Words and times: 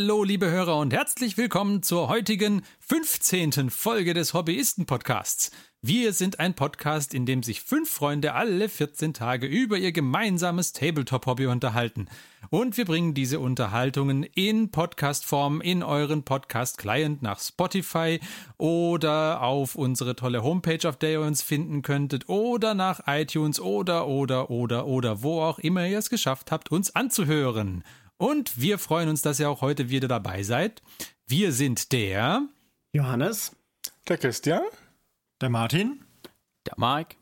Hallo, 0.00 0.22
liebe 0.22 0.48
Hörer 0.48 0.76
und 0.76 0.92
herzlich 0.92 1.36
willkommen 1.36 1.82
zur 1.82 2.08
heutigen 2.08 2.62
15. 2.78 3.68
Folge 3.68 4.14
des 4.14 4.32
Hobbyisten-Podcasts. 4.32 5.50
Wir 5.82 6.12
sind 6.12 6.38
ein 6.38 6.54
Podcast, 6.54 7.14
in 7.14 7.26
dem 7.26 7.42
sich 7.42 7.62
fünf 7.62 7.90
Freunde 7.90 8.34
alle 8.34 8.68
14 8.68 9.12
Tage 9.12 9.48
über 9.48 9.76
ihr 9.76 9.90
gemeinsames 9.90 10.72
Tabletop-Hobby 10.72 11.46
unterhalten. 11.46 12.06
Und 12.50 12.76
wir 12.76 12.84
bringen 12.84 13.12
diese 13.12 13.40
Unterhaltungen 13.40 14.22
in 14.22 14.70
Podcast-Form 14.70 15.60
in 15.60 15.82
euren 15.82 16.22
Podcast-Client 16.22 17.22
nach 17.22 17.40
Spotify 17.40 18.20
oder 18.56 19.42
auf 19.42 19.74
unsere 19.74 20.14
tolle 20.14 20.44
Homepage, 20.44 20.88
auf 20.88 20.96
der 20.96 21.10
ihr 21.10 21.20
uns 21.22 21.42
finden 21.42 21.82
könntet, 21.82 22.28
oder 22.28 22.74
nach 22.74 23.00
iTunes 23.08 23.58
oder, 23.58 24.06
oder, 24.06 24.48
oder, 24.48 24.86
oder, 24.86 25.22
wo 25.22 25.42
auch 25.42 25.58
immer 25.58 25.88
ihr 25.88 25.98
es 25.98 26.08
geschafft 26.08 26.52
habt, 26.52 26.70
uns 26.70 26.94
anzuhören. 26.94 27.82
Und 28.18 28.60
wir 28.60 28.78
freuen 28.78 29.08
uns, 29.08 29.22
dass 29.22 29.40
ihr 29.40 29.48
auch 29.48 29.60
heute 29.60 29.90
wieder 29.90 30.08
dabei 30.08 30.42
seid. 30.42 30.82
Wir 31.26 31.52
sind 31.52 31.92
der 31.92 32.42
Johannes, 32.92 33.56
der 34.08 34.18
Christian, 34.18 34.62
der 35.40 35.50
Martin, 35.50 36.04
der 36.66 36.74
Mike 36.76 37.16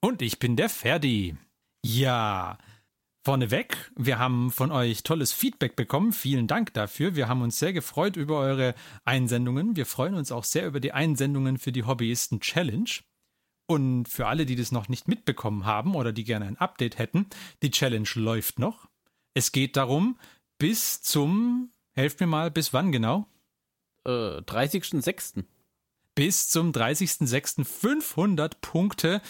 und 0.00 0.20
ich 0.20 0.38
bin 0.38 0.56
der 0.56 0.68
Ferdi. 0.68 1.36
Ja, 1.82 2.58
vorneweg, 3.24 3.90
wir 3.96 4.18
haben 4.18 4.50
von 4.50 4.70
euch 4.70 5.02
tolles 5.02 5.32
Feedback 5.32 5.74
bekommen. 5.74 6.12
Vielen 6.12 6.46
Dank 6.46 6.74
dafür. 6.74 7.16
Wir 7.16 7.28
haben 7.28 7.40
uns 7.40 7.58
sehr 7.58 7.72
gefreut 7.72 8.16
über 8.16 8.40
eure 8.40 8.74
Einsendungen. 9.04 9.76
Wir 9.76 9.86
freuen 9.86 10.14
uns 10.14 10.32
auch 10.32 10.44
sehr 10.44 10.66
über 10.66 10.80
die 10.80 10.92
Einsendungen 10.92 11.56
für 11.56 11.72
die 11.72 11.84
Hobbyisten 11.84 12.40
Challenge. 12.40 12.90
Und 13.66 14.08
für 14.08 14.26
alle, 14.26 14.44
die 14.44 14.56
das 14.56 14.72
noch 14.72 14.88
nicht 14.88 15.08
mitbekommen 15.08 15.64
haben 15.64 15.94
oder 15.94 16.12
die 16.12 16.24
gerne 16.24 16.46
ein 16.46 16.58
Update 16.58 16.98
hätten, 16.98 17.26
die 17.62 17.70
Challenge 17.70 18.08
läuft 18.16 18.58
noch. 18.58 18.89
Es 19.34 19.52
geht 19.52 19.76
darum, 19.76 20.18
bis 20.58 21.02
zum, 21.02 21.70
helft 21.92 22.20
mir 22.20 22.26
mal, 22.26 22.50
bis 22.50 22.72
wann 22.72 22.92
genau? 22.92 23.26
Äh, 24.06 24.40
30.06. 24.42 25.44
Bis 26.14 26.48
zum 26.48 26.72
30.06. 26.72 27.64
500 27.64 28.60
Punkte 28.60 29.22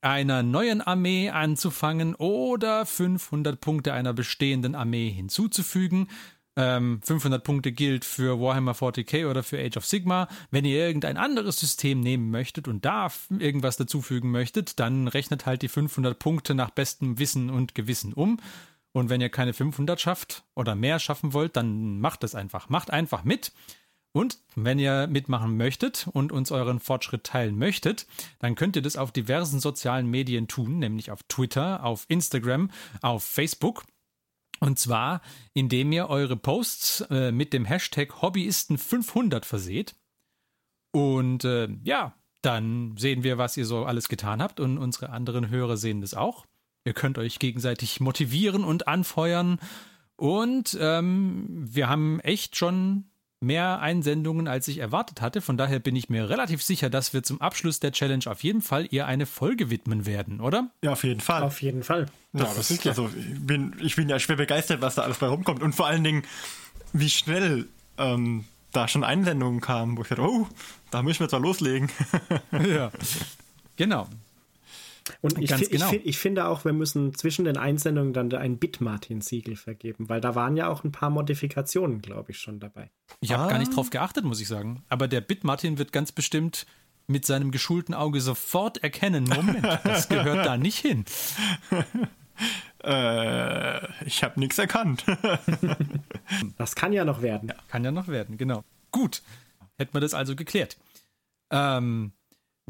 einer 0.00 0.42
neuen 0.42 0.80
Armee 0.80 1.30
anzufangen 1.30 2.14
oder 2.14 2.86
500 2.86 3.60
Punkte 3.60 3.92
einer 3.92 4.12
bestehenden 4.12 4.74
Armee 4.74 5.10
hinzuzufügen. 5.10 6.08
Ähm, 6.56 7.00
500 7.02 7.44
Punkte 7.44 7.72
gilt 7.72 8.04
für 8.04 8.40
Warhammer 8.40 8.72
40k 8.72 9.28
oder 9.28 9.42
für 9.42 9.58
Age 9.58 9.76
of 9.76 9.86
Sigma. 9.86 10.28
Wenn 10.50 10.64
ihr 10.64 10.86
irgendein 10.86 11.16
anderes 11.16 11.60
System 11.60 12.00
nehmen 12.00 12.30
möchtet 12.30 12.68
und 12.68 12.84
da 12.84 13.10
irgendwas 13.38 13.76
dazufügen 13.76 14.30
möchtet, 14.30 14.80
dann 14.80 15.08
rechnet 15.08 15.46
halt 15.46 15.62
die 15.62 15.68
500 15.68 16.18
Punkte 16.18 16.54
nach 16.54 16.70
bestem 16.70 17.18
Wissen 17.18 17.50
und 17.50 17.74
Gewissen 17.74 18.12
um. 18.12 18.38
Und 18.92 19.08
wenn 19.08 19.20
ihr 19.20 19.28
keine 19.28 19.52
500 19.52 20.00
schafft 20.00 20.44
oder 20.54 20.74
mehr 20.74 20.98
schaffen 20.98 21.32
wollt, 21.32 21.56
dann 21.56 22.00
macht 22.00 22.24
es 22.24 22.34
einfach. 22.34 22.68
Macht 22.68 22.90
einfach 22.90 23.24
mit. 23.24 23.52
Und 24.12 24.38
wenn 24.56 24.80
ihr 24.80 25.06
mitmachen 25.06 25.56
möchtet 25.56 26.08
und 26.12 26.32
uns 26.32 26.50
euren 26.50 26.80
Fortschritt 26.80 27.22
teilen 27.22 27.56
möchtet, 27.56 28.06
dann 28.40 28.56
könnt 28.56 28.74
ihr 28.74 28.82
das 28.82 28.96
auf 28.96 29.12
diversen 29.12 29.60
sozialen 29.60 30.08
Medien 30.08 30.48
tun, 30.48 30.80
nämlich 30.80 31.12
auf 31.12 31.22
Twitter, 31.24 31.84
auf 31.84 32.06
Instagram, 32.08 32.70
auf 33.02 33.22
Facebook. 33.22 33.84
Und 34.58 34.78
zwar, 34.78 35.22
indem 35.54 35.92
ihr 35.92 36.08
eure 36.08 36.36
Posts 36.36 37.02
äh, 37.10 37.32
mit 37.32 37.52
dem 37.52 37.64
Hashtag 37.64 38.10
Hobbyisten500 38.20 39.44
verseht. 39.44 39.94
Und 40.92 41.44
äh, 41.44 41.68
ja, 41.84 42.14
dann 42.42 42.96
sehen 42.96 43.22
wir, 43.22 43.38
was 43.38 43.56
ihr 43.56 43.64
so 43.64 43.84
alles 43.84 44.08
getan 44.08 44.42
habt 44.42 44.58
und 44.58 44.76
unsere 44.76 45.10
anderen 45.10 45.50
Hörer 45.50 45.76
sehen 45.76 46.00
das 46.00 46.14
auch. 46.14 46.46
Ihr 46.84 46.94
könnt 46.94 47.18
euch 47.18 47.38
gegenseitig 47.38 48.00
motivieren 48.00 48.64
und 48.64 48.88
anfeuern. 48.88 49.58
Und 50.16 50.76
ähm, 50.80 51.46
wir 51.48 51.88
haben 51.88 52.20
echt 52.20 52.56
schon 52.56 53.04
mehr 53.40 53.80
Einsendungen, 53.80 54.48
als 54.48 54.68
ich 54.68 54.78
erwartet 54.78 55.20
hatte. 55.20 55.40
Von 55.40 55.56
daher 55.56 55.78
bin 55.78 55.96
ich 55.96 56.10
mir 56.10 56.28
relativ 56.28 56.62
sicher, 56.62 56.90
dass 56.90 57.14
wir 57.14 57.22
zum 57.22 57.40
Abschluss 57.40 57.80
der 57.80 57.92
Challenge 57.92 58.24
auf 58.26 58.42
jeden 58.42 58.60
Fall 58.60 58.86
ihr 58.90 59.06
eine 59.06 59.24
Folge 59.24 59.70
widmen 59.70 60.04
werden, 60.04 60.40
oder? 60.40 60.70
Ja, 60.84 60.92
auf 60.92 61.04
jeden 61.04 61.20
Fall. 61.20 61.42
Auf 61.42 61.62
jeden 61.62 61.82
Fall. 61.82 62.06
Das, 62.32 62.48
ja, 62.48 62.54
das 62.54 62.70
ist 62.70 62.86
also, 62.86 63.08
ich 63.08 63.40
bin, 63.40 63.74
ich 63.80 63.96
bin 63.96 64.08
ja 64.08 64.18
schwer 64.18 64.36
begeistert, 64.36 64.82
was 64.82 64.94
da 64.94 65.02
alles 65.02 65.18
bei 65.18 65.26
rumkommt. 65.26 65.62
Und 65.62 65.74
vor 65.74 65.86
allen 65.86 66.04
Dingen, 66.04 66.22
wie 66.92 67.08
schnell 67.08 67.66
ähm, 67.96 68.44
da 68.72 68.88
schon 68.88 69.04
Einsendungen 69.04 69.60
kamen, 69.60 69.96
wo 69.96 70.02
ich 70.02 70.08
dachte, 70.08 70.22
oh, 70.22 70.46
da 70.90 71.02
müssen 71.02 71.20
wir 71.20 71.28
zwar 71.28 71.40
loslegen. 71.40 71.88
ja. 72.52 72.90
Genau. 73.76 74.06
Und 75.20 75.38
ich, 75.38 75.52
fi 75.54 75.66
genau. 75.66 75.92
ich, 75.92 76.06
ich, 76.06 76.18
finde 76.18 76.46
auch, 76.46 76.64
wir 76.64 76.72
müssen 76.72 77.14
zwischen 77.14 77.44
den 77.44 77.56
Einsendungen 77.56 78.12
dann 78.12 78.32
ein 78.32 78.58
Bit-Martin-Siegel 78.58 79.56
vergeben, 79.56 80.08
weil 80.08 80.20
da 80.20 80.34
waren 80.34 80.56
ja 80.56 80.68
auch 80.68 80.84
ein 80.84 80.92
paar 80.92 81.10
Modifikationen, 81.10 82.00
glaube 82.00 82.32
ich, 82.32 82.38
schon 82.38 82.60
dabei. 82.60 82.90
Ich 83.20 83.32
habe 83.32 83.44
ah. 83.44 83.48
gar 83.48 83.58
nicht 83.58 83.74
drauf 83.74 83.90
geachtet, 83.90 84.24
muss 84.24 84.40
ich 84.40 84.48
sagen. 84.48 84.82
Aber 84.88 85.08
der 85.08 85.20
Bit-Martin 85.20 85.78
wird 85.78 85.92
ganz 85.92 86.12
bestimmt 86.12 86.66
mit 87.06 87.26
seinem 87.26 87.50
geschulten 87.50 87.94
Auge 87.94 88.20
sofort 88.20 88.82
erkennen, 88.82 89.24
Moment, 89.24 89.64
das 89.84 90.08
gehört 90.08 90.46
da 90.46 90.56
nicht 90.56 90.78
hin. 90.78 91.04
Äh, 92.82 94.04
ich 94.06 94.24
habe 94.24 94.40
nichts 94.40 94.58
erkannt. 94.58 95.04
das 96.56 96.74
kann 96.74 96.94
ja 96.94 97.04
noch 97.04 97.20
werden. 97.20 97.50
Ja, 97.50 97.56
kann 97.68 97.84
ja 97.84 97.90
noch 97.90 98.08
werden, 98.08 98.38
genau. 98.38 98.64
Gut, 98.90 99.22
hätten 99.76 99.92
wir 99.92 100.00
das 100.00 100.14
also 100.14 100.34
geklärt. 100.34 100.78
Ähm, 101.50 102.12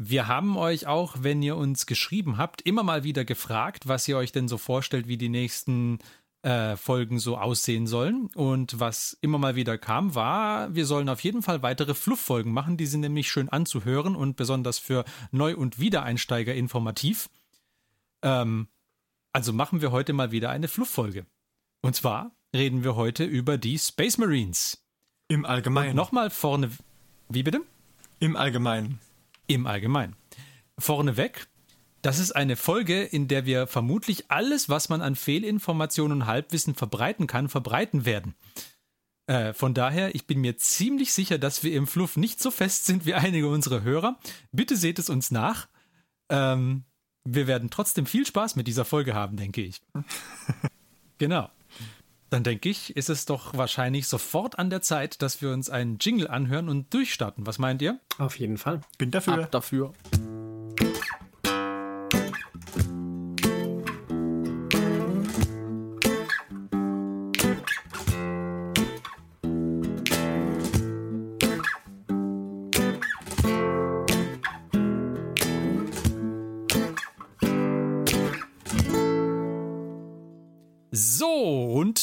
wir 0.03 0.27
haben 0.27 0.57
euch 0.57 0.87
auch, 0.87 1.17
wenn 1.21 1.43
ihr 1.43 1.55
uns 1.55 1.85
geschrieben 1.85 2.37
habt, 2.37 2.61
immer 2.63 2.81
mal 2.81 3.03
wieder 3.03 3.23
gefragt, 3.23 3.87
was 3.87 4.07
ihr 4.07 4.17
euch 4.17 4.31
denn 4.31 4.47
so 4.47 4.57
vorstellt, 4.57 5.07
wie 5.07 5.17
die 5.17 5.29
nächsten 5.29 5.99
äh, 6.41 6.75
Folgen 6.75 7.19
so 7.19 7.37
aussehen 7.37 7.85
sollen. 7.85 8.27
Und 8.33 8.79
was 8.79 9.15
immer 9.21 9.37
mal 9.37 9.55
wieder 9.55 9.77
kam, 9.77 10.15
war, 10.15 10.73
wir 10.73 10.87
sollen 10.87 11.07
auf 11.07 11.19
jeden 11.19 11.43
Fall 11.43 11.61
weitere 11.61 11.93
Fluff-Folgen 11.93 12.51
machen. 12.51 12.77
Die 12.77 12.87
sind 12.87 13.01
nämlich 13.01 13.29
schön 13.29 13.49
anzuhören 13.49 14.15
und 14.15 14.37
besonders 14.37 14.79
für 14.79 15.05
Neu- 15.29 15.55
und 15.55 15.79
Wiedereinsteiger 15.79 16.55
informativ. 16.55 17.29
Ähm, 18.23 18.69
also 19.33 19.53
machen 19.53 19.81
wir 19.81 19.91
heute 19.91 20.13
mal 20.13 20.31
wieder 20.31 20.49
eine 20.49 20.67
Fluff-Folge. 20.67 21.27
Und 21.81 21.95
zwar 21.95 22.31
reden 22.55 22.83
wir 22.83 22.95
heute 22.95 23.23
über 23.23 23.59
die 23.59 23.77
Space 23.77 24.17
Marines. 24.17 24.83
Im 25.27 25.45
Allgemeinen. 25.45 25.95
Nochmal 25.95 26.31
vorne. 26.31 26.71
Wie 27.29 27.43
bitte? 27.43 27.61
Im 28.19 28.35
Allgemeinen. 28.35 28.99
Im 29.51 29.67
Allgemeinen. 29.67 30.15
Vorneweg, 30.79 31.47
das 32.01 32.19
ist 32.19 32.31
eine 32.31 32.55
Folge, 32.55 33.03
in 33.03 33.27
der 33.27 33.45
wir 33.45 33.67
vermutlich 33.67 34.31
alles, 34.31 34.69
was 34.69 34.87
man 34.87 35.01
an 35.01 35.15
Fehlinformationen 35.15 36.21
und 36.21 36.27
Halbwissen 36.27 36.73
verbreiten 36.73 37.27
kann, 37.27 37.49
verbreiten 37.49 38.05
werden. 38.05 38.35
Äh, 39.27 39.53
von 39.53 39.73
daher, 39.73 40.15
ich 40.15 40.25
bin 40.25 40.39
mir 40.39 40.57
ziemlich 40.57 41.11
sicher, 41.11 41.37
dass 41.37 41.63
wir 41.63 41.73
im 41.73 41.85
Fluff 41.85 42.15
nicht 42.15 42.41
so 42.41 42.49
fest 42.49 42.85
sind 42.85 43.05
wie 43.05 43.13
einige 43.13 43.49
unserer 43.49 43.81
Hörer. 43.81 44.17
Bitte 44.51 44.77
seht 44.77 44.99
es 44.99 45.09
uns 45.09 45.31
nach. 45.31 45.67
Ähm, 46.29 46.85
wir 47.23 47.45
werden 47.45 47.69
trotzdem 47.69 48.05
viel 48.05 48.25
Spaß 48.25 48.55
mit 48.55 48.67
dieser 48.67 48.85
Folge 48.85 49.13
haben, 49.13 49.37
denke 49.37 49.61
ich. 49.61 49.81
genau. 51.17 51.49
Dann 52.31 52.43
denke 52.43 52.69
ich, 52.69 52.95
ist 52.95 53.09
es 53.09 53.25
doch 53.25 53.57
wahrscheinlich 53.57 54.07
sofort 54.07 54.57
an 54.57 54.69
der 54.69 54.81
Zeit, 54.81 55.21
dass 55.21 55.41
wir 55.41 55.51
uns 55.51 55.69
einen 55.69 55.97
Jingle 55.99 56.29
anhören 56.29 56.69
und 56.69 56.93
durchstarten. 56.93 57.45
Was 57.45 57.59
meint 57.59 57.81
ihr? 57.81 57.99
Auf 58.19 58.39
jeden 58.39 58.57
Fall. 58.57 58.79
Bin 58.97 59.11
dafür. 59.11 59.33
Ab 59.33 59.51
dafür. 59.51 59.91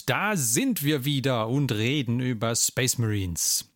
Da 0.09 0.39
sind 0.39 0.83
wir 0.83 1.05
wieder 1.05 1.49
und 1.49 1.71
reden 1.71 2.21
über 2.21 2.57
Space 2.57 2.97
Marines. 2.97 3.71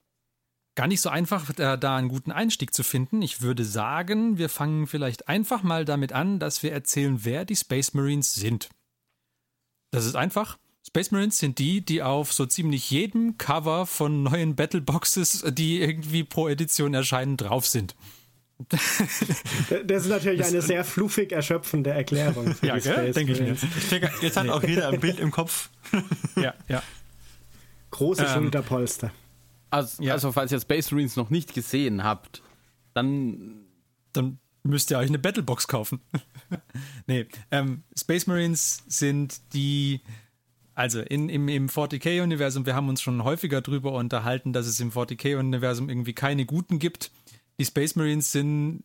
Gar 0.74 0.86
nicht 0.86 1.02
so 1.02 1.10
einfach, 1.10 1.52
da, 1.52 1.76
da, 1.76 1.96
einen 1.96 2.08
guten 2.08 2.32
Einstieg 2.32 2.72
zu 2.72 2.82
finden. 2.82 3.20
Ich 3.20 3.42
würde 3.42 3.66
sagen, 3.66 4.38
wir 4.38 4.48
fangen 4.48 4.86
vielleicht 4.86 5.28
einfach 5.28 5.62
mal 5.62 5.84
damit 5.84 6.14
an, 6.14 6.38
dass 6.38 6.62
wir 6.62 6.72
erzählen, 6.72 7.22
wer 7.26 7.44
die 7.44 7.54
Space 7.54 7.92
Marines 7.92 8.32
sind. 8.32 8.70
Das 9.90 10.06
ist 10.06 10.16
einfach. 10.16 10.56
Space 10.86 11.10
Marines 11.10 11.36
sind 11.36 11.58
die, 11.58 11.84
die 11.84 12.02
auf 12.02 12.32
so 12.32 12.46
ziemlich 12.46 12.90
jedem 12.90 13.36
Cover 13.36 13.84
von 13.84 14.22
neuen 14.22 14.56
Battleboxes, 14.56 15.44
die 15.50 15.82
irgendwie 15.82 16.24
pro 16.24 16.48
Edition 16.48 16.94
erscheinen, 16.94 17.36
drauf 17.36 17.66
sind. 17.66 17.94
Das 19.86 20.02
ist 20.04 20.08
natürlich 20.08 20.44
eine 20.44 20.62
sehr 20.62 20.84
fluffig 20.84 21.32
erschöpfende 21.32 21.90
Erklärung. 21.90 22.54
ja, 22.62 22.78
denke 22.78 23.32
ich 23.32 23.40
mir. 23.40 23.56
Jetzt 24.20 24.36
hat 24.36 24.48
auch 24.48 24.62
jeder 24.62 24.88
ein 24.88 25.00
Bild 25.00 25.18
im 25.18 25.30
Kopf. 25.30 25.70
ja, 26.36 26.54
ja. 26.68 26.82
Große 27.90 28.24
ähm, 28.24 28.28
Schulterpolster. 28.28 29.12
Also, 29.70 30.02
ja. 30.02 30.12
also, 30.14 30.32
falls 30.32 30.52
ihr 30.52 30.60
Space 30.60 30.90
Marines 30.90 31.16
noch 31.16 31.30
nicht 31.30 31.54
gesehen 31.54 32.04
habt, 32.04 32.42
dann. 32.94 33.66
Dann 34.12 34.38
müsst 34.62 34.90
ihr 34.90 34.98
euch 34.98 35.08
eine 35.08 35.18
Battlebox 35.18 35.68
kaufen. 35.68 36.00
nee, 37.06 37.26
ähm, 37.50 37.82
Space 37.96 38.26
Marines 38.26 38.84
sind 38.86 39.40
die 39.54 40.00
Also 40.74 41.00
in, 41.00 41.28
im, 41.28 41.48
im 41.48 41.68
40k-Universum, 41.68 42.66
wir 42.66 42.74
haben 42.74 42.88
uns 42.88 43.02
schon 43.02 43.24
häufiger 43.24 43.60
darüber 43.60 43.92
unterhalten, 43.92 44.52
dass 44.52 44.66
es 44.66 44.80
im 44.80 44.92
40k-Universum 44.92 45.88
irgendwie 45.88 46.14
keine 46.14 46.46
Guten 46.46 46.78
gibt. 46.78 47.10
Die 47.62 47.66
Space 47.66 47.94
Marines 47.94 48.32
sind 48.32 48.82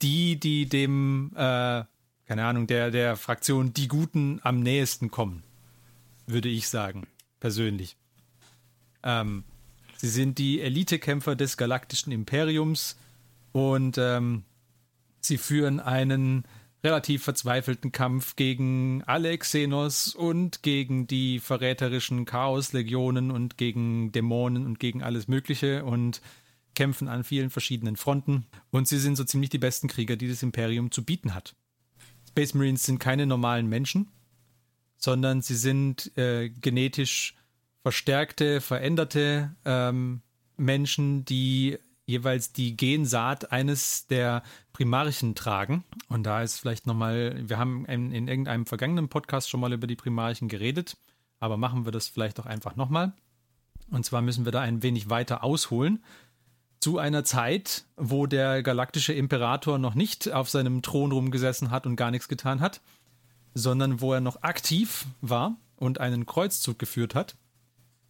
die, 0.00 0.40
die 0.40 0.64
dem, 0.64 1.32
äh, 1.34 1.84
keine 2.24 2.46
Ahnung, 2.46 2.66
der, 2.66 2.90
der 2.90 3.14
Fraktion 3.14 3.74
die 3.74 3.88
Guten 3.88 4.40
am 4.42 4.60
nächsten 4.60 5.10
kommen, 5.10 5.42
würde 6.26 6.48
ich 6.48 6.66
sagen, 6.68 7.06
persönlich. 7.40 7.98
Ähm, 9.02 9.44
sie 9.98 10.08
sind 10.08 10.38
die 10.38 10.62
Elitekämpfer 10.62 11.36
des 11.36 11.58
galaktischen 11.58 12.10
Imperiums 12.10 12.96
und 13.52 13.98
ähm, 13.98 14.44
sie 15.20 15.36
führen 15.36 15.78
einen 15.78 16.46
relativ 16.82 17.22
verzweifelten 17.22 17.92
Kampf 17.92 18.34
gegen 18.34 19.02
alle 19.04 19.36
Xenos 19.36 20.14
und 20.14 20.62
gegen 20.62 21.06
die 21.06 21.38
verräterischen 21.38 22.24
Chaoslegionen 22.24 23.30
und 23.30 23.58
gegen 23.58 24.10
Dämonen 24.10 24.64
und 24.64 24.80
gegen 24.80 25.02
alles 25.02 25.28
Mögliche 25.28 25.84
und 25.84 26.22
kämpfen 26.76 27.08
an 27.08 27.24
vielen 27.24 27.50
verschiedenen 27.50 27.96
Fronten. 27.96 28.46
Und 28.70 28.86
sie 28.86 28.98
sind 28.98 29.16
so 29.16 29.24
ziemlich 29.24 29.50
die 29.50 29.58
besten 29.58 29.88
Krieger, 29.88 30.14
die 30.14 30.28
das 30.28 30.44
Imperium 30.44 30.92
zu 30.92 31.04
bieten 31.04 31.34
hat. 31.34 31.56
Space 32.28 32.54
Marines 32.54 32.84
sind 32.84 33.00
keine 33.00 33.26
normalen 33.26 33.66
Menschen, 33.66 34.12
sondern 34.96 35.42
sie 35.42 35.56
sind 35.56 36.16
äh, 36.16 36.50
genetisch 36.50 37.34
verstärkte, 37.82 38.60
veränderte 38.60 39.54
ähm, 39.64 40.20
Menschen, 40.56 41.24
die 41.24 41.78
jeweils 42.04 42.52
die 42.52 42.76
Gensaat 42.76 43.50
eines 43.52 44.06
der 44.06 44.42
Primarchen 44.72 45.34
tragen. 45.34 45.84
Und 46.08 46.24
da 46.24 46.42
ist 46.42 46.58
vielleicht 46.58 46.86
nochmal, 46.86 47.42
wir 47.48 47.58
haben 47.58 47.84
in, 47.86 48.12
in, 48.12 48.28
irgendeinem 48.28 48.66
vergangenen 48.66 49.08
Podcast 49.08 49.50
schon 49.50 49.60
mal 49.60 49.72
über 49.72 49.86
die 49.86 49.96
Primarchen 49.96 50.48
geredet, 50.48 50.96
aber 51.40 51.56
machen 51.56 51.84
wir 51.84 51.92
das 51.92 52.06
vielleicht 52.06 52.38
auch 52.38 52.46
einfach 52.46 52.76
nochmal. 52.76 53.12
Und 53.90 54.04
zwar 54.04 54.22
müssen 54.22 54.44
wir 54.44 54.52
da 54.52 54.60
ein 54.60 54.82
wenig 54.82 55.10
weiter 55.10 55.44
ausholen. 55.44 56.02
Zu 56.80 56.98
einer 56.98 57.24
Zeit, 57.24 57.84
wo 57.96 58.26
der 58.26 58.62
galaktische 58.62 59.12
Imperator 59.12 59.78
noch 59.78 59.94
nicht 59.94 60.32
auf 60.32 60.48
seinem 60.48 60.82
Thron 60.82 61.12
rumgesessen 61.12 61.70
hat 61.70 61.86
und 61.86 61.96
gar 61.96 62.10
nichts 62.10 62.28
getan 62.28 62.60
hat, 62.60 62.80
sondern 63.54 64.00
wo 64.00 64.12
er 64.12 64.20
noch 64.20 64.42
aktiv 64.42 65.06
war 65.20 65.56
und 65.76 66.00
einen 66.00 66.26
Kreuzzug 66.26 66.78
geführt 66.78 67.14
hat, 67.14 67.36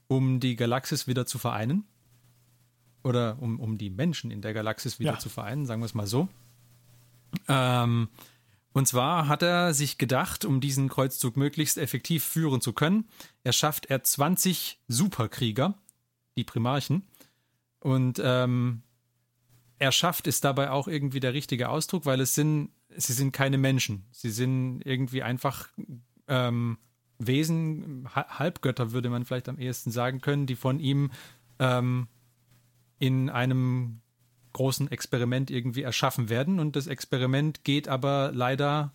um 0.08 0.40
die 0.40 0.56
Galaxis 0.56 1.06
wieder 1.06 1.26
zu 1.26 1.38
vereinen 1.38 1.84
oder 3.02 3.38
um, 3.40 3.60
um 3.60 3.78
die 3.78 3.90
Menschen 3.90 4.30
in 4.30 4.42
der 4.42 4.52
Galaxis 4.52 4.98
wieder 4.98 5.12
ja. 5.12 5.18
zu 5.18 5.28
vereinen, 5.28 5.64
sagen 5.66 5.80
wir 5.80 5.86
es 5.86 5.94
mal 5.94 6.06
so. 6.06 6.28
Ähm, 7.48 8.08
und 8.72 8.86
zwar 8.86 9.28
hat 9.28 9.42
er 9.42 9.72
sich 9.72 9.96
gedacht, 9.96 10.44
um 10.44 10.60
diesen 10.60 10.88
Kreuzzug 10.88 11.36
möglichst 11.36 11.78
effektiv 11.78 12.24
führen 12.24 12.60
zu 12.60 12.72
können, 12.72 13.08
erschafft 13.42 13.86
er 13.86 14.02
20 14.04 14.80
Superkrieger, 14.88 15.74
die 16.36 16.44
Primarchen. 16.44 17.04
Und 17.86 18.20
ähm, 18.20 18.82
erschafft 19.78 20.26
ist 20.26 20.42
dabei 20.42 20.72
auch 20.72 20.88
irgendwie 20.88 21.20
der 21.20 21.34
richtige 21.34 21.68
Ausdruck, 21.68 22.04
weil 22.04 22.20
es 22.20 22.34
sind, 22.34 22.70
sie 22.96 23.12
sind 23.12 23.30
keine 23.30 23.58
Menschen. 23.58 24.06
Sie 24.10 24.30
sind 24.30 24.82
irgendwie 24.84 25.22
einfach 25.22 25.68
ähm, 26.26 26.78
Wesen, 27.18 28.08
Halbgötter 28.12 28.90
würde 28.90 29.08
man 29.08 29.24
vielleicht 29.24 29.48
am 29.48 29.60
ehesten 29.60 29.92
sagen 29.92 30.20
können, 30.20 30.46
die 30.46 30.56
von 30.56 30.80
ihm 30.80 31.12
ähm, 31.60 32.08
in 32.98 33.30
einem 33.30 34.00
großen 34.52 34.90
Experiment 34.90 35.52
irgendwie 35.52 35.82
erschaffen 35.82 36.28
werden. 36.28 36.58
Und 36.58 36.74
das 36.74 36.88
Experiment 36.88 37.62
geht 37.62 37.86
aber 37.86 38.32
leider, 38.34 38.92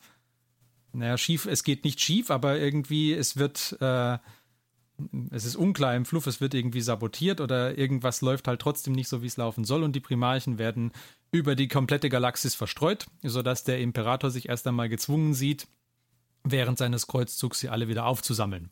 naja, 0.91 1.17
schief, 1.17 1.45
es 1.45 1.63
geht 1.63 1.85
nicht 1.85 2.01
schief, 2.01 2.29
aber 2.29 2.59
irgendwie, 2.59 3.13
es 3.13 3.37
wird, 3.37 3.77
äh, 3.79 4.17
es 5.31 5.45
ist 5.45 5.55
unklar 5.55 5.95
im 5.95 6.05
Fluff, 6.05 6.27
es 6.27 6.41
wird 6.41 6.53
irgendwie 6.53 6.81
sabotiert 6.81 7.41
oder 7.41 7.77
irgendwas 7.77 8.21
läuft 8.21 8.47
halt 8.47 8.61
trotzdem 8.61 8.93
nicht 8.93 9.07
so, 9.07 9.21
wie 9.21 9.27
es 9.27 9.37
laufen 9.37 9.63
soll. 9.63 9.83
Und 9.83 9.95
die 9.95 9.99
Primarchen 9.99 10.57
werden 10.57 10.91
über 11.31 11.55
die 11.55 11.67
komplette 11.67 12.09
Galaxis 12.09 12.55
verstreut, 12.55 13.07
sodass 13.23 13.63
der 13.63 13.79
Imperator 13.79 14.29
sich 14.29 14.49
erst 14.49 14.67
einmal 14.67 14.89
gezwungen 14.89 15.33
sieht, 15.33 15.67
während 16.43 16.77
seines 16.77 17.07
Kreuzzugs 17.07 17.59
sie 17.59 17.69
alle 17.69 17.87
wieder 17.87 18.05
aufzusammeln 18.05 18.69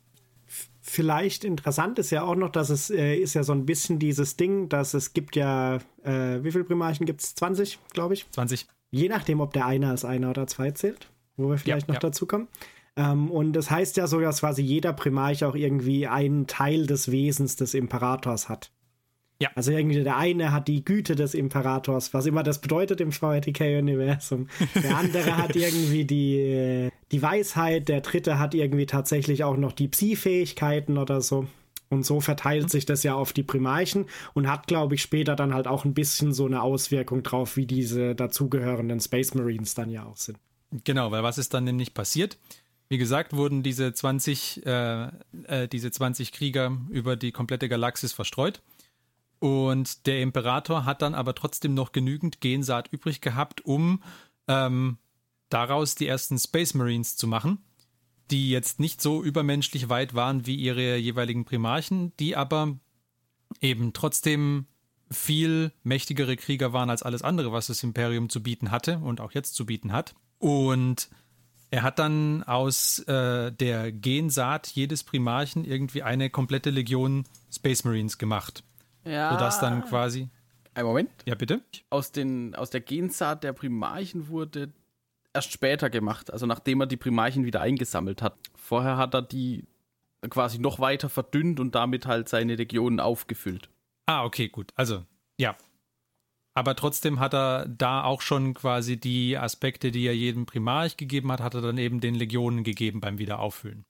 vielleicht 0.80 1.44
interessant 1.44 1.98
ist 1.98 2.10
ja 2.10 2.22
auch 2.22 2.34
noch, 2.34 2.50
dass 2.50 2.70
es 2.70 2.90
äh, 2.90 3.14
ist 3.14 3.34
ja 3.34 3.42
so 3.42 3.52
ein 3.52 3.66
bisschen 3.66 3.98
dieses 3.98 4.36
Ding, 4.36 4.68
dass 4.68 4.94
es 4.94 5.12
gibt 5.12 5.36
ja, 5.36 5.76
äh, 6.02 6.42
wie 6.42 6.50
viele 6.50 6.64
Primarchen 6.64 7.06
gibt 7.06 7.22
es? 7.22 7.34
20, 7.34 7.78
glaube 7.92 8.14
ich. 8.14 8.26
20. 8.30 8.66
Je 8.90 9.08
nachdem, 9.08 9.40
ob 9.40 9.52
der 9.52 9.66
eine 9.66 9.90
als 9.90 10.04
einer 10.04 10.30
oder 10.30 10.46
zwei 10.46 10.70
zählt, 10.72 11.08
wo 11.36 11.50
wir 11.50 11.58
vielleicht 11.58 11.86
ja, 11.86 11.94
noch 11.94 12.02
ja. 12.02 12.08
dazu 12.08 12.26
kommen. 12.26 12.48
Ähm, 12.96 13.30
und 13.30 13.52
das 13.52 13.70
heißt 13.70 13.96
ja 13.96 14.06
so, 14.06 14.20
dass 14.20 14.40
quasi 14.40 14.62
jeder 14.62 14.92
Primarch 14.92 15.44
auch 15.44 15.54
irgendwie 15.54 16.06
einen 16.06 16.46
Teil 16.46 16.86
des 16.86 17.10
Wesens 17.10 17.56
des 17.56 17.74
Imperators 17.74 18.48
hat. 18.48 18.72
Ja. 19.40 19.48
Also 19.54 19.72
irgendwie 19.72 20.02
der 20.02 20.18
eine 20.18 20.52
hat 20.52 20.68
die 20.68 20.84
Güte 20.84 21.16
des 21.16 21.32
Imperators, 21.32 22.12
was 22.12 22.26
immer 22.26 22.42
das 22.42 22.60
bedeutet 22.60 23.00
im 23.00 23.10
VRTK-Universum. 23.10 24.48
Der 24.82 24.96
andere 24.98 25.38
hat 25.38 25.56
irgendwie 25.56 26.04
die, 26.04 26.90
die 27.10 27.22
Weisheit, 27.22 27.88
der 27.88 28.02
dritte 28.02 28.38
hat 28.38 28.54
irgendwie 28.54 28.84
tatsächlich 28.84 29.42
auch 29.42 29.56
noch 29.56 29.72
die 29.72 29.88
Psi-Fähigkeiten 29.88 30.98
oder 30.98 31.22
so. 31.22 31.46
Und 31.88 32.04
so 32.04 32.20
verteilt 32.20 32.70
sich 32.70 32.86
das 32.86 33.02
ja 33.02 33.14
auf 33.14 33.32
die 33.32 33.42
Primarchen 33.42 34.06
und 34.34 34.46
hat, 34.46 34.68
glaube 34.68 34.94
ich, 34.94 35.02
später 35.02 35.34
dann 35.34 35.54
halt 35.54 35.66
auch 35.66 35.84
ein 35.84 35.94
bisschen 35.94 36.32
so 36.32 36.46
eine 36.46 36.62
Auswirkung 36.62 37.22
drauf, 37.24 37.56
wie 37.56 37.66
diese 37.66 38.14
dazugehörenden 38.14 39.00
Space 39.00 39.34
Marines 39.34 39.74
dann 39.74 39.90
ja 39.90 40.04
auch 40.04 40.16
sind. 40.16 40.38
Genau, 40.84 41.10
weil 41.10 41.24
was 41.24 41.38
ist 41.38 41.52
dann 41.52 41.64
nämlich 41.64 41.94
passiert? 41.94 42.38
Wie 42.90 42.98
gesagt, 42.98 43.34
wurden 43.34 43.62
diese 43.62 43.94
20, 43.94 44.66
äh, 44.66 45.04
äh, 45.44 45.68
diese 45.68 45.92
20 45.92 46.32
Krieger 46.32 46.76
über 46.90 47.14
die 47.14 47.30
komplette 47.30 47.68
Galaxis 47.68 48.12
verstreut. 48.12 48.62
Und 49.38 50.06
der 50.08 50.20
Imperator 50.20 50.84
hat 50.84 51.00
dann 51.00 51.14
aber 51.14 51.36
trotzdem 51.36 51.72
noch 51.72 51.92
genügend 51.92 52.40
Gensaat 52.40 52.92
übrig 52.92 53.20
gehabt, 53.20 53.64
um 53.64 54.02
ähm, 54.48 54.98
daraus 55.50 55.94
die 55.94 56.08
ersten 56.08 56.36
Space 56.36 56.74
Marines 56.74 57.16
zu 57.16 57.28
machen, 57.28 57.58
die 58.32 58.50
jetzt 58.50 58.80
nicht 58.80 59.00
so 59.00 59.22
übermenschlich 59.22 59.88
weit 59.88 60.14
waren 60.14 60.44
wie 60.46 60.56
ihre 60.56 60.96
jeweiligen 60.96 61.44
Primarchen, 61.44 62.12
die 62.18 62.34
aber 62.34 62.76
eben 63.60 63.92
trotzdem 63.92 64.66
viel 65.12 65.70
mächtigere 65.84 66.36
Krieger 66.36 66.72
waren 66.72 66.90
als 66.90 67.04
alles 67.04 67.22
andere, 67.22 67.52
was 67.52 67.68
das 67.68 67.84
Imperium 67.84 68.30
zu 68.30 68.42
bieten 68.42 68.72
hatte 68.72 68.98
und 68.98 69.20
auch 69.20 69.30
jetzt 69.30 69.54
zu 69.54 69.64
bieten 69.64 69.92
hat. 69.92 70.16
Und 70.38 71.08
er 71.70 71.82
hat 71.82 71.98
dann 71.98 72.42
aus 72.42 72.98
äh, 73.00 73.52
der 73.52 73.92
Gensaat 73.92 74.68
jedes 74.68 75.04
Primarchen 75.04 75.64
irgendwie 75.64 76.02
eine 76.02 76.30
komplette 76.30 76.70
Legion 76.70 77.24
Space 77.52 77.84
Marines 77.84 78.18
gemacht. 78.18 78.64
Ja. 79.04 79.32
Sodass 79.32 79.60
dann 79.60 79.84
quasi. 79.84 80.28
Ein 80.74 80.84
Moment. 80.84 81.10
Ja, 81.24 81.34
bitte. 81.34 81.62
Aus, 81.90 82.12
den, 82.12 82.54
aus 82.54 82.70
der 82.70 82.80
Gensaat 82.80 83.44
der 83.44 83.52
Primarchen 83.52 84.28
wurde 84.28 84.72
erst 85.32 85.52
später 85.52 85.90
gemacht, 85.90 86.32
also 86.32 86.46
nachdem 86.46 86.80
er 86.80 86.86
die 86.86 86.96
Primarchen 86.96 87.44
wieder 87.44 87.60
eingesammelt 87.60 88.20
hat. 88.22 88.36
Vorher 88.56 88.96
hat 88.96 89.14
er 89.14 89.22
die 89.22 89.64
quasi 90.28 90.58
noch 90.58 90.80
weiter 90.80 91.08
verdünnt 91.08 91.60
und 91.60 91.74
damit 91.74 92.06
halt 92.06 92.28
seine 92.28 92.58
Regionen 92.58 93.00
aufgefüllt. 93.00 93.70
Ah, 94.06 94.24
okay, 94.24 94.48
gut. 94.48 94.72
Also, 94.74 95.04
ja. 95.38 95.56
Aber 96.54 96.74
trotzdem 96.74 97.20
hat 97.20 97.34
er 97.34 97.68
da 97.68 98.02
auch 98.02 98.22
schon 98.22 98.54
quasi 98.54 98.98
die 98.98 99.38
Aspekte, 99.38 99.90
die 99.90 100.06
er 100.06 100.16
jedem 100.16 100.46
Primarch 100.46 100.96
gegeben 100.96 101.30
hat, 101.30 101.40
hat 101.40 101.54
er 101.54 101.60
dann 101.60 101.78
eben 101.78 102.00
den 102.00 102.14
Legionen 102.14 102.64
gegeben 102.64 103.00
beim 103.00 103.18
Wiederauffüllen. 103.18 103.84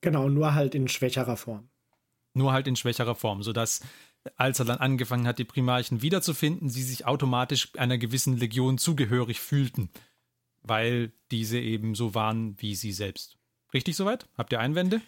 Genau, 0.00 0.28
nur 0.28 0.54
halt 0.54 0.74
in 0.74 0.88
schwächerer 0.88 1.36
Form. 1.36 1.68
Nur 2.34 2.52
halt 2.52 2.66
in 2.66 2.76
schwächerer 2.76 3.14
Form, 3.14 3.42
sodass 3.42 3.82
als 4.36 4.58
er 4.58 4.64
dann 4.64 4.78
angefangen 4.78 5.26
hat, 5.26 5.38
die 5.38 5.44
Primarchen 5.44 6.02
wiederzufinden, 6.02 6.68
sie 6.68 6.82
sich 6.82 7.06
automatisch 7.06 7.70
einer 7.76 7.98
gewissen 7.98 8.36
Legion 8.36 8.78
zugehörig 8.78 9.40
fühlten, 9.40 9.90
weil 10.62 11.12
diese 11.30 11.58
eben 11.58 11.94
so 11.94 12.14
waren 12.14 12.60
wie 12.60 12.74
sie 12.74 12.92
selbst. 12.92 13.36
Richtig 13.74 13.96
soweit? 13.96 14.28
Habt 14.36 14.52
ihr 14.52 14.60
Einwände? 14.60 15.00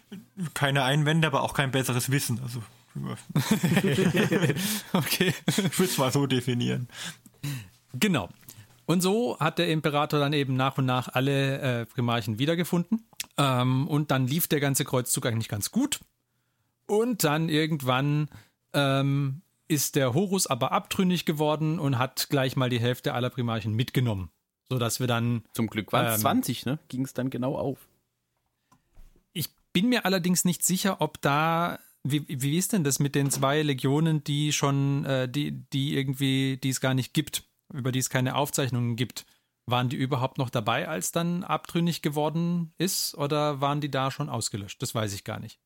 Keine 0.53 0.83
Einwände, 0.83 1.27
aber 1.27 1.43
auch 1.43 1.53
kein 1.53 1.71
besseres 1.71 2.11
Wissen. 2.11 2.39
Also 2.41 2.63
okay. 4.93 5.33
Ich 5.47 5.79
würde 5.79 5.91
es 5.91 5.97
mal 5.97 6.11
so 6.11 6.25
definieren. 6.25 6.87
Genau. 7.93 8.29
Und 8.85 9.01
so 9.01 9.39
hat 9.39 9.57
der 9.57 9.69
Imperator 9.69 10.19
dann 10.19 10.33
eben 10.33 10.55
nach 10.55 10.77
und 10.77 10.85
nach 10.85 11.09
alle 11.09 11.59
äh, 11.59 11.85
Primarchen 11.85 12.39
wiedergefunden. 12.39 13.05
Ähm, 13.37 13.87
und 13.87 14.11
dann 14.11 14.27
lief 14.27 14.47
der 14.47 14.59
ganze 14.59 14.85
Kreuzzug 14.85 15.25
eigentlich 15.25 15.49
ganz 15.49 15.71
gut. 15.71 15.99
Und 16.87 17.23
dann 17.23 17.49
irgendwann 17.49 18.29
ähm, 18.73 19.41
ist 19.67 19.95
der 19.95 20.13
Horus 20.13 20.45
aber 20.47 20.71
abtrünnig 20.71 21.25
geworden 21.25 21.79
und 21.79 21.97
hat 21.97 22.27
gleich 22.29 22.55
mal 22.55 22.69
die 22.69 22.79
Hälfte 22.79 23.13
aller 23.13 23.29
Primarchen 23.29 23.73
mitgenommen. 23.73 24.29
Sodass 24.69 24.99
wir 24.99 25.07
dann. 25.07 25.43
Zum 25.53 25.67
Glück 25.67 25.91
waren 25.91 26.07
es 26.07 26.15
ähm, 26.15 26.21
20, 26.21 26.65
ne? 26.65 26.79
Ging 26.87 27.05
es 27.05 27.13
dann 27.13 27.29
genau 27.29 27.55
auf. 27.55 27.87
Ich 29.33 29.49
bin 29.73 29.89
mir 29.89 30.05
allerdings 30.05 30.45
nicht 30.45 30.63
sicher, 30.63 31.01
ob 31.01 31.21
da. 31.21 31.79
Wie, 32.07 32.23
wie 32.27 32.55
ist 32.55 32.71
denn 32.71 32.83
das 32.83 32.99
mit 32.99 33.15
den 33.15 33.31
zwei 33.31 33.63
Legionen, 33.63 34.23
die 34.23 34.53
schon, 34.53 35.05
äh, 35.05 35.27
die, 35.27 35.63
die 35.73 35.97
irgendwie, 35.97 36.57
die 36.57 36.69
es 36.69 36.79
gar 36.79 36.93
nicht 36.93 37.15
gibt, 37.15 37.43
über 37.73 37.91
die 37.91 37.97
es 37.97 38.11
keine 38.11 38.35
Aufzeichnungen 38.35 38.95
gibt? 38.95 39.25
Waren 39.67 39.89
die 39.89 39.95
überhaupt 39.95 40.37
noch 40.37 40.51
dabei, 40.51 40.87
als 40.87 41.11
dann 41.11 41.43
abtrünnig 41.43 42.03
geworden 42.03 42.73
ist, 42.77 43.17
oder 43.17 43.59
waren 43.59 43.81
die 43.81 43.89
da 43.89 44.11
schon 44.11 44.29
ausgelöscht? 44.29 44.79
Das 44.83 44.93
weiß 44.93 45.15
ich 45.15 45.23
gar 45.23 45.39
nicht. 45.39 45.59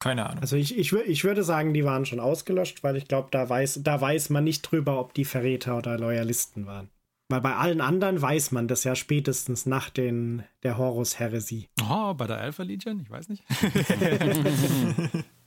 Keine 0.00 0.24
Ahnung. 0.24 0.40
Also 0.40 0.56
ich, 0.56 0.78
ich, 0.78 0.94
ich 0.94 1.22
würde 1.22 1.44
sagen, 1.44 1.74
die 1.74 1.84
waren 1.84 2.06
schon 2.06 2.20
ausgelöscht, 2.20 2.82
weil 2.82 2.96
ich 2.96 3.06
glaube, 3.06 3.28
da 3.30 3.46
weiß, 3.46 3.80
da 3.82 4.00
weiß 4.00 4.30
man 4.30 4.44
nicht 4.44 4.62
drüber, 4.62 4.98
ob 4.98 5.12
die 5.12 5.26
Verräter 5.26 5.76
oder 5.76 5.98
Loyalisten 5.98 6.64
waren. 6.64 6.88
Weil 7.28 7.42
bei 7.42 7.56
allen 7.56 7.82
anderen 7.82 8.22
weiß 8.22 8.52
man 8.52 8.68
das 8.68 8.84
ja 8.84 8.96
spätestens 8.96 9.66
nach 9.66 9.90
den, 9.90 10.44
der 10.62 10.78
Horus-Heresie. 10.78 11.68
Oh, 11.90 12.14
bei 12.14 12.26
der 12.26 12.38
Alpha 12.38 12.62
Legion? 12.62 13.00
Ich 13.00 13.10
weiß 13.10 13.28
nicht. 13.28 13.44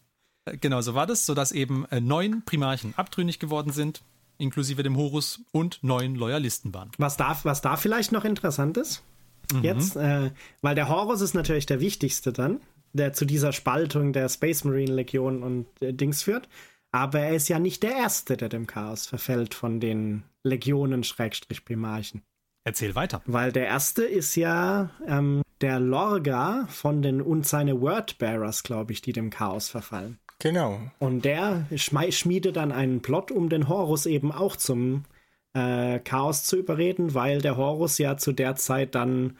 genau, 0.59 0.81
so 0.81 0.93
war 0.93 1.07
das, 1.07 1.25
sodass 1.25 1.51
eben 1.51 1.85
äh, 1.85 1.99
neun 1.99 2.43
Primarchen 2.45 2.93
abtrünnig 2.95 3.39
geworden 3.39 3.71
sind, 3.71 4.01
inklusive 4.37 4.83
dem 4.83 4.97
Horus, 4.97 5.41
und 5.51 5.79
neun 5.83 6.15
Loyalisten 6.15 6.73
waren. 6.73 6.91
Was 6.97 7.17
da, 7.17 7.37
was 7.43 7.61
da 7.61 7.75
vielleicht 7.75 8.11
noch 8.11 8.25
interessant 8.25 8.77
ist, 8.77 9.03
mhm. 9.51 9.63
jetzt, 9.63 9.95
äh, 9.95 10.31
weil 10.61 10.75
der 10.75 10.89
Horus 10.89 11.21
ist 11.21 11.33
natürlich 11.33 11.65
der 11.65 11.79
wichtigste 11.79 12.31
dann, 12.31 12.61
der 12.93 13.13
zu 13.13 13.25
dieser 13.25 13.51
Spaltung 13.51 14.13
der 14.13 14.29
Space 14.29 14.63
Marine 14.63 14.93
Legion 14.93 15.43
und 15.43 15.67
äh, 15.81 15.93
Dings 15.93 16.23
führt. 16.23 16.47
Aber 16.91 17.19
er 17.19 17.35
ist 17.35 17.49
ja 17.49 17.59
nicht 17.59 17.83
der 17.83 17.95
Erste, 17.95 18.37
der 18.37 18.49
dem 18.49 18.65
Chaos 18.65 19.07
verfällt 19.07 19.53
von 19.53 19.79
den 19.79 20.23
Legionen 20.43 21.03
Schrägstrich 21.03 21.65
Primarchen. 21.65 22.23
Erzähl 22.63 22.95
weiter. 22.95 23.21
Weil 23.25 23.51
der 23.51 23.67
erste 23.67 24.03
ist 24.03 24.35
ja 24.35 24.89
ähm, 25.07 25.41
der 25.61 25.79
Lorga 25.79 26.67
von 26.69 27.01
den 27.01 27.21
und 27.21 27.45
seine 27.45 27.79
Wordbearers, 27.81 28.63
glaube 28.63 28.93
ich, 28.93 29.01
die 29.01 29.13
dem 29.13 29.29
Chaos 29.29 29.69
verfallen. 29.69 30.19
Genau. 30.39 30.79
Und 30.99 31.25
der 31.25 31.65
schmiedet 31.75 32.55
dann 32.55 32.71
einen 32.71 33.01
Plot, 33.01 33.31
um 33.31 33.49
den 33.49 33.67
Horus 33.67 34.05
eben 34.05 34.31
auch 34.31 34.55
zum 34.55 35.03
äh, 35.53 35.99
Chaos 35.99 36.43
zu 36.43 36.57
überreden, 36.57 37.13
weil 37.15 37.41
der 37.41 37.57
Horus 37.57 37.97
ja 37.97 38.17
zu 38.17 38.31
der 38.31 38.55
Zeit 38.55 38.93
dann 38.93 39.37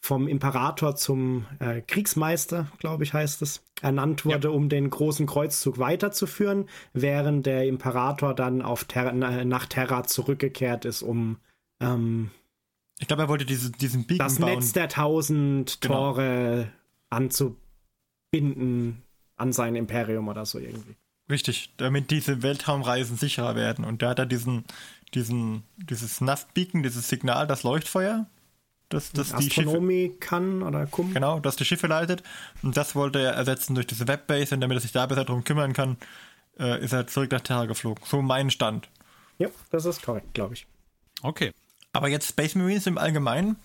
vom 0.00 0.28
Imperator 0.28 0.94
zum 0.96 1.46
äh, 1.58 1.80
Kriegsmeister, 1.80 2.70
glaube 2.78 3.04
ich, 3.04 3.12
heißt 3.12 3.42
es, 3.42 3.62
ernannt 3.82 4.24
wurde, 4.24 4.48
ja. 4.48 4.54
um 4.54 4.68
den 4.68 4.90
großen 4.90 5.26
Kreuzzug 5.26 5.78
weiterzuführen, 5.78 6.68
während 6.92 7.46
der 7.46 7.66
Imperator 7.66 8.34
dann 8.34 8.62
auf 8.62 8.84
Ter 8.84 9.12
nach 9.12 9.66
Terra 9.66 10.04
zurückgekehrt 10.04 10.84
ist, 10.84 11.02
um 11.02 11.38
ähm, 11.80 12.30
ich 12.98 13.08
glaube, 13.08 13.24
er 13.24 13.28
wollte 13.28 13.44
diese, 13.44 13.70
diesen 13.72 14.06
Beacon 14.06 14.26
das 14.26 14.38
bauen. 14.38 14.54
Netz 14.54 14.72
der 14.72 14.88
tausend 14.88 15.80
genau. 15.82 16.12
Tore 16.12 16.72
anzubinden 17.10 19.02
an 19.36 19.52
sein 19.52 19.76
Imperium 19.76 20.28
oder 20.28 20.46
so 20.46 20.58
irgendwie. 20.58 20.96
Richtig, 21.28 21.72
damit 21.76 22.10
diese 22.10 22.42
Weltraumreisen 22.42 23.16
sicherer 23.16 23.56
werden. 23.56 23.84
Und 23.84 24.02
da 24.02 24.10
hat 24.10 24.18
er 24.18 24.26
diesen, 24.26 24.64
diesen, 25.14 25.64
dieses 25.76 26.20
Naft-Beacon, 26.20 26.82
dieses 26.82 27.08
Signal, 27.08 27.46
das 27.46 27.64
Leuchtfeuer, 27.64 28.26
dass, 28.88 29.12
dass 29.12 29.34
die 29.34 29.50
Schiffe 29.50 30.10
kann 30.20 30.62
oder 30.62 30.86
kum. 30.86 31.12
Genau, 31.12 31.40
dass 31.40 31.56
die 31.56 31.64
Schiffe 31.64 31.88
leitet. 31.88 32.22
Und 32.62 32.76
das 32.76 32.94
wollte 32.94 33.20
er 33.20 33.32
ersetzen 33.32 33.74
durch 33.74 33.88
diese 33.88 34.06
Webbase 34.06 34.54
und 34.54 34.60
damit 34.60 34.76
er 34.76 34.80
sich 34.80 34.92
da 34.92 35.06
besser 35.06 35.24
darum 35.24 35.42
kümmern 35.42 35.72
kann, 35.72 35.96
äh, 36.58 36.82
ist 36.82 36.92
er 36.92 37.08
zurück 37.08 37.32
nach 37.32 37.40
Terra 37.40 37.66
geflogen. 37.66 38.04
So 38.06 38.22
mein 38.22 38.50
Stand. 38.50 38.88
Ja, 39.38 39.48
das 39.70 39.84
ist 39.84 40.02
korrekt, 40.02 40.32
glaube 40.34 40.54
ich. 40.54 40.66
Okay. 41.22 41.50
Aber 41.92 42.08
jetzt 42.08 42.28
Space 42.28 42.54
Marines 42.54 42.86
im 42.86 42.98
Allgemeinen. 42.98 43.56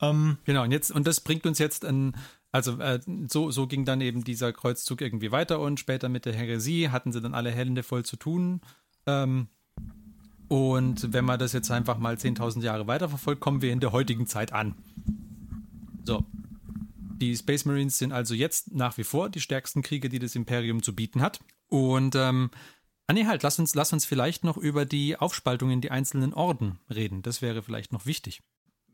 Ähm, 0.00 0.38
genau, 0.44 0.62
und 0.62 0.70
jetzt, 0.70 0.90
und 0.90 1.06
das 1.06 1.20
bringt 1.20 1.46
uns 1.46 1.58
jetzt 1.58 1.84
an, 1.84 2.14
also 2.54 2.78
äh, 2.78 3.00
so, 3.26 3.50
so 3.50 3.66
ging 3.66 3.84
dann 3.84 4.00
eben 4.00 4.22
dieser 4.22 4.52
Kreuzzug 4.52 5.00
irgendwie 5.00 5.32
weiter 5.32 5.58
und 5.58 5.80
später 5.80 6.08
mit 6.08 6.24
der 6.24 6.34
Heresie 6.34 6.88
hatten 6.88 7.10
sie 7.10 7.20
dann 7.20 7.34
alle 7.34 7.50
Hände 7.50 7.82
voll 7.82 8.04
zu 8.04 8.16
tun. 8.16 8.60
Ähm, 9.06 9.48
und 10.46 11.12
wenn 11.12 11.24
man 11.24 11.40
das 11.40 11.52
jetzt 11.52 11.68
einfach 11.72 11.98
mal 11.98 12.14
10.000 12.14 12.62
Jahre 12.62 12.86
weiterverfolgt, 12.86 13.40
kommen 13.40 13.60
wir 13.60 13.72
in 13.72 13.80
der 13.80 13.90
heutigen 13.90 14.28
Zeit 14.28 14.52
an. 14.52 14.76
So. 16.04 16.24
Die 17.16 17.36
Space 17.36 17.64
Marines 17.64 17.98
sind 17.98 18.12
also 18.12 18.34
jetzt 18.34 18.72
nach 18.72 18.98
wie 18.98 19.04
vor 19.04 19.30
die 19.30 19.40
stärksten 19.40 19.82
Kriege, 19.82 20.08
die 20.08 20.20
das 20.20 20.36
Imperium 20.36 20.80
zu 20.80 20.94
bieten 20.94 21.22
hat. 21.22 21.40
Und, 21.66 22.14
ähm, 22.14 22.52
ah 23.08 23.14
nee, 23.14 23.26
halt, 23.26 23.42
lass 23.42 23.58
uns, 23.58 23.74
lass 23.74 23.92
uns 23.92 24.04
vielleicht 24.04 24.44
noch 24.44 24.56
über 24.56 24.84
die 24.84 25.16
Aufspaltung 25.16 25.72
in 25.72 25.80
die 25.80 25.90
einzelnen 25.90 26.32
Orden 26.32 26.78
reden. 26.88 27.22
Das 27.22 27.42
wäre 27.42 27.64
vielleicht 27.64 27.92
noch 27.92 28.06
wichtig. 28.06 28.42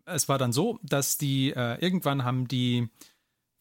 Es 0.06 0.30
war 0.30 0.38
dann 0.38 0.54
so, 0.54 0.78
dass 0.82 1.18
die, 1.18 1.50
äh, 1.50 1.78
irgendwann 1.84 2.24
haben 2.24 2.48
die 2.48 2.88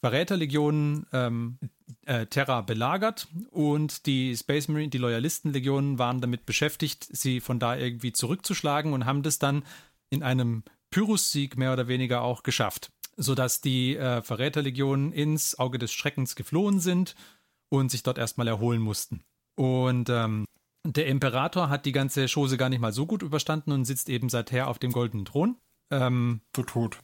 Verräterlegionen 0.02 1.06
ähm, 1.12 1.58
äh, 2.06 2.26
Terra 2.26 2.62
belagert 2.62 3.28
und 3.52 4.06
die 4.06 4.36
Space 4.36 4.68
Marine, 4.68 4.90
die 4.90 4.98
Loyalistenlegionen 4.98 6.00
waren 6.00 6.22
damit 6.22 6.46
beschäftigt, 6.46 7.08
sie 7.12 7.42
von 7.42 7.60
da 7.60 7.76
irgendwie 7.76 8.14
zurückzuschlagen 8.14 8.94
und 8.94 9.06
haben 9.06 9.24
das 9.24 9.40
dann 9.40 9.64
in 10.10 10.24
einem 10.24 10.64
Pyrrhus-Sieg 10.92 11.58
mehr 11.58 11.74
oder 11.74 11.88
weniger 11.88 12.22
auch 12.22 12.44
geschafft, 12.44 12.92
sodass 13.18 13.62
die 13.62 13.96
äh, 13.96 14.22
Verräterlegionen 14.22 15.12
ins 15.12 15.60
Auge 15.60 15.78
des 15.78 15.92
Schreckens 15.92 16.36
geflohen 16.36 16.80
sind 16.80 17.16
und 17.70 17.92
sich 17.92 18.04
dort 18.04 18.18
erstmal 18.18 18.48
erholen 18.48 18.82
mussten. 18.82 19.22
Und 19.56 20.10
ähm, 20.10 20.46
der 20.86 21.08
Imperator 21.08 21.70
hat 21.70 21.86
die 21.86 21.92
ganze 21.92 22.28
Chose 22.28 22.58
gar 22.58 22.70
nicht 22.70 22.80
mal 22.80 22.94
so 22.94 23.06
gut 23.06 23.22
überstanden 23.22 23.74
und 23.74 23.86
sitzt 23.86 24.10
eben 24.10 24.30
seither 24.30 24.70
auf 24.70 24.80
dem 24.80 24.92
goldenen 24.92 25.26
Thron. 25.26 25.58
Ähm, 25.92 26.42
Zu 26.54 26.64
tot. 26.64 27.00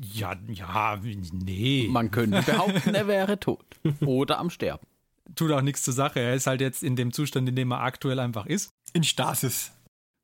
Ja, 0.00 0.34
ja, 0.48 0.98
nee. 1.32 1.88
Man 1.90 2.10
könnte 2.10 2.42
behaupten, 2.42 2.94
er 2.94 3.06
wäre 3.06 3.38
tot. 3.40 3.64
Oder 4.04 4.38
am 4.38 4.50
Sterben. 4.50 4.86
Tut 5.34 5.50
auch 5.50 5.62
nichts 5.62 5.82
zur 5.82 5.94
Sache. 5.94 6.20
Er 6.20 6.34
ist 6.34 6.46
halt 6.46 6.60
jetzt 6.60 6.82
in 6.82 6.96
dem 6.96 7.12
Zustand, 7.12 7.48
in 7.48 7.56
dem 7.56 7.72
er 7.72 7.80
aktuell 7.80 8.20
einfach 8.20 8.46
ist. 8.46 8.70
In 8.92 9.02
Stasis. 9.02 9.72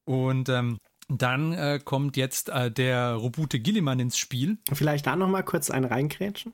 Und 0.04 0.48
ähm, 0.48 0.78
dann 1.08 1.52
äh, 1.52 1.80
kommt 1.84 2.16
jetzt 2.16 2.48
äh, 2.48 2.70
der 2.70 3.14
Robute 3.14 3.60
Gilliman 3.60 4.00
ins 4.00 4.16
Spiel. 4.16 4.58
Vielleicht 4.72 5.06
da 5.06 5.16
nochmal 5.16 5.44
kurz 5.44 5.70
ein 5.70 5.84
reinkrätschen. 5.84 6.52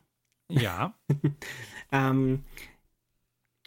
Ja. 0.51 0.95
ähm, 1.93 2.45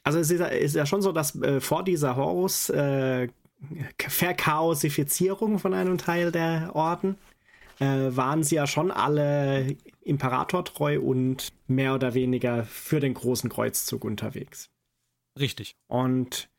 also 0.04 0.20
es 0.20 0.32
ist, 0.32 0.42
ist, 0.42 0.76
ja 0.76 0.86
schon 0.86 1.02
so, 1.02 1.12
dass 1.12 1.36
äh, 1.36 1.62
vor 1.62 1.84
dieser 1.84 2.16
Horus 2.16 2.70
äh, 2.70 3.30
Verchaosifizierung 4.00 5.60
von 5.60 5.74
einem 5.74 5.98
Teil 5.98 6.32
der 6.32 6.76
Orden 6.76 7.18
waren 7.86 8.44
sie 8.44 8.56
ja 8.56 8.68
schon 8.68 8.92
alle 8.92 9.76
imperatortreu 10.02 11.00
und 11.00 11.52
mehr 11.68 11.96
oder 11.96 12.14
weniger 12.14 12.64
für 12.64 13.00
den 13.00 13.14
großen 13.14 13.50
Kreuzzug 13.50 14.04
unterwegs. 14.04 14.70
Richtig. 15.40 15.76
Und 15.88 16.50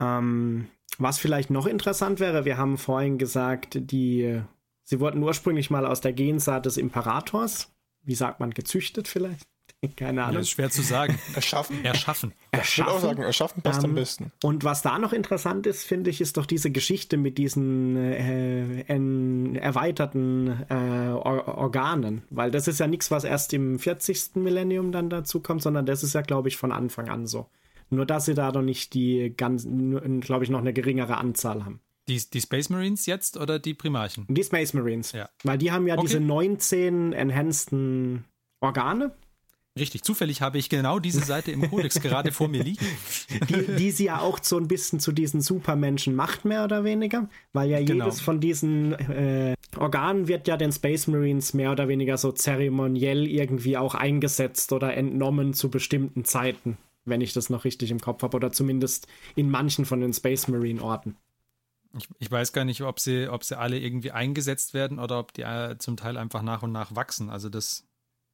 ähm, 0.00 0.68
was 0.98 1.18
vielleicht 1.18 1.50
noch 1.50 1.66
interessant 1.66 2.20
wäre, 2.20 2.44
wir 2.44 2.56
haben 2.56 2.78
vorhin 2.78 3.18
gesagt, 3.18 3.78
die, 3.80 4.42
sie 4.84 5.00
wurden 5.00 5.22
ursprünglich 5.22 5.70
mal 5.70 5.86
aus 5.86 6.00
der 6.00 6.12
Gensaat 6.12 6.66
des 6.66 6.76
Imperators, 6.76 7.72
wie 8.02 8.14
sagt 8.14 8.40
man, 8.40 8.50
gezüchtet 8.50 9.08
vielleicht? 9.08 9.49
Keine 9.96 10.22
Ahnung. 10.24 10.36
das 10.36 10.46
ist 10.46 10.50
schwer 10.50 10.70
zu 10.70 10.82
sagen. 10.82 11.18
Erschaffen. 11.34 11.84
Erschaffen. 11.84 12.32
Ich 12.52 12.78
würde 12.78 12.90
auch 12.90 13.00
sagen, 13.00 13.22
erschaffen 13.22 13.62
passt 13.62 13.84
ähm, 13.84 13.90
am 13.90 13.94
besten. 13.94 14.32
Und 14.42 14.64
was 14.64 14.82
da 14.82 14.98
noch 14.98 15.12
interessant 15.12 15.66
ist, 15.66 15.84
finde 15.84 16.10
ich, 16.10 16.20
ist 16.20 16.36
doch 16.36 16.46
diese 16.46 16.70
Geschichte 16.70 17.16
mit 17.16 17.38
diesen 17.38 17.96
äh, 17.96 18.82
erweiterten 19.58 20.64
äh, 20.68 20.74
Or 20.74 21.48
Organen. 21.58 22.22
Weil 22.30 22.50
das 22.50 22.68
ist 22.68 22.80
ja 22.80 22.86
nichts, 22.86 23.10
was 23.10 23.24
erst 23.24 23.52
im 23.52 23.78
40. 23.78 24.36
Millennium 24.36 24.92
dann 24.92 25.10
dazu 25.10 25.40
kommt, 25.40 25.62
sondern 25.62 25.86
das 25.86 26.02
ist 26.02 26.14
ja, 26.14 26.22
glaube 26.22 26.48
ich, 26.48 26.56
von 26.56 26.72
Anfang 26.72 27.08
an 27.08 27.26
so. 27.26 27.48
Nur, 27.90 28.06
dass 28.06 28.26
sie 28.26 28.34
da 28.34 28.52
noch 28.52 28.62
nicht 28.62 28.94
die 28.94 29.34
ganz, 29.36 29.66
glaube 30.20 30.44
ich, 30.44 30.50
noch 30.50 30.60
eine 30.60 30.72
geringere 30.72 31.16
Anzahl 31.18 31.64
haben. 31.64 31.80
Die, 32.08 32.20
die 32.32 32.40
Space 32.40 32.70
Marines 32.70 33.06
jetzt 33.06 33.36
oder 33.36 33.58
die 33.58 33.74
Primarchen? 33.74 34.26
Die 34.28 34.42
Space 34.42 34.74
Marines. 34.74 35.12
Ja. 35.12 35.28
Weil 35.44 35.58
die 35.58 35.70
haben 35.70 35.86
ja 35.86 35.94
okay. 35.94 36.06
diese 36.06 36.20
19 36.20 37.12
enhanceden 37.12 38.24
Organe 38.60 39.12
Richtig, 39.78 40.02
zufällig 40.02 40.42
habe 40.42 40.58
ich 40.58 40.68
genau 40.68 40.98
diese 40.98 41.20
Seite 41.20 41.52
im 41.52 41.70
Kodex 41.70 42.00
gerade 42.00 42.32
vor 42.32 42.48
mir 42.48 42.64
liegen. 42.64 42.84
Die, 43.48 43.76
die 43.76 43.90
sie 43.92 44.06
ja 44.06 44.18
auch 44.20 44.40
so 44.42 44.56
ein 44.56 44.66
bisschen 44.66 44.98
zu 44.98 45.12
diesen 45.12 45.40
Supermenschen 45.40 46.16
macht, 46.16 46.44
mehr 46.44 46.64
oder 46.64 46.82
weniger. 46.82 47.28
Weil 47.52 47.70
ja 47.70 47.80
genau. 47.82 48.06
jedes 48.06 48.20
von 48.20 48.40
diesen 48.40 48.94
äh, 48.94 49.54
Organen 49.76 50.26
wird 50.26 50.48
ja 50.48 50.56
den 50.56 50.72
Space 50.72 51.06
Marines 51.06 51.54
mehr 51.54 51.70
oder 51.70 51.86
weniger 51.86 52.18
so 52.18 52.32
zeremoniell 52.32 53.28
irgendwie 53.28 53.76
auch 53.76 53.94
eingesetzt 53.94 54.72
oder 54.72 54.94
entnommen 54.96 55.54
zu 55.54 55.70
bestimmten 55.70 56.24
Zeiten, 56.24 56.76
wenn 57.04 57.20
ich 57.20 57.32
das 57.32 57.48
noch 57.48 57.64
richtig 57.64 57.92
im 57.92 58.00
Kopf 58.00 58.24
habe. 58.24 58.36
Oder 58.36 58.50
zumindest 58.50 59.06
in 59.36 59.50
manchen 59.50 59.84
von 59.84 60.00
den 60.00 60.12
Space 60.12 60.48
Marine 60.48 60.82
Orten. 60.82 61.16
Ich, 61.96 62.08
ich, 62.18 62.30
weiß 62.30 62.52
gar 62.52 62.64
nicht, 62.64 62.82
ob 62.82 62.98
sie, 62.98 63.28
ob 63.28 63.44
sie 63.44 63.58
alle 63.58 63.78
irgendwie 63.78 64.10
eingesetzt 64.10 64.74
werden 64.74 64.98
oder 64.98 65.20
ob 65.20 65.32
die 65.32 65.42
äh, 65.42 65.76
zum 65.78 65.96
Teil 65.96 66.16
einfach 66.16 66.42
nach 66.42 66.62
und 66.62 66.72
nach 66.72 66.94
wachsen. 66.94 67.30
Also 67.30 67.48
das 67.48 67.84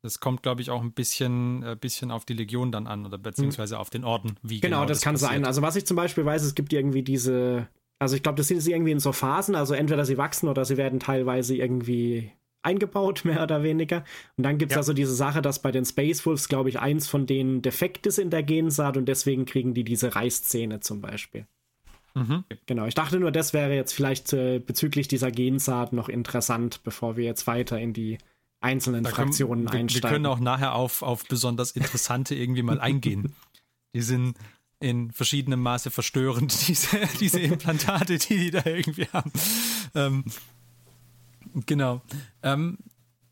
das 0.07 0.21
kommt, 0.21 0.43
glaube 0.43 0.63
ich, 0.63 0.71
auch 0.71 0.81
ein 0.81 0.93
bisschen, 0.93 1.63
äh, 1.65 1.77
bisschen 1.79 2.11
auf 2.11 2.25
die 2.25 2.35
Legion 2.35 2.71
dann 2.71 2.87
an 2.87 3.05
oder 3.05 3.19
beziehungsweise 3.19 3.75
mhm. 3.75 3.81
auf 3.81 3.91
den 3.91 4.05
Orden. 4.05 4.37
Wie 4.43 4.61
genau, 4.61 4.79
genau 4.79 4.89
das, 4.89 4.99
das 4.99 5.05
kann 5.05 5.15
passiert. 5.15 5.33
sein. 5.33 5.45
Also 5.45 5.63
was 5.63 5.75
ich 5.77 5.85
zum 5.85 5.97
Beispiel 5.97 6.25
weiß, 6.25 6.43
es 6.43 6.55
gibt 6.55 6.73
irgendwie 6.73 7.03
diese, 7.03 7.67
also 7.99 8.15
ich 8.15 8.23
glaube, 8.23 8.37
das 8.37 8.49
sind 8.49 8.65
irgendwie 8.67 8.93
in 8.93 9.01
so 9.01 9.13
Phasen, 9.13 9.57
also 9.57 9.75
entweder 9.75 10.05
sie 10.05 10.17
wachsen 10.17 10.49
oder 10.49 10.65
sie 10.65 10.77
werden 10.77 11.01
teilweise 11.01 11.57
irgendwie 11.57 12.31
eingebaut, 12.63 13.25
mehr 13.25 13.43
oder 13.43 13.65
weniger. 13.65 14.05
Und 14.37 14.45
dann 14.45 14.59
gibt 14.59 14.73
es 14.73 14.77
ja. 14.77 14.79
also 14.79 14.93
diese 14.93 15.15
Sache, 15.15 15.43
dass 15.43 15.61
bei 15.61 15.73
den 15.73 15.85
Space 15.85 16.25
Wolves, 16.25 16.49
glaube 16.49 16.69
ich, 16.69 16.79
eins 16.79 17.09
von 17.09 17.27
denen 17.27 17.63
defekt 17.63 18.07
ist 18.07 18.19
in 18.19 18.31
der 18.31 18.45
Gensaat 18.45 18.97
und 18.97 19.07
deswegen 19.07 19.45
kriegen 19.45 19.75
die 19.75 19.85
diese 19.85 20.15
Reißzähne 20.15 20.81
zum 20.81 21.01
Beispiel. 21.01 21.47
Mhm. 22.15 22.45
Genau, 22.65 22.87
ich 22.87 22.95
dachte 22.95 23.21
nur, 23.21 23.33
das 23.33 23.53
wäre 23.53 23.75
jetzt 23.75 23.93
vielleicht 23.93 24.33
äh, 24.33 24.59
bezüglich 24.59 25.07
dieser 25.09 25.31
Gensaat 25.31 25.93
noch 25.93 26.09
interessant, 26.09 26.83
bevor 26.83 27.17
wir 27.17 27.25
jetzt 27.25 27.47
weiter 27.47 27.79
in 27.79 27.93
die 27.93 28.19
einzelnen 28.67 29.05
da 29.05 29.11
Fraktionen 29.11 29.67
können, 29.67 29.83
einsteigen. 29.83 30.03
Wir 30.03 30.13
können 30.13 30.27
auch 30.27 30.41
nachher 30.41 30.75
auf, 30.75 31.03
auf 31.03 31.25
besonders 31.27 31.71
interessante 31.71 32.35
irgendwie 32.35 32.63
mal 32.63 32.81
eingehen. 32.81 33.35
Die 33.95 34.03
sind 34.03 34.37
in 34.79 35.11
verschiedenem 35.11 35.63
Maße 35.63 35.91
verstörend, 35.91 36.53
diese, 36.69 36.99
diese 37.19 37.41
Implantate, 37.41 38.19
die 38.19 38.37
die 38.37 38.51
da 38.51 38.67
irgendwie 38.67 39.09
haben. 39.11 39.33
Ähm, 39.95 40.25
genau. 41.65 42.03
Ähm, 42.43 42.77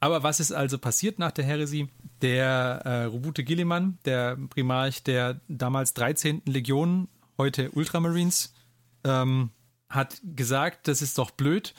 aber 0.00 0.22
was 0.22 0.40
ist 0.40 0.52
also 0.52 0.78
passiert 0.78 1.18
nach 1.18 1.32
der 1.32 1.44
Heresie? 1.44 1.88
Der 2.22 2.80
äh, 2.84 3.04
Robute 3.04 3.44
Gilliman, 3.44 3.98
der 4.06 4.36
Primarch 4.36 5.02
der 5.02 5.40
damals 5.48 5.92
13. 5.92 6.42
Legion, 6.46 7.08
heute 7.36 7.70
Ultramarines, 7.72 8.54
ähm, 9.04 9.50
hat 9.90 10.22
gesagt, 10.24 10.88
das 10.88 11.02
ist 11.02 11.18
doch 11.18 11.30
blöd, 11.30 11.74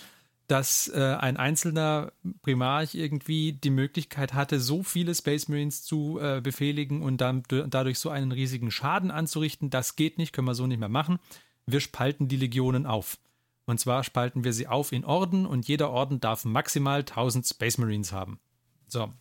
dass 0.47 0.87
äh, 0.87 1.15
ein 1.19 1.37
einzelner 1.37 2.11
Primarch 2.41 2.93
irgendwie 2.93 3.53
die 3.53 3.69
Möglichkeit 3.69 4.33
hatte, 4.33 4.59
so 4.59 4.83
viele 4.83 5.15
Space 5.15 5.47
Marines 5.47 5.83
zu 5.83 6.19
äh, 6.19 6.41
befehligen 6.41 7.01
und 7.01 7.21
dann 7.21 7.43
dadurch 7.67 7.99
so 7.99 8.09
einen 8.09 8.31
riesigen 8.31 8.71
Schaden 8.71 9.11
anzurichten. 9.11 9.69
Das 9.69 9.95
geht 9.95 10.17
nicht, 10.17 10.33
können 10.33 10.47
wir 10.47 10.55
so 10.55 10.67
nicht 10.67 10.79
mehr 10.79 10.89
machen. 10.89 11.19
Wir 11.65 11.79
spalten 11.79 12.27
die 12.27 12.37
Legionen 12.37 12.85
auf. 12.85 13.17
Und 13.65 13.79
zwar 13.79 14.03
spalten 14.03 14.43
wir 14.43 14.53
sie 14.53 14.67
auf 14.67 14.91
in 14.91 15.03
Orden 15.03 15.45
und 15.47 15.67
jeder 15.67 15.89
Orden 15.89 16.19
darf 16.19 16.45
maximal 16.45 16.99
1000 16.99 17.47
Space 17.47 17.79
Marines 17.79 18.11
haben. 18.11 18.39
So. 18.87 19.11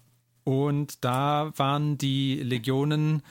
Und 0.45 1.03
da 1.03 1.53
waren 1.57 1.97
die 1.97 2.43
Legionen 2.43 3.23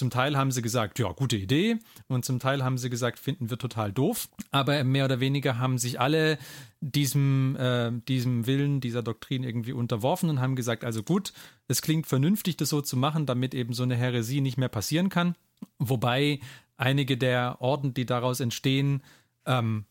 zum 0.00 0.08
Teil 0.08 0.34
haben 0.34 0.50
sie 0.50 0.62
gesagt, 0.62 0.98
ja, 0.98 1.12
gute 1.12 1.36
Idee. 1.36 1.78
Und 2.08 2.24
zum 2.24 2.38
Teil 2.38 2.64
haben 2.64 2.78
sie 2.78 2.88
gesagt, 2.88 3.18
finden 3.18 3.50
wir 3.50 3.58
total 3.58 3.92
doof. 3.92 4.30
Aber 4.50 4.82
mehr 4.82 5.04
oder 5.04 5.20
weniger 5.20 5.58
haben 5.58 5.76
sich 5.76 6.00
alle 6.00 6.38
diesem, 6.80 7.54
äh, 7.56 7.92
diesem 8.08 8.46
Willen, 8.46 8.80
dieser 8.80 9.02
Doktrin 9.02 9.44
irgendwie 9.44 9.74
unterworfen 9.74 10.30
und 10.30 10.40
haben 10.40 10.56
gesagt, 10.56 10.84
also 10.84 11.02
gut, 11.02 11.34
es 11.68 11.82
klingt 11.82 12.06
vernünftig, 12.06 12.56
das 12.56 12.70
so 12.70 12.80
zu 12.80 12.96
machen, 12.96 13.26
damit 13.26 13.52
eben 13.52 13.74
so 13.74 13.82
eine 13.82 13.94
Häresie 13.94 14.40
nicht 14.40 14.56
mehr 14.56 14.70
passieren 14.70 15.10
kann. 15.10 15.36
Wobei 15.78 16.40
einige 16.78 17.18
der 17.18 17.60
Orden, 17.60 17.92
die 17.92 18.06
daraus 18.06 18.40
entstehen, 18.40 19.02
ähm, 19.44 19.84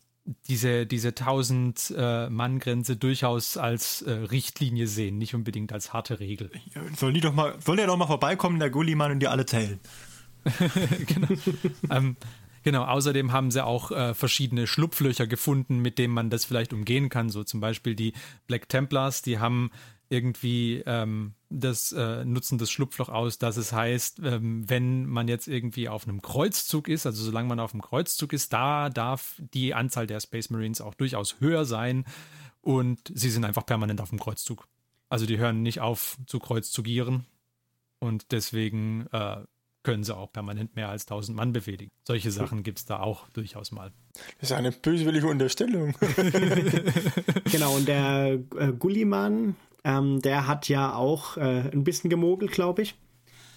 diese, 0.47 0.85
diese 0.85 1.09
1000-Mann-Grenze 1.09 2.93
äh, 2.93 2.95
durchaus 2.95 3.57
als 3.57 4.01
äh, 4.01 4.11
Richtlinie 4.11 4.87
sehen, 4.87 5.17
nicht 5.17 5.35
unbedingt 5.35 5.73
als 5.73 5.93
harte 5.93 6.19
Regel. 6.19 6.51
Soll, 6.95 7.13
die 7.13 7.21
doch 7.21 7.33
mal, 7.33 7.55
soll 7.63 7.77
der 7.77 7.87
doch 7.87 7.97
mal 7.97 8.07
vorbeikommen, 8.07 8.59
der 8.59 8.69
Gullimann, 8.69 9.11
und 9.11 9.19
die 9.19 9.27
alle 9.27 9.45
zählen? 9.45 9.79
genau. 11.07 11.27
ähm, 11.89 12.15
genau, 12.63 12.83
außerdem 12.85 13.31
haben 13.31 13.51
sie 13.51 13.63
auch 13.63 13.91
äh, 13.91 14.13
verschiedene 14.13 14.67
Schlupflöcher 14.67 15.27
gefunden, 15.27 15.79
mit 15.79 15.97
denen 15.97 16.13
man 16.13 16.29
das 16.29 16.45
vielleicht 16.45 16.73
umgehen 16.73 17.09
kann. 17.09 17.29
So 17.29 17.43
zum 17.43 17.59
Beispiel 17.59 17.95
die 17.95 18.13
Black 18.47 18.69
Templars, 18.69 19.21
die 19.21 19.39
haben 19.39 19.71
irgendwie 20.09 20.83
ähm, 20.85 21.35
das 21.49 21.91
äh, 21.91 22.25
nutzen 22.25 22.57
das 22.57 22.71
Schlupfloch 22.71 23.09
aus, 23.09 23.37
dass 23.37 23.57
es 23.57 23.71
heißt, 23.71 24.19
ähm, 24.23 24.67
wenn 24.67 25.05
man 25.05 25.27
jetzt 25.27 25.47
irgendwie 25.47 25.87
auf 25.87 26.07
einem 26.07 26.21
Kreuzzug 26.21 26.87
ist, 26.87 27.05
also 27.05 27.23
solange 27.23 27.47
man 27.47 27.59
auf 27.59 27.73
einem 27.73 27.81
Kreuzzug 27.81 28.33
ist, 28.33 28.51
da 28.51 28.89
darf 28.89 29.39
die 29.53 29.73
Anzahl 29.73 30.07
der 30.07 30.19
Space 30.19 30.49
Marines 30.49 30.81
auch 30.81 30.95
durchaus 30.95 31.39
höher 31.39 31.65
sein 31.65 32.05
und 32.61 32.99
sie 33.13 33.29
sind 33.29 33.45
einfach 33.45 33.65
permanent 33.65 34.01
auf 34.01 34.09
dem 34.09 34.19
Kreuzzug. 34.19 34.67
Also 35.09 35.25
die 35.25 35.37
hören 35.37 35.61
nicht 35.61 35.79
auf 35.79 36.17
zu 36.25 36.39
kreuzzugieren 36.39 37.25
und 37.99 38.31
deswegen 38.31 39.07
äh, 39.11 39.37
können 39.83 40.03
sie 40.03 40.15
auch 40.15 40.31
permanent 40.31 40.75
mehr 40.75 40.89
als 40.89 41.03
1000 41.03 41.37
Mann 41.37 41.53
befehligen. 41.53 41.91
Solche 42.03 42.31
Sachen 42.31 42.63
gibt 42.63 42.79
es 42.79 42.85
da 42.85 42.99
auch 42.99 43.29
durchaus 43.29 43.71
mal. 43.71 43.91
Das 44.39 44.51
ist 44.51 44.57
eine 44.57 44.71
böswillige 44.71 45.27
Unterstellung. 45.27 45.95
genau, 47.51 47.75
und 47.75 47.87
der 47.87 48.39
äh, 48.57 48.73
Gulliman, 48.73 49.55
ähm, 49.83 50.21
der 50.21 50.47
hat 50.47 50.69
ja 50.69 50.95
auch 50.95 51.37
äh, 51.37 51.69
ein 51.71 51.83
bisschen 51.83 52.09
gemogelt, 52.09 52.51
glaube 52.51 52.81
ich. 52.81 52.95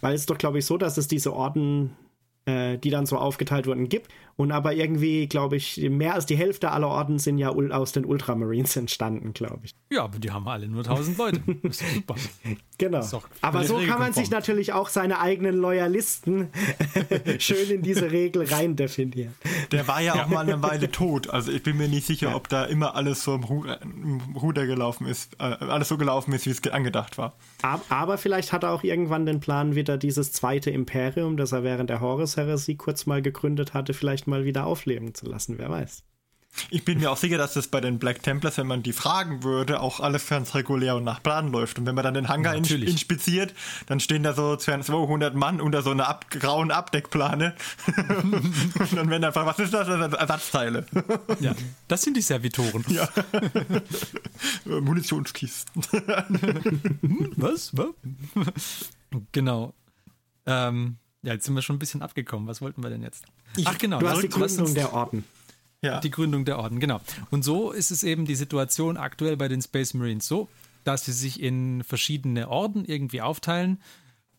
Weil 0.01 0.15
es 0.15 0.27
doch, 0.27 0.39
glaube 0.39 0.59
ich, 0.59 0.67
so, 0.67 0.79
dass 0.79 0.97
es 0.97 1.07
diese 1.07 1.33
Orden 1.33 1.97
äh, 2.45 2.79
die 2.79 2.91
dann 2.91 3.07
so 3.07 3.19
aufgeteilt 3.19 3.67
wurden, 3.67 3.89
gibt. 3.89 4.11
Und 4.37 4.53
aber 4.53 4.75
irgendwie, 4.75 5.27
glaube 5.27 5.57
ich, 5.57 5.79
mehr 5.79 6.15
als 6.15 6.27
die 6.27 6.37
Hälfte 6.37 6.71
aller 6.71 6.89
Orden 6.89 7.19
sind 7.19 7.39
ja 7.39 7.51
aus 7.51 7.93
den 7.93 8.05
Ultramarines 8.05 8.77
entstanden, 8.77 9.33
glaube 9.33 9.61
ich. 9.65 9.75
Ja, 9.91 10.05
aber 10.05 10.19
die 10.19 10.31
haben 10.31 10.49
alle 10.49 10.69
nur 10.69 10.81
1000 10.81 11.19
Leute. 11.19 11.41
Das 11.63 11.81
ist 11.81 11.95
super. 11.95 12.15
genau. 12.79 13.01
Ist 13.01 13.17
aber 13.41 13.65
so 13.65 13.79
kann 13.79 13.99
man 13.99 14.13
sich 14.13 14.31
natürlich 14.31 14.73
auch 14.73 14.89
seine 14.89 15.21
eigenen 15.21 15.57
Loyalisten 15.57 16.49
schön 17.39 17.71
in 17.71 17.83
diese 17.83 18.11
Regel 18.11 18.45
rein 18.45 18.75
definieren. 18.75 19.35
Der 19.71 19.87
war 19.87 20.01
ja 20.01 20.15
auch 20.15 20.29
mal 20.29 20.41
eine 20.41 20.63
Weile 20.63 20.91
tot. 20.91 21.31
Also 21.31 21.53
ich 21.53 21.63
bin 21.63 21.77
mir 21.77 21.89
nicht 21.89 22.07
sicher, 22.07 22.31
ja. 22.31 22.37
ob 22.37 22.49
da 22.49 22.65
immer 22.65 22.95
alles 22.97 23.25
so 23.25 23.35
im, 23.35 24.21
Ruder 24.35 24.67
gelaufen 24.67 25.07
ist, 25.07 25.35
äh, 25.39 25.45
alles 25.45 25.89
so 25.89 25.99
gelaufen 25.99 26.33
ist, 26.33 26.47
wie 26.47 26.51
es 26.51 26.63
angedacht 26.71 27.19
war. 27.19 27.35
Aber, 27.63 27.83
aber 27.89 28.19
vielleicht 28.19 28.53
hat 28.53 28.65
er 28.65 28.71
auch 28.71 28.83
irgendwann 28.83 29.27
den 29.27 29.41
Plan, 29.41 29.75
wieder 29.75 29.99
dieses 29.99 30.33
zweite 30.33 30.71
Imperium, 30.71 31.37
das 31.37 31.53
er 31.53 31.65
während 31.65 31.91
der 31.91 32.01
Horus 32.01 32.37
Heresy 32.37 32.77
kurz 32.77 33.07
mal 33.07 33.23
gegründet 33.23 33.75
hatte, 33.75 33.95
vielleicht 33.95 34.22
mal 34.27 34.45
wieder 34.45 34.67
aufleben 34.67 35.15
zu 35.15 35.27
lassen, 35.27 35.59
wer 35.59 35.71
weiß. 35.71 36.05
Ich 36.71 36.85
bin 36.85 36.99
mir 36.99 37.11
auch 37.11 37.17
sicher, 37.17 37.39
dass 37.39 37.55
das 37.55 37.69
bei 37.69 37.81
den 37.81 37.99
Black 37.99 38.23
Templars, 38.23 38.59
wenn 38.59 38.67
man 38.67 38.83
die 38.83 38.93
fragen 38.93 39.43
würde, 39.43 39.81
auch 39.81 40.01
alles 40.01 40.29
ganz 40.29 40.55
regulär 40.55 40.97
und 40.97 41.05
nach 41.05 41.23
Plan 41.23 41.51
läuft. 41.51 41.79
Und 41.79 41.87
wenn 41.87 41.95
man 41.95 42.05
dann 42.05 42.15
den 42.15 42.29
Hangar 42.29 42.55
in, 42.55 42.65
inspiziert, 42.65 43.55
dann 43.87 44.01
stehen 44.01 44.23
da 44.23 44.35
so 44.35 44.57
200 44.57 45.35
Mann 45.35 45.63
unter 45.63 45.83
so 45.83 45.91
einer 45.91 46.09
ab, 46.09 46.31
grauen 46.31 46.71
Abdeckplane. 46.71 47.55
und 47.97 48.93
dann 48.97 49.09
werden 49.09 49.25
einfach, 49.25 49.47
was 49.47 49.59
ist 49.59 49.73
das? 49.73 49.89
Ersatzteile. 49.89 50.87
ja, 51.41 51.55
das 51.89 52.03
sind 52.03 52.17
die 52.17 52.23
Servitoren. 52.23 52.85
Ja. 52.89 53.09
Munitionskisten. 54.65 55.83
was? 57.37 57.75
was? 57.75 57.95
genau. 59.33 59.73
Ähm, 60.45 60.99
ja, 61.23 61.33
jetzt 61.33 61.45
sind 61.45 61.55
wir 61.55 61.63
schon 61.63 61.77
ein 61.77 61.79
bisschen 61.79 62.03
abgekommen. 62.03 62.49
Was 62.49 62.61
wollten 62.61 62.83
wir 62.83 62.91
denn 62.91 63.03
jetzt? 63.03 63.25
Ich, 63.57 63.67
Ach 63.67 63.79
genau, 63.79 63.99
du 63.99 64.09
hast 64.09 64.23
die 64.23 64.29
Gründung 64.29 64.75
der 64.75 64.93
Orden. 64.93 65.25
Ja. 65.81 66.01
Die 66.01 66.11
Gründung 66.11 66.45
der 66.45 66.59
Orden, 66.59 66.79
genau. 66.79 67.01
Und 67.31 67.43
so 67.43 67.73
ist 67.73 67.91
es 67.91 68.05
eben 68.05 68.25
die 68.25 68.37
Situation 68.37 68.97
aktuell 68.97 69.37
bei 69.37 69.49
den 69.49 69.61
Space 69.63 69.95
Marines 69.95 70.29
so, 70.29 70.49
dass 70.85 71.05
sie 71.05 71.13
sich 71.13 71.43
in 71.43 71.83
verschiedene 71.83 72.49
Orden 72.49 72.85
irgendwie 72.85 73.21
aufteilen 73.21 73.81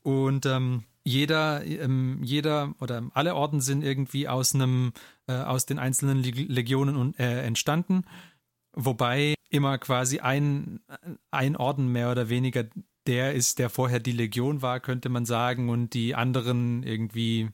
und 0.04 0.46
ähm, 0.46 0.84
jeder, 1.04 1.66
ähm, 1.66 2.20
jeder 2.24 2.76
oder 2.80 3.04
alle 3.14 3.36
Orden 3.36 3.60
sind 3.60 3.84
irgendwie 3.84 4.28
aus 4.28 4.56
einem, 4.56 4.94
äh, 5.28 5.34
aus 5.34 5.66
den 5.66 5.80
einzelnen 5.80 6.24
Legionen 6.24 6.96
und, 6.96 7.20
äh, 7.20 7.44
entstanden, 7.44 8.06
wobei 8.74 9.36
immer 9.50 9.78
quasi 9.78 10.20
ein, 10.20 10.80
ein 11.30 11.58
Orden 11.58 11.90
mehr 11.90 12.10
oder 12.10 12.30
weniger 12.30 12.66
der 13.08 13.34
ist, 13.34 13.60
der 13.60 13.70
vorher 13.70 14.00
die 14.00 14.12
Legion 14.12 14.62
war, 14.62 14.80
könnte 14.80 15.10
man 15.10 15.26
sagen, 15.26 15.70
und 15.70 15.94
die 15.94 16.16
anderen 16.16 16.84
irgendwie 16.84 17.50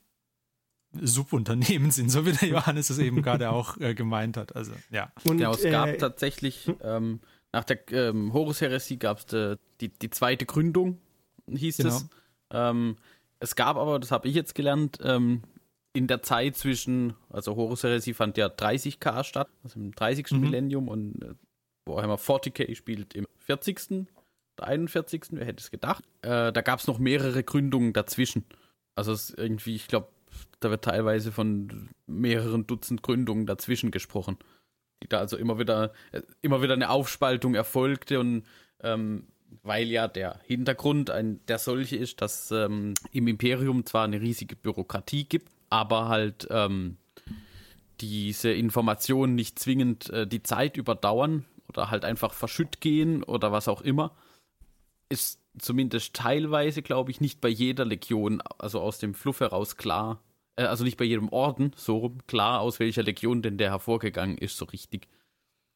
Subunternehmen 0.93 1.91
sind, 1.91 2.09
so 2.09 2.25
wie 2.25 2.33
der 2.33 2.49
Johannes 2.49 2.89
es 2.89 2.99
eben 2.99 3.21
gerade 3.21 3.49
auch 3.49 3.77
äh, 3.77 3.93
gemeint 3.93 4.37
hat. 4.37 4.55
Also, 4.55 4.73
ja. 4.91 5.11
Und 5.23 5.39
ja, 5.39 5.51
es 5.51 5.63
gab 5.63 5.89
äh, 5.89 5.97
tatsächlich, 5.97 6.71
ähm, 6.81 7.19
nach 7.51 7.63
der 7.63 7.79
ähm, 7.91 8.33
Horus-Heresie 8.33 8.97
gab 8.97 9.19
es 9.19 9.33
äh, 9.33 9.57
die, 9.81 9.89
die 9.89 10.09
zweite 10.09 10.45
Gründung, 10.45 10.99
hieß 11.47 11.77
genau. 11.77 11.89
es. 11.89 12.07
Ähm, 12.51 12.97
es 13.39 13.55
gab 13.55 13.77
aber, 13.77 13.99
das 13.99 14.11
habe 14.11 14.27
ich 14.27 14.35
jetzt 14.35 14.53
gelernt, 14.55 14.99
ähm, 15.03 15.43
in 15.93 16.07
der 16.07 16.21
Zeit 16.21 16.55
zwischen, 16.55 17.15
also 17.29 17.55
Horus-Heresie 17.55 18.13
fand 18.13 18.37
ja 18.37 18.47
30k 18.47 19.23
statt, 19.23 19.49
also 19.63 19.79
im 19.79 19.91
30. 19.93 20.31
Mhm. 20.31 20.39
Millennium 20.39 20.87
und 20.87 21.23
äh, 21.23 21.33
Warhammer 21.85 22.17
40k 22.17 22.75
spielt 22.75 23.15
im 23.15 23.25
40. 23.39 24.07
41. 24.59 25.27
Wer 25.31 25.45
hätte 25.45 25.61
es 25.61 25.71
gedacht? 25.71 26.03
Äh, 26.21 26.51
da 26.51 26.61
gab 26.61 26.79
es 26.79 26.87
noch 26.87 26.99
mehrere 26.99 27.43
Gründungen 27.43 27.93
dazwischen. 27.93 28.45
Also 28.95 29.15
irgendwie, 29.37 29.75
ich 29.75 29.87
glaube, 29.87 30.09
da 30.59 30.69
wird 30.69 30.83
teilweise 30.83 31.31
von 31.31 31.89
mehreren 32.05 32.67
Dutzend 32.67 33.01
Gründungen 33.01 33.45
dazwischen 33.45 33.91
gesprochen. 33.91 34.37
Die 35.01 35.07
da 35.07 35.19
also 35.19 35.37
immer 35.37 35.59
wieder, 35.59 35.93
äh, 36.11 36.21
immer 36.41 36.61
wieder 36.61 36.73
eine 36.73 36.89
Aufspaltung 36.89 37.55
erfolgte 37.55 38.19
und 38.19 38.43
ähm, 38.81 39.27
weil 39.63 39.87
ja 39.87 40.07
der 40.07 40.39
Hintergrund 40.43 41.09
ein, 41.09 41.39
der 41.47 41.57
solche 41.57 41.95
ist, 41.95 42.21
dass 42.21 42.51
ähm, 42.51 42.93
im 43.11 43.27
Imperium 43.27 43.85
zwar 43.85 44.03
eine 44.03 44.21
riesige 44.21 44.55
Bürokratie 44.55 45.23
gibt, 45.23 45.51
aber 45.69 46.07
halt 46.07 46.47
ähm, 46.51 46.97
diese 48.01 48.51
Informationen 48.51 49.35
nicht 49.35 49.59
zwingend 49.59 50.09
äh, 50.11 50.27
die 50.27 50.43
Zeit 50.43 50.77
überdauern 50.77 51.45
oder 51.67 51.89
halt 51.91 52.05
einfach 52.05 52.33
verschütt 52.33 52.81
gehen 52.81 53.23
oder 53.23 53.51
was 53.51 53.67
auch 53.67 53.81
immer 53.81 54.15
ist 55.09 55.41
zumindest 55.57 56.15
teilweise, 56.15 56.81
glaube 56.81 57.11
ich, 57.11 57.21
nicht 57.21 57.41
bei 57.41 57.49
jeder 57.49 57.85
Legion, 57.85 58.41
also 58.57 58.79
aus 58.79 58.99
dem 58.99 59.13
Fluff 59.13 59.39
heraus 59.39 59.75
klar, 59.75 60.23
äh, 60.55 60.63
also 60.63 60.83
nicht 60.83 60.97
bei 60.97 61.05
jedem 61.05 61.29
Orden 61.29 61.71
so 61.75 62.15
klar, 62.27 62.61
aus 62.61 62.79
welcher 62.79 63.03
Legion 63.03 63.41
denn 63.41 63.57
der 63.57 63.71
hervorgegangen 63.71 64.37
ist, 64.37 64.57
so 64.57 64.65
richtig. 64.65 65.07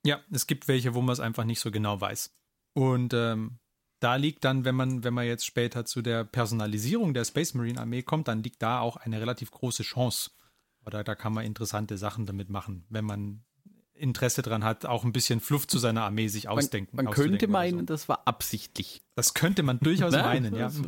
Ja, 0.06 0.20
es 0.32 0.48
gibt 0.48 0.68
welche, 0.68 0.94
wo 0.94 1.02
man 1.02 1.14
es 1.14 1.20
einfach 1.20 1.46
nicht 1.46 1.60
so 1.60 1.72
genau 1.72 2.00
weiß. 2.00 2.36
Und 2.74 3.14
ähm, 3.14 3.60
da 4.00 4.16
liegt 4.16 4.44
dann, 4.44 4.66
wenn 4.66 4.76
man, 4.76 5.04
wenn 5.04 5.14
man 5.14 5.26
jetzt 5.26 5.46
später 5.46 5.86
zu 5.86 6.02
der 6.02 6.26
Personalisierung 6.26 7.14
der 7.14 7.24
Space 7.24 7.54
Marine 7.54 7.80
Armee 7.80 8.04
kommt, 8.04 8.28
dann 8.28 8.44
liegt 8.44 8.62
da 8.62 8.80
auch 8.80 8.98
eine 8.98 9.22
relativ 9.22 9.52
große 9.52 9.84
Chance. 9.84 10.32
Oder 10.86 11.06
da 11.06 11.16
kann 11.16 11.34
man 11.34 11.46
interessante 11.46 11.98
Sachen 11.98 12.26
damit 12.26 12.50
machen, 12.50 12.86
wenn 12.90 13.06
man 13.06 13.46
Interesse 13.96 14.42
dran 14.42 14.64
hat, 14.64 14.86
auch 14.86 15.04
ein 15.04 15.14
bisschen 15.14 15.40
Fluff 15.40 15.68
zu 15.68 15.80
seiner 15.80 16.04
Armee 16.04 16.28
sich 16.28 16.50
ausdenken. 16.50 16.96
Man, 16.96 17.06
man 17.06 17.14
könnte 17.14 17.48
meinen, 17.48 17.80
so. 17.80 17.86
das 17.86 18.10
war 18.10 18.28
absichtlich. 18.28 19.02
Das 19.16 19.34
könnte 19.34 19.64
man 19.64 19.80
durchaus 19.80 20.12
meinen, 20.14 20.56
ja. 20.56 20.72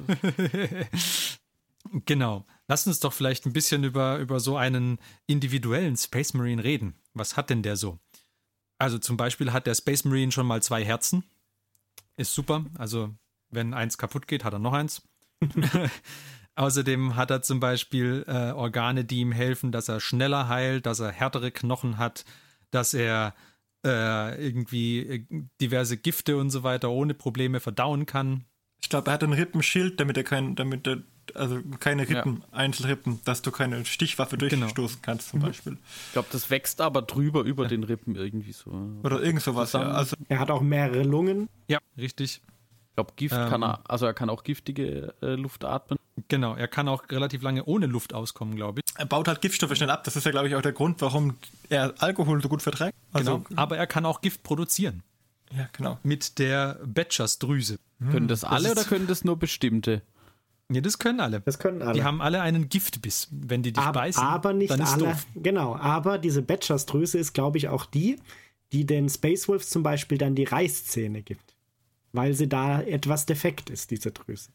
Genau. 2.06 2.46
Lass 2.68 2.88
uns 2.88 3.00
doch 3.00 3.14
vielleicht 3.14 3.46
ein 3.46 3.54
bisschen 3.54 3.84
über, 3.84 4.18
über 4.18 4.40
so 4.40 4.58
einen 4.58 4.98
individuellen 5.28 5.96
Space 5.96 6.34
Marine 6.34 6.64
reden. 6.64 6.96
Was 7.14 7.38
hat 7.38 7.50
denn 7.50 7.62
der 7.62 7.76
so? 7.76 8.00
Also 8.78 8.98
zum 8.98 9.18
Beispiel 9.18 9.54
hat 9.54 9.68
der 9.68 9.76
Space 9.76 10.04
Marine 10.04 10.32
schon 10.32 10.48
mal 10.48 10.64
zwei 10.64 10.84
Herzen. 10.84 11.24
Ist 12.18 12.34
super. 12.34 12.66
Also 12.78 13.14
wenn 13.50 13.74
eins 13.74 13.98
kaputt 13.98 14.28
geht, 14.28 14.44
hat 14.44 14.54
er 14.54 14.60
noch 14.60 14.74
eins. 14.74 15.04
Außerdem 16.56 17.16
hat 17.16 17.32
er 17.32 17.42
zum 17.42 17.60
Beispiel 17.60 18.24
äh, 18.28 18.52
Organe, 18.52 19.06
die 19.06 19.20
ihm 19.20 19.32
helfen, 19.32 19.72
dass 19.72 19.90
er 19.90 20.00
schneller 20.00 20.48
heilt, 20.48 20.86
dass 20.86 21.00
er 21.00 21.12
härtere 21.12 21.52
Knochen 21.52 21.98
hat, 21.98 22.26
dass 22.72 22.94
er 22.94 23.34
äh, 23.86 24.44
irgendwie 24.44 25.00
äh, 25.00 25.26
diverse 25.62 25.98
Gifte 25.98 26.38
und 26.38 26.50
so 26.50 26.64
weiter 26.64 26.90
ohne 26.90 27.14
Probleme 27.14 27.60
verdauen 27.60 28.06
kann. 28.06 28.46
Ich 28.82 28.90
glaube, 28.90 29.10
er 29.10 29.14
hat 29.14 29.24
ein 29.24 29.34
Rippenschild, 29.34 30.00
damit 30.00 30.18
er 30.18 30.24
kein, 30.24 30.56
damit 30.56 30.88
er, 30.88 31.04
also 31.34 31.62
keine 31.80 32.08
Rippen, 32.08 32.42
ja. 32.42 32.58
Einzelrippen, 32.58 33.20
dass 33.26 33.42
du 33.42 33.52
keine 33.52 33.84
Stichwaffe 33.86 34.38
genau. 34.38 34.62
durchstoßen 34.62 34.98
genau. 34.98 35.06
kannst, 35.06 35.30
zum 35.30 35.40
mhm. 35.40 35.44
Beispiel. 35.46 35.78
Ich 36.08 36.14
glaube, 36.14 36.28
das 36.32 36.50
wächst 36.50 36.82
aber 36.82 37.02
drüber 37.02 37.42
über 37.44 37.64
ja. 37.64 37.70
den 37.70 37.84
Rippen 37.84 38.16
irgendwie 38.16 38.54
so. 38.54 38.72
Oder 39.04 39.22
irgend 39.22 39.42
sowas, 39.42 39.74
ja. 39.74 39.82
Also, 39.82 40.16
er 40.28 40.40
hat 40.40 40.52
auch 40.52 40.62
mehrere 40.62 41.04
Lungen. 41.04 41.50
Ja, 41.68 41.80
richtig. 41.98 42.42
Ich 42.96 42.98
glaube, 42.98 43.12
Gift 43.18 43.36
ähm, 43.36 43.50
kann 43.50 43.62
er, 43.62 43.82
also 43.90 44.06
er 44.06 44.14
kann 44.14 44.30
auch 44.30 44.46
giftige 44.46 45.14
äh, 45.22 45.36
Luft 45.36 45.66
atmen. 45.66 46.00
Genau, 46.30 46.56
er 46.56 46.70
kann 46.70 46.88
auch 46.88 47.04
relativ 47.10 47.42
lange 47.42 47.66
ohne 47.66 47.88
Luft 47.88 48.14
auskommen, 48.14 48.56
glaube 48.56 48.80
ich. 48.80 48.98
Er 48.98 49.06
baut 49.06 49.28
halt 49.28 49.42
Giftstoffe 49.42 49.76
schnell 49.76 49.90
ab. 49.90 50.06
Das 50.06 50.16
ist 50.16 50.24
ja, 50.24 50.32
glaube 50.32 50.48
ich, 50.48 50.56
auch 50.56 50.62
der 50.62 50.72
Grund, 50.72 51.02
warum 51.02 51.36
er 51.68 51.94
Alkohol 51.98 52.42
so 52.42 52.48
gut 52.48 52.62
verträgt. 52.62 52.96
Also, 53.12 53.40
genau, 53.40 53.62
aber 53.62 53.76
er 53.76 53.86
kann 53.86 54.06
auch 54.06 54.22
Gift 54.22 54.44
produzieren. 54.44 55.04
Ja, 55.54 55.68
genau. 55.74 56.00
Mit 56.04 56.40
der 56.40 56.80
Batchers-Drüse. 56.86 57.80
Hm, 58.00 58.12
können 58.12 58.28
das 58.30 58.46
alle 58.46 58.70
das 58.70 58.78
oder 58.78 58.84
können 58.86 59.08
das 59.08 59.26
nur 59.26 59.38
bestimmte? 59.38 60.02
Ja, 60.72 60.80
das 60.80 60.98
können 60.98 61.20
alle. 61.20 61.42
Das 61.42 61.60
können 61.60 61.82
alle. 61.82 61.96
Die 61.96 62.04
haben 62.06 62.22
alle 62.22 62.40
einen 62.40 62.70
Giftbiss. 62.70 63.28
Wenn 63.30 63.62
die 63.62 63.74
dich 63.74 63.84
aber, 63.84 64.00
beißen, 64.00 64.24
aber 64.24 64.54
nicht 64.54 64.72
dann 64.72 64.80
ist 64.80 64.94
alle. 64.94 65.04
doof. 65.04 65.28
Genau, 65.36 65.76
aber 65.76 66.18
diese 66.18 66.42
Batchers-Drüse 66.42 67.18
ist, 67.18 67.34
glaube 67.34 67.58
ich, 67.58 67.68
auch 67.68 67.86
die, 67.86 68.22
die 68.72 68.86
den 68.86 69.10
Space 69.10 69.50
Wolves 69.50 69.70
zum 69.70 69.84
Beispiel 69.84 70.18
dann 70.18 70.34
die 70.34 70.46
Reißzähne 70.46 71.24
gibt 71.24 71.55
weil 72.16 72.34
sie 72.34 72.48
da 72.48 72.82
etwas 72.82 73.26
defekt 73.26 73.70
ist, 73.70 73.92
diese 73.92 74.12
Drüse. 74.12 74.50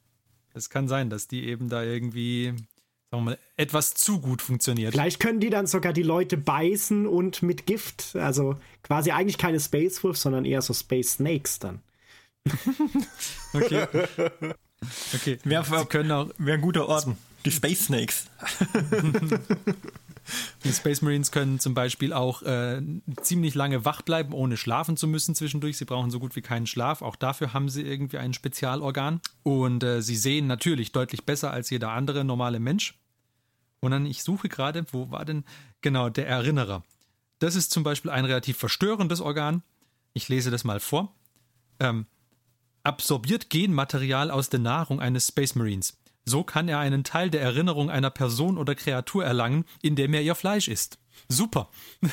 Es 0.54 0.70
kann 0.70 0.88
sein, 0.88 1.10
dass 1.10 1.28
die 1.28 1.46
eben 1.46 1.68
da 1.68 1.82
irgendwie, 1.82 2.46
sagen 2.46 2.64
wir 3.10 3.20
mal, 3.20 3.38
etwas 3.56 3.94
zu 3.94 4.20
gut 4.20 4.42
funktioniert. 4.42 4.92
Vielleicht 4.92 5.20
können 5.20 5.40
die 5.40 5.50
dann 5.50 5.66
sogar 5.66 5.92
die 5.92 6.02
Leute 6.02 6.36
beißen 6.36 7.06
und 7.06 7.42
mit 7.42 7.66
Gift, 7.66 8.16
also 8.16 8.56
quasi 8.82 9.12
eigentlich 9.12 9.38
keine 9.38 9.60
Space 9.60 10.02
Wolves, 10.02 10.22
sondern 10.22 10.44
eher 10.44 10.62
so 10.62 10.74
Space 10.74 11.12
Snakes 11.14 11.58
dann. 11.58 11.80
okay. 13.52 13.86
Okay. 15.14 15.38
Wäre 15.44 15.70
wär 15.70 16.54
ein 16.54 16.60
guter 16.62 16.88
Orden. 16.88 17.18
Die 17.44 17.50
Space 17.50 17.84
Snakes. 17.84 18.26
Die 20.64 20.72
Space 20.72 21.02
Marines 21.02 21.32
können 21.32 21.58
zum 21.58 21.74
Beispiel 21.74 22.12
auch 22.12 22.42
äh, 22.42 22.82
ziemlich 23.22 23.54
lange 23.54 23.84
wach 23.84 24.02
bleiben, 24.02 24.32
ohne 24.32 24.56
schlafen 24.56 24.96
zu 24.96 25.06
müssen 25.06 25.34
zwischendurch. 25.34 25.76
Sie 25.76 25.84
brauchen 25.84 26.10
so 26.10 26.20
gut 26.20 26.36
wie 26.36 26.42
keinen 26.42 26.66
Schlaf. 26.66 27.02
Auch 27.02 27.16
dafür 27.16 27.52
haben 27.52 27.68
sie 27.68 27.82
irgendwie 27.82 28.18
ein 28.18 28.34
Spezialorgan. 28.34 29.20
Und 29.42 29.82
äh, 29.82 30.02
sie 30.02 30.16
sehen 30.16 30.46
natürlich 30.46 30.92
deutlich 30.92 31.24
besser 31.24 31.50
als 31.50 31.70
jeder 31.70 31.90
andere 31.90 32.24
normale 32.24 32.60
Mensch. 32.60 32.98
Und 33.80 33.92
dann, 33.92 34.06
ich 34.06 34.22
suche 34.22 34.48
gerade, 34.48 34.84
wo 34.92 35.10
war 35.10 35.24
denn 35.24 35.44
genau 35.80 36.10
der 36.10 36.28
Erinnerer? 36.28 36.84
Das 37.38 37.54
ist 37.54 37.70
zum 37.70 37.82
Beispiel 37.82 38.10
ein 38.10 38.26
relativ 38.26 38.58
verstörendes 38.58 39.20
Organ. 39.20 39.62
Ich 40.12 40.28
lese 40.28 40.50
das 40.50 40.64
mal 40.64 40.80
vor. 40.80 41.14
Ähm, 41.78 42.06
absorbiert 42.82 43.48
Genmaterial 43.48 44.30
aus 44.30 44.50
der 44.50 44.60
Nahrung 44.60 45.00
eines 45.00 45.28
Space 45.28 45.54
Marines. 45.54 45.99
So 46.30 46.44
kann 46.44 46.68
er 46.68 46.78
einen 46.78 47.02
Teil 47.02 47.28
der 47.28 47.42
Erinnerung 47.42 47.90
einer 47.90 48.10
Person 48.10 48.56
oder 48.56 48.76
Kreatur 48.76 49.24
erlangen, 49.24 49.64
indem 49.82 50.14
er 50.14 50.22
ihr 50.22 50.36
Fleisch 50.36 50.68
isst. 50.68 50.98
Super. 51.28 51.68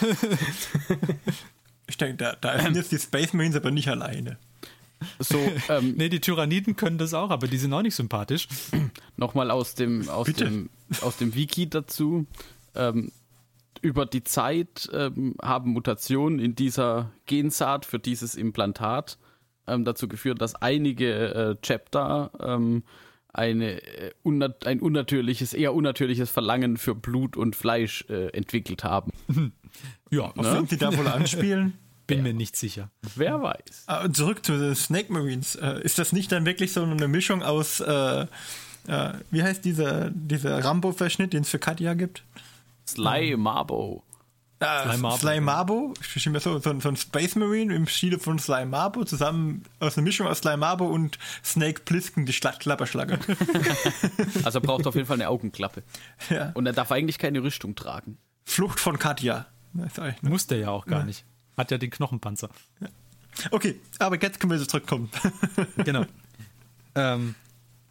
ich 1.87 1.97
denke, 1.97 2.17
da, 2.17 2.35
da 2.35 2.59
sind 2.59 2.75
jetzt 2.75 2.91
die 2.91 2.97
Space 2.97 3.33
Marines 3.33 3.55
aber 3.55 3.69
nicht 3.69 3.87
alleine. 3.87 4.37
So, 5.19 5.37
ähm, 5.69 5.93
nee, 5.97 6.09
die 6.09 6.19
Tyranniden 6.19 6.75
können 6.75 6.97
das 6.97 7.13
auch, 7.13 7.29
aber 7.29 7.47
die 7.47 7.57
sind 7.57 7.71
auch 7.73 7.83
nicht 7.83 7.93
sympathisch. 7.93 8.47
Nochmal 9.17 9.51
aus 9.51 9.75
dem, 9.75 10.09
aus 10.09 10.33
dem, 10.33 10.71
aus 11.01 11.17
dem 11.17 11.35
Wiki 11.35 11.69
dazu. 11.69 12.25
Ähm, 12.73 13.11
über 13.83 14.07
die 14.07 14.23
Zeit 14.23 14.89
ähm, 14.91 15.35
haben 15.39 15.73
Mutationen 15.73 16.39
in 16.39 16.55
dieser 16.55 17.11
Gensaat 17.27 17.85
für 17.85 17.99
dieses 17.99 18.33
Implantat 18.33 19.19
ähm, 19.67 19.85
dazu 19.85 20.07
geführt, 20.07 20.41
dass 20.41 20.55
einige 20.55 21.35
äh, 21.35 21.55
Chapter 21.61 22.31
ähm, 22.39 22.81
eine, 23.37 23.81
äh, 23.81 24.11
ein 24.65 24.79
unnatürliches, 24.79 25.53
eher 25.53 25.73
unnatürliches 25.73 26.29
Verlangen 26.29 26.77
für 26.77 26.95
Blut 26.95 27.37
und 27.37 27.55
Fleisch 27.55 28.05
äh, 28.09 28.29
entwickelt 28.29 28.83
haben. 28.83 29.11
ja, 30.09 30.23
auf 30.23 30.35
ne? 30.35 30.65
Sie 30.67 30.77
da 30.77 30.95
wohl 30.97 31.07
anspielen? 31.07 31.73
Bin 32.07 32.19
ja. 32.19 32.23
mir 32.23 32.33
nicht 32.33 32.55
sicher. 32.55 32.89
Wer 33.15 33.41
weiß. 33.41 33.83
Ah, 33.87 34.09
zurück 34.11 34.45
zu 34.45 34.57
den 34.57 34.75
Snake 34.75 35.11
Marines. 35.11 35.55
Äh, 35.55 35.81
ist 35.83 35.99
das 35.99 36.13
nicht 36.13 36.31
dann 36.31 36.45
wirklich 36.45 36.71
so 36.71 36.83
eine 36.83 37.07
Mischung 37.07 37.43
aus, 37.43 37.81
äh, 37.81 38.21
äh, 38.87 39.13
wie 39.29 39.43
heißt 39.43 39.65
dieser, 39.65 40.09
dieser 40.11 40.63
Rambo-Verschnitt, 40.63 41.33
den 41.33 41.41
es 41.41 41.49
für 41.49 41.59
Katja 41.59 41.93
gibt? 41.93 42.23
Sly 42.87 43.35
Marbo. 43.35 44.03
Äh, 44.59 44.97
Sly 45.17 45.39
Marbo, 45.39 45.93
ich 46.15 46.25
mir 46.27 46.39
so, 46.39 46.57
so, 46.57 46.79
so, 46.79 46.89
ein 46.89 46.95
Space 46.95 47.35
Marine 47.35 47.75
im 47.75 47.85
Stile 47.85 48.17
von 48.17 48.39
Sly 48.39 48.65
Marbo, 48.65 49.05
zusammen 49.05 49.63
aus 49.79 49.97
einer 49.97 50.03
Mischung 50.03 50.25
aus 50.25 50.39
Sly 50.39 50.57
Marbo 50.57 50.87
und 50.87 51.19
Snake 51.43 51.81
Plissken, 51.85 52.25
die 52.25 52.33
Klapperschlange. 52.33 53.19
also 54.43 54.57
er 54.57 54.61
braucht 54.61 54.87
auf 54.87 54.95
jeden 54.95 55.05
Fall 55.05 55.17
eine 55.17 55.29
Augenklappe. 55.29 55.83
Ja. 56.29 56.51
Und 56.55 56.65
er 56.65 56.73
darf 56.73 56.91
eigentlich 56.91 57.19
keine 57.19 57.41
Rüstung 57.41 57.75
tragen. 57.75 58.17
Flucht 58.43 58.79
von 58.79 58.99
Katja. 58.99 59.45
Muss 60.21 60.47
der 60.47 60.57
ja 60.57 60.69
auch 60.69 60.85
gar 60.85 60.99
ja. 60.99 61.05
nicht. 61.05 61.25
Hat 61.55 61.71
ja 61.71 61.77
den 61.77 61.89
Knochenpanzer. 61.89 62.49
Ja. 62.81 62.87
Okay, 63.51 63.79
aber 63.99 64.19
jetzt 64.21 64.39
können 64.39 64.51
wir 64.51 64.67
zurückkommen. 64.67 65.09
genau. 65.77 66.05
Ähm, 66.95 67.35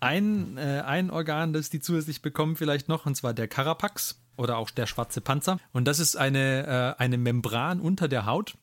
ein, 0.01 0.59
äh, 0.59 0.83
ein 0.85 1.11
Organ, 1.11 1.53
das 1.53 1.71
die 1.71 1.81
zusätzlich 1.81 2.21
bekommen, 2.21 2.57
vielleicht 2.57 2.89
noch, 2.89 3.07
und 3.07 3.17
zwar 3.17 3.33
der 3.33 3.49
Carapax 3.49 4.21
oder 4.37 4.59
auch 4.59 4.71
der 4.71 4.87
schwarze 4.87 5.21
Panzer. 5.21 5.59
Und 5.73 5.87
das 5.87 5.99
ist 5.99 6.17
eine, 6.17 6.97
äh, 6.99 7.03
eine 7.03 7.19
Membran 7.19 7.81
unter 7.81 8.09
der 8.09 8.27
Haut 8.27 8.57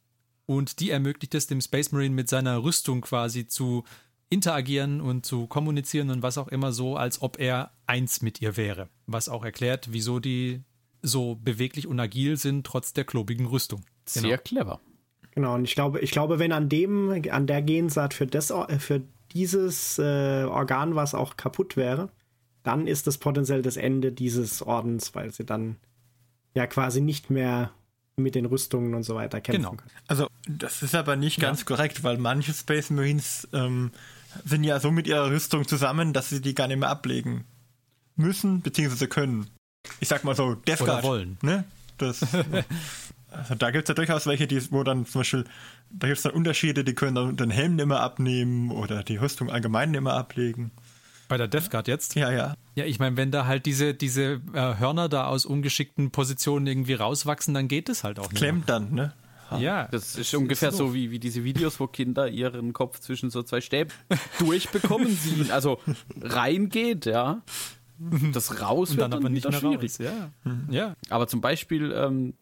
und 0.45 0.79
die 0.79 0.89
ermöglicht 0.89 1.35
es 1.35 1.47
dem 1.47 1.61
Space 1.61 1.91
Marine 1.91 2.15
mit 2.15 2.29
seiner 2.29 2.63
Rüstung 2.63 3.01
quasi 3.01 3.47
zu 3.47 3.83
interagieren 4.29 4.99
und 4.99 5.25
zu 5.25 5.47
kommunizieren 5.47 6.09
und 6.09 6.23
was 6.23 6.37
auch 6.37 6.47
immer 6.47 6.71
so, 6.71 6.97
als 6.97 7.21
ob 7.21 7.39
er 7.39 7.71
eins 7.85 8.21
mit 8.21 8.41
ihr 8.41 8.57
wäre. 8.57 8.89
Was 9.05 9.29
auch 9.29 9.45
erklärt, 9.45 9.89
wieso 9.91 10.19
die 10.19 10.63
so 11.01 11.35
beweglich 11.35 11.85
und 11.87 11.99
agil 11.99 12.37
sind, 12.37 12.65
trotz 12.65 12.93
der 12.93 13.03
klobigen 13.03 13.45
Rüstung. 13.45 13.83
Genau. 14.13 14.27
Sehr 14.27 14.37
clever. 14.37 14.79
Genau, 15.31 15.55
und 15.55 15.65
ich 15.65 15.75
glaube, 15.75 15.99
ich 15.99 16.11
glaube, 16.11 16.39
wenn 16.39 16.51
an 16.51 16.69
dem, 16.69 17.23
an 17.29 17.47
der 17.47 17.61
Gensaat 17.61 18.13
für 18.13 18.27
das, 18.27 18.53
für 18.79 19.01
dieses 19.33 19.99
äh, 19.99 20.43
Organ 20.43 20.95
was 20.95 21.13
auch 21.13 21.37
kaputt 21.37 21.75
wäre, 21.75 22.09
dann 22.63 22.87
ist 22.87 23.07
das 23.07 23.17
potenziell 23.17 23.61
das 23.61 23.77
Ende 23.77 24.11
dieses 24.11 24.61
Ordens, 24.61 25.13
weil 25.15 25.31
sie 25.31 25.45
dann 25.45 25.77
ja 26.53 26.67
quasi 26.67 27.01
nicht 27.01 27.29
mehr 27.29 27.71
mit 28.15 28.35
den 28.35 28.45
Rüstungen 28.45 28.93
und 28.93 29.03
so 29.03 29.15
weiter 29.15 29.41
kämpfen 29.41 29.63
genau. 29.63 29.75
können. 29.75 29.91
Also 30.07 30.27
das 30.47 30.83
ist 30.83 30.95
aber 30.95 31.15
nicht 31.15 31.39
ganz 31.39 31.61
ja. 31.61 31.65
korrekt, 31.65 32.03
weil 32.03 32.17
manche 32.17 32.53
Space 32.53 32.89
Marines 32.89 33.47
ähm, 33.53 33.91
sind 34.45 34.63
ja 34.63 34.79
so 34.79 34.91
mit 34.91 35.07
ihrer 35.07 35.29
Rüstung 35.29 35.67
zusammen, 35.67 36.13
dass 36.13 36.29
sie 36.29 36.41
die 36.41 36.53
gar 36.53 36.67
nicht 36.67 36.79
mehr 36.79 36.89
ablegen 36.89 37.45
müssen 38.15 38.61
bzw. 38.61 39.07
können. 39.07 39.47
Ich 39.99 40.07
sag 40.07 40.23
mal 40.23 40.35
so, 40.35 40.55
Death 40.55 40.79
Guard, 40.79 41.03
wollen. 41.03 41.37
Ne? 41.41 41.65
Das, 41.97 42.21
also 43.31 43.55
da 43.55 43.71
gibt 43.71 43.85
es 43.85 43.89
ja 43.89 43.95
durchaus 43.95 44.27
welche, 44.27 44.47
die, 44.47 44.71
wo 44.71 44.83
dann 44.83 45.05
zum 45.05 45.21
Beispiel, 45.21 45.45
da 45.89 46.07
gibt 46.07 46.17
es 46.17 46.23
dann 46.23 46.33
Unterschiede, 46.33 46.83
die 46.83 46.93
können 46.93 47.15
dann 47.15 47.35
den 47.35 47.49
Helm 47.49 47.75
nicht 47.75 47.87
mehr 47.87 47.99
abnehmen 47.99 48.71
oder 48.71 49.03
die 49.03 49.17
Rüstung 49.17 49.49
allgemein 49.49 49.91
nicht 49.91 50.01
mehr 50.01 50.13
ablegen. 50.13 50.71
Bei 51.27 51.37
der 51.37 51.47
Death 51.47 51.69
Guard 51.69 51.87
jetzt? 51.87 52.15
Ja, 52.15 52.31
ja. 52.31 52.55
Ja, 52.75 52.85
ich 52.85 52.99
meine, 52.99 53.17
wenn 53.17 53.31
da 53.31 53.45
halt 53.45 53.65
diese, 53.65 53.93
diese 53.93 54.41
äh, 54.53 54.77
Hörner 54.77 55.09
da 55.09 55.27
aus 55.27 55.45
ungeschickten 55.45 56.11
Positionen 56.11 56.67
irgendwie 56.67 56.93
rauswachsen, 56.93 57.53
dann 57.53 57.67
geht 57.67 57.89
es 57.89 58.03
halt 58.03 58.19
auch 58.19 58.29
nicht. 58.29 58.37
Klemmt 58.37 58.69
dann, 58.69 58.93
ne? 58.93 59.13
Ja. 59.59 59.87
Das 59.91 60.15
ist 60.15 60.33
ungefähr 60.33 60.69
ist 60.69 60.77
so 60.77 60.93
wie, 60.93 61.11
wie 61.11 61.19
diese 61.19 61.43
Videos, 61.43 61.79
wo 61.79 61.85
Kinder 61.87 62.27
ihren 62.27 62.73
Kopf 62.73 62.99
zwischen 62.99 63.29
so 63.29 63.43
zwei 63.43 63.61
Stäben 63.61 63.91
durchbekommen 64.39 65.15
sie, 65.15 65.51
also 65.51 65.79
reingeht, 66.21 67.05
ja. 67.05 67.41
Das 68.33 68.59
raus 68.59 68.91
Und 68.91 68.97
dann 68.97 69.13
aber 69.13 69.29
nicht 69.29 69.47
mehr 69.47 69.59
schwierig. 69.59 69.91
Raus. 69.91 69.97
Ja. 69.99 70.31
ja. 70.69 70.95
Aber 71.09 71.27
zum 71.27 71.41
Beispiel 71.41 71.91
ähm, 71.95 72.33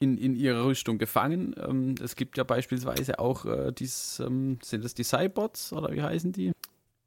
in, 0.00 0.18
in 0.18 0.36
ihrer 0.36 0.64
Rüstung 0.64 0.98
gefangen. 0.98 1.54
Ähm, 1.58 1.94
es 2.02 2.16
gibt 2.16 2.36
ja 2.36 2.44
beispielsweise 2.44 3.18
auch 3.18 3.44
äh, 3.46 3.72
dies, 3.72 4.20
ähm, 4.20 4.58
sind 4.62 4.84
das 4.84 4.94
die 4.94 5.04
Cybots 5.04 5.72
oder 5.72 5.92
wie 5.92 6.02
heißen 6.02 6.32
die? 6.32 6.52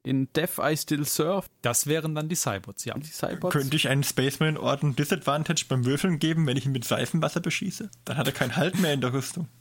In 0.08 0.30
Death 0.34 0.60
I 0.60 0.76
Still 0.76 1.06
Surf. 1.06 1.48
Das 1.62 1.88
wären 1.88 2.16
dann 2.16 2.30
die 2.30 2.36
Cybots, 2.36 2.86
ja. 2.86 2.96
Die 2.98 3.06
Cybots. 3.06 3.54
Könnte 3.54 3.76
ich 3.76 3.90
einen 3.90 4.04
Spaceman-Orden 4.04 4.96
Disadvantage 4.96 5.66
beim 5.68 5.86
Würfeln 5.86 6.20
geben, 6.20 6.48
wenn 6.48 6.58
ich 6.58 6.66
ihn 6.66 6.72
mit 6.72 6.86
Seifenwasser 6.86 7.42
beschieße? 7.42 7.90
Dann 8.06 8.18
hat 8.18 8.28
er 8.28 8.34
keinen 8.34 8.56
Halt 8.56 8.80
mehr 8.80 8.94
in 8.94 9.02
der 9.02 9.14
Rüstung. 9.14 9.48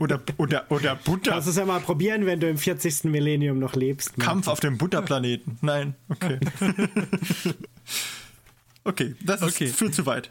Oder, 0.00 0.20
oder, 0.38 0.64
oder 0.70 0.96
Butter. 0.96 1.32
Kannst 1.32 1.46
du 1.46 1.50
es 1.50 1.56
ja 1.56 1.64
mal 1.64 1.78
probieren, 1.78 2.26
wenn 2.26 2.40
du 2.40 2.48
im 2.48 2.58
40. 2.58 3.04
Millennium 3.04 3.60
noch 3.60 3.76
lebst. 3.76 4.18
Kampf 4.18 4.48
auf 4.48 4.58
dem 4.58 4.76
Butterplaneten. 4.76 5.58
Nein, 5.60 5.94
okay. 6.08 6.40
Okay, 8.86 9.14
das 9.24 9.40
ist 9.40 9.56
okay. 9.56 9.66
viel 9.66 9.90
zu 9.90 10.04
weit. 10.04 10.30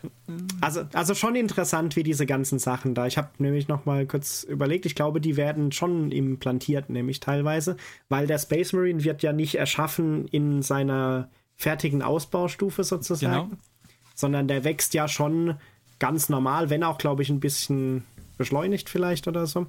Also, 0.61 0.83
also 0.93 1.15
schon 1.15 1.35
interessant, 1.35 1.95
wie 1.95 2.03
diese 2.03 2.27
ganzen 2.27 2.59
Sachen 2.59 2.93
da. 2.93 3.07
Ich 3.07 3.17
habe 3.17 3.29
nämlich 3.39 3.67
noch 3.67 3.85
mal 3.85 4.05
kurz 4.05 4.43
überlegt. 4.43 4.85
Ich 4.85 4.93
glaube, 4.93 5.19
die 5.19 5.37
werden 5.37 5.71
schon 5.71 6.11
implantiert, 6.11 6.89
nämlich 6.91 7.19
teilweise, 7.19 7.77
weil 8.09 8.27
der 8.27 8.37
Space 8.37 8.73
Marine 8.73 9.03
wird 9.03 9.23
ja 9.23 9.33
nicht 9.33 9.55
erschaffen 9.55 10.27
in 10.27 10.61
seiner 10.61 11.29
fertigen 11.55 12.03
Ausbaustufe 12.03 12.83
sozusagen, 12.83 13.49
genau. 13.49 13.61
sondern 14.13 14.47
der 14.47 14.63
wächst 14.63 14.93
ja 14.93 15.07
schon 15.07 15.55
ganz 15.97 16.29
normal, 16.29 16.69
wenn 16.69 16.83
auch, 16.83 16.99
glaube 16.99 17.23
ich, 17.23 17.29
ein 17.29 17.39
bisschen 17.39 18.03
beschleunigt 18.37 18.89
vielleicht 18.89 19.27
oder 19.27 19.47
so 19.47 19.67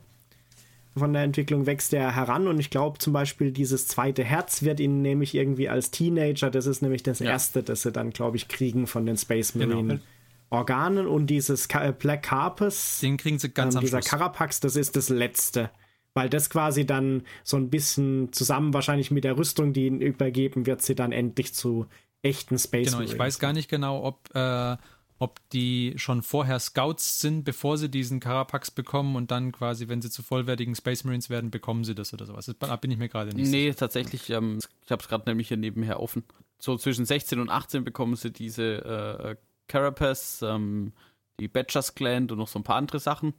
von 0.97 1.13
der 1.13 1.23
Entwicklung 1.23 1.67
wächst 1.67 1.93
er 1.93 2.15
heran 2.15 2.47
und 2.47 2.61
ich 2.61 2.71
glaube 2.71 2.99
zum 2.99 3.13
Beispiel 3.13 3.51
dieses 3.51 3.89
zweite 3.89 4.23
Herz 4.23 4.63
wird 4.63 4.81
ihnen 4.81 5.03
nämlich 5.03 5.35
irgendwie 5.35 5.69
als 5.69 5.91
Teenager, 5.91 6.51
das 6.51 6.67
ist 6.67 6.83
nämlich 6.83 7.03
das 7.03 7.19
ja. 7.19 7.31
erste, 7.31 7.63
das 7.63 7.83
sie 7.83 7.93
dann, 7.93 8.11
glaube 8.11 8.37
ich, 8.37 8.49
kriegen 8.49 8.87
von 8.87 9.05
den 9.07 9.17
Space 9.17 9.53
genau. 9.53 9.67
Marine. 9.67 9.95
Genau. 9.95 10.05
Organen 10.51 11.09
und 11.09 11.27
dieses 11.27 11.67
äh, 11.67 11.93
Black 11.99 12.23
Carpus, 12.23 13.01
den 13.01 13.17
kriegen 13.17 13.39
sie 13.39 13.51
ganz 13.51 13.75
ähm, 13.75 13.81
dieser 13.81 14.03
Schluss. 14.03 14.11
Carapax, 14.11 14.61
das 14.61 14.77
ist 14.77 14.95
das 14.95 15.09
letzte, 15.09 15.71
weil 16.13 16.29
das 16.29 16.49
quasi 16.49 16.87
dann 16.87 17.23
so 17.43 17.57
ein 17.57 17.71
bisschen 17.71 18.33
zusammen 18.33 18.73
wahrscheinlich 18.73 19.11
mit 19.11 19.25
der 19.25 19.37
Rüstung, 19.37 19.73
die 19.73 19.87
ihnen 19.87 20.01
übergeben 20.01 20.67
wird, 20.67 20.83
sie 20.83 20.95
dann 20.95 21.11
endlich 21.11 21.55
zu 21.55 21.87
echten 22.23 22.59
Space 22.59 22.93
Genau, 22.93 23.03
ich 23.03 23.19
weiß 23.19 23.39
gar 23.39 23.53
nicht 23.53 23.69
genau, 23.69 24.05
ob 24.05 24.31
äh, 24.35 24.77
ob 25.18 25.40
die 25.50 25.94
schon 25.96 26.22
vorher 26.22 26.59
Scouts 26.59 27.20
sind, 27.20 27.44
bevor 27.44 27.79
sie 27.79 27.88
diesen 27.88 28.20
Carapax 28.20 28.70
bekommen 28.70 29.16
und 29.16 29.31
dann 29.31 29.53
quasi, 29.53 29.88
wenn 29.88 30.03
sie 30.03 30.11
zu 30.11 30.22
vollwertigen 30.22 30.74
Space 30.74 31.05
Marines 31.05 31.31
werden, 31.31 31.50
bekommen 31.50 31.85
sie 31.85 31.94
das 31.94 32.12
oder 32.12 32.27
sowas. 32.27 32.53
Da 32.59 32.77
bin 32.77 32.90
ich 32.90 32.98
mir 32.98 33.09
gerade 33.09 33.35
nicht 33.35 33.50
Nee, 33.50 33.66
sicher. 33.66 33.77
tatsächlich, 33.77 34.31
ähm, 34.31 34.59
ich 34.85 34.90
habe 34.90 35.03
es 35.03 35.09
gerade 35.09 35.29
nämlich 35.29 35.48
hier 35.48 35.57
nebenher 35.57 36.00
offen. 36.00 36.24
So 36.59 36.77
zwischen 36.77 37.05
16 37.07 37.38
und 37.40 37.48
18 37.48 37.85
bekommen 37.85 38.16
sie 38.16 38.33
diese 38.33 38.85
äh, 38.85 39.37
Carapace, 39.68 40.42
ähm, 40.42 40.92
die 41.40 41.48
Badgers 41.48 41.94
Gland 41.94 42.33
und 42.33 42.38
noch 42.38 42.48
so 42.48 42.59
ein 42.59 42.64
paar 42.64 42.77
andere 42.77 42.98
Sachen. 42.98 43.35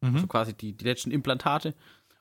Mhm. 0.00 0.18
So 0.18 0.26
quasi 0.26 0.54
die, 0.54 0.72
die 0.72 0.84
letzten 0.84 1.10
Implantate. 1.10 1.74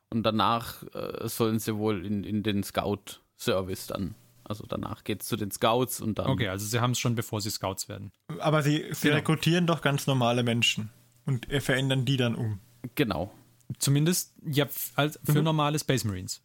Und 0.09 0.23
danach 0.23 0.83
äh, 0.93 1.27
sollen 1.27 1.57
sie 1.59 1.75
wohl 1.77 2.05
in, 2.05 2.23
in 2.23 2.43
den 2.43 2.63
Scout-Service 2.63 3.87
dann 3.87 4.15
also 4.43 4.65
danach 4.67 5.03
geht 5.03 5.21
es 5.21 5.27
zu 5.27 5.36
den 5.36 5.51
Scouts 5.51 6.01
und 6.01 6.19
dann. 6.19 6.27
Okay, 6.27 6.47
also 6.47 6.65
sie 6.65 6.79
haben 6.79 6.91
es 6.91 6.99
schon, 6.99 7.15
bevor 7.15 7.41
sie 7.41 7.49
Scouts 7.49 7.89
werden. 7.89 8.12
Aber 8.39 8.62
sie, 8.62 8.86
sie 8.91 9.08
genau. 9.08 9.15
rekrutieren 9.15 9.67
doch 9.67 9.82
ganz 9.82 10.08
normale 10.08 10.43
Menschen 10.43 10.89
und 11.25 11.47
verändern 11.62 12.06
die 12.06 12.17
dann 12.17 12.36
um. 12.36 12.60
Genau. 12.95 13.32
Zumindest 13.79 14.34
ja, 14.45 14.67
als 14.95 15.19
für 15.23 15.39
mhm. 15.39 15.45
normale 15.45 15.79
Space 15.79 16.03
Marines. 16.03 16.41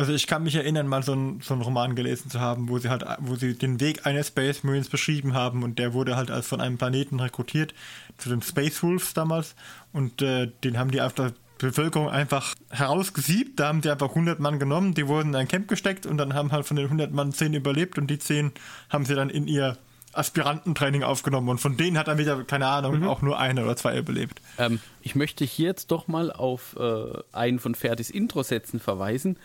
Also 0.00 0.12
ich 0.12 0.28
kann 0.28 0.44
mich 0.44 0.54
erinnern, 0.54 0.86
mal 0.86 1.02
so 1.02 1.12
einen, 1.12 1.40
so 1.40 1.54
einen 1.54 1.62
Roman 1.62 1.96
gelesen 1.96 2.30
zu 2.30 2.38
haben, 2.38 2.68
wo 2.68 2.78
sie 2.78 2.88
halt, 2.88 3.04
wo 3.18 3.34
sie 3.34 3.54
den 3.54 3.80
Weg 3.80 4.06
eines 4.06 4.28
Space 4.28 4.62
Marines 4.62 4.88
beschrieben 4.88 5.34
haben 5.34 5.64
und 5.64 5.80
der 5.80 5.92
wurde 5.92 6.14
halt 6.14 6.30
als 6.30 6.46
von 6.46 6.60
einem 6.60 6.78
Planeten 6.78 7.18
rekrutiert, 7.18 7.74
zu 8.16 8.28
den 8.28 8.40
Space 8.40 8.80
Wolves 8.84 9.12
damals 9.12 9.56
und 9.92 10.22
äh, 10.22 10.52
den 10.62 10.78
haben 10.78 10.92
die 10.92 11.00
einfach 11.00 11.32
Bevölkerung 11.58 12.08
einfach 12.08 12.54
herausgesiebt. 12.70 13.58
Da 13.60 13.68
haben 13.68 13.80
die 13.80 13.90
einfach 13.90 14.10
100 14.10 14.40
Mann 14.40 14.58
genommen, 14.58 14.94
die 14.94 15.06
wurden 15.06 15.30
in 15.30 15.36
ein 15.36 15.48
Camp 15.48 15.68
gesteckt 15.68 16.06
und 16.06 16.18
dann 16.18 16.34
haben 16.34 16.52
halt 16.52 16.66
von 16.66 16.76
den 16.76 16.86
100 16.86 17.12
Mann 17.12 17.32
10 17.32 17.54
überlebt 17.54 17.98
und 17.98 18.08
die 18.08 18.18
10 18.18 18.52
haben 18.88 19.04
sie 19.04 19.14
dann 19.14 19.30
in 19.30 19.46
ihr 19.46 19.76
Aspirantentraining 20.12 21.02
aufgenommen 21.02 21.48
und 21.48 21.58
von 21.58 21.76
denen 21.76 21.98
hat 21.98 22.08
dann 22.08 22.18
wieder, 22.18 22.42
keine 22.44 22.66
Ahnung, 22.66 23.00
mhm. 23.00 23.08
auch 23.08 23.22
nur 23.22 23.38
eine 23.38 23.64
oder 23.64 23.76
zwei 23.76 23.98
überlebt. 23.98 24.40
Ähm, 24.58 24.80
ich 25.02 25.14
möchte 25.14 25.44
hier 25.44 25.66
jetzt 25.66 25.90
doch 25.90 26.08
mal 26.08 26.32
auf 26.32 26.76
äh, 26.78 27.18
einen 27.32 27.58
von 27.58 27.74
Ferdis 27.74 28.10
Intro-Sätzen 28.10 28.80
verweisen. 28.80 29.38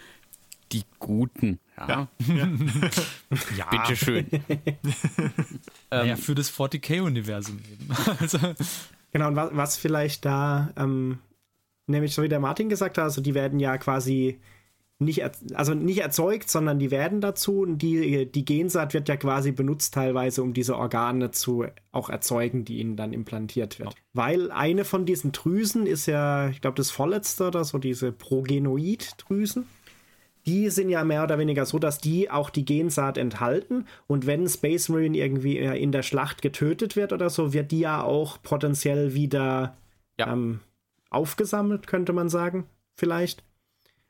Die 0.72 0.84
Guten. 1.00 1.60
Ja. 1.78 1.88
Ja. 1.88 2.36
ja. 2.36 2.48
ja. 3.58 3.66
Bitteschön. 3.70 4.28
ähm, 5.92 6.18
für 6.18 6.34
das 6.34 6.52
40k-Universum 6.52 7.60
eben. 7.72 7.90
also. 8.20 8.40
Genau, 9.12 9.28
und 9.28 9.36
was, 9.36 9.50
was 9.54 9.78
vielleicht 9.78 10.26
da 10.26 10.72
ähm, 10.76 11.20
nämlich 11.88 12.14
so 12.14 12.24
wie 12.24 12.30
der 12.30 12.40
Martin 12.40 12.70
gesagt 12.70 12.98
hat, 12.98 13.06
also 13.06 13.22
die 13.22 13.34
werden 13.34 13.60
ja 13.60 13.78
quasi 13.78 14.40
nicht, 15.00 15.24
also 15.54 15.74
nicht 15.74 16.00
erzeugt, 16.00 16.50
sondern 16.50 16.80
die 16.80 16.92
werden 16.92 17.22
dazu 17.22 17.62
und 17.62 17.80
die, 17.80 18.32
die 18.32 18.46
Gensaat 18.46 18.94
wird 18.94 19.10
ja 19.10 19.18
quasi 19.18 19.52
benutzt 19.52 19.94
teilweise, 19.94 20.42
um 20.44 20.54
diese 20.54 20.78
Organe 20.78 21.32
zu 21.32 21.66
auch 21.92 22.10
erzeugen, 22.10 22.66
die 22.66 22.80
ihnen 22.80 22.96
dann 22.96 23.14
implantiert 23.14 23.80
wird. 23.80 23.90
Ja. 23.90 24.00
Weil 24.14 24.52
eine 24.52 24.86
von 24.86 25.06
diesen 25.06 25.32
Drüsen 25.32 25.86
ist 25.86 26.06
ja, 26.06 26.50
ich 26.50 26.62
glaube, 26.62 26.76
das 26.76 26.92
vorletzte 26.92 27.48
oder 27.48 27.64
so, 27.64 27.78
diese 27.78 28.12
Progenoid-Drüsen. 28.12 29.66
Die 30.46 30.70
sind 30.70 30.90
ja 30.90 31.06
mehr 31.06 31.24
oder 31.24 31.38
weniger 31.38 31.66
so, 31.66 31.80
dass 31.80 32.00
die 32.00 32.30
auch 32.30 32.50
die 32.50 32.66
Gensaat 32.66 33.18
enthalten 33.18 33.86
und 34.08 34.28
wenn 34.28 34.48
Space 34.50 34.90
Marine 34.90 35.18
irgendwie 35.18 35.58
in 35.58 35.94
der 35.94 36.04
Schlacht 36.04 36.42
getötet 36.42 36.98
wird 36.98 37.14
oder 37.14 37.30
so, 37.30 37.54
wird 37.54 37.72
die 37.72 37.80
ja 37.80 38.04
auch 38.04 38.42
potenziell 38.44 39.14
wieder 39.14 39.78
ja. 40.20 40.34
ähm, 40.34 40.60
aufgesammelt, 41.14 41.88
könnte 41.88 42.14
man 42.14 42.30
sagen, 42.30 42.66
vielleicht. 42.96 43.44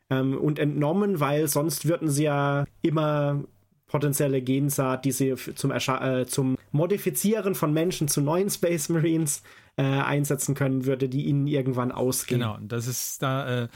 Ähm, 0.09 0.37
und 0.37 0.59
entnommen, 0.59 1.19
weil 1.19 1.47
sonst 1.47 1.87
würden 1.87 2.09
sie 2.09 2.23
ja 2.23 2.65
immer 2.81 3.43
potenzielle 3.87 4.41
Gensaat, 4.41 5.05
die 5.05 5.11
sie 5.11 5.35
zum, 5.35 5.71
äh, 5.71 6.25
zum 6.25 6.57
Modifizieren 6.71 7.53
von 7.53 7.73
Menschen 7.73 8.07
zu 8.07 8.21
neuen 8.21 8.49
Space 8.49 8.89
Marines 8.89 9.43
äh, 9.77 9.83
einsetzen 9.83 10.55
können, 10.55 10.85
würde 10.85 11.09
die 11.09 11.25
ihnen 11.25 11.45
irgendwann 11.47 11.91
ausgehen. 11.91 12.41
Genau, 12.41 12.57
das 12.61 12.87
ist 12.87 13.21
da 13.21 13.63
äh, 13.63 13.67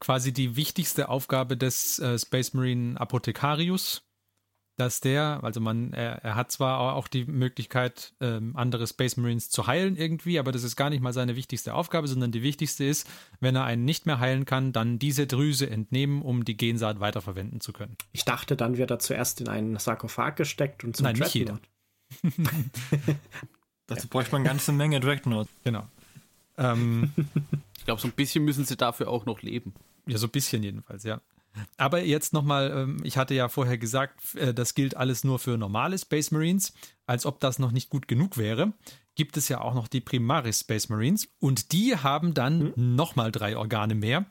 quasi 0.00 0.32
die 0.32 0.56
wichtigste 0.56 1.08
Aufgabe 1.08 1.56
des 1.56 1.98
äh, 1.98 2.18
Space 2.18 2.54
Marine 2.54 3.00
Apothekarius, 3.00 4.02
dass 4.76 5.00
der, 5.00 5.40
also 5.42 5.60
man, 5.60 5.92
er, 5.92 6.22
er 6.22 6.34
hat 6.34 6.52
zwar 6.52 6.94
auch 6.94 7.08
die 7.08 7.24
Möglichkeit, 7.24 8.12
ähm, 8.20 8.54
andere 8.56 8.86
Space 8.86 9.16
Marines 9.16 9.48
zu 9.48 9.66
heilen 9.66 9.96
irgendwie, 9.96 10.38
aber 10.38 10.52
das 10.52 10.64
ist 10.64 10.76
gar 10.76 10.90
nicht 10.90 11.00
mal 11.00 11.14
seine 11.14 11.34
wichtigste 11.34 11.74
Aufgabe, 11.74 12.08
sondern 12.08 12.30
die 12.30 12.42
wichtigste 12.42 12.84
ist, 12.84 13.08
wenn 13.40 13.56
er 13.56 13.64
einen 13.64 13.84
nicht 13.84 14.04
mehr 14.04 14.20
heilen 14.20 14.44
kann, 14.44 14.72
dann 14.72 14.98
diese 14.98 15.26
Drüse 15.26 15.68
entnehmen, 15.70 16.20
um 16.20 16.44
die 16.44 16.56
Gensaat 16.56 17.00
weiterverwenden 17.00 17.60
zu 17.60 17.72
können. 17.72 17.96
Ich 18.12 18.24
dachte, 18.24 18.54
dann 18.54 18.76
wird 18.76 18.90
er 18.90 18.98
zuerst 18.98 19.40
in 19.40 19.48
einen 19.48 19.78
Sarkophag 19.78 20.36
gesteckt 20.36 20.84
und 20.84 20.94
zum 20.94 21.04
Nein, 21.04 21.16
nicht 21.16 21.34
jeder. 21.34 21.58
Dazu 23.86 24.08
bräuchte 24.08 24.32
man 24.32 24.42
eine 24.42 24.48
ganze 24.50 24.72
Menge 24.72 25.00
Dreadnought. 25.00 25.48
Genau. 25.64 25.86
Ähm, 26.58 27.12
ich 27.78 27.84
glaube, 27.84 28.00
so 28.00 28.08
ein 28.08 28.12
bisschen 28.12 28.44
müssen 28.44 28.64
sie 28.64 28.76
dafür 28.76 29.08
auch 29.08 29.24
noch 29.24 29.40
leben. 29.42 29.74
Ja, 30.06 30.18
so 30.18 30.26
ein 30.26 30.30
bisschen 30.30 30.62
jedenfalls, 30.62 31.04
ja. 31.04 31.20
Aber 31.76 32.02
jetzt 32.02 32.32
nochmal, 32.32 32.72
ähm, 32.74 33.00
ich 33.04 33.16
hatte 33.16 33.34
ja 33.34 33.48
vorher 33.48 33.78
gesagt, 33.78 34.34
äh, 34.34 34.54
das 34.54 34.74
gilt 34.74 34.96
alles 34.96 35.24
nur 35.24 35.38
für 35.38 35.56
normale 35.56 35.98
Space 35.98 36.30
Marines, 36.30 36.72
als 37.06 37.26
ob 37.26 37.40
das 37.40 37.58
noch 37.58 37.72
nicht 37.72 37.90
gut 37.90 38.08
genug 38.08 38.36
wäre. 38.36 38.72
Gibt 39.14 39.36
es 39.36 39.48
ja 39.48 39.60
auch 39.60 39.74
noch 39.74 39.88
die 39.88 40.00
Primaris 40.00 40.60
Space 40.60 40.88
Marines 40.88 41.28
und 41.38 41.72
die 41.72 41.96
haben 41.96 42.34
dann 42.34 42.72
mhm. 42.76 42.96
nochmal 42.96 43.32
drei 43.32 43.56
Organe 43.56 43.94
mehr, 43.94 44.26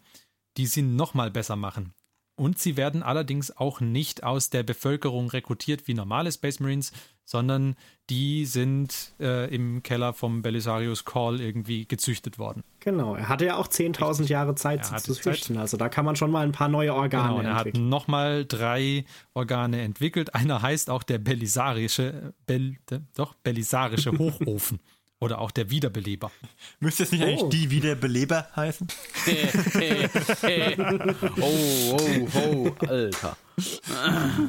die 0.58 0.68
sie 0.68 0.82
nochmal 0.82 1.32
besser 1.32 1.56
machen. 1.56 1.94
Und 2.36 2.60
sie 2.60 2.76
werden 2.76 3.02
allerdings 3.02 3.56
auch 3.56 3.80
nicht 3.80 4.24
aus 4.24 4.50
der 4.50 4.64
Bevölkerung 4.64 5.30
rekrutiert 5.30 5.88
wie 5.88 5.94
normale 5.94 6.32
Space 6.32 6.60
Marines, 6.60 6.92
sondern 7.24 7.76
die 8.10 8.46
sind 8.46 9.14
äh, 9.20 9.54
im 9.54 9.82
Keller 9.82 10.14
vom 10.14 10.42
Belisarius 10.42 11.06
Call 11.06 11.42
irgendwie 11.42 11.88
gezüchtet 11.88 12.38
worden. 12.38 12.64
Genau, 12.82 13.16
er 13.16 13.30
hatte 13.30 13.46
ja 13.46 13.56
auch 13.56 13.68
10.000 13.68 14.28
Jahre 14.28 14.54
Zeit 14.54 14.86
zu 14.86 15.14
züchten, 15.14 15.58
also 15.58 15.76
da 15.76 15.90
kann 15.90 16.06
man 16.06 16.16
schon 16.16 16.30
mal 16.30 16.46
ein 16.46 16.52
paar 16.52 16.68
neue 16.68 16.94
Organe 16.94 17.30
genau, 17.30 17.42
er 17.42 17.58
entwickeln. 17.58 17.76
Er 17.76 17.84
hat 17.84 17.90
nochmal 17.90 18.46
drei 18.46 19.06
Organe 19.34 19.82
entwickelt. 19.82 20.36
Einer 20.36 20.62
heißt 20.62 20.90
auch 20.92 21.02
der 21.02 21.18
Belisarische, 21.18 22.34
Bel, 22.46 22.76
doch, 23.16 23.34
Belisarische 23.36 24.12
Hochofen. 24.20 24.80
Oder 25.26 25.42
auch 25.42 25.50
der 25.50 25.72
Wiederbeleber. 25.72 26.32
Müsste 26.80 27.02
es 27.02 27.12
nicht 27.12 27.24
oh. 27.24 27.26
eigentlich 27.26 27.50
die 27.50 27.72
Wiederbeleber 27.72 28.48
heißen? 28.56 28.88
oh, 31.42 31.98
oh, 31.98 32.28
oh, 32.36 32.72
Alter. 32.88 33.36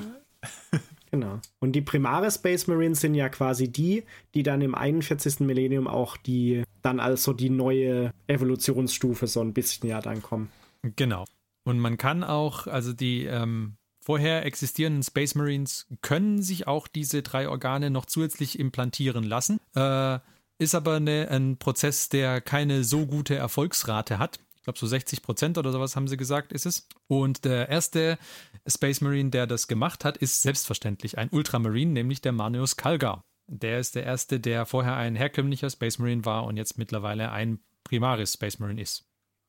Genau. 1.12 1.38
Und 1.60 1.72
die 1.72 1.80
primare 1.80 2.30
Space 2.30 2.66
Marines 2.66 3.00
sind 3.00 3.14
ja 3.14 3.30
quasi 3.30 3.72
die, 3.72 4.04
die 4.34 4.42
dann 4.42 4.60
im 4.60 4.74
41. 4.74 5.40
Millennium 5.40 5.86
auch 5.86 6.18
die, 6.18 6.64
dann 6.82 7.00
also 7.00 7.32
die 7.32 7.48
neue 7.48 8.12
Evolutionsstufe 8.26 9.26
so 9.26 9.40
ein 9.40 9.54
bisschen 9.54 9.88
ja 9.88 10.02
dann 10.02 10.20
kommen. 10.20 10.50
Genau. 10.96 11.24
Und 11.64 11.78
man 11.78 11.96
kann 11.96 12.22
auch, 12.22 12.66
also 12.66 12.92
die 12.92 13.24
ähm, 13.24 13.76
vorher 14.00 14.44
existierenden 14.44 15.04
Space 15.04 15.34
Marines 15.36 15.86
können 16.02 16.42
sich 16.42 16.66
auch 16.66 16.86
diese 16.86 17.22
drei 17.22 17.48
Organe 17.48 17.88
noch 17.88 18.04
zusätzlich 18.04 18.58
implantieren 18.58 19.24
lassen. 19.24 19.58
Äh, 19.74 20.18
ist 20.58 20.74
aber 20.74 20.94
eine, 20.96 21.28
ein 21.30 21.58
Prozess, 21.58 22.08
der 22.08 22.40
keine 22.40 22.84
so 22.84 23.06
gute 23.06 23.34
Erfolgsrate 23.34 24.18
hat 24.18 24.40
glaube 24.66 24.78
so 24.78 24.86
60 24.86 25.22
Prozent 25.22 25.58
oder 25.58 25.70
sowas 25.72 25.94
haben 25.94 26.08
sie 26.08 26.16
gesagt, 26.16 26.52
ist 26.52 26.66
es. 26.66 26.88
Und 27.06 27.44
der 27.44 27.68
erste 27.68 28.18
Space 28.66 29.00
Marine, 29.00 29.30
der 29.30 29.46
das 29.46 29.68
gemacht 29.68 30.04
hat, 30.04 30.16
ist 30.16 30.42
selbstverständlich 30.42 31.18
ein 31.18 31.30
Ultramarine, 31.30 31.92
nämlich 31.92 32.20
der 32.20 32.32
Manius 32.32 32.76
Kalgar. 32.76 33.24
Der 33.46 33.78
ist 33.78 33.94
der 33.94 34.02
erste, 34.02 34.40
der 34.40 34.66
vorher 34.66 34.96
ein 34.96 35.14
herkömmlicher 35.14 35.70
Space 35.70 35.98
Marine 35.98 36.24
war 36.24 36.44
und 36.44 36.56
jetzt 36.56 36.78
mittlerweile 36.78 37.30
ein 37.30 37.60
Primaris 37.84 38.32
Space 38.32 38.58
Marine 38.58 38.82
ist. 38.82 39.08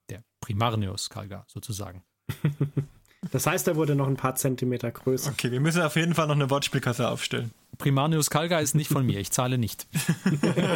der 0.09 0.23
Primarneus 0.39 1.09
Kalga 1.09 1.45
sozusagen. 1.47 2.03
Das 3.31 3.47
heißt, 3.47 3.67
er 3.67 3.75
wurde 3.75 3.95
noch 3.95 4.07
ein 4.07 4.17
paar 4.17 4.35
Zentimeter 4.35 4.91
größer. 4.91 5.31
Okay, 5.31 5.51
wir 5.51 5.59
müssen 5.59 5.81
auf 5.81 5.95
jeden 5.95 6.13
Fall 6.13 6.27
noch 6.27 6.35
eine 6.35 6.49
Wortspielkasse 6.49 7.07
aufstellen. 7.07 7.51
Primarneus 7.77 8.29
Kalga 8.29 8.59
ist 8.59 8.75
nicht 8.75 8.89
von 8.89 9.05
mir, 9.05 9.19
ich 9.19 9.31
zahle 9.31 9.57
nicht. 9.57 9.87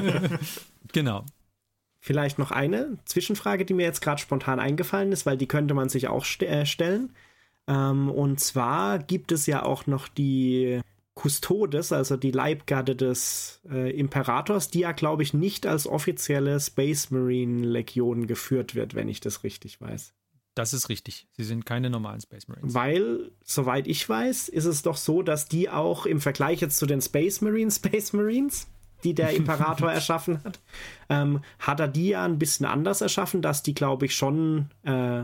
genau. 0.94 1.26
Vielleicht 2.00 2.40
noch 2.40 2.52
eine 2.52 2.98
Zwischenfrage, 3.06 3.64
die 3.64 3.74
mir 3.74 3.84
jetzt 3.84 4.02
gerade 4.02 4.22
spontan 4.22 4.60
eingefallen 4.60 5.12
ist, 5.12 5.26
weil 5.26 5.38
die 5.38 5.48
könnte 5.48 5.74
man 5.74 5.90
sich 5.90 6.08
auch 6.08 6.26
st 6.26 6.44
äh, 6.44 6.66
stellen. 6.66 7.14
Ähm, 7.68 8.10
und 8.10 8.40
zwar 8.40 9.00
gibt 9.00 9.32
es 9.32 9.46
ja 9.46 9.64
auch 9.64 9.86
noch 9.86 10.08
die 10.08 10.82
Custodes, 11.16 11.92
also 11.92 12.18
die 12.18 12.32
Leibgarde 12.32 12.96
des 12.96 13.62
äh, 13.70 13.92
Imperators, 13.92 14.70
die 14.70 14.80
ja, 14.80 14.94
glaube 14.94 15.24
ich, 15.24 15.34
nicht 15.34 15.68
als 15.68 15.86
offizielle 15.86 16.60
Space 16.60 17.12
Marine 17.12 17.66
Legion 17.68 18.28
geführt 18.28 18.76
wird, 18.76 18.96
wenn 18.96 19.08
ich 19.08 19.20
das 19.20 19.44
richtig 19.44 19.80
weiß. 19.82 20.14
Das 20.56 20.74
ist 20.74 20.90
richtig. 20.90 21.28
Sie 21.32 21.44
sind 21.44 21.66
keine 21.66 21.90
normalen 21.90 22.20
Space 22.20 22.48
Marines. 22.48 22.74
Weil, 22.74 23.32
soweit 23.44 23.88
ich 23.88 24.08
weiß, 24.08 24.50
ist 24.50 24.66
es 24.66 24.82
doch 24.82 24.98
so, 24.98 25.22
dass 25.22 25.48
die 25.48 25.70
auch 25.70 26.06
im 26.06 26.20
Vergleich 26.20 26.60
jetzt 26.60 26.78
zu 26.78 26.86
den 26.86 27.02
Space 27.02 27.42
Marines, 27.42 27.76
Space 27.84 28.14
Marines, 28.14 28.68
die 29.04 29.14
der 29.14 29.32
Imperator 29.32 29.92
erschaffen 29.94 30.44
hat, 30.44 30.60
ähm, 31.10 31.42
hat 31.60 31.80
er 31.80 31.88
die 31.88 32.10
ja 32.10 32.26
ein 32.26 32.38
bisschen 32.38 32.66
anders 32.66 33.02
erschaffen, 33.02 33.42
dass 33.42 33.64
die, 33.64 33.74
glaube 33.74 34.06
ich, 34.06 34.16
schon 34.16 34.70
äh, 34.84 35.24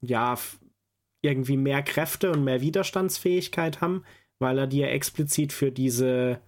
ja 0.00 0.38
irgendwie 1.20 1.56
mehr 1.56 1.82
Kräfte 1.82 2.30
und 2.30 2.44
mehr 2.44 2.60
Widerstandsfähigkeit 2.60 3.80
haben, 3.80 4.04
weil 4.38 4.58
er 4.58 4.66
die 4.66 4.78
ja 4.78 4.88
explizit 4.88 5.52
für 5.52 5.72
diese 5.72 6.40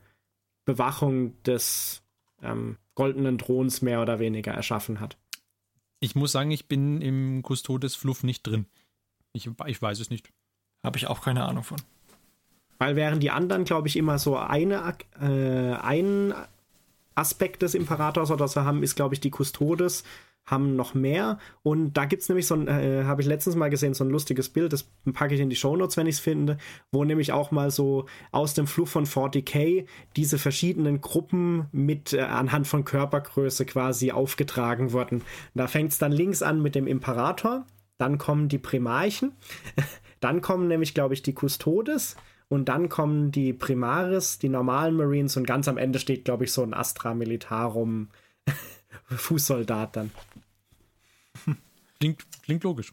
Bewachung 0.65 1.43
des 1.45 2.03
ähm, 2.43 2.77
goldenen 2.95 3.39
Throns 3.39 3.83
mehr 3.83 4.03
oder 4.03 4.19
weniger 4.19 4.53
erschaffen 4.53 5.01
hat. 5.01 5.17
Ich 6.01 6.15
muss 6.15 6.33
sagen, 6.33 6.51
ich 6.51 6.69
bin 6.69 7.01
im 7.01 7.43
Custodes 7.43 7.95
Fluff 7.95 8.23
nicht 8.23 8.47
drin. 8.47 8.67
Ich, 9.33 9.49
ich 9.67 9.83
weiß 9.83 10.01
es 10.01 10.11
nicht. 10.11 10.31
Habe 10.85 10.99
ich 10.99 11.07
auch 11.07 11.23
keine 11.23 11.45
Ahnung 11.45 11.65
von. 11.65 11.79
Weil 12.79 12.97
während 12.97 13.23
die 13.23 13.31
anderen, 13.31 13.65
glaube 13.65 13.89
ich, 13.89 13.97
immer 13.97 14.19
so 14.19 14.37
eine, 14.37 14.97
äh, 15.21 15.73
ein 15.75 16.35
Aspekt 17.15 17.63
des 17.63 17.75
Imperators 17.75 18.31
oder 18.31 18.47
so 18.47 18.63
haben, 18.63 18.83
ist, 18.83 18.97
glaube 18.97 19.15
ich, 19.15 19.21
die 19.21 19.31
Custodes 19.31 20.05
haben 20.47 20.77
noch 20.77 20.95
mehr. 20.95 21.39
Und 21.63 21.95
da 21.95 22.05
gibt 22.05 22.23
es 22.23 22.29
nämlich 22.29 22.47
so 22.47 22.55
ein, 22.55 22.69
äh, 22.69 23.05
habe 23.05 23.21
ich 23.21 23.29
letztens 23.29 23.57
mal 23.57 23.69
gesehen, 23.69 23.95
so 23.95 24.05
ein 24.05 24.11
lustiges 24.11 24.49
Bild, 24.49 24.73
das 24.73 24.89
packe 25.13 25.35
ich 25.35 25.41
in 25.41 25.51
die 25.51 25.57
Shownotes, 25.57 25.97
wenn 25.97 26.07
ich 26.07 26.17
es 26.17 26.21
finde, 26.21 26.57
wo 26.93 27.05
nämlich 27.05 27.33
auch 27.33 27.51
mal 27.51 27.71
so 27.71 28.07
aus 28.31 28.55
dem 28.55 28.67
Fluch 28.67 28.89
von 28.89 29.07
40k 29.07 29.87
diese 30.15 30.39
verschiedenen 30.39 31.01
Gruppen 31.01 31.67
mit 31.73 32.13
äh, 32.13 32.21
anhand 32.21 32.69
von 32.69 32.85
Körpergröße 32.85 33.67
quasi 33.67 34.13
aufgetragen 34.13 34.93
wurden. 34.93 35.23
Da 35.55 35.67
fängt 35.67 35.93
es 35.93 35.99
dann 35.99 36.13
links 36.13 36.43
an 36.43 36.63
mit 36.63 36.75
dem 36.77 36.87
Imperator, 36.87 37.67
dann 37.99 38.19
kommen 38.19 38.49
die 38.49 38.59
Primarchen, 38.59 39.33
dann 40.21 40.41
kommen 40.41 40.69
nämlich, 40.69 40.95
glaube 40.95 41.15
ich, 41.15 41.23
die 41.23 41.35
Custodes. 41.35 42.17
Und 42.49 42.69
dann 42.69 42.89
kommen 42.89 43.33
die 43.33 43.53
Primaris, 43.53 44.39
die 44.39 44.49
normalen 44.49 44.95
Marines 44.95 45.37
und 45.37 45.49
ganz 45.49 45.67
am 45.67 45.79
Ende 45.79 45.99
steht, 45.99 46.25
glaube 46.25 46.45
ich, 46.45 46.53
so 46.53 46.63
ein 46.63 46.75
Astra 46.75 47.13
Militarum 47.13 48.11
Fußsoldat 49.05 49.97
dann. 49.97 50.11
Klingt, 51.99 52.27
klingt 52.43 52.63
logisch. 52.63 52.93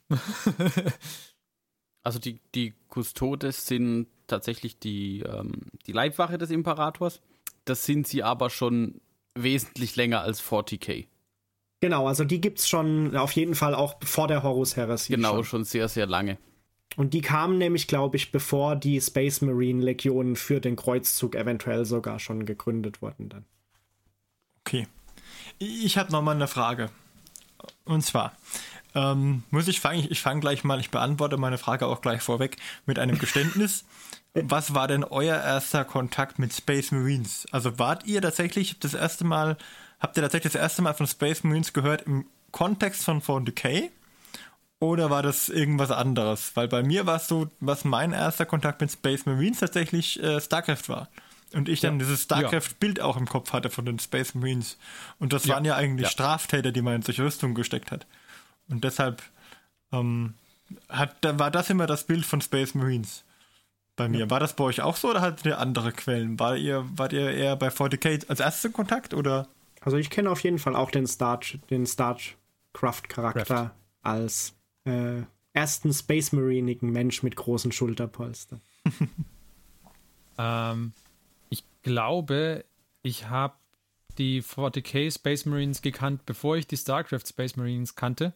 also 2.03 2.19
die, 2.19 2.39
die 2.55 2.73
Custodes 2.89 3.65
sind 3.65 4.07
tatsächlich 4.27 4.79
die, 4.79 5.19
ähm, 5.21 5.51
die 5.85 5.91
Leibwache 5.91 6.37
des 6.37 6.51
Imperators. 6.51 7.19
Das 7.65 7.85
sind 7.85 8.07
sie 8.07 8.23
aber 8.23 8.49
schon 8.49 9.01
wesentlich 9.35 9.97
länger 9.97 10.21
als 10.21 10.41
40k. 10.41 11.07
Genau, 11.81 12.07
also 12.07 12.23
die 12.23 12.39
gibt 12.39 12.59
es 12.59 12.69
schon 12.69 13.17
auf 13.17 13.33
jeden 13.33 13.55
Fall 13.55 13.75
auch 13.75 13.95
vor 14.05 14.29
der 14.29 14.41
Horus 14.41 14.77
Heresy. 14.77 15.13
Genau, 15.13 15.35
schon. 15.35 15.43
schon 15.43 15.63
sehr, 15.65 15.89
sehr 15.89 16.05
lange. 16.05 16.37
Und 16.95 17.13
die 17.13 17.21
kamen 17.21 17.57
nämlich, 17.57 17.87
glaube 17.87 18.17
ich, 18.17 18.31
bevor 18.31 18.75
die 18.75 19.01
Space 19.01 19.41
Marine 19.41 19.83
Legionen 19.83 20.35
für 20.35 20.61
den 20.61 20.75
Kreuzzug 20.75 21.35
eventuell 21.35 21.85
sogar 21.85 22.19
schon 22.19 22.45
gegründet 22.45 23.01
wurden 23.01 23.29
dann. 23.29 23.45
Okay. 24.61 24.87
Ich 25.59 25.97
habe 25.97 26.11
nochmal 26.11 26.35
eine 26.35 26.47
Frage. 26.47 26.89
Und 27.85 28.03
zwar, 28.03 28.33
ähm, 28.95 29.43
muss 29.49 29.67
ich 29.67 29.79
fangen, 29.79 30.07
ich 30.09 30.21
fange 30.21 30.41
gleich 30.41 30.63
mal, 30.63 30.79
ich 30.79 30.91
beantworte 30.91 31.37
meine 31.37 31.57
Frage 31.57 31.87
auch 31.87 32.01
gleich 32.01 32.21
vorweg 32.21 32.57
mit 32.85 32.99
einem 32.99 33.17
Geständnis. 33.17 33.85
Was 34.33 34.73
war 34.73 34.87
denn 34.87 35.03
euer 35.03 35.37
erster 35.37 35.85
Kontakt 35.85 36.39
mit 36.39 36.53
Space 36.53 36.91
Marines? 36.91 37.45
Also 37.51 37.77
wart 37.77 38.05
ihr 38.07 38.19
tatsächlich 38.21 38.79
das 38.79 38.95
erste 38.95 39.25
Mal, 39.25 39.57
habt 39.99 40.17
ihr 40.17 40.23
tatsächlich 40.23 40.53
das 40.53 40.61
erste 40.61 40.81
Mal 40.81 40.93
von 40.93 41.05
Space 41.05 41.43
Marines 41.43 41.73
gehört 41.73 42.03
im 42.03 42.25
Kontext 42.51 43.03
von 43.03 43.21
4K? 43.21 43.91
Oder 44.79 45.09
war 45.09 45.21
das 45.21 45.49
irgendwas 45.49 45.91
anderes? 45.91 46.51
Weil 46.55 46.67
bei 46.67 46.83
mir 46.83 47.05
war 47.05 47.17
es 47.17 47.27
so, 47.27 47.47
was 47.59 47.85
mein 47.85 48.11
erster 48.11 48.45
Kontakt 48.45 48.81
mit 48.81 48.91
Space 48.91 49.25
Marines 49.25 49.59
tatsächlich 49.59 50.21
äh, 50.21 50.41
StarCraft 50.41 50.89
war. 50.89 51.09
Und 51.53 51.69
ich 51.69 51.81
dann 51.81 51.93
ja. 51.93 51.99
dieses 51.99 52.23
StarCraft-Bild 52.23 52.99
auch 52.99 53.15
im 53.15 53.27
Kopf 53.27 53.53
hatte 53.53 53.69
von 53.69 53.85
den 53.85 53.99
Space 53.99 54.33
Marines. 54.33 54.77
Und 55.19 55.33
das 55.33 55.45
ja. 55.45 55.55
waren 55.55 55.65
ja 55.65 55.75
eigentlich 55.75 56.07
ja. 56.07 56.11
Straftäter, 56.11 56.71
die 56.71 56.81
man 56.81 56.95
in 56.95 57.01
solche 57.03 57.23
Rüstungen 57.23 57.55
gesteckt 57.55 57.91
hat. 57.91 58.07
Und 58.69 58.83
deshalb 58.83 59.21
ähm, 59.91 60.33
hat, 60.89 61.17
da 61.21 61.37
war 61.37 61.51
das 61.51 61.69
immer 61.69 61.85
das 61.85 62.05
Bild 62.05 62.25
von 62.25 62.41
Space 62.41 62.73
Marines 62.73 63.23
bei 63.95 64.09
mir. 64.09 64.29
War 64.29 64.39
das 64.39 64.55
bei 64.55 64.63
euch 64.63 64.81
auch 64.81 64.95
so 64.95 65.11
oder 65.11 65.21
hattet 65.21 65.45
ihr 65.45 65.59
andere 65.59 65.91
Quellen? 65.91 66.39
War 66.39 66.57
ihr, 66.57 66.85
wart 66.95 67.13
ihr 67.13 67.29
eher 67.29 67.55
bei 67.55 67.67
40k 67.67 68.27
als 68.27 68.39
erster 68.39 68.69
Kontakt 68.69 69.13
oder? 69.13 69.47
Also 69.81 69.97
ich 69.97 70.09
kenne 70.09 70.31
auf 70.31 70.39
jeden 70.41 70.59
Fall 70.59 70.75
auch 70.75 70.91
den 70.91 71.05
Star, 71.07 71.39
den 71.69 71.85
StarCraft-Charakter 71.85 73.75
als 74.01 74.53
äh, 74.85 75.21
ersten 75.53 75.93
Space 75.93 76.31
Marinigen 76.31 76.91
Mensch 76.91 77.21
mit 77.21 77.35
großen 77.35 77.71
Schulterpolstern. 77.71 78.61
ähm, 80.37 80.93
glaube, 81.83 82.65
ich 83.01 83.29
habe 83.29 83.55
die 84.17 84.41
40k 84.41 85.13
Space 85.13 85.45
Marines 85.45 85.81
gekannt, 85.81 86.25
bevor 86.25 86.57
ich 86.57 86.67
die 86.67 86.77
StarCraft 86.77 87.27
Space 87.27 87.55
Marines 87.55 87.95
kannte. 87.95 88.33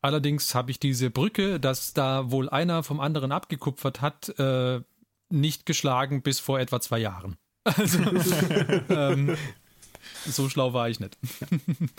Allerdings 0.00 0.54
habe 0.54 0.70
ich 0.70 0.78
diese 0.78 1.10
Brücke, 1.10 1.58
dass 1.58 1.92
da 1.92 2.30
wohl 2.30 2.48
einer 2.48 2.82
vom 2.82 3.00
anderen 3.00 3.32
abgekupfert 3.32 4.00
hat, 4.00 4.28
äh, 4.38 4.80
nicht 5.30 5.66
geschlagen 5.66 6.22
bis 6.22 6.38
vor 6.40 6.60
etwa 6.60 6.80
zwei 6.80 6.98
Jahren. 6.98 7.36
Also, 7.64 7.98
ähm, 8.88 9.36
so 10.24 10.48
schlau 10.48 10.72
war 10.72 10.88
ich 10.88 11.00
nicht. 11.00 11.18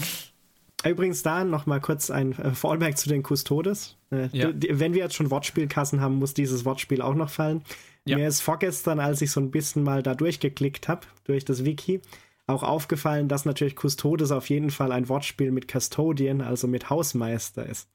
Übrigens 0.86 1.21
da 1.21 1.43
noch 1.43 1.67
mal 1.67 1.79
kurz 1.79 2.10
ein 2.10 2.32
äh, 2.39 2.55
Fallback 2.55 2.97
zu 2.97 3.08
den 3.08 3.23
Custodes. 3.23 3.95
Äh, 4.12 4.29
ja. 4.32 4.49
Wenn 4.53 4.93
wir 4.93 5.03
jetzt 5.03 5.13
schon 5.13 5.29
Wortspielkassen 5.29 6.01
haben, 6.01 6.15
muss 6.15 6.34
dieses 6.34 6.65
Wortspiel 6.65 7.03
auch 7.03 7.13
noch 7.13 7.29
fallen. 7.29 7.63
Ja. 8.10 8.17
Mir 8.17 8.28
ist 8.28 8.41
vorgestern, 8.41 9.00
als 9.00 9.22
ich 9.22 9.32
so 9.32 9.39
ein 9.39 9.52
bisschen 9.52 9.84
mal 9.84 10.04
da 10.04 10.15
durchgeklickt 10.15 10.88
habe, 10.88 11.08
durch 11.24 11.45
das 11.45 11.65
Wiki, 11.65 12.02
auch 12.48 12.63
aufgefallen, 12.63 13.28
dass 13.28 13.45
natürlich 13.45 13.76
Custodes 13.76 14.32
auf 14.32 14.50
jeden 14.50 14.72
Fall 14.72 14.91
ein 14.91 15.08
Wortspiel 15.08 15.52
mit 15.52 15.72
Custodian, 15.72 16.41
also 16.41 16.67
mit 16.67 16.89
Hausmeister 16.89 17.65
ist. 17.65 17.89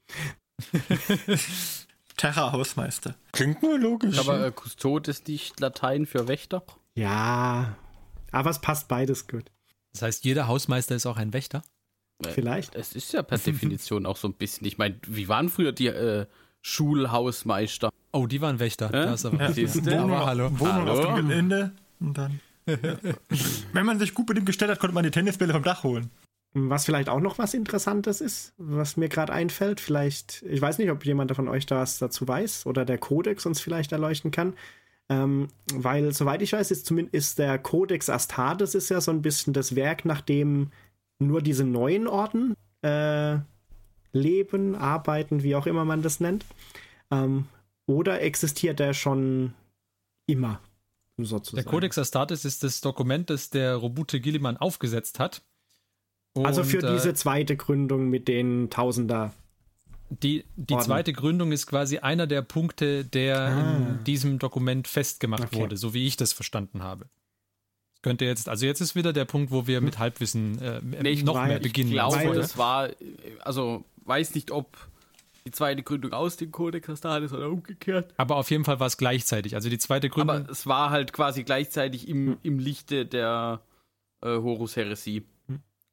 Terra-Hausmeister. 2.17 3.15
Klingt 3.33 3.61
nur 3.61 3.77
logisch. 3.77 4.17
Aber 4.19 4.47
äh, 4.47 4.51
Custod 4.51 5.07
ist 5.09 5.27
nicht 5.27 5.59
Latein 5.59 6.05
für 6.05 6.27
Wächter? 6.29 6.63
Ja, 6.95 7.75
aber 8.31 8.49
es 8.49 8.61
passt 8.61 8.87
beides 8.87 9.27
gut. 9.27 9.51
Das 9.91 10.01
heißt, 10.01 10.25
jeder 10.25 10.47
Hausmeister 10.47 10.95
ist 10.95 11.05
auch 11.05 11.17
ein 11.17 11.33
Wächter? 11.33 11.63
Vielleicht. 12.23 12.75
Es 12.75 12.93
ist 12.93 13.11
ja 13.11 13.23
per 13.23 13.37
Definition 13.37 14.05
auch 14.05 14.15
so 14.15 14.29
ein 14.29 14.33
bisschen. 14.33 14.65
Ich 14.65 14.77
meine, 14.77 14.97
wie 15.05 15.27
waren 15.27 15.49
früher 15.49 15.73
die 15.73 15.87
äh, 15.87 16.25
Schulhausmeister? 16.67 17.91
Oh, 18.11 18.25
die 18.25 18.41
waren 18.41 18.59
Wächter. 18.59 18.87
Äh? 18.87 19.05
Das 19.05 19.23
aber, 19.23 19.51
ja. 19.51 20.03
aber 20.03 20.25
hallo. 20.25 20.49
Wohnung 20.59 20.73
hallo. 20.73 20.91
auf 20.93 21.15
dem 21.15 21.27
Gelände 21.27 21.71
und 21.99 22.17
dann. 22.17 22.39
Wenn 23.73 23.85
man 23.85 23.99
sich 23.99 24.15
gut 24.15 24.27
mit 24.29 24.39
dem 24.39 24.45
gestellt 24.45 24.71
hat, 24.71 24.79
konnte 24.79 24.95
man 24.95 25.03
die 25.03 25.11
Tennisbälle 25.11 25.53
vom 25.53 25.61
Dach 25.61 25.83
holen. 25.83 26.09
Was 26.53 26.85
vielleicht 26.85 27.07
auch 27.07 27.19
noch 27.19 27.37
was 27.37 27.53
Interessantes 27.53 28.19
ist, 28.19 28.53
was 28.57 28.97
mir 28.97 29.09
gerade 29.09 29.31
einfällt, 29.31 29.79
vielleicht, 29.79 30.41
ich 30.41 30.59
weiß 30.59 30.79
nicht, 30.79 30.89
ob 30.89 31.05
jemand 31.05 31.35
von 31.35 31.47
euch 31.49 31.67
da 31.67 31.81
was 31.81 31.99
dazu 31.99 32.27
weiß 32.27 32.65
oder 32.65 32.83
der 32.83 32.97
Kodex 32.97 33.45
uns 33.45 33.61
vielleicht 33.61 33.91
erleuchten 33.91 34.31
kann. 34.31 34.53
Ähm, 35.07 35.49
weil, 35.71 36.13
soweit 36.13 36.41
ich 36.41 36.53
weiß, 36.53 36.71
ist 36.71 36.87
zumindest 36.87 37.37
der 37.37 37.59
Codex 37.59 38.09
Astartes 38.09 38.73
ist 38.73 38.89
ja 38.89 39.01
so 39.01 39.11
ein 39.11 39.21
bisschen 39.21 39.53
das 39.53 39.75
Werk, 39.75 40.03
nach 40.03 40.21
dem 40.21 40.71
nur 41.19 41.43
diese 41.43 41.63
neuen 41.63 42.07
Orden 42.07 42.55
äh, 42.81 43.37
leben, 44.15 44.75
arbeiten, 44.75 45.43
wie 45.43 45.55
auch 45.55 45.67
immer 45.67 45.85
man 45.85 46.01
das 46.01 46.19
nennt. 46.19 46.45
Ähm, 47.11 47.45
oder 47.85 48.21
existiert 48.21 48.79
der 48.79 48.93
schon 48.93 49.53
immer? 50.25 50.59
Sozusagen? 51.17 51.63
Der 51.63 51.71
Codex 51.71 51.97
Astartes 51.97 52.43
ist 52.45 52.63
das 52.63 52.81
Dokument, 52.81 53.29
das 53.29 53.49
der 53.49 53.75
Robute 53.75 54.19
Gilliman 54.19 54.57
aufgesetzt 54.57 55.19
hat. 55.19 55.43
Und, 56.33 56.45
also 56.45 56.63
für 56.63 56.79
diese 56.79 57.09
äh, 57.09 57.13
zweite 57.13 57.55
Gründung 57.55 58.09
mit 58.09 58.27
den 58.27 58.69
Tausender. 58.69 59.33
Die, 60.09 60.43
die 60.55 60.77
zweite 60.77 61.13
Gründung 61.13 61.51
ist 61.51 61.67
quasi 61.67 61.99
einer 61.99 62.27
der 62.27 62.41
Punkte, 62.41 63.05
der 63.05 63.39
ah. 63.39 63.77
in 63.77 64.03
diesem 64.03 64.39
Dokument 64.39 64.87
festgemacht 64.87 65.45
okay. 65.45 65.59
wurde, 65.59 65.77
so 65.77 65.93
wie 65.93 66.05
ich 66.05 66.17
das 66.17 66.33
verstanden 66.33 66.83
habe. 66.83 67.05
Könnte 68.01 68.25
jetzt, 68.25 68.49
also 68.49 68.65
jetzt 68.65 68.81
ist 68.81 68.95
wieder 68.95 69.13
der 69.13 69.25
Punkt, 69.25 69.51
wo 69.51 69.65
wir 69.65 69.81
mit 69.81 69.97
Halbwissen 69.97 70.61
äh, 70.61 70.81
nee, 70.83 71.23
noch 71.23 71.43
mehr 71.43 71.59
beginnen. 71.59 71.89
Ich 71.89 71.95
glaube, 71.95 72.35
das 72.35 72.57
war, 72.57 72.89
also 73.41 73.83
weiß 74.05 74.35
nicht, 74.35 74.51
ob 74.51 74.77
die 75.45 75.51
zweite 75.51 75.83
Gründung 75.83 76.13
aus 76.13 76.37
dem 76.37 76.51
Codex 76.51 76.89
Astartes 76.89 77.31
oder 77.31 77.49
umgekehrt. 77.49 78.13
Aber 78.17 78.37
auf 78.37 78.49
jeden 78.49 78.65
Fall 78.65 78.79
war 78.79 78.87
es 78.87 78.97
gleichzeitig. 78.97 79.55
Also 79.55 79.69
die 79.69 79.77
zweite 79.77 80.09
Gründung. 80.09 80.37
Aber 80.37 80.49
es 80.49 80.65
war 80.65 80.89
halt 80.89 81.13
quasi 81.13 81.43
gleichzeitig 81.43 82.07
im, 82.07 82.27
hm. 82.27 82.37
im 82.41 82.59
Lichte 82.59 83.05
der 83.05 83.61
äh, 84.21 84.27
Horus-Heresie. 84.27 85.23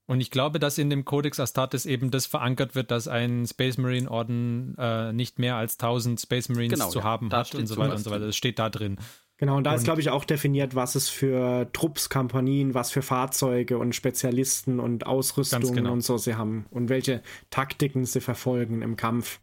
Und 0.06 0.20
ich 0.20 0.30
glaube, 0.30 0.58
dass 0.58 0.78
in 0.78 0.90
dem 0.90 1.04
Codex 1.04 1.38
Astartes 1.38 1.86
eben 1.86 2.10
das 2.10 2.26
verankert 2.26 2.74
wird, 2.74 2.90
dass 2.90 3.08
ein 3.08 3.46
Space 3.46 3.78
Marine 3.78 4.10
Orden 4.10 4.74
äh, 4.76 5.12
nicht 5.12 5.38
mehr 5.38 5.56
als 5.56 5.74
1000 5.74 6.20
Space 6.20 6.48
Marines 6.48 6.78
genau, 6.78 6.90
zu 6.90 6.98
ja, 6.98 7.04
haben 7.04 7.32
hat 7.32 7.54
und 7.54 7.66
so 7.66 7.76
weiter 7.76 7.94
und 7.94 8.02
so 8.02 8.10
weiter. 8.10 8.26
Das 8.26 8.36
steht 8.36 8.58
da 8.58 8.68
drin. 8.68 8.98
Genau, 9.42 9.56
und 9.56 9.64
da 9.64 9.70
und 9.70 9.78
ist, 9.78 9.82
glaube 9.82 10.00
ich, 10.00 10.08
auch 10.08 10.24
definiert, 10.24 10.76
was 10.76 10.94
es 10.94 11.08
für 11.08 11.68
Trupps, 11.72 12.08
Kompanien, 12.08 12.74
was 12.74 12.92
für 12.92 13.02
Fahrzeuge 13.02 13.76
und 13.76 13.92
Spezialisten 13.92 14.78
und 14.78 15.04
Ausrüstungen 15.04 15.74
genau. 15.74 15.92
und 15.94 16.02
so 16.02 16.16
sie 16.16 16.36
haben 16.36 16.66
und 16.70 16.88
welche 16.88 17.24
Taktiken 17.50 18.04
sie 18.04 18.20
verfolgen 18.20 18.82
im 18.82 18.94
Kampf. 18.94 19.40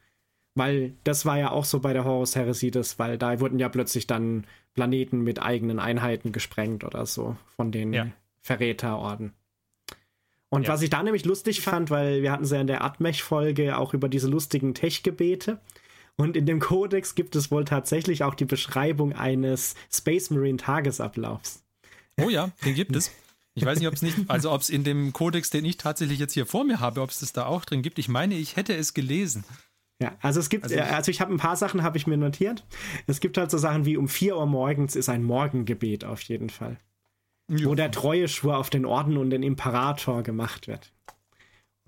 Weil 0.56 0.94
das 1.04 1.26
war 1.26 1.38
ja 1.38 1.52
auch 1.52 1.66
so 1.66 1.82
bei 1.82 1.92
der 1.92 2.06
Horus 2.06 2.38
Heresy, 2.38 2.72
das, 2.72 2.98
weil 2.98 3.18
da 3.18 3.42
wurden 3.42 3.60
ja 3.60 3.68
plötzlich 3.68 4.08
dann 4.08 4.48
Planeten 4.74 5.20
mit 5.20 5.42
eigenen 5.42 5.80
Einheiten 5.80 6.32
gesprengt 6.32 6.86
oder 6.86 7.06
so 7.06 7.36
von 7.58 7.74
den 7.74 7.92
ja. 7.92 8.08
Verräterorden. 8.40 9.34
Und 10.48 10.64
ja. 10.64 10.70
was 10.70 10.82
ich 10.82 10.90
da 10.90 11.04
nämlich 11.04 11.26
lustig 11.26 11.60
fand, 11.60 11.90
weil 11.90 12.22
wir 12.22 12.32
hatten 12.32 12.46
es 12.46 12.52
ja 12.52 12.62
in 12.62 12.68
der 12.68 12.86
Atmech-Folge 12.86 13.78
auch 13.78 13.94
über 13.94 14.08
diese 14.08 14.30
lustigen 14.30 14.74
Tech-Gebete. 14.74 15.60
Und 16.20 16.36
in 16.36 16.46
dem 16.46 16.60
Kodex 16.60 17.16
gibt 17.16 17.38
es 17.38 17.50
wohl 17.50 17.64
tatsächlich 17.64 18.26
auch 18.26 18.36
die 18.36 18.44
Beschreibung 18.44 19.14
eines 19.14 19.76
Space 19.90 20.30
Marine 20.32 20.58
Tagesablaufs. 20.58 21.64
Oh 22.20 22.30
ja, 22.30 22.52
den 22.66 22.76
gibt 22.76 22.94
es. 22.94 23.10
Ich 23.54 23.64
weiß 23.64 23.80
nicht, 23.80 23.88
ob 23.88 23.94
es 23.94 24.02
nicht, 24.02 24.18
also 24.28 24.52
ob 24.52 24.60
es 24.60 24.70
in 24.70 24.84
dem 24.84 25.14
Kodex, 25.14 25.50
den 25.50 25.64
ich 25.64 25.78
tatsächlich 25.78 26.20
jetzt 26.20 26.34
hier 26.34 26.46
vor 26.46 26.66
mir 26.66 26.82
habe, 26.82 27.02
ob 27.02 27.10
es 27.10 27.22
das 27.22 27.32
da 27.32 27.46
auch 27.46 27.64
drin 27.64 27.82
gibt. 27.82 28.00
Ich 28.00 28.10
meine, 28.10 28.36
ich 28.36 28.58
hätte 28.58 28.76
es 28.76 28.94
gelesen. 28.94 29.46
Ja, 30.02 30.18
also 30.20 30.42
es 30.42 30.50
gibt, 30.50 30.66
also, 30.66 30.78
also 30.78 31.10
ich 31.10 31.22
habe 31.22 31.34
ein 31.34 31.38
paar 31.38 31.56
Sachen 31.56 31.84
habe 31.84 31.98
ich 31.98 32.06
mir 32.06 32.18
notiert. 32.18 32.66
Es 33.08 33.22
gibt 33.22 33.38
halt 33.38 33.50
so 33.50 33.58
Sachen 33.58 33.86
wie 33.86 33.96
um 33.96 34.10
4 34.10 34.36
Uhr 34.36 34.46
morgens 34.46 34.98
ist 34.98 35.08
ein 35.08 35.24
Morgengebet 35.24 36.04
auf 36.04 36.22
jeden 36.24 36.50
Fall. 36.50 36.80
Ja. 37.50 37.66
Wo 37.66 37.76
der 37.76 37.92
Treueschwur 37.92 38.58
auf 38.58 38.70
den 38.70 38.86
Orden 38.86 39.16
und 39.16 39.30
den 39.30 39.42
Imperator 39.42 40.22
gemacht 40.22 40.68
wird. 40.68 40.92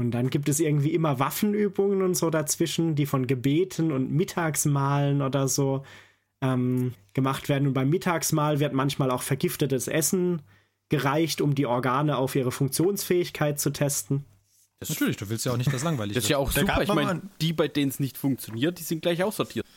Und 0.01 0.11
dann 0.11 0.29
gibt 0.31 0.49
es 0.49 0.59
irgendwie 0.59 0.93
immer 0.93 1.19
Waffenübungen 1.19 2.01
und 2.01 2.15
so 2.15 2.29
dazwischen, 2.31 2.95
die 2.95 3.05
von 3.05 3.27
Gebeten 3.27 3.91
und 3.91 4.11
Mittagsmahlen 4.11 5.21
oder 5.21 5.47
so 5.47 5.85
ähm, 6.41 6.93
gemacht 7.13 7.49
werden. 7.49 7.67
Und 7.67 7.73
beim 7.73 7.89
Mittagsmahl 7.89 8.59
wird 8.59 8.73
manchmal 8.73 9.11
auch 9.11 9.21
vergiftetes 9.21 9.87
Essen 9.87 10.41
gereicht, 10.89 11.39
um 11.39 11.53
die 11.53 11.67
Organe 11.67 12.17
auf 12.17 12.35
ihre 12.35 12.51
Funktionsfähigkeit 12.51 13.59
zu 13.59 13.69
testen. 13.69 14.25
Das 14.79 14.89
Natürlich, 14.89 15.17
du 15.17 15.29
willst 15.29 15.45
ja 15.45 15.53
auch 15.53 15.57
nicht 15.57 15.71
das 15.71 15.83
langweilig 15.83 16.15
Das 16.15 16.23
ist 16.23 16.29
ja 16.31 16.37
auch 16.37 16.51
super. 16.51 16.81
Ich 16.81 16.91
meine, 16.91 17.21
die, 17.39 17.53
bei 17.53 17.67
denen 17.67 17.91
es 17.91 17.99
nicht 17.99 18.17
funktioniert, 18.17 18.79
die 18.79 18.83
sind 18.83 19.03
gleich 19.03 19.23
aussortiert. 19.23 19.67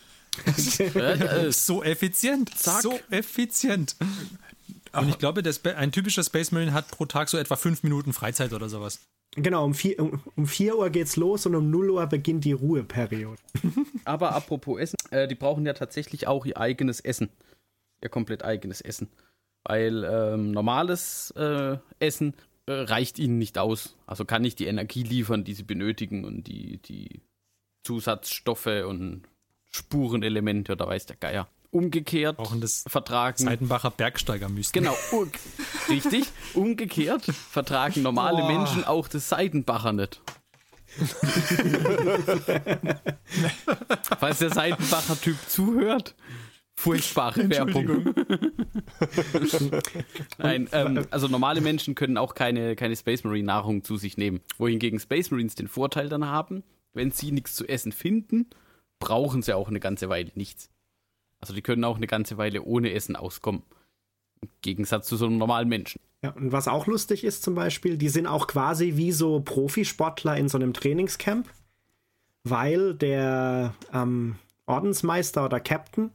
so 1.50 1.84
effizient. 1.84 2.56
Zack. 2.58 2.80
So 2.80 2.98
effizient. 3.10 3.94
Und 4.92 5.10
ich 5.10 5.18
glaube, 5.18 5.42
ein 5.76 5.92
typischer 5.92 6.24
Space 6.24 6.50
Marine 6.50 6.72
hat 6.72 6.90
pro 6.90 7.04
Tag 7.04 7.28
so 7.28 7.36
etwa 7.36 7.56
fünf 7.56 7.82
Minuten 7.82 8.14
Freizeit 8.14 8.54
oder 8.54 8.70
sowas. 8.70 9.00
Genau, 9.36 9.64
um 9.64 9.74
4 9.74 9.98
um, 9.98 10.20
um 10.36 10.46
vier 10.46 10.78
Uhr 10.78 10.90
geht's 10.90 11.16
los 11.16 11.46
und 11.46 11.54
um 11.54 11.70
0 11.70 11.90
Uhr 11.90 12.06
beginnt 12.06 12.44
die 12.44 12.52
Ruheperiode. 12.52 13.40
Aber 14.04 14.34
apropos 14.34 14.78
Essen, 14.78 14.96
äh, 15.10 15.26
die 15.26 15.34
brauchen 15.34 15.66
ja 15.66 15.72
tatsächlich 15.72 16.26
auch 16.26 16.46
ihr 16.46 16.56
eigenes 16.56 17.00
Essen. 17.00 17.30
Ihr 18.00 18.10
komplett 18.10 18.44
eigenes 18.44 18.80
Essen. 18.80 19.08
Weil 19.64 20.04
ähm, 20.04 20.52
normales 20.52 21.32
äh, 21.36 21.78
Essen 21.98 22.34
äh, 22.66 22.72
reicht 22.72 23.18
ihnen 23.18 23.38
nicht 23.38 23.58
aus. 23.58 23.96
Also 24.06 24.24
kann 24.24 24.42
nicht 24.42 24.58
die 24.58 24.66
Energie 24.66 25.02
liefern, 25.02 25.42
die 25.42 25.54
sie 25.54 25.64
benötigen 25.64 26.24
und 26.24 26.46
die, 26.46 26.78
die 26.78 27.22
Zusatzstoffe 27.82 28.84
und 28.86 29.22
Spurenelemente 29.70 30.72
oder 30.72 30.86
weiß 30.86 31.06
der 31.06 31.16
Geier 31.16 31.48
umgekehrt 31.74 32.38
vertragen. 32.86 33.44
Seidenbacher 33.44 33.90
Bergsteiger 33.90 34.48
müssten. 34.48 34.78
Genau, 34.78 34.96
richtig. 35.88 36.26
Umgekehrt 36.54 37.24
vertragen 37.24 38.02
normale 38.02 38.42
Boah. 38.42 38.52
Menschen 38.52 38.84
auch 38.84 39.08
das 39.08 39.28
Seidenbacher 39.28 39.92
nicht. 39.92 40.20
Falls 44.20 44.38
der 44.38 44.50
Seidenbacher 44.50 45.20
Typ 45.20 45.36
zuhört, 45.48 46.14
furchtbare 46.76 47.50
Werbung. 47.50 48.14
Nein, 50.38 50.68
ähm, 50.70 51.04
also 51.10 51.26
normale 51.26 51.60
Menschen 51.60 51.96
können 51.96 52.16
auch 52.16 52.34
keine, 52.34 52.76
keine 52.76 52.94
Space 52.94 53.24
Marine 53.24 53.46
Nahrung 53.46 53.82
zu 53.82 53.96
sich 53.96 54.16
nehmen. 54.16 54.40
Wohingegen 54.58 55.00
Space 55.00 55.32
Marines 55.32 55.56
den 55.56 55.66
Vorteil 55.66 56.08
dann 56.08 56.26
haben, 56.26 56.62
wenn 56.92 57.10
sie 57.10 57.32
nichts 57.32 57.56
zu 57.56 57.66
essen 57.66 57.90
finden, 57.90 58.46
brauchen 59.00 59.42
sie 59.42 59.54
auch 59.54 59.68
eine 59.68 59.80
ganze 59.80 60.08
Weile 60.08 60.30
nichts. 60.36 60.70
Also 61.44 61.52
die 61.52 61.60
können 61.60 61.84
auch 61.84 61.96
eine 61.96 62.06
ganze 62.06 62.38
Weile 62.38 62.62
ohne 62.62 62.94
Essen 62.94 63.16
auskommen. 63.16 63.64
Im 64.40 64.48
Gegensatz 64.62 65.06
zu 65.06 65.16
so 65.18 65.26
einem 65.26 65.36
normalen 65.36 65.68
Menschen. 65.68 66.00
Ja, 66.22 66.30
und 66.30 66.52
was 66.52 66.68
auch 66.68 66.86
lustig 66.86 67.22
ist 67.22 67.42
zum 67.42 67.54
Beispiel, 67.54 67.98
die 67.98 68.08
sind 68.08 68.26
auch 68.26 68.46
quasi 68.46 68.96
wie 68.96 69.12
so 69.12 69.40
Profisportler 69.40 70.38
in 70.38 70.48
so 70.48 70.56
einem 70.56 70.72
Trainingscamp, 70.72 71.46
weil 72.44 72.94
der 72.94 73.74
ähm, 73.92 74.36
Ordensmeister 74.64 75.44
oder 75.44 75.60
Captain 75.60 76.12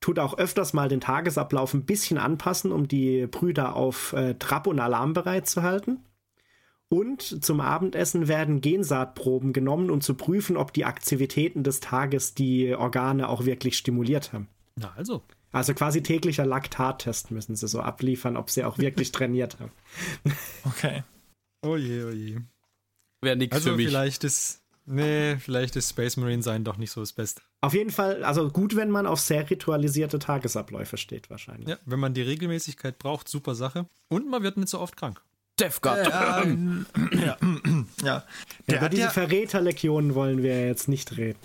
tut 0.00 0.18
auch 0.18 0.36
öfters 0.36 0.74
mal 0.74 0.90
den 0.90 1.00
Tagesablauf 1.00 1.72
ein 1.72 1.86
bisschen 1.86 2.18
anpassen, 2.18 2.72
um 2.72 2.88
die 2.88 3.26
Brüder 3.26 3.74
auf 3.74 4.12
äh, 4.12 4.34
Trab 4.34 4.66
und 4.66 4.80
Alarm 4.80 5.14
bereit 5.14 5.48
zu 5.48 5.62
halten. 5.62 6.04
Und 6.92 7.42
zum 7.42 7.62
Abendessen 7.62 8.28
werden 8.28 8.60
Gensaatproben 8.60 9.54
genommen, 9.54 9.88
um 9.88 10.02
zu 10.02 10.12
prüfen, 10.12 10.58
ob 10.58 10.74
die 10.74 10.84
Aktivitäten 10.84 11.64
des 11.64 11.80
Tages 11.80 12.34
die 12.34 12.74
Organe 12.74 13.30
auch 13.30 13.46
wirklich 13.46 13.78
stimuliert 13.78 14.34
haben. 14.34 14.46
Na 14.76 14.92
also. 14.94 15.22
Also 15.52 15.72
quasi 15.72 16.02
täglicher 16.02 16.44
Laktattest 16.44 17.30
müssen 17.30 17.56
sie 17.56 17.66
so 17.66 17.80
abliefern, 17.80 18.36
ob 18.36 18.50
sie 18.50 18.62
auch 18.64 18.76
wirklich 18.76 19.10
trainiert 19.12 19.56
haben. 19.58 19.72
Okay. 20.64 21.02
Oh 21.62 21.76
je, 21.76 22.04
oh 22.04 22.10
je. 22.10 22.40
Wäre 23.22 23.36
nichts 23.36 23.54
also 23.54 23.70
für 23.70 23.76
mich. 23.76 23.86
Vielleicht 23.88 24.22
ist, 24.24 24.60
nee, 24.84 25.38
vielleicht 25.38 25.76
ist 25.76 25.88
Space 25.88 26.18
Marine 26.18 26.42
sein 26.42 26.62
doch 26.62 26.76
nicht 26.76 26.90
so 26.90 27.00
das 27.00 27.14
Beste. 27.14 27.40
Auf 27.62 27.72
jeden 27.72 27.90
Fall, 27.90 28.22
also 28.22 28.50
gut, 28.50 28.76
wenn 28.76 28.90
man 28.90 29.06
auf 29.06 29.20
sehr 29.20 29.48
ritualisierte 29.48 30.18
Tagesabläufe 30.18 30.98
steht, 30.98 31.30
wahrscheinlich. 31.30 31.70
Ja, 31.70 31.78
wenn 31.86 32.00
man 32.00 32.12
die 32.12 32.20
Regelmäßigkeit 32.20 32.98
braucht, 32.98 33.30
super 33.30 33.54
Sache. 33.54 33.88
Und 34.08 34.28
man 34.28 34.42
wird 34.42 34.58
nicht 34.58 34.68
so 34.68 34.78
oft 34.78 34.98
krank. 34.98 35.22
Death 35.62 35.80
Guard. 35.80 36.08
Ja, 36.08 36.42
ja. 37.12 37.36
ja. 38.02 38.24
Der 38.68 38.78
über 38.78 38.88
diese 38.88 39.02
ja 39.02 39.10
Verräterlegionen 39.10 40.14
wollen 40.14 40.42
wir 40.42 40.66
jetzt 40.66 40.88
nicht 40.88 41.16
reden. 41.16 41.38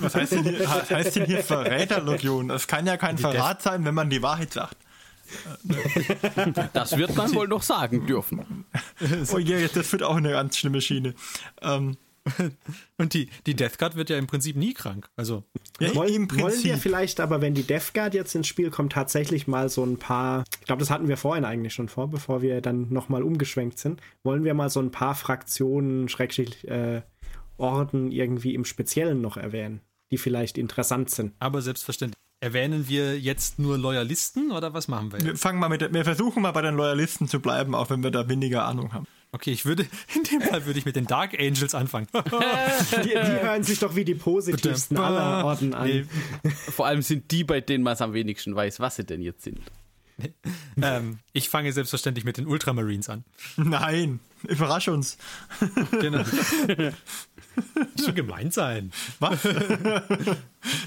Was 0.00 0.14
heißt 0.14 0.32
denn 0.32 0.44
hier, 0.44 0.68
heißt 0.68 1.16
denn 1.16 1.26
hier 1.26 1.42
Verräterlegion? 1.42 2.48
Das 2.48 2.66
kann 2.66 2.86
ja 2.86 2.96
kein 2.96 3.18
Verrat 3.18 3.62
sein, 3.62 3.84
wenn 3.84 3.94
man 3.94 4.10
die 4.10 4.22
Wahrheit 4.22 4.52
sagt. 4.52 4.76
Das 6.72 6.96
wird 6.96 7.16
man 7.16 7.34
wohl 7.34 7.48
noch 7.48 7.62
sagen 7.62 8.06
dürfen. 8.06 8.64
Oh 9.32 9.38
je, 9.38 9.68
das 9.68 9.90
wird 9.92 10.02
auch 10.02 10.16
eine 10.16 10.30
ganz 10.30 10.58
schlimme 10.58 10.80
Schiene. 10.80 11.14
Ähm, 11.60 11.96
Und 12.98 13.14
die, 13.14 13.28
die 13.46 13.54
Death 13.54 13.78
Guard 13.78 13.96
wird 13.96 14.10
ja 14.10 14.18
im 14.18 14.26
Prinzip 14.26 14.56
nie 14.56 14.74
krank. 14.74 15.08
Also 15.16 15.44
ja, 15.80 15.94
wollen, 15.94 16.30
wollen 16.38 16.62
wir 16.62 16.78
vielleicht 16.78 17.20
aber, 17.20 17.40
wenn 17.40 17.54
die 17.54 17.64
Death 17.64 17.94
Guard 17.94 18.14
jetzt 18.14 18.34
ins 18.34 18.46
Spiel 18.46 18.70
kommt, 18.70 18.92
tatsächlich 18.92 19.46
mal 19.46 19.68
so 19.68 19.84
ein 19.84 19.98
paar, 19.98 20.44
ich 20.60 20.66
glaube, 20.66 20.80
das 20.80 20.90
hatten 20.90 21.08
wir 21.08 21.16
vorhin 21.16 21.44
eigentlich 21.44 21.74
schon 21.74 21.88
vor, 21.88 22.08
bevor 22.08 22.42
wir 22.42 22.60
dann 22.60 22.92
nochmal 22.92 23.22
umgeschwenkt 23.22 23.78
sind, 23.78 24.00
wollen 24.22 24.44
wir 24.44 24.54
mal 24.54 24.70
so 24.70 24.80
ein 24.80 24.90
paar 24.90 25.14
Fraktionen, 25.14 26.08
Schrägstrich, 26.08 26.66
äh, 26.68 27.02
Orden 27.58 28.10
irgendwie 28.10 28.54
im 28.54 28.64
Speziellen 28.64 29.20
noch 29.20 29.36
erwähnen, 29.36 29.80
die 30.10 30.18
vielleicht 30.18 30.58
interessant 30.58 31.10
sind. 31.10 31.32
Aber 31.38 31.62
selbstverständlich. 31.62 32.16
Erwähnen 32.40 32.88
wir 32.88 33.20
jetzt 33.20 33.60
nur 33.60 33.78
Loyalisten 33.78 34.50
oder 34.50 34.74
was 34.74 34.88
machen 34.88 35.12
wir 35.12 35.18
jetzt? 35.20 35.26
Wir 35.26 35.36
fangen 35.36 35.60
mal 35.60 35.68
mit, 35.68 35.92
wir 35.92 36.04
versuchen 36.04 36.42
mal 36.42 36.50
bei 36.50 36.62
den 36.62 36.74
Loyalisten 36.74 37.28
zu 37.28 37.38
bleiben, 37.38 37.74
auch 37.74 37.88
wenn 37.90 38.02
wir 38.02 38.10
da 38.10 38.28
weniger 38.28 38.64
Ahnung 38.64 38.92
haben. 38.92 39.06
Okay, 39.34 39.50
ich 39.50 39.64
würde, 39.64 39.86
in 40.14 40.24
dem 40.24 40.42
Fall 40.42 40.66
würde 40.66 40.78
ich 40.78 40.84
mit 40.84 40.94
den 40.94 41.06
Dark 41.06 41.38
Angels 41.38 41.74
anfangen. 41.74 42.06
die, 42.14 43.08
die, 43.08 43.14
hören 43.14 43.64
sich 43.64 43.78
doch 43.78 43.96
wie 43.96 44.04
die 44.04 44.14
positivsten 44.14 44.98
aller 44.98 45.44
Orden 45.44 45.72
an. 45.72 45.86
Nee. 45.88 46.04
Vor 46.68 46.86
allem 46.86 47.00
sind 47.00 47.30
die, 47.30 47.42
bei 47.42 47.62
denen 47.62 47.82
man 47.82 47.94
es 47.94 48.02
am 48.02 48.12
wenigsten 48.12 48.54
weiß, 48.54 48.78
was 48.80 48.96
sie 48.96 49.04
denn 49.04 49.22
jetzt 49.22 49.42
sind. 49.42 49.60
ähm, 50.82 51.18
ich 51.32 51.48
fange 51.48 51.72
selbstverständlich 51.72 52.26
mit 52.26 52.36
den 52.36 52.46
Ultramarines 52.46 53.08
an. 53.08 53.24
Nein, 53.56 54.20
überrasch 54.46 54.88
uns. 54.88 55.16
genau. 55.90 56.22
So 57.96 58.12
gemein 58.12 58.50
sein. 58.50 58.92
Was? 59.18 59.44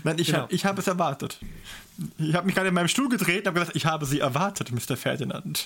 Nein, 0.03 0.19
ich 0.19 0.27
genau. 0.27 0.43
habe 0.43 0.55
hab 0.55 0.77
es 0.77 0.87
erwartet. 0.87 1.39
Ich 2.19 2.35
habe 2.35 2.45
mich 2.45 2.55
gerade 2.55 2.69
in 2.69 2.75
meinem 2.75 2.87
Stuhl 2.87 3.09
gedreht 3.09 3.41
und 3.41 3.47
habe 3.47 3.59
gesagt, 3.59 3.75
ich 3.75 3.85
habe 3.87 4.05
sie 4.05 4.19
erwartet, 4.19 4.71
Mr. 4.71 4.95
Ferdinand. 4.95 5.65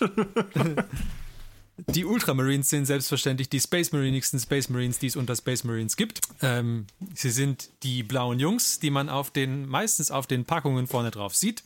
Die 1.88 2.06
Ultramarines 2.06 2.70
sind 2.70 2.86
selbstverständlich 2.86 3.50
die 3.50 3.60
Space 3.60 3.92
Marinigsten 3.92 4.40
Space 4.40 4.70
Marines, 4.70 5.00
die 5.00 5.08
es 5.08 5.16
unter 5.16 5.36
Space 5.36 5.64
Marines 5.64 5.96
gibt. 5.96 6.22
Ähm, 6.42 6.88
sie 7.14 7.32
sind 7.32 7.70
die 7.84 8.04
blauen 8.04 8.40
Jungs, 8.40 8.80
die 8.80 8.90
man 8.90 9.10
auf 9.10 9.32
den, 9.32 9.68
meistens 9.68 10.12
auf 10.12 10.28
den 10.28 10.46
Packungen 10.46 10.88
vorne 10.88 11.12
drauf 11.12 11.36
sieht. 11.36 11.64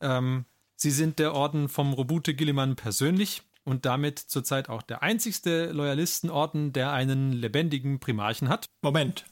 Ähm, 0.00 0.44
Sie 0.80 0.92
sind 0.92 1.18
der 1.18 1.34
Orden 1.34 1.68
vom 1.68 1.92
Robute 1.92 2.34
Gilliman 2.34 2.76
persönlich 2.76 3.42
und 3.64 3.84
damit 3.84 4.20
zurzeit 4.20 4.68
auch 4.68 4.82
der 4.82 5.02
einzigste 5.02 5.72
Loyalistenorden, 5.72 6.72
der 6.72 6.92
einen 6.92 7.32
lebendigen 7.32 7.98
Primarchen 7.98 8.48
hat. 8.48 8.66
Moment, 8.82 9.24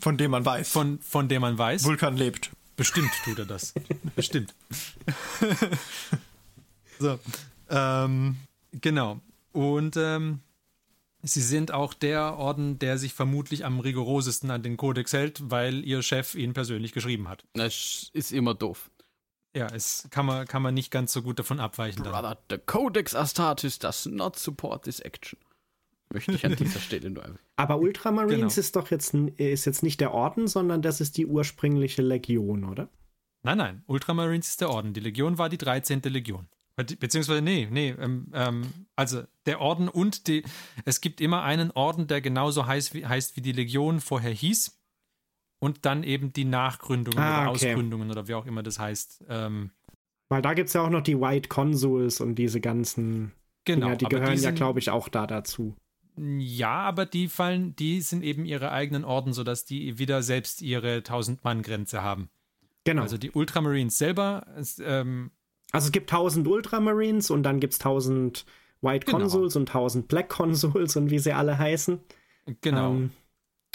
von 0.00 0.16
dem 0.16 0.32
man 0.32 0.44
weiß. 0.44 0.68
Von, 0.68 0.98
von 0.98 1.28
dem 1.28 1.42
man 1.42 1.56
weiß. 1.56 1.84
Vulkan 1.84 2.16
lebt. 2.16 2.50
Bestimmt 2.74 3.12
tut 3.24 3.38
er 3.38 3.46
das. 3.46 3.74
Bestimmt. 4.16 4.52
so. 6.98 7.20
Ähm, 7.70 8.36
genau. 8.72 9.20
Und 9.58 9.96
ähm, 9.96 10.38
sie 11.20 11.40
sind 11.40 11.72
auch 11.72 11.92
der 11.92 12.36
Orden, 12.36 12.78
der 12.78 12.96
sich 12.96 13.12
vermutlich 13.12 13.64
am 13.64 13.80
rigorosesten 13.80 14.52
an 14.52 14.62
den 14.62 14.76
Kodex 14.76 15.12
hält, 15.12 15.50
weil 15.50 15.84
ihr 15.84 16.00
Chef 16.02 16.36
ihn 16.36 16.52
persönlich 16.52 16.92
geschrieben 16.92 17.28
hat. 17.28 17.44
Das 17.54 18.08
ist 18.12 18.30
immer 18.30 18.54
doof. 18.54 18.88
Ja, 19.56 19.66
es 19.66 20.06
kann 20.12 20.26
man, 20.26 20.46
kann 20.46 20.62
man 20.62 20.74
nicht 20.74 20.92
ganz 20.92 21.12
so 21.12 21.22
gut 21.22 21.40
davon 21.40 21.58
abweichen. 21.58 22.04
Brother, 22.04 22.38
dann. 22.46 22.60
the 22.60 22.64
Codex 22.64 23.16
Astartes 23.16 23.80
does 23.80 24.06
not 24.06 24.38
support 24.38 24.84
this 24.84 25.00
action. 25.00 25.40
Möchte 26.12 26.30
ich 26.30 26.46
an 26.46 26.54
dieser 26.54 26.78
Stelle 26.78 27.10
nur 27.10 27.24
erwähnen. 27.24 27.40
Aber 27.56 27.80
Ultramarines 27.80 28.54
genau. 28.54 28.60
ist 28.60 28.76
doch 28.76 28.92
jetzt, 28.92 29.12
ist 29.12 29.64
jetzt 29.64 29.82
nicht 29.82 30.00
der 30.00 30.14
Orden, 30.14 30.46
sondern 30.46 30.82
das 30.82 31.00
ist 31.00 31.16
die 31.16 31.26
ursprüngliche 31.26 32.02
Legion, 32.02 32.62
oder? 32.62 32.88
Nein, 33.42 33.58
nein, 33.58 33.82
Ultramarines 33.88 34.50
ist 34.50 34.60
der 34.60 34.70
Orden. 34.70 34.92
Die 34.92 35.00
Legion 35.00 35.36
war 35.36 35.48
die 35.48 35.58
13. 35.58 36.00
Legion. 36.02 36.46
Beziehungsweise, 36.84 37.42
nee, 37.42 37.66
nee, 37.70 37.90
ähm, 37.98 38.28
ähm, 38.32 38.86
also 38.94 39.24
der 39.48 39.60
Orden 39.60 39.88
und 39.88 40.28
die, 40.28 40.44
es 40.84 41.00
gibt 41.00 41.20
immer 41.20 41.42
einen 41.42 41.72
Orden, 41.72 42.06
der 42.06 42.20
genauso 42.20 42.66
heißt 42.66 42.94
wie, 42.94 43.06
heißt 43.06 43.36
wie 43.36 43.40
die 43.40 43.52
Legion 43.52 44.00
vorher 44.00 44.30
hieß 44.30 44.78
und 45.58 45.84
dann 45.84 46.04
eben 46.04 46.32
die 46.32 46.44
Nachgründungen 46.44 47.18
ah, 47.18 47.42
oder 47.42 47.50
okay. 47.50 47.70
Ausgründungen 47.70 48.10
oder 48.10 48.28
wie 48.28 48.34
auch 48.34 48.46
immer 48.46 48.62
das 48.62 48.78
heißt. 48.78 49.24
Ähm, 49.28 49.70
Weil 50.28 50.42
da 50.42 50.54
gibt 50.54 50.68
es 50.68 50.74
ja 50.74 50.82
auch 50.82 50.90
noch 50.90 51.02
die 51.02 51.20
White 51.20 51.48
Consuls 51.48 52.20
und 52.20 52.36
diese 52.36 52.60
ganzen 52.60 53.32
genau, 53.64 53.86
Dinger, 53.86 53.96
die 53.96 54.04
gehören 54.06 54.32
die 54.32 54.38
sind, 54.38 54.50
ja, 54.50 54.56
glaube 54.56 54.78
ich, 54.78 54.90
auch 54.90 55.08
da 55.08 55.26
dazu. 55.26 55.74
Ja, 56.16 56.80
aber 56.80 57.06
die 57.06 57.28
fallen, 57.28 57.76
die 57.76 58.00
sind 58.00 58.24
eben 58.24 58.44
ihre 58.44 58.72
eigenen 58.72 59.04
Orden, 59.04 59.32
sodass 59.32 59.64
die 59.64 59.98
wieder 59.98 60.22
selbst 60.22 60.62
ihre 60.62 60.98
1000-Mann-Grenze 60.98 62.02
haben. 62.02 62.28
Genau. 62.84 63.02
Also 63.02 63.18
die 63.18 63.30
Ultramarines 63.30 63.98
selber. 63.98 64.46
Ähm, 64.80 65.30
also 65.70 65.86
es 65.86 65.92
gibt 65.92 66.10
1000 66.12 66.48
Ultramarines 66.48 67.30
und 67.30 67.42
dann 67.42 67.60
gibt 67.60 67.74
es 67.74 67.80
1000 67.80 68.46
White 68.80 69.06
genau. 69.06 69.18
Consuls 69.18 69.56
und 69.56 69.68
1000 69.68 70.08
Black 70.08 70.28
Consuls 70.28 70.96
und 70.96 71.10
wie 71.10 71.18
sie 71.18 71.32
alle 71.32 71.58
heißen. 71.58 72.00
Genau. 72.60 72.92
Ähm, 72.92 73.10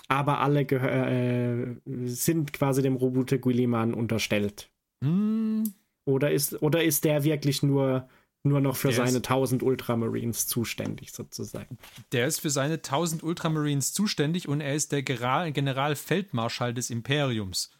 aber 0.07 0.39
alle 0.39 0.61
äh, 0.61 1.75
sind 2.05 2.53
quasi 2.53 2.81
dem 2.81 2.95
Robute 2.95 3.39
Guilliman 3.39 3.93
unterstellt. 3.93 4.69
Hm. 5.03 5.63
Oder, 6.05 6.31
ist, 6.31 6.61
oder 6.61 6.83
ist 6.83 7.05
der 7.05 7.23
wirklich 7.23 7.63
nur, 7.63 8.09
nur 8.43 8.59
noch 8.59 8.75
für 8.75 8.89
der 8.89 8.97
seine 8.97 9.09
ist, 9.09 9.29
1000 9.29 9.63
Ultramarines 9.63 10.47
zuständig, 10.47 11.13
sozusagen? 11.13 11.77
Der 12.11 12.27
ist 12.27 12.41
für 12.41 12.49
seine 12.49 12.75
1000 12.75 13.23
Ultramarines 13.23 13.93
zuständig 13.93 14.47
und 14.47 14.61
er 14.61 14.75
ist 14.75 14.91
der 14.91 15.01
General, 15.01 15.51
Generalfeldmarschall 15.51 16.73
des 16.73 16.89
Imperiums. 16.89 17.71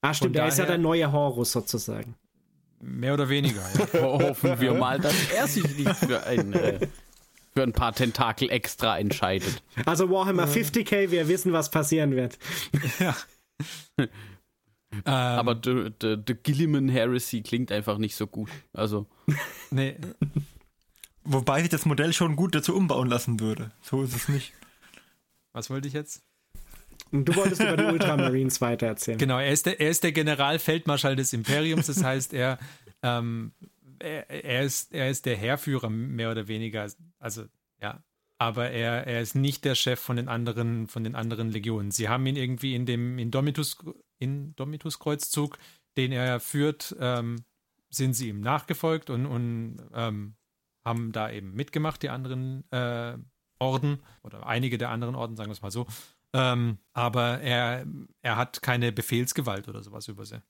Ah, 0.00 0.14
stimmt, 0.14 0.36
der 0.36 0.48
ist 0.48 0.58
ja 0.58 0.66
der 0.66 0.78
neue 0.78 1.12
Horus 1.12 1.52
sozusagen. 1.52 2.14
Mehr 2.80 3.14
oder 3.14 3.28
weniger, 3.28 3.62
ja. 3.78 4.00
Hoffen 4.02 4.58
wir 4.60 4.74
mal, 4.74 4.98
dass 4.98 5.14
er 5.30 5.46
sich 5.46 5.76
nicht 5.76 5.96
für 5.96 6.24
ein 6.26 6.52
äh, 6.54 6.88
für 7.52 7.62
ein 7.62 7.72
paar 7.72 7.92
Tentakel 7.92 8.50
extra 8.50 8.98
entscheidet. 8.98 9.62
Also 9.84 10.08
Warhammer 10.10 10.46
50k, 10.46 11.10
wir 11.10 11.28
wissen, 11.28 11.52
was 11.52 11.70
passieren 11.70 12.16
wird. 12.16 12.38
Ja. 12.98 13.16
Aber 15.04 15.54
the, 15.62 15.90
the, 16.00 16.16
the 16.26 16.34
Gilliman 16.34 16.88
Heresy 16.88 17.42
klingt 17.42 17.70
einfach 17.70 17.98
nicht 17.98 18.16
so 18.16 18.26
gut. 18.26 18.50
Also. 18.72 19.06
Nee. 19.70 19.96
Wobei 21.22 21.60
sich 21.60 21.68
das 21.68 21.86
Modell 21.86 22.12
schon 22.12 22.34
gut 22.34 22.54
dazu 22.54 22.74
umbauen 22.74 23.08
lassen 23.08 23.38
würde. 23.38 23.70
So 23.82 24.02
ist 24.02 24.16
es 24.16 24.28
nicht. 24.28 24.52
Was 25.52 25.70
wollte 25.70 25.86
ich 25.86 25.94
jetzt? 25.94 26.22
Du 27.12 27.34
wolltest 27.34 27.60
über 27.60 27.76
die 27.76 27.84
Ultramarines 27.84 28.60
weitererzählen. 28.60 29.18
Genau, 29.18 29.38
er 29.38 29.50
ist, 29.50 29.66
der, 29.66 29.80
er 29.80 29.90
ist 29.90 30.04
der 30.04 30.12
Generalfeldmarschall 30.12 31.16
des 31.16 31.32
Imperiums, 31.32 31.86
das 31.86 32.04
heißt, 32.04 32.32
er 32.32 32.58
ähm, 33.02 33.52
er, 34.00 34.30
er, 34.30 34.62
ist, 34.62 34.92
er 34.92 35.10
ist 35.10 35.26
der 35.26 35.36
Herrführer, 35.36 35.90
mehr 35.90 36.30
oder 36.30 36.48
weniger. 36.48 36.86
Also, 37.18 37.44
ja. 37.80 38.02
Aber 38.38 38.70
er, 38.70 39.06
er 39.06 39.20
ist 39.20 39.34
nicht 39.34 39.64
der 39.66 39.74
Chef 39.74 40.00
von 40.00 40.16
den 40.16 40.28
anderen, 40.28 40.88
von 40.88 41.04
den 41.04 41.14
anderen 41.14 41.50
Legionen. 41.50 41.90
Sie 41.90 42.08
haben 42.08 42.24
ihn 42.26 42.36
irgendwie 42.36 42.74
in 42.74 42.86
dem 42.86 43.18
Indomitus, 43.18 43.76
Indomitus-Kreuzzug, 44.18 45.58
den 45.98 46.12
er 46.12 46.40
führt, 46.40 46.96
ähm, 46.98 47.44
sind 47.90 48.14
sie 48.14 48.28
ihm 48.28 48.40
nachgefolgt 48.40 49.10
und, 49.10 49.26
und 49.26 49.76
ähm, 49.92 50.36
haben 50.84 51.12
da 51.12 51.30
eben 51.30 51.52
mitgemacht, 51.52 52.02
die 52.02 52.08
anderen 52.08 52.64
äh, 52.70 53.18
Orden 53.58 54.00
oder 54.22 54.46
einige 54.46 54.78
der 54.78 54.88
anderen 54.88 55.14
Orden, 55.14 55.36
sagen 55.36 55.50
wir 55.50 55.54
es 55.54 55.62
mal 55.62 55.70
so. 55.70 55.86
Ähm, 56.32 56.78
aber 56.92 57.40
er, 57.40 57.86
er 58.22 58.36
hat 58.36 58.62
keine 58.62 58.92
Befehlsgewalt 58.92 59.68
oder 59.68 59.82
sowas 59.82 60.08
über 60.08 60.24
sie. 60.24 60.42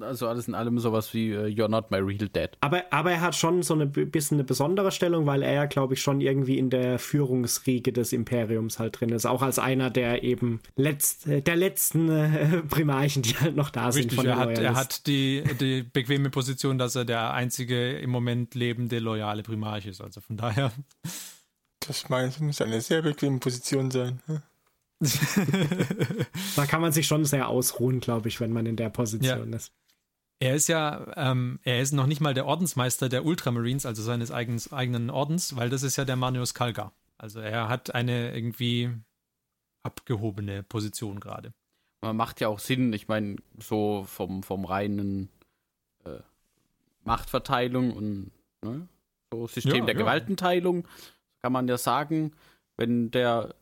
Also 0.00 0.28
alles 0.28 0.46
in 0.46 0.54
allem 0.54 0.78
sowas 0.78 1.12
wie 1.14 1.36
uh, 1.36 1.46
You're 1.46 1.68
not 1.68 1.90
my 1.90 1.98
real 1.98 2.28
dad. 2.28 2.56
Aber, 2.60 2.84
aber 2.90 3.10
er 3.10 3.20
hat 3.20 3.34
schon 3.34 3.62
so 3.62 3.74
ein 3.74 3.90
bisschen 3.90 4.36
eine 4.36 4.44
besondere 4.44 4.92
Stellung, 4.92 5.26
weil 5.26 5.42
er 5.42 5.52
ja, 5.52 5.66
glaube 5.66 5.94
ich, 5.94 6.02
schon 6.02 6.20
irgendwie 6.20 6.58
in 6.58 6.70
der 6.70 6.98
Führungsriege 6.98 7.92
des 7.92 8.12
Imperiums 8.12 8.78
halt 8.78 9.00
drin 9.00 9.10
ist. 9.10 9.26
Auch 9.26 9.42
als 9.42 9.58
einer 9.58 9.90
der 9.90 10.22
eben 10.22 10.60
letzt, 10.76 11.26
der 11.26 11.56
letzten 11.56 12.08
äh, 12.08 12.62
Primarchen, 12.68 13.22
die 13.22 13.36
halt 13.36 13.56
noch 13.56 13.70
da 13.70 13.86
Richtig, 13.86 14.12
sind. 14.12 14.14
Von 14.14 14.26
er, 14.26 14.36
hat, 14.36 14.58
er 14.58 14.74
hat 14.74 15.06
die, 15.06 15.42
die 15.58 15.82
bequeme 15.82 16.30
Position, 16.30 16.78
dass 16.78 16.94
er 16.94 17.04
der 17.04 17.32
einzige 17.32 17.98
im 17.98 18.10
Moment 18.10 18.54
lebende 18.54 19.00
loyale 19.00 19.42
Primarch 19.42 19.86
ist. 19.86 20.00
Also 20.00 20.20
von 20.20 20.36
daher. 20.36 20.70
Das 21.80 22.08
meinst 22.08 22.38
du, 22.38 22.44
muss 22.44 22.60
eine 22.60 22.80
sehr 22.80 23.02
bequeme 23.02 23.38
Position 23.38 23.90
sein. 23.90 24.20
Hm? 24.26 24.42
da 26.56 26.66
kann 26.66 26.80
man 26.80 26.92
sich 26.92 27.06
schon 27.06 27.24
sehr 27.24 27.48
ausruhen, 27.48 28.00
glaube 28.00 28.28
ich, 28.28 28.40
wenn 28.40 28.52
man 28.52 28.66
in 28.66 28.76
der 28.76 28.90
Position 28.90 29.50
ja. 29.50 29.56
ist. 29.56 29.72
Er 30.42 30.54
ist 30.54 30.68
ja, 30.68 31.12
ähm, 31.16 31.58
er 31.64 31.80
ist 31.80 31.92
noch 31.92 32.06
nicht 32.06 32.20
mal 32.20 32.32
der 32.32 32.46
Ordensmeister 32.46 33.08
der 33.08 33.24
Ultramarines, 33.26 33.84
also 33.84 34.02
seines 34.02 34.30
eigens, 34.30 34.72
eigenen 34.72 35.10
Ordens, 35.10 35.56
weil 35.56 35.68
das 35.68 35.82
ist 35.82 35.96
ja 35.96 36.04
der 36.04 36.16
Manius 36.16 36.54
Kalga. 36.54 36.92
Also 37.18 37.40
er 37.40 37.68
hat 37.68 37.94
eine 37.94 38.34
irgendwie 38.34 38.90
abgehobene 39.82 40.62
Position 40.62 41.20
gerade. 41.20 41.52
Man 42.02 42.16
macht 42.16 42.40
ja 42.40 42.48
auch 42.48 42.58
Sinn, 42.58 42.94
ich 42.94 43.08
meine, 43.08 43.36
so 43.58 44.04
vom, 44.04 44.42
vom 44.42 44.64
reinen 44.64 45.28
äh, 46.04 46.20
Machtverteilung 47.04 47.92
und 47.92 48.30
ne, 48.62 48.88
so 49.30 49.46
System 49.46 49.80
ja, 49.80 49.84
der 49.84 49.94
ja. 49.94 50.00
Gewaltenteilung 50.00 50.88
kann 51.42 51.52
man 51.52 51.68
ja 51.68 51.76
sagen, 51.76 52.32
wenn 52.78 53.10
der, 53.10 53.54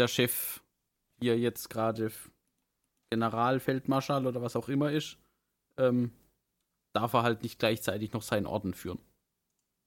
der 0.00 0.08
Chef 0.08 0.63
hier 1.20 1.38
jetzt 1.38 1.70
gerade 1.70 2.10
Generalfeldmarschall 3.10 4.26
oder 4.26 4.42
was 4.42 4.56
auch 4.56 4.68
immer 4.68 4.90
ist, 4.90 5.18
ähm, 5.78 6.12
darf 6.94 7.12
er 7.12 7.22
halt 7.22 7.42
nicht 7.42 7.58
gleichzeitig 7.58 8.12
noch 8.12 8.22
seinen 8.22 8.46
Orden 8.46 8.74
führen. 8.74 8.98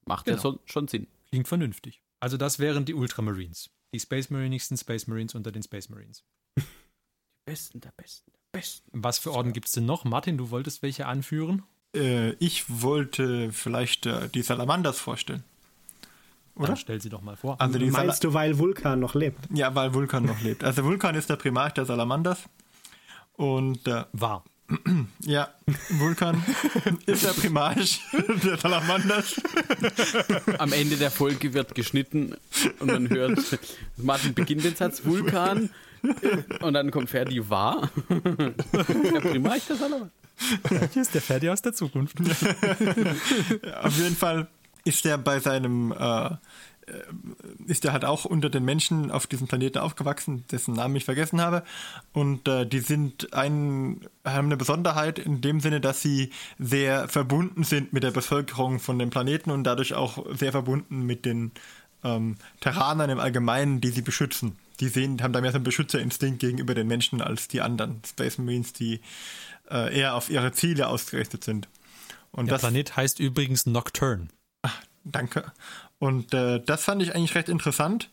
Macht 0.06 0.26
genau. 0.26 0.36
ja 0.36 0.42
so, 0.42 0.58
schon 0.64 0.88
Sinn. 0.88 1.06
Klingt 1.30 1.48
vernünftig. 1.48 2.02
Also 2.20 2.36
das 2.36 2.58
wären 2.58 2.84
die 2.84 2.94
Ultramarines. 2.94 3.70
Die 3.94 4.00
Space 4.00 4.30
Marines 4.30 4.68
sind 4.68 4.78
Space 4.78 5.06
Marines 5.06 5.34
unter 5.34 5.52
den 5.52 5.62
Space 5.62 5.88
Marines. 5.88 6.24
Die 6.58 6.64
besten 7.46 7.80
der 7.80 7.92
besten 7.96 8.32
der 8.32 8.40
besten. 8.52 8.90
Was 8.92 9.18
für 9.18 9.32
Orden 9.32 9.52
gibt 9.52 9.66
es 9.66 9.72
denn 9.72 9.86
noch? 9.86 10.04
Martin, 10.04 10.36
du 10.36 10.50
wolltest 10.50 10.82
welche 10.82 11.06
anführen? 11.06 11.62
Äh, 11.94 12.32
ich 12.34 12.64
wollte 12.68 13.52
vielleicht 13.52 14.06
äh, 14.06 14.28
die 14.28 14.42
Salamanders 14.42 14.98
vorstellen. 14.98 15.44
Oder? 16.58 16.68
Dann 16.68 16.76
stell 16.76 17.00
sie 17.00 17.08
doch 17.08 17.22
mal 17.22 17.36
vor. 17.36 17.60
Also 17.60 17.78
die 17.78 17.90
Meinst 17.90 18.24
du, 18.24 18.34
weil 18.34 18.58
Vulkan 18.58 19.00
noch 19.00 19.14
lebt? 19.14 19.38
Ja, 19.54 19.74
weil 19.74 19.94
Vulkan 19.94 20.24
noch 20.24 20.40
lebt. 20.40 20.64
Also 20.64 20.84
Vulkan 20.84 21.14
ist 21.14 21.30
der 21.30 21.36
Primarch 21.36 21.74
der 21.74 21.86
Salamanders. 21.86 22.40
Und 23.36 23.86
äh, 23.86 24.04
war. 24.12 24.44
Ja, 25.20 25.48
Vulkan 25.90 26.42
ist 27.06 27.24
der 27.24 27.32
Primarch 27.32 28.00
der 28.44 28.58
Salamanders. 28.58 29.40
Am 30.58 30.72
Ende 30.72 30.96
der 30.96 31.10
Folge 31.10 31.54
wird 31.54 31.74
geschnitten 31.74 32.34
und 32.80 32.86
man 32.86 33.08
hört, 33.08 33.38
Martin 33.96 34.34
beginnt 34.34 34.64
den 34.64 34.74
Satz 34.74 35.04
Vulkan 35.04 35.70
und 36.60 36.74
dann 36.74 36.90
kommt 36.90 37.10
Ferdi 37.10 37.48
war. 37.48 37.90
Der 38.08 39.20
Primarch 39.20 39.66
der 39.66 39.76
Salamanders. 39.76 40.12
Hier 40.92 41.02
ist 41.02 41.14
der 41.14 41.22
Ferdi 41.22 41.48
aus 41.50 41.62
der 41.62 41.72
Zukunft. 41.72 42.16
Ja, 43.64 43.80
auf 43.80 43.96
jeden 43.96 44.16
Fall 44.16 44.48
ist 44.88 45.04
er 45.04 45.18
bei 45.18 45.38
seinem, 45.38 45.92
äh, 45.92 46.26
äh, 46.26 46.36
ist 47.66 47.84
er 47.84 47.92
halt 47.92 48.06
auch 48.06 48.24
unter 48.24 48.48
den 48.48 48.64
Menschen 48.64 49.10
auf 49.10 49.26
diesem 49.26 49.46
Planeten 49.46 49.78
aufgewachsen, 49.78 50.44
dessen 50.50 50.74
Namen 50.74 50.96
ich 50.96 51.04
vergessen 51.04 51.42
habe. 51.42 51.62
Und 52.14 52.48
äh, 52.48 52.66
die 52.66 52.80
sind 52.80 53.34
ein, 53.34 54.00
haben 54.24 54.46
eine 54.46 54.56
Besonderheit 54.56 55.18
in 55.18 55.42
dem 55.42 55.60
Sinne, 55.60 55.82
dass 55.82 56.00
sie 56.00 56.30
sehr 56.58 57.06
verbunden 57.08 57.64
sind 57.64 57.92
mit 57.92 58.02
der 58.02 58.10
Bevölkerung 58.10 58.80
von 58.80 58.98
dem 58.98 59.10
Planeten 59.10 59.50
und 59.50 59.64
dadurch 59.64 59.92
auch 59.92 60.24
sehr 60.34 60.52
verbunden 60.52 61.02
mit 61.02 61.26
den 61.26 61.52
ähm, 62.02 62.36
Terranern 62.60 63.10
im 63.10 63.20
Allgemeinen, 63.20 63.82
die 63.82 63.90
sie 63.90 64.02
beschützen. 64.02 64.56
Die 64.80 64.88
sehen, 64.88 65.22
haben 65.22 65.34
da 65.34 65.42
mehr 65.42 65.50
so 65.50 65.56
einen 65.56 65.64
Beschützerinstinkt 65.64 66.40
gegenüber 66.40 66.74
den 66.74 66.86
Menschen 66.86 67.20
als 67.20 67.48
die 67.48 67.60
anderen 67.60 68.00
Space 68.06 68.38
Marines, 68.38 68.72
die 68.72 69.00
äh, 69.70 69.94
eher 69.98 70.14
auf 70.14 70.30
ihre 70.30 70.52
Ziele 70.52 70.88
ausgerichtet 70.88 71.44
sind. 71.44 71.68
Und 72.30 72.50
Der 72.50 72.58
Planet 72.58 72.96
heißt 72.96 73.20
übrigens 73.20 73.66
Nocturne. 73.66 74.28
Danke. 75.10 75.52
Und 75.98 76.34
äh, 76.34 76.60
das 76.64 76.84
fand 76.84 77.02
ich 77.02 77.14
eigentlich 77.14 77.34
recht 77.34 77.48
interessant. 77.48 78.10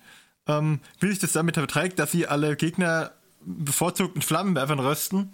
Ähm, 0.47 0.79
wie 0.99 1.09
sich 1.09 1.19
das 1.19 1.33
damit 1.33 1.55
verträgt, 1.55 1.99
dass 1.99 2.11
sie 2.11 2.27
alle 2.27 2.55
Gegner 2.55 3.11
bevorzugt 3.41 4.15
mit 4.15 4.23
Flammenwerfern 4.23 4.79
rösten 4.79 5.31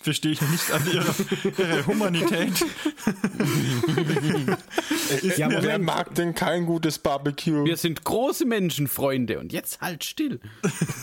verstehe 0.00 0.32
ich 0.32 0.40
nicht 0.40 0.70
an 0.72 0.82
ihrer, 0.90 1.14
ihrer 1.58 1.86
Humanität. 1.86 2.64
ja, 5.36 5.62
wer 5.62 5.78
mag 5.78 6.14
denn 6.14 6.34
kein 6.34 6.66
gutes 6.66 6.98
Barbecue? 6.98 7.64
Wir 7.64 7.76
sind 7.76 8.04
große 8.04 8.46
Menschenfreunde 8.46 9.38
und 9.38 9.52
jetzt 9.52 9.80
halt 9.80 10.04
still. 10.04 10.40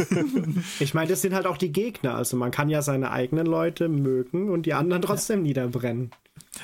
ich 0.80 0.94
meine, 0.94 1.10
das 1.10 1.22
sind 1.22 1.34
halt 1.34 1.46
auch 1.46 1.58
die 1.58 1.72
Gegner. 1.72 2.16
Also 2.16 2.38
man 2.38 2.52
kann 2.52 2.70
ja 2.70 2.82
seine 2.82 3.12
eigenen 3.12 3.46
Leute 3.46 3.88
mögen 3.88 4.50
und 4.50 4.66
die 4.66 4.74
anderen 4.74 5.04
trotzdem 5.04 5.40
ja. 5.40 5.44
niederbrennen. 5.44 6.12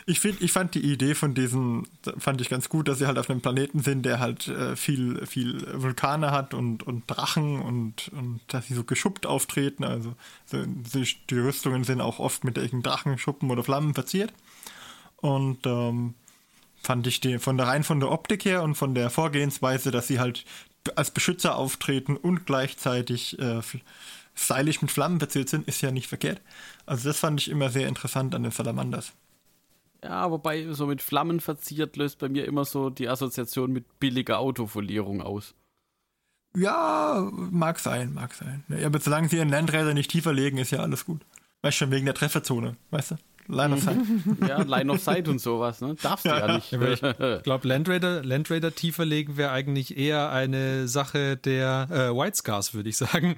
Ich, 0.06 0.20
find, 0.20 0.42
ich 0.42 0.52
fand 0.52 0.76
die 0.76 0.92
Idee 0.92 1.16
von 1.16 1.34
diesen, 1.34 1.88
fand 2.18 2.42
ich 2.42 2.50
ganz 2.50 2.70
gut, 2.70 2.88
dass 2.88 3.00
sie 3.00 3.08
halt 3.08 3.18
auf 3.18 3.30
einem 3.30 3.42
Planeten 3.42 3.82
sind, 3.82 4.04
der 4.04 4.20
halt 4.20 4.48
äh, 4.48 4.76
viel, 4.76 5.26
viel 5.26 5.66
Vulkane 5.82 6.32
hat 6.32 6.54
und, 6.54 6.84
und 6.84 7.04
Drachen 7.08 7.62
und, 7.62 8.10
und 8.10 8.42
dass 8.48 8.68
sie 8.68 8.74
so 8.74 8.84
geschuppt 8.84 9.26
auftreten. 9.26 9.84
Also 9.84 10.16
so, 10.46 10.64
die 11.30 11.36
Rüstungen 11.36 11.84
sind 11.84 12.02
auch 12.02 12.20
oft 12.20 12.44
mit 12.44 12.58
irgendwelchen 12.58 12.84
Drachenschuppen 12.84 13.52
oder 13.52 13.64
Flammen 13.64 13.94
verziert. 13.94 14.34
Und 15.18 15.66
ähm, 15.66 16.16
fand 16.82 17.08
ich 17.08 17.22
die 17.22 17.40
von 17.40 17.58
der 17.58 17.68
rein 17.68 17.84
von 17.84 18.00
der 18.00 18.12
Optik 18.12 18.46
her 18.46 18.64
und 18.64 18.76
von 18.76 18.94
der 18.94 19.10
Vorgehensweise, 19.10 19.92
dass 19.92 20.08
sie 20.08 20.20
halt 20.20 20.46
als 20.96 21.12
Beschützer 21.12 21.56
auftreten 21.56 22.18
und 22.18 22.46
gleichzeitig 22.46 23.40
äh, 23.40 23.62
stylisch 24.36 24.82
mit 24.82 24.92
Flammen 24.92 25.20
verziert 25.20 25.50
sind, 25.50 25.68
ist 25.68 25.82
ja 25.82 25.92
nicht 25.92 26.08
verkehrt. 26.08 26.42
Also 26.86 27.10
das 27.10 27.20
fand 27.20 27.40
ich 27.40 27.50
immer 27.50 27.70
sehr 27.70 27.88
interessant 27.88 28.36
an 28.36 28.44
den 28.44 28.52
Salamanders. 28.52 29.14
Ja, 30.04 30.30
wobei 30.30 30.72
so 30.74 30.86
mit 30.86 31.02
Flammen 31.02 31.40
verziert 31.40 31.96
löst 31.96 32.20
bei 32.20 32.30
mir 32.30 32.46
immer 32.46 32.66
so 32.66 32.90
die 32.90 33.08
Assoziation 33.08 33.72
mit 33.72 34.00
billiger 34.00 34.40
Autofolierung 34.40 35.22
aus. 35.22 35.56
Ja, 36.56 37.30
mag 37.32 37.80
sein, 37.80 38.14
mag 38.14 38.34
sein. 38.34 38.64
Ja, 38.68 38.86
aber 38.86 39.00
solange 39.00 39.30
sie 39.30 39.38
ihren 39.38 39.50
Landräder 39.50 39.94
nicht 39.94 40.12
tiefer 40.12 40.34
legen, 40.34 40.58
ist 40.58 40.72
ja 40.72 40.80
alles 40.80 41.06
gut. 41.06 41.22
Weißt 41.62 41.78
schon, 41.78 41.92
wegen 41.92 42.06
der 42.06 42.14
Trefferzone, 42.14 42.76
weißt 42.92 43.12
du? 43.12 43.16
Line 43.48 43.74
of 43.74 43.82
Sight. 43.82 43.98
ja, 44.48 44.62
Line 44.62 44.92
of 44.92 45.02
Sight 45.02 45.28
und 45.28 45.40
sowas, 45.40 45.82
ne? 45.82 45.96
Darfst 46.02 46.26
du 46.26 46.30
ja, 46.30 46.48
ja 46.48 46.56
nicht. 46.56 46.72
Ja, 46.72 46.92
ich 46.92 47.00
glaube, 47.44 47.68
Landraider, 47.68 48.24
Landraider 48.24 48.74
tiefer 48.74 49.06
legen 49.06 49.38
wäre 49.38 49.52
eigentlich 49.52 49.98
eher 49.98 50.32
eine 50.32 50.88
Sache 50.88 51.38
der 51.38 51.88
äh, 51.90 52.16
White 52.16 52.38
Scars, 52.38 52.74
würde 52.74 52.90
ich 52.90 52.98
sagen. 52.98 53.36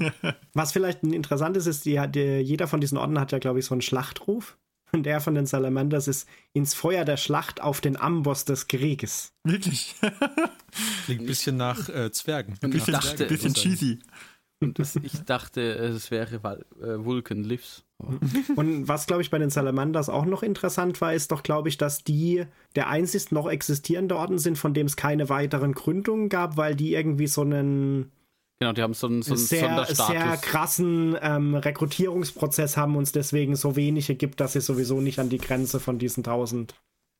Was 0.54 0.72
vielleicht 0.72 1.02
interessant 1.02 1.56
ist, 1.56 1.66
ist, 1.66 1.84
die, 1.84 2.00
die, 2.08 2.38
jeder 2.38 2.66
von 2.66 2.80
diesen 2.80 2.98
Orden 2.98 3.20
hat 3.20 3.32
ja, 3.32 3.38
glaube 3.38 3.58
ich, 3.58 3.66
so 3.66 3.74
einen 3.74 3.82
Schlachtruf. 3.82 4.56
Und 4.94 5.02
der 5.04 5.20
von 5.20 5.34
den 5.34 5.46
Salamanders 5.46 6.08
ist 6.08 6.28
ins 6.52 6.72
Feuer 6.72 7.04
der 7.04 7.16
Schlacht 7.16 7.60
auf 7.60 7.80
den 7.80 7.96
Amboss 7.96 8.44
des 8.44 8.68
Krieges. 8.68 9.32
Wirklich? 9.42 9.96
Klingt 11.04 11.22
ein 11.22 11.26
bisschen 11.26 11.56
nach 11.56 11.88
äh, 11.88 12.10
Zwergen. 12.12 12.54
Ein 12.62 12.70
bisschen, 12.70 12.92
dachte, 12.92 13.26
bisschen 13.26 13.54
cheesy. 13.54 13.98
Das, 14.60 14.96
ich 14.96 15.24
dachte, 15.24 15.60
es 15.60 16.10
wäre 16.10 16.36
äh, 16.36 17.04
Vulcan 17.04 17.42
Lives. 17.42 17.84
Und 18.56 18.88
was, 18.88 19.06
glaube 19.06 19.22
ich, 19.22 19.30
bei 19.30 19.38
den 19.38 19.50
Salamanders 19.50 20.08
auch 20.08 20.24
noch 20.24 20.42
interessant 20.42 21.00
war, 21.00 21.12
ist 21.12 21.32
doch, 21.32 21.42
glaube 21.42 21.68
ich, 21.68 21.76
dass 21.76 22.04
die 22.04 22.46
der 22.76 22.88
einzig 22.88 23.30
noch 23.32 23.48
existierende 23.48 24.16
Orden 24.16 24.38
sind, 24.38 24.56
von 24.56 24.74
dem 24.74 24.86
es 24.86 24.96
keine 24.96 25.28
weiteren 25.28 25.72
Gründungen 25.72 26.28
gab, 26.28 26.56
weil 26.56 26.76
die 26.76 26.94
irgendwie 26.94 27.26
so 27.26 27.42
einen 27.42 28.12
Genau, 28.64 28.72
die 28.72 28.80
haben 28.80 28.94
so 28.94 29.08
einen, 29.08 29.20
so 29.20 29.34
einen 29.34 29.44
sehr, 29.44 29.84
sehr 29.90 30.38
krassen 30.38 31.18
ähm, 31.20 31.54
Rekrutierungsprozess 31.54 32.78
haben 32.78 32.96
uns 32.96 33.12
deswegen 33.12 33.56
so 33.56 33.76
wenige 33.76 34.14
gibt, 34.14 34.40
dass 34.40 34.54
sie 34.54 34.62
sowieso 34.62 35.02
nicht 35.02 35.18
an 35.18 35.28
die 35.28 35.36
Grenze 35.36 35.80
von 35.80 35.98
diesen 35.98 36.20
1000 36.20 36.74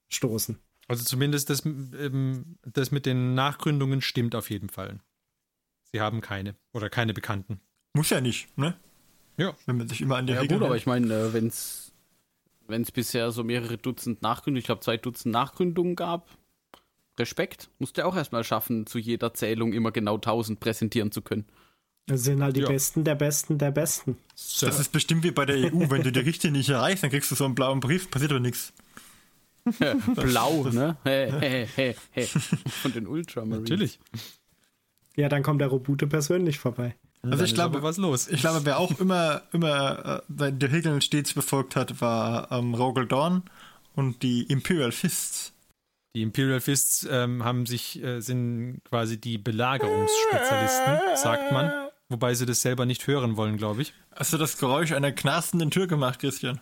stoßen. 0.09 0.59
Also 0.89 1.05
zumindest 1.05 1.51
das, 1.51 1.67
ähm, 1.67 2.57
das 2.63 2.93
mit 2.93 3.05
den 3.05 3.35
Nachgründungen 3.35 4.01
stimmt 4.01 4.35
auf 4.35 4.49
jeden 4.49 4.71
Fall. 4.71 5.01
Sie 5.93 6.01
haben 6.01 6.23
keine 6.23 6.55
oder 6.73 6.89
keine 6.89 7.13
Bekannten. 7.13 7.61
Muss 7.93 8.09
ja 8.09 8.23
nicht, 8.23 8.57
ne? 8.57 8.75
Ja. 9.37 9.55
Wenn 9.67 9.77
man 9.77 9.87
sich 9.87 10.01
immer 10.01 10.17
an 10.17 10.27
der 10.27 10.37
ja, 10.37 10.41
Regel 10.41 10.61
gut, 10.61 10.67
aber 10.67 10.77
ich 10.79 10.87
meine, 10.87 11.13
äh, 11.13 11.35
wenn 11.35 11.49
es 11.49 12.91
bisher 12.91 13.33
so 13.33 13.45
mehrere 13.45 13.77
Dutzend 13.77 14.23
Nachgründungen, 14.23 14.61
ich 14.61 14.65
glaube 14.65 14.81
zwei 14.81 14.97
Dutzend 14.97 15.35
Nachgründungen 15.35 15.95
gab, 15.95 16.27
Respekt. 17.19 17.69
Musst 17.79 17.99
du 17.99 18.05
auch 18.05 18.17
erstmal 18.17 18.45
schaffen, 18.45 18.87
zu 18.87 18.99
jeder 18.99 19.35
Zählung 19.35 19.73
immer 19.73 19.93
genau 19.93 20.17
1000 20.17 20.61
präsentieren 20.61 21.13
zu 21.13 21.23
können. 21.23 21.47
Das 22.07 22.25
sind 22.25 22.43
halt 22.43 22.57
die 22.57 22.61
ja. 22.61 22.69
Besten 22.69 23.05
der 23.05 23.15
Besten 23.15 23.57
der 23.57 23.71
Besten. 23.71 24.19
So. 24.35 24.67
Das 24.67 24.79
ist 24.79 24.93
bestimmt 24.93 25.25
wie 25.25 25.31
bei 25.31 25.47
der 25.47 25.57
EU. 25.57 25.91
Wenn 25.91 26.03
du 26.03 26.13
die 26.13 26.21
Richtlinie 26.21 26.59
nicht 26.59 26.69
erreichst, 26.69 27.03
dann 27.03 27.11
kriegst 27.11 27.31
du 27.31 27.35
so 27.35 27.45
einen 27.45 27.55
blauen 27.55 27.81
Brief, 27.81 28.11
passiert 28.11 28.33
aber 28.33 28.41
nichts. 28.41 28.73
Blau, 30.15 30.65
ne? 30.65 30.99
Hey, 31.05 31.31
hey, 31.31 31.67
hey, 31.75 31.97
hey. 32.11 32.27
Von 32.27 32.93
den 32.93 33.07
Ultramarines. 33.07 33.71
Natürlich. 33.71 33.99
Ja, 35.17 35.31
dann 35.31 35.43
kommt 35.43 35.63
der 35.63 35.69
Robute 35.69 36.07
persönlich 36.07 36.59
vorbei. 36.59 36.95
Also 37.23 37.45
ich 37.45 37.55
glaube, 37.55 37.83
was 37.83 37.97
los. 37.97 38.29
Ich 38.29 38.41
glaube, 38.41 38.67
wer 38.67 38.79
auch 38.79 39.01
immer, 39.01 39.43
immer 39.53 40.23
äh, 40.39 40.53
die 40.53 40.67
Regeln 40.67 41.01
stets 41.01 41.33
befolgt 41.33 41.77
hat, 41.77 42.03
war 42.03 42.53
ähm, 42.53 42.75
Rogel 42.75 43.07
Dawn 43.07 43.43
und 43.95 44.23
die 44.23 44.43
Imperial 44.43 44.93
Fists. 44.93 45.54
Die 46.15 46.23
Imperial 46.23 46.61
Fists 46.61 47.07
ähm, 47.11 47.45
haben 47.45 47.67
sich, 47.67 48.03
äh, 48.03 48.21
sind 48.21 48.83
quasi 48.89 49.21
die 49.21 49.37
Belagerungsspezialisten, 49.37 51.01
sagt 51.17 51.51
man. 51.51 51.73
Wobei 52.09 52.35
sie 52.35 52.47
das 52.47 52.61
selber 52.61 52.87
nicht 52.87 53.07
hören 53.07 53.37
wollen, 53.37 53.57
glaube 53.57 53.83
ich. 53.83 53.95
Hast 54.15 54.33
du 54.33 54.37
das 54.37 54.59
Geräusch 54.59 54.93
einer 54.93 55.11
knarstenden 55.11 55.71
Tür 55.71 55.87
gemacht, 55.87 56.21
Christian? 56.21 56.61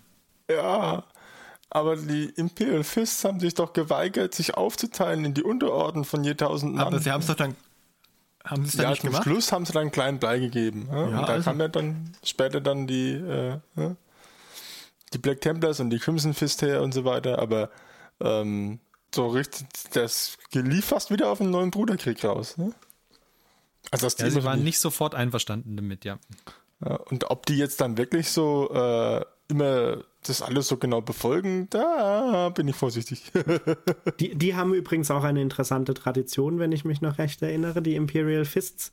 Ja, 0.50 1.04
aber 1.68 1.96
die 1.96 2.24
Imperial 2.36 2.84
Fists 2.84 3.24
haben 3.24 3.40
sich 3.40 3.54
doch 3.54 3.72
geweigert, 3.72 4.34
sich 4.34 4.54
aufzuteilen 4.54 5.24
in 5.24 5.34
die 5.34 5.42
Unterorden 5.42 6.04
von 6.04 6.24
je 6.24 6.34
tausend 6.34 6.74
Mann. 6.74 6.86
Aber 6.86 6.98
sie 6.98 7.10
haben 7.10 7.20
es 7.20 7.26
doch 7.26 7.34
dann 7.34 7.56
haben 8.44 8.62
sie 8.64 8.70
es 8.70 8.76
dann 8.76 8.84
ja, 8.84 8.90
nicht 8.90 9.02
zum 9.02 9.10
gemacht? 9.10 9.24
Schluss 9.24 9.52
haben 9.52 9.64
sie 9.64 9.72
dann 9.72 9.82
einen 9.82 9.92
kleinen 9.92 10.18
Blei 10.18 10.38
gegeben. 10.38 10.88
Ja? 10.90 10.96
Ja, 10.96 11.20
und 11.20 11.28
da 11.28 11.32
also 11.32 11.44
kam 11.44 11.60
ja 11.60 11.68
dann 11.68 12.12
später 12.24 12.60
dann 12.60 12.86
die, 12.86 13.12
äh, 13.12 13.58
die 15.12 15.18
Black 15.18 15.40
Templars 15.40 15.80
und 15.80 15.90
die 15.90 15.98
Crimson 15.98 16.34
Fist 16.34 16.62
her 16.62 16.82
und 16.82 16.92
so 16.92 17.04
weiter, 17.04 17.38
aber 17.38 17.70
ähm, 18.20 18.80
so 19.14 19.28
richtig, 19.28 19.66
das 19.92 20.38
lief 20.52 20.86
fast 20.86 21.10
wieder 21.10 21.28
auf 21.30 21.40
einen 21.40 21.50
neuen 21.50 21.70
Bruderkrieg 21.70 22.22
raus. 22.24 22.56
Ne? 22.56 22.72
Also 23.90 24.06
das 24.06 24.18
ja, 24.18 24.30
sie 24.30 24.44
waren 24.44 24.62
nicht 24.62 24.78
sofort 24.78 25.14
einverstanden 25.14 25.76
damit, 25.76 26.04
ja. 26.04 26.18
Und 27.10 27.30
ob 27.30 27.46
die 27.46 27.56
jetzt 27.56 27.80
dann 27.80 27.96
wirklich 27.96 28.30
so 28.30 28.70
äh, 28.72 29.24
immer 29.48 30.02
das 30.24 30.42
alles 30.42 30.68
so 30.68 30.76
genau 30.76 31.00
befolgen, 31.00 31.68
da 31.70 32.48
bin 32.50 32.68
ich 32.68 32.76
vorsichtig. 32.76 33.30
die, 34.20 34.34
die 34.34 34.54
haben 34.54 34.74
übrigens 34.74 35.10
auch 35.10 35.24
eine 35.24 35.42
interessante 35.42 35.94
Tradition, 35.94 36.58
wenn 36.58 36.72
ich 36.72 36.84
mich 36.84 37.00
noch 37.00 37.18
recht 37.18 37.42
erinnere, 37.42 37.82
die 37.82 37.96
Imperial 37.96 38.44
Fists, 38.44 38.92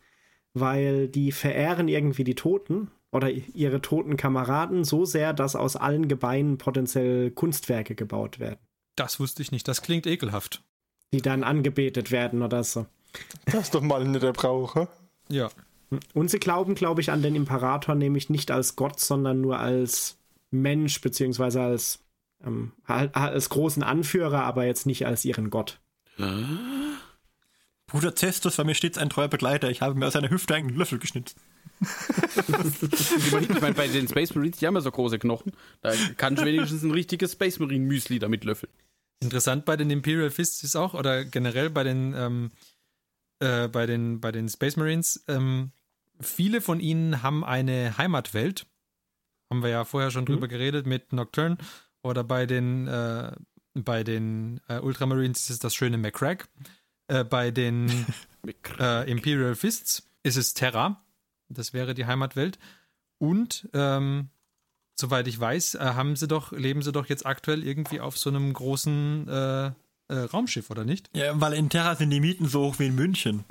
weil 0.54 1.08
die 1.08 1.32
verehren 1.32 1.88
irgendwie 1.88 2.24
die 2.24 2.36
Toten 2.36 2.92
oder 3.12 3.30
ihre 3.30 3.82
toten 3.82 4.18
Kameraden 4.18 4.84
so 4.84 5.06
sehr, 5.06 5.34
dass 5.34 5.56
aus 5.56 5.76
allen 5.76 6.08
Gebeinen 6.08 6.58
potenziell 6.58 7.32
Kunstwerke 7.32 7.96
gebaut 7.96 8.40
werden. 8.40 8.60
Das 9.00 9.20
wusste 9.20 9.42
ich 9.42 9.54
nicht. 9.54 9.66
Das 9.68 9.82
klingt 9.82 10.06
ekelhaft. 10.06 10.62
Die 11.14 11.22
dann 11.22 11.46
angebetet 11.46 12.12
werden 12.12 12.42
oder 12.42 12.66
so. 12.66 12.86
Das 13.46 13.64
ist 13.64 13.76
doch 13.76 13.82
mal 13.82 14.06
nicht 14.06 14.22
der 14.22 14.34
Brauch, 14.34 14.76
hä? 14.76 14.88
Ja. 15.30 15.50
Und 16.14 16.30
sie 16.30 16.40
glauben, 16.40 16.76
glaube 16.76 17.00
ich, 17.00 17.10
an 17.10 17.22
den 17.22 17.36
Imperator 17.36 17.96
nämlich 17.96 18.30
nicht 18.30 18.52
als 18.52 18.76
Gott, 18.76 19.00
sondern 19.00 19.40
nur 19.40 19.58
als 19.58 20.18
Mensch, 20.52 21.00
beziehungsweise 21.00 21.62
als, 21.62 22.00
ähm, 22.44 22.74
als 22.86 23.50
großen 23.50 23.84
Anführer, 23.84 24.44
aber 24.44 24.66
jetzt 24.66 24.86
nicht 24.86 25.08
als 25.08 25.24
ihren 25.24 25.50
Gott. 25.50 25.80
Bruder 27.88 28.16
Cestus 28.16 28.58
war 28.58 28.66
mir 28.66 28.76
stets 28.76 28.98
ein 28.98 29.10
treuer 29.10 29.30
Begleiter. 29.30 29.70
Ich 29.70 29.82
habe 29.82 29.96
mir 29.96 30.08
aus 30.08 30.14
seiner 30.14 30.30
Hüfte 30.30 30.56
einen 30.56 30.76
Löffel 30.76 31.00
geschnitzt. 31.00 31.38
ich 31.80 33.32
meine, 33.62 33.74
bei 33.74 33.88
den 33.88 34.10
Space 34.10 34.36
Marines, 34.36 34.58
die 34.58 34.68
haben 34.68 34.76
ja 34.76 34.82
so 34.82 34.92
große 34.92 35.18
Knochen. 35.20 35.54
Da 35.82 35.94
kann 36.18 36.34
ich 36.36 36.44
wenigstens 36.44 36.84
ein 36.84 36.92
richtiges 36.92 37.32
Space 37.32 37.60
Marine 37.60 37.86
Müsli 37.86 38.20
damit 38.20 38.44
löffeln. 38.44 38.72
Interessant 39.22 39.66
bei 39.66 39.76
den 39.76 39.90
Imperial 39.90 40.30
Fists 40.30 40.64
ist 40.64 40.76
auch, 40.76 40.94
oder 40.94 41.26
generell 41.26 41.70
bei 41.70 41.84
den, 41.84 42.14
ähm, 42.16 42.52
äh, 43.40 43.68
bei 43.68 43.86
den, 43.86 44.22
bei 44.22 44.32
den 44.32 44.48
Space 44.48 44.78
Marines, 44.78 45.24
ähm, 45.28 45.72
viele 46.22 46.62
von 46.62 46.80
ihnen 46.80 47.22
haben 47.22 47.44
eine 47.44 47.98
Heimatwelt. 47.98 48.66
Haben 49.50 49.64
wir 49.64 49.70
ja 49.70 49.84
vorher 49.84 50.12
schon 50.12 50.24
mhm. 50.24 50.28
drüber 50.28 50.48
geredet 50.48 50.86
mit 50.86 51.12
Nocturne. 51.12 51.58
Oder 52.02 52.24
bei 52.24 52.46
den, 52.46 52.88
äh, 52.88 53.32
bei 53.74 54.04
den 54.04 54.62
äh, 54.70 54.80
Ultramarines 54.80 55.42
ist 55.44 55.50
es 55.50 55.60
das 55.60 55.76
schöne 55.76 55.98
McCrack. 55.98 56.48
Äh, 57.08 57.24
bei 57.26 57.52
den 57.52 58.06
äh, 58.80 59.10
Imperial 59.10 59.56
Fists 59.56 60.04
ist 60.24 60.38
es 60.38 60.54
Terra. 60.54 61.04
Das 61.50 61.74
wäre 61.74 61.94
die 61.94 62.06
Heimatwelt. 62.06 62.58
Und 63.18 63.68
ähm, 63.74 64.30
soweit 65.00 65.28
ich 65.28 65.40
weiß, 65.40 65.76
äh, 65.76 65.80
haben 65.80 66.16
sie 66.16 66.28
doch, 66.28 66.52
leben 66.52 66.82
sie 66.82 66.92
doch 66.92 67.08
jetzt 67.08 67.26
aktuell 67.26 67.66
irgendwie 67.66 68.00
auf 68.00 68.18
so 68.18 68.30
einem 68.30 68.54
großen 68.54 69.28
äh, 69.28 69.72
äh, 70.10 70.20
Raumschiff, 70.32 70.70
oder 70.70 70.86
nicht? 70.86 71.10
Ja, 71.14 71.40
weil 71.40 71.54
in 71.54 71.70
Terra 71.70 71.96
sind 71.96 72.10
die 72.10 72.20
Mieten 72.20 72.48
so 72.48 72.66
hoch 72.66 72.80
wie 72.80 72.88
in 72.88 72.96
München. 72.96 73.46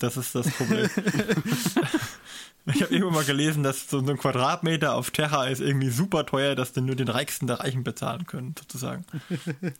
Das 0.00 0.16
ist 0.16 0.34
das 0.34 0.50
Problem. 0.50 0.88
ich 2.66 2.82
habe 2.82 2.92
irgendwann 2.92 3.14
mal 3.14 3.24
gelesen, 3.24 3.62
dass 3.62 3.88
so 3.88 3.98
ein 3.98 4.18
Quadratmeter 4.18 4.94
auf 4.94 5.10
Terra 5.10 5.46
ist 5.46 5.60
irgendwie 5.60 5.90
super 5.90 6.26
teuer, 6.26 6.54
dass 6.54 6.72
den 6.72 6.86
nur 6.86 6.96
den 6.96 7.08
Reichsten 7.08 7.46
der 7.46 7.60
Reichen 7.60 7.84
bezahlen 7.84 8.26
können, 8.26 8.54
sozusagen. 8.58 9.04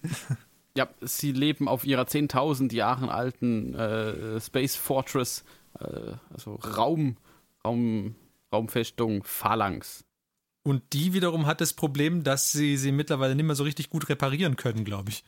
Ja, 0.77 0.89
sie 1.01 1.33
leben 1.33 1.67
auf 1.67 1.85
ihrer 1.85 2.05
10.000 2.05 2.73
Jahre 2.73 3.11
alten 3.11 3.75
äh, 3.75 4.41
Space 4.41 4.77
Fortress, 4.77 5.43
äh, 5.81 6.13
also 6.33 6.55
Raum, 6.55 7.17
Raum, 7.65 8.15
Raumfestung 8.53 9.25
Phalanx. 9.25 10.05
Und 10.63 10.83
die 10.93 11.13
wiederum 11.13 11.47
hat 11.47 11.61
das 11.61 11.73
Problem, 11.73 12.25
dass 12.25 12.53
sie 12.53 12.77
sie 12.77 12.93
mittlerweile 12.93 13.35
nicht 13.35 13.47
mehr 13.47 13.55
so 13.55 13.65
richtig 13.65 13.91
gut 13.91 14.09
reparieren 14.09 14.57
können, 14.57 14.85
glaube 14.85 15.11
ich. 15.11 15.25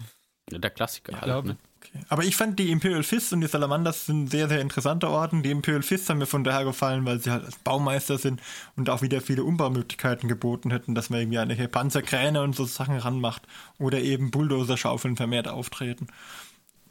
Ja, 0.50 0.58
der 0.58 0.70
Klassiker. 0.70 1.12
Ich 1.12 1.20
halt, 1.20 1.44
ne? 1.44 1.56
okay. 1.78 2.04
Aber 2.08 2.24
ich 2.24 2.36
fand 2.36 2.58
die 2.58 2.70
Imperial 2.70 3.02
Fists 3.02 3.32
und 3.32 3.40
die 3.40 3.46
Salamanders 3.46 4.06
sind 4.06 4.30
sehr, 4.30 4.48
sehr 4.48 4.60
interessante 4.60 5.08
Orten. 5.08 5.42
Die 5.42 5.50
Imperial 5.50 5.82
Fists 5.82 6.08
haben 6.10 6.18
mir 6.18 6.26
von 6.26 6.44
daher 6.44 6.64
gefallen, 6.64 7.04
weil 7.06 7.20
sie 7.20 7.30
halt 7.30 7.44
als 7.44 7.56
Baumeister 7.56 8.18
sind 8.18 8.40
und 8.76 8.90
auch 8.90 9.02
wieder 9.02 9.20
viele 9.20 9.44
Umbaumöglichkeiten 9.44 10.28
geboten 10.28 10.70
hätten, 10.70 10.94
dass 10.94 11.10
man 11.10 11.20
irgendwie 11.20 11.38
eine 11.38 11.68
Panzerkräne 11.68 12.42
und 12.42 12.56
so 12.56 12.64
Sachen 12.64 12.96
ranmacht 12.96 13.42
oder 13.78 14.00
eben 14.00 14.30
Bulldozer-Schaufeln 14.30 15.16
vermehrt 15.16 15.48
auftreten. 15.48 16.08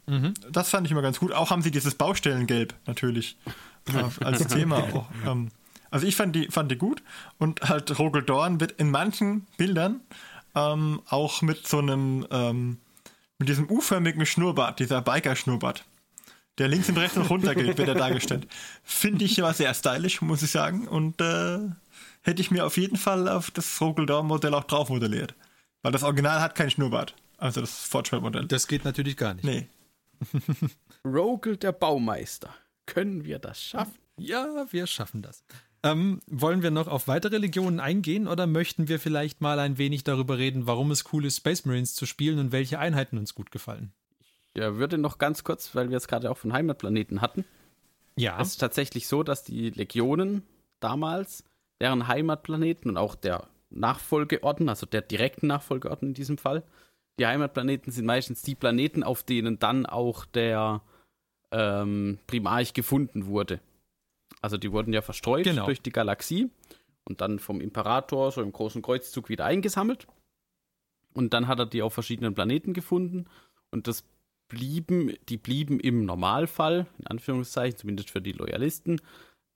Mhm. 0.07 0.33
Das 0.51 0.69
fand 0.69 0.87
ich 0.87 0.91
immer 0.91 1.01
ganz 1.01 1.19
gut. 1.19 1.33
Auch 1.33 1.51
haben 1.51 1.61
sie 1.61 1.71
dieses 1.71 1.95
Baustellengelb 1.95 2.73
natürlich 2.87 3.37
äh, 3.93 4.23
als 4.23 4.47
Thema 4.47 4.77
auch. 4.77 5.07
Ähm, 5.25 5.49
also 5.91 6.05
ich 6.05 6.15
fand 6.15 6.35
die, 6.35 6.47
fand 6.47 6.71
die 6.71 6.77
gut 6.77 7.03
und 7.37 7.61
halt 7.61 7.97
Rogel 7.97 8.23
Dorn 8.23 8.59
wird 8.59 8.73
in 8.73 8.91
manchen 8.91 9.47
Bildern 9.57 10.01
ähm, 10.55 11.01
auch 11.09 11.41
mit 11.41 11.67
so 11.67 11.79
einem 11.79 12.27
ähm, 12.31 12.77
mit 13.39 13.47
diesem 13.47 13.69
U-förmigen 13.71 14.25
Schnurrbart, 14.25 14.79
dieser 14.79 15.01
Biker-Schnurrbart, 15.01 15.85
der 16.57 16.67
links 16.67 16.89
und 16.89 16.97
rechts 16.97 17.15
noch 17.15 17.29
runter 17.29 17.55
geht, 17.55 17.77
wird 17.77 17.87
er 17.87 17.95
dargestellt. 17.95 18.47
Finde 18.83 19.23
ich 19.23 19.41
aber 19.41 19.53
sehr 19.53 19.73
stylisch, 19.73 20.21
muss 20.21 20.43
ich 20.43 20.51
sagen. 20.51 20.87
Und 20.89 21.21
äh, 21.21 21.59
hätte 22.21 22.41
ich 22.41 22.51
mir 22.51 22.65
auf 22.65 22.75
jeden 22.75 22.97
Fall 22.97 23.29
auf 23.29 23.49
das 23.49 23.79
Rogeldorm-Modell 23.79 24.53
auch 24.53 24.65
drauf 24.65 24.89
modelliert. 24.89 25.35
Weil 25.81 25.93
das 25.93 26.03
Original 26.03 26.41
hat 26.41 26.55
keinen 26.55 26.69
Schnurrbart. 26.69 27.15
Also 27.37 27.61
das 27.61 27.85
Fortschritt-Modell. 27.85 28.45
Das 28.45 28.67
geht 28.67 28.83
natürlich 28.83 29.15
gar 29.15 29.35
nicht. 29.35 29.45
Nee. 29.45 29.69
Rogel 31.05 31.55
der 31.55 31.71
Baumeister. 31.71 32.53
Können 32.85 33.23
wir 33.23 33.39
das 33.39 33.63
schaffen? 33.63 33.97
Ja, 34.17 34.65
wir 34.69 34.85
schaffen 34.85 35.21
das. 35.21 35.45
Ähm, 35.81 36.21
wollen 36.27 36.61
wir 36.61 36.71
noch 36.71 36.87
auf 36.87 37.07
weitere 37.07 37.37
Legionen 37.37 37.79
eingehen 37.79 38.27
oder 38.27 38.47
möchten 38.47 38.89
wir 38.89 38.99
vielleicht 38.99 39.39
mal 39.39 39.59
ein 39.59 39.77
wenig 39.77 40.03
darüber 40.03 40.37
reden, 40.37 40.67
warum 40.67 40.91
es 40.91 41.05
cool 41.13 41.25
ist, 41.25 41.37
Space 41.37 41.65
Marines 41.65 41.95
zu 41.95 42.05
spielen 42.05 42.39
und 42.39 42.51
welche 42.51 42.79
Einheiten 42.79 43.17
uns 43.17 43.33
gut 43.33 43.49
gefallen? 43.49 43.93
Ja, 44.55 44.75
würde 44.75 44.97
noch 44.97 45.19
ganz 45.19 45.43
kurz, 45.43 45.73
weil 45.75 45.89
wir 45.89 45.97
es 45.97 46.07
gerade 46.07 46.29
auch 46.29 46.37
von 46.37 46.51
Heimatplaneten 46.51 47.21
hatten. 47.21 47.45
Ja. 48.17 48.41
Es 48.41 48.49
ist 48.49 48.57
tatsächlich 48.57 49.07
so, 49.07 49.23
dass 49.23 49.43
die 49.43 49.69
Legionen 49.69 50.43
damals, 50.81 51.45
deren 51.79 52.07
Heimatplaneten 52.07 52.91
und 52.91 52.97
auch 52.97 53.15
der 53.15 53.47
Nachfolgeorden, 53.69 54.67
also 54.67 54.85
der 54.85 55.01
direkten 55.01 55.47
Nachfolgeorden 55.47 56.09
in 56.09 56.13
diesem 56.13 56.37
Fall, 56.37 56.63
die 57.19 57.25
Heimatplaneten 57.25 57.93
sind 57.93 58.05
meistens 58.05 58.41
die 58.41 58.55
Planeten, 58.55 59.03
auf 59.03 59.23
denen 59.23 59.59
dann 59.59 59.85
auch 59.85 60.25
der 60.25 60.81
ähm, 61.51 62.19
Primarch 62.27 62.73
gefunden 62.73 63.27
wurde. 63.27 63.61
Also 64.41 64.57
die 64.57 64.71
wurden 64.71 64.93
ja 64.93 65.01
verstreut 65.01 65.43
genau. 65.43 65.65
durch 65.65 65.81
die 65.81 65.91
Galaxie 65.91 66.49
und 67.03 67.21
dann 67.21 67.39
vom 67.39 67.61
Imperator 67.61 68.31
so 68.31 68.41
im 68.41 68.51
großen 68.51 68.81
Kreuzzug 68.81 69.29
wieder 69.29 69.45
eingesammelt. 69.45 70.07
Und 71.13 71.33
dann 71.33 71.47
hat 71.47 71.59
er 71.59 71.65
die 71.65 71.81
auf 71.81 71.93
verschiedenen 71.93 72.33
Planeten 72.33 72.73
gefunden 72.73 73.25
und 73.71 73.87
das 73.87 74.05
blieben, 74.47 75.13
die 75.27 75.37
blieben 75.37 75.79
im 75.79 76.05
Normalfall, 76.05 76.87
in 76.97 77.07
Anführungszeichen, 77.07 77.77
zumindest 77.77 78.09
für 78.09 78.21
die 78.21 78.31
Loyalisten, 78.31 79.01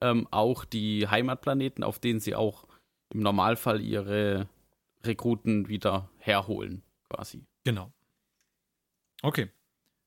ähm, 0.01 0.27
auch 0.31 0.65
die 0.65 1.07
Heimatplaneten, 1.07 1.83
auf 1.83 1.99
denen 1.99 2.19
sie 2.19 2.35
auch 2.35 2.65
im 3.13 3.21
Normalfall 3.21 3.81
ihre 3.81 4.47
Rekruten 5.03 5.67
wieder 5.67 6.09
herholen, 6.17 6.83
quasi. 7.09 7.45
Genau. 7.63 7.91
Okay. 9.21 9.49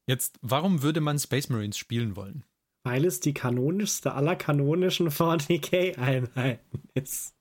Jetzt, 0.07 0.39
warum 0.43 0.83
würde 0.83 1.01
man 1.01 1.19
Space 1.19 1.49
Marines 1.49 1.77
spielen 1.79 2.17
wollen? 2.17 2.45
Weil 2.87 3.05
es 3.05 3.19
die 3.19 3.35
kanonischste 3.35 4.15
aller 4.15 4.37
kanonischen 4.37 5.11
40k-Einheiten 5.11 6.83
ist. 6.95 7.35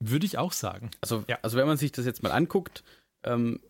Würde 0.00 0.24
ich 0.24 0.38
auch 0.38 0.52
sagen. 0.52 0.90
Also, 1.02 1.24
ja. 1.28 1.38
also 1.42 1.58
wenn 1.58 1.66
man 1.66 1.76
sich 1.76 1.92
das 1.92 2.06
jetzt 2.06 2.22
mal 2.22 2.32
anguckt, 2.32 2.82
ähm, 3.22 3.60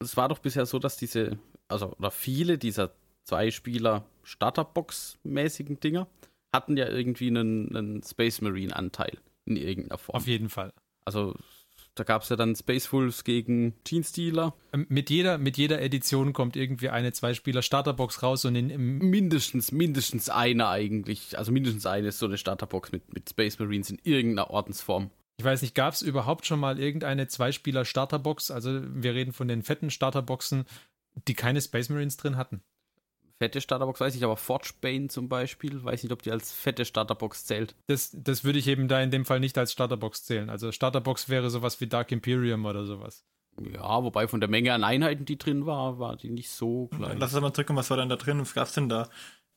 es 0.00 0.16
war 0.16 0.30
doch 0.30 0.38
bisher 0.38 0.64
so, 0.64 0.78
dass 0.78 0.96
diese, 0.96 1.38
also 1.68 1.94
oder 1.98 2.10
viele 2.10 2.56
dieser 2.56 2.92
zwei 3.24 3.50
Spieler 3.50 4.06
Starterbox-mäßigen 4.22 5.80
Dinger 5.80 6.06
hatten 6.50 6.78
ja 6.78 6.88
irgendwie 6.88 7.28
einen, 7.28 7.76
einen 7.76 8.02
Space 8.02 8.40
Marine-Anteil 8.40 9.18
in 9.44 9.56
irgendeiner 9.56 9.98
Form. 9.98 10.16
Auf 10.16 10.26
jeden 10.26 10.48
Fall. 10.48 10.72
Also 11.04 11.36
da 11.94 12.04
gab 12.04 12.22
es 12.22 12.30
ja 12.30 12.36
dann 12.36 12.56
Space 12.56 12.92
Wolves 12.92 13.24
gegen 13.24 13.74
Teen 13.84 14.02
Stealer. 14.02 14.54
Ähm, 14.72 14.86
mit 14.88 15.10
jeder, 15.10 15.38
mit 15.38 15.58
jeder 15.58 15.80
Edition 15.82 16.32
kommt 16.32 16.56
irgendwie 16.56 16.88
eine 16.88 17.12
Zwei-Spieler-Starterbox 17.12 18.22
raus 18.22 18.44
und 18.44 18.56
in, 18.56 18.68
mindestens, 18.98 19.72
mindestens 19.72 20.30
eine 20.30 20.68
eigentlich. 20.68 21.38
Also 21.38 21.52
mindestens 21.52 21.86
eine 21.86 22.08
ist 22.08 22.18
so 22.18 22.26
eine 22.26 22.38
Starterbox 22.38 22.92
mit, 22.92 23.12
mit 23.12 23.28
Space 23.28 23.58
Marines 23.58 23.90
in 23.90 23.98
irgendeiner 24.02 24.50
Ordensform. 24.50 25.10
Ich 25.38 25.44
weiß 25.44 25.62
nicht, 25.62 25.74
gab 25.74 25.94
es 25.94 26.02
überhaupt 26.02 26.46
schon 26.46 26.60
mal 26.60 26.78
irgendeine 26.78 27.26
Zwei-Spieler-Starterbox? 27.28 28.50
Also 28.50 28.80
wir 28.84 29.14
reden 29.14 29.32
von 29.32 29.48
den 29.48 29.62
fetten 29.62 29.90
Starterboxen, 29.90 30.64
die 31.28 31.34
keine 31.34 31.60
Space 31.60 31.90
Marines 31.90 32.16
drin 32.16 32.36
hatten 32.36 32.62
fette 33.42 33.60
Starterbox 33.60 33.98
weiß 33.98 34.14
ich, 34.14 34.22
aber 34.22 34.36
Forgebane 34.36 35.08
zum 35.08 35.28
Beispiel, 35.28 35.82
weiß 35.82 36.04
nicht, 36.04 36.12
ob 36.12 36.22
die 36.22 36.30
als 36.30 36.52
fette 36.52 36.84
Starterbox 36.84 37.44
zählt. 37.44 37.74
Das, 37.88 38.10
das 38.14 38.44
würde 38.44 38.60
ich 38.60 38.68
eben 38.68 38.86
da 38.86 39.00
in 39.00 39.10
dem 39.10 39.24
Fall 39.24 39.40
nicht 39.40 39.58
als 39.58 39.72
Starterbox 39.72 40.22
zählen. 40.22 40.48
Also 40.48 40.70
Starterbox 40.70 41.28
wäre 41.28 41.50
sowas 41.50 41.80
wie 41.80 41.88
Dark 41.88 42.12
Imperium 42.12 42.64
oder 42.66 42.86
sowas. 42.86 43.24
Ja, 43.60 44.04
wobei 44.04 44.28
von 44.28 44.38
der 44.38 44.48
Menge 44.48 44.72
an 44.72 44.84
Einheiten, 44.84 45.24
die 45.24 45.38
drin 45.38 45.66
war, 45.66 45.98
war 45.98 46.14
die 46.14 46.30
nicht 46.30 46.50
so 46.50 46.86
klein. 46.86 47.18
Lass 47.18 47.34
uns 47.34 47.42
mal 47.42 47.50
drücken, 47.50 47.74
was 47.74 47.90
war 47.90 47.96
denn 47.96 48.08
da 48.08 48.14
drin? 48.14 48.40
Was 48.40 48.54
gab's 48.54 48.74
denn 48.74 48.88
da? 48.88 49.08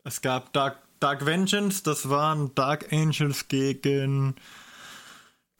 Es 0.03 0.21
gab 0.21 0.51
Dark, 0.53 0.81
Dark 0.99 1.23
Vengeance, 1.27 1.83
das 1.83 2.09
waren 2.09 2.55
Dark 2.55 2.91
Angels 2.91 3.47
gegen 3.49 4.33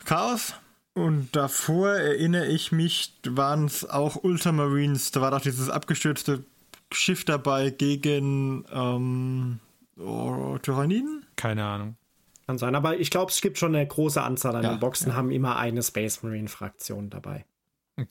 Chaos. 0.04 0.56
Und 0.96 1.36
davor 1.36 1.90
erinnere 1.90 2.48
ich 2.48 2.72
mich, 2.72 3.14
waren 3.28 3.66
es 3.66 3.88
auch 3.88 4.24
Ultramarines. 4.24 5.12
Da 5.12 5.22
war 5.22 5.30
doch 5.30 5.42
dieses 5.42 5.70
abgestürzte 5.70 6.44
Schiff 6.92 7.26
dabei 7.26 7.70
gegen 7.72 8.66
ähm, 8.72 9.60
oh, 9.98 10.58
Tyranniden? 10.62 11.26
Keine 11.36 11.66
Ahnung. 11.66 11.98
Kann 12.46 12.58
sein, 12.58 12.76
aber 12.76 13.00
ich 13.00 13.10
glaube, 13.10 13.32
es 13.32 13.42
gibt 13.42 13.58
schon 13.58 13.76
eine 13.76 13.88
große 13.88 14.22
Anzahl 14.22 14.56
an 14.56 14.64
ja, 14.64 14.76
den 14.76 14.80
Boxen, 14.80 15.10
ja. 15.10 15.16
haben 15.16 15.32
immer 15.32 15.58
eine 15.58 15.82
Space 15.82 16.22
Marine 16.22 16.48
Fraktion 16.48 17.10
dabei. 17.10 17.46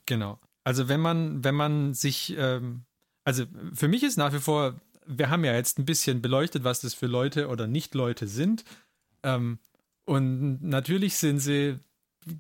Genau. 0.07 0.41
Also 0.64 0.89
wenn 0.89 1.01
man, 1.01 1.45
wenn 1.45 1.55
man 1.55 1.95
sich, 1.95 2.35
ähm, 2.37 2.85
also 3.22 3.45
für 3.75 3.87
mich 3.87 4.03
ist 4.03 4.16
nach 4.16 4.33
wie 4.33 4.41
vor, 4.41 4.75
wir 5.07 5.31
haben 5.31 5.45
ja 5.45 5.55
jetzt 5.55 5.79
ein 5.79 5.85
bisschen 5.85 6.20
beleuchtet, 6.20 6.64
was 6.64 6.81
das 6.81 6.95
für 6.95 7.07
Leute 7.07 7.49
oder 7.49 7.66
Nicht-Leute 7.66 8.27
sind. 8.27 8.64
Ähm, 9.22 9.59
und 10.05 10.62
natürlich 10.62 11.16
sind 11.16 11.39
sie 11.39 11.79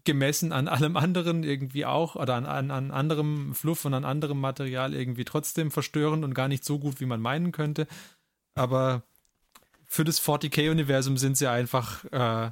gemessen 0.04 0.52
an 0.52 0.68
allem 0.68 0.96
anderen 0.96 1.42
irgendwie 1.42 1.84
auch 1.84 2.16
oder 2.16 2.34
an, 2.34 2.46
an, 2.46 2.70
an 2.70 2.90
anderem 2.90 3.54
Fluff 3.54 3.84
und 3.84 3.94
an 3.94 4.04
anderem 4.04 4.40
Material 4.40 4.94
irgendwie 4.94 5.24
trotzdem 5.24 5.70
verstörend 5.70 6.24
und 6.24 6.34
gar 6.34 6.48
nicht 6.48 6.64
so 6.64 6.78
gut, 6.78 7.00
wie 7.00 7.06
man 7.06 7.20
meinen 7.20 7.52
könnte. 7.52 7.86
Aber 8.54 9.02
für 9.86 10.04
das 10.04 10.22
40k-Universum 10.22 11.16
sind 11.16 11.36
sie 11.36 11.48
einfach, 11.48 12.04
äh, 12.12 12.50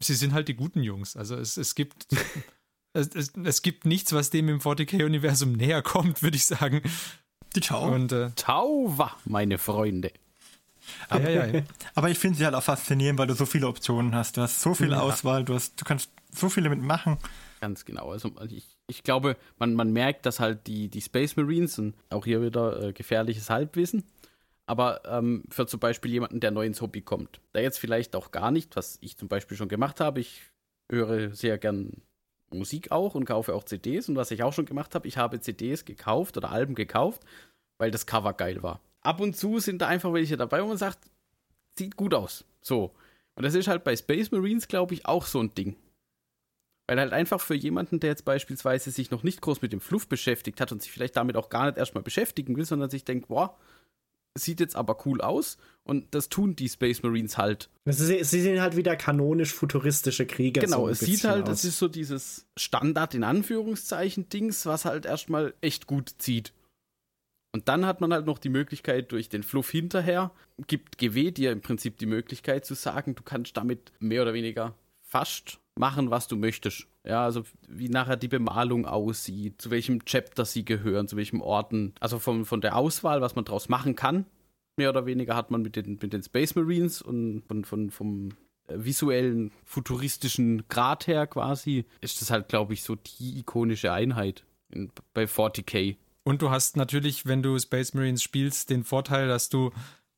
sie 0.00 0.14
sind 0.14 0.32
halt 0.32 0.48
die 0.48 0.54
guten 0.54 0.82
Jungs. 0.82 1.16
Also 1.16 1.36
es, 1.36 1.56
es 1.56 1.74
gibt. 1.74 2.06
es, 2.92 3.08
es, 3.14 3.32
es 3.44 3.62
gibt 3.62 3.84
nichts, 3.84 4.12
was 4.12 4.30
dem 4.30 4.48
im 4.48 4.60
40k-Universum 4.60 5.52
näher 5.52 5.82
kommt, 5.82 6.22
würde 6.22 6.36
ich 6.36 6.46
sagen. 6.46 6.82
Die 7.54 7.60
Tau. 7.60 7.92
Und, 7.92 8.12
äh, 8.12 8.30
Tauwa, 8.36 9.16
meine 9.24 9.58
Freunde. 9.58 10.12
Aber, 11.08 11.30
ja, 11.30 11.46
ja, 11.46 11.62
aber 11.94 12.10
ich 12.10 12.18
finde 12.18 12.38
sie 12.38 12.44
halt 12.44 12.54
auch 12.54 12.62
faszinierend, 12.62 13.18
weil 13.18 13.26
du 13.26 13.34
so 13.34 13.46
viele 13.46 13.68
Optionen 13.68 14.14
hast. 14.14 14.36
Du 14.36 14.40
hast 14.40 14.60
so 14.60 14.74
viel 14.74 14.94
Auswahl, 14.94 15.44
du, 15.44 15.54
hast, 15.54 15.80
du 15.80 15.84
kannst 15.84 16.10
so 16.30 16.48
viel 16.48 16.64
damit 16.64 16.82
machen. 16.82 17.18
Ganz 17.60 17.84
genau. 17.84 18.10
Also 18.10 18.30
ich, 18.50 18.76
ich 18.86 19.02
glaube, 19.02 19.36
man, 19.58 19.74
man 19.74 19.92
merkt, 19.92 20.26
dass 20.26 20.40
halt 20.40 20.66
die, 20.66 20.88
die 20.88 21.00
Space 21.00 21.36
Marines 21.36 21.78
und 21.78 21.94
auch 22.10 22.24
hier 22.24 22.42
wieder 22.42 22.82
äh, 22.82 22.92
gefährliches 22.92 23.50
Halbwissen. 23.50 24.04
Aber 24.66 25.00
ähm, 25.06 25.44
für 25.48 25.66
zum 25.66 25.80
Beispiel 25.80 26.10
jemanden, 26.10 26.40
der 26.40 26.50
neu 26.50 26.66
ins 26.66 26.82
Hobby 26.82 27.00
kommt, 27.00 27.40
der 27.54 27.62
jetzt 27.62 27.78
vielleicht 27.78 28.14
auch 28.14 28.30
gar 28.30 28.50
nicht, 28.50 28.76
was 28.76 28.98
ich 29.00 29.16
zum 29.16 29.26
Beispiel 29.26 29.56
schon 29.56 29.68
gemacht 29.68 29.98
habe, 29.98 30.20
ich 30.20 30.42
höre 30.90 31.34
sehr 31.34 31.56
gern 31.56 32.02
Musik 32.50 32.90
auch 32.92 33.14
und 33.14 33.24
kaufe 33.24 33.54
auch 33.54 33.64
CDs. 33.64 34.08
Und 34.08 34.16
was 34.16 34.30
ich 34.30 34.42
auch 34.42 34.52
schon 34.52 34.66
gemacht 34.66 34.94
habe, 34.94 35.08
ich 35.08 35.16
habe 35.16 35.40
CDs 35.40 35.84
gekauft 35.84 36.36
oder 36.36 36.50
Alben 36.50 36.74
gekauft, 36.74 37.22
weil 37.78 37.90
das 37.90 38.06
Cover 38.06 38.34
geil 38.34 38.62
war. 38.62 38.80
Ab 39.00 39.20
und 39.20 39.36
zu 39.36 39.58
sind 39.58 39.80
da 39.80 39.88
einfach 39.88 40.12
welche 40.12 40.36
dabei, 40.36 40.62
wo 40.62 40.68
man 40.68 40.76
sagt, 40.76 40.98
sieht 41.78 41.96
gut 41.96 42.12
aus. 42.12 42.44
So. 42.60 42.94
Und 43.36 43.44
das 43.44 43.54
ist 43.54 43.68
halt 43.68 43.84
bei 43.84 43.96
Space 43.96 44.30
Marines, 44.30 44.68
glaube 44.68 44.94
ich, 44.94 45.06
auch 45.06 45.24
so 45.24 45.40
ein 45.40 45.54
Ding. 45.54 45.76
Weil 46.88 46.98
halt 46.98 47.12
einfach 47.12 47.40
für 47.40 47.54
jemanden, 47.54 48.00
der 48.00 48.10
jetzt 48.10 48.24
beispielsweise 48.24 48.90
sich 48.90 49.10
noch 49.10 49.22
nicht 49.22 49.42
groß 49.42 49.60
mit 49.60 49.72
dem 49.72 49.80
Fluff 49.80 50.08
beschäftigt 50.08 50.60
hat 50.60 50.72
und 50.72 50.82
sich 50.82 50.90
vielleicht 50.90 51.16
damit 51.16 51.36
auch 51.36 51.50
gar 51.50 51.66
nicht 51.66 51.76
erstmal 51.76 52.02
beschäftigen 52.02 52.56
will, 52.56 52.64
sondern 52.64 52.88
sich 52.88 53.04
denkt, 53.04 53.28
boah, 53.28 53.56
sieht 54.34 54.60
jetzt 54.60 54.74
aber 54.74 55.04
cool 55.04 55.20
aus 55.20 55.58
und 55.84 56.14
das 56.14 56.28
tun 56.30 56.56
die 56.56 56.68
Space 56.68 57.02
Marines 57.02 57.36
halt. 57.36 57.68
Sie, 57.84 58.24
sie 58.24 58.40
sehen 58.40 58.62
halt 58.62 58.76
wieder 58.76 58.96
kanonisch 58.96 59.52
futuristische 59.52 60.26
Krieger. 60.26 60.62
Genau, 60.62 60.86
so 60.86 60.88
es 60.88 61.00
sieht 61.00 61.24
halt, 61.24 61.48
es 61.48 61.64
ist 61.64 61.78
so 61.78 61.88
dieses 61.88 62.46
Standard 62.56 63.14
in 63.14 63.24
Anführungszeichen 63.24 64.28
Dings, 64.30 64.64
was 64.64 64.84
halt 64.84 65.04
erstmal 65.04 65.54
echt 65.60 65.86
gut 65.86 66.14
zieht. 66.18 66.54
Und 67.52 67.68
dann 67.68 67.86
hat 67.86 68.00
man 68.00 68.12
halt 68.12 68.26
noch 68.26 68.38
die 68.38 68.50
Möglichkeit 68.50 69.10
durch 69.12 69.28
den 69.28 69.42
Fluff 69.42 69.70
hinterher, 69.70 70.30
gibt 70.66 70.98
GW 70.98 71.32
dir 71.32 71.52
im 71.52 71.60
Prinzip 71.60 71.98
die 71.98 72.06
Möglichkeit 72.06 72.64
zu 72.64 72.74
sagen, 72.74 73.14
du 73.14 73.22
kannst 73.22 73.56
damit 73.56 73.92
mehr 73.98 74.22
oder 74.22 74.34
weniger 74.34 74.74
fast 75.02 75.58
machen, 75.78 76.10
was 76.10 76.28
du 76.28 76.36
möchtest. 76.36 76.86
Ja, 77.04 77.24
also 77.24 77.44
wie 77.68 77.88
nachher 77.88 78.16
die 78.16 78.28
Bemalung 78.28 78.86
aussieht, 78.86 79.60
zu 79.60 79.70
welchem 79.70 80.04
Chapter 80.04 80.44
sie 80.44 80.64
gehören, 80.64 81.08
zu 81.08 81.16
welchem 81.16 81.40
Orten. 81.40 81.94
Also 82.00 82.18
von, 82.18 82.44
von 82.44 82.60
der 82.60 82.76
Auswahl, 82.76 83.20
was 83.20 83.36
man 83.36 83.44
draus 83.44 83.68
machen 83.68 83.96
kann, 83.96 84.26
mehr 84.76 84.90
oder 84.90 85.06
weniger 85.06 85.36
hat 85.36 85.50
man 85.50 85.62
mit 85.62 85.76
den, 85.76 85.98
mit 86.00 86.12
den 86.12 86.22
Space 86.22 86.54
Marines 86.54 87.02
und 87.02 87.42
von, 87.46 87.64
von, 87.64 87.90
vom 87.90 88.28
äh, 88.68 88.74
visuellen, 88.76 89.50
futuristischen 89.64 90.66
Grad 90.68 91.06
her 91.06 91.26
quasi, 91.26 91.84
ist 92.00 92.20
das 92.20 92.30
halt, 92.30 92.48
glaube 92.48 92.74
ich, 92.74 92.82
so 92.82 92.94
die 92.94 93.38
ikonische 93.40 93.92
Einheit 93.92 94.44
in, 94.70 94.90
bei 95.12 95.24
40k. 95.24 95.96
Und 96.24 96.42
du 96.42 96.50
hast 96.50 96.76
natürlich, 96.76 97.26
wenn 97.26 97.42
du 97.42 97.58
Space 97.58 97.94
Marines 97.94 98.22
spielst, 98.22 98.70
den 98.70 98.84
Vorteil, 98.84 99.28
dass 99.28 99.48
du 99.48 99.70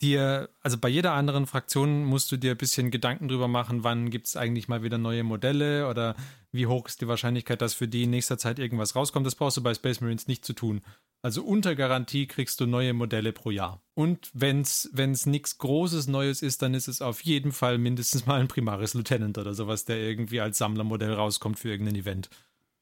dir, 0.02 0.48
also 0.60 0.78
bei 0.78 0.88
jeder 0.88 1.12
anderen 1.12 1.46
Fraktion 1.46 2.04
musst 2.04 2.32
du 2.32 2.36
dir 2.36 2.52
ein 2.52 2.56
bisschen 2.56 2.90
Gedanken 2.90 3.28
drüber 3.28 3.48
machen, 3.48 3.84
wann 3.84 4.10
gibt 4.10 4.26
es 4.26 4.36
eigentlich 4.36 4.68
mal 4.68 4.82
wieder 4.82 4.98
neue 4.98 5.22
Modelle 5.22 5.88
oder 5.88 6.16
wie 6.52 6.66
hoch 6.66 6.88
ist 6.88 7.00
die 7.00 7.08
Wahrscheinlichkeit, 7.08 7.62
dass 7.62 7.74
für 7.74 7.88
die 7.88 8.04
in 8.04 8.10
nächster 8.10 8.38
Zeit 8.38 8.58
irgendwas 8.58 8.96
rauskommt. 8.96 9.26
Das 9.26 9.34
brauchst 9.34 9.56
du 9.56 9.62
bei 9.62 9.74
Space 9.74 10.00
Marines 10.00 10.26
nicht 10.26 10.44
zu 10.44 10.52
tun. 10.52 10.82
Also 11.22 11.44
unter 11.44 11.76
Garantie 11.76 12.26
kriegst 12.26 12.60
du 12.60 12.66
neue 12.66 12.94
Modelle 12.94 13.32
pro 13.32 13.50
Jahr. 13.50 13.82
Und 13.94 14.30
wenn 14.32 14.62
es 14.62 15.26
nichts 15.26 15.58
Großes 15.58 16.08
Neues 16.08 16.40
ist, 16.40 16.62
dann 16.62 16.72
ist 16.72 16.88
es 16.88 17.02
auf 17.02 17.20
jeden 17.22 17.52
Fall 17.52 17.76
mindestens 17.76 18.26
mal 18.26 18.40
ein 18.40 18.48
Primaris 18.48 18.94
Lieutenant 18.94 19.36
oder 19.36 19.54
sowas, 19.54 19.84
der 19.84 19.98
irgendwie 19.98 20.40
als 20.40 20.58
Sammlermodell 20.58 21.12
rauskommt 21.12 21.58
für 21.58 21.68
irgendein 21.68 21.96
Event. 21.96 22.30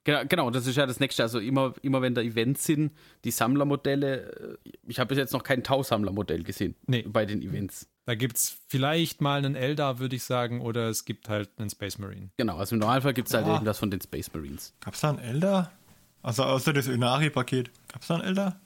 Genau, 0.08 0.22
genau, 0.26 0.50
das 0.50 0.66
ist 0.66 0.76
ja 0.76 0.86
das 0.86 1.00
nächste. 1.00 1.22
Also 1.22 1.38
immer, 1.38 1.74
immer 1.82 2.00
wenn 2.00 2.14
da 2.14 2.22
Events 2.22 2.64
sind, 2.64 2.92
die 3.24 3.30
Sammlermodelle, 3.30 4.58
äh, 4.64 4.70
ich 4.86 4.98
habe 5.00 5.08
bis 5.08 5.18
jetzt 5.18 5.34
noch 5.34 5.42
kein 5.42 5.62
Tau-Sammlermodell 5.62 6.44
gesehen 6.44 6.76
nee. 6.86 7.02
bei 7.02 7.26
den 7.26 7.42
Events. 7.42 7.90
Da 8.06 8.14
gibt 8.14 8.38
es 8.38 8.56
vielleicht 8.68 9.20
mal 9.20 9.36
einen 9.36 9.54
Eldar, 9.54 9.98
würde 9.98 10.16
ich 10.16 10.24
sagen, 10.24 10.62
oder 10.62 10.88
es 10.88 11.04
gibt 11.04 11.28
halt 11.28 11.50
einen 11.58 11.68
Space 11.68 11.98
Marine. 11.98 12.30
Genau, 12.38 12.56
also 12.56 12.74
im 12.74 12.78
Normalfall 12.78 13.12
gibt 13.12 13.28
es 13.28 13.34
halt 13.34 13.46
irgendwas 13.46 13.78
von 13.78 13.90
den 13.90 14.00
Space 14.00 14.32
Marines. 14.32 14.72
Gab 14.80 14.94
es 14.94 15.00
da 15.00 15.10
einen 15.10 15.18
Eldar? 15.18 15.72
Also 16.22 16.44
außer 16.44 16.72
das 16.72 16.88
Unari-Paket. 16.88 17.70
Gab 17.92 18.00
es 18.00 18.08
da 18.08 18.14
einen 18.14 18.24
Eldar? 18.24 18.58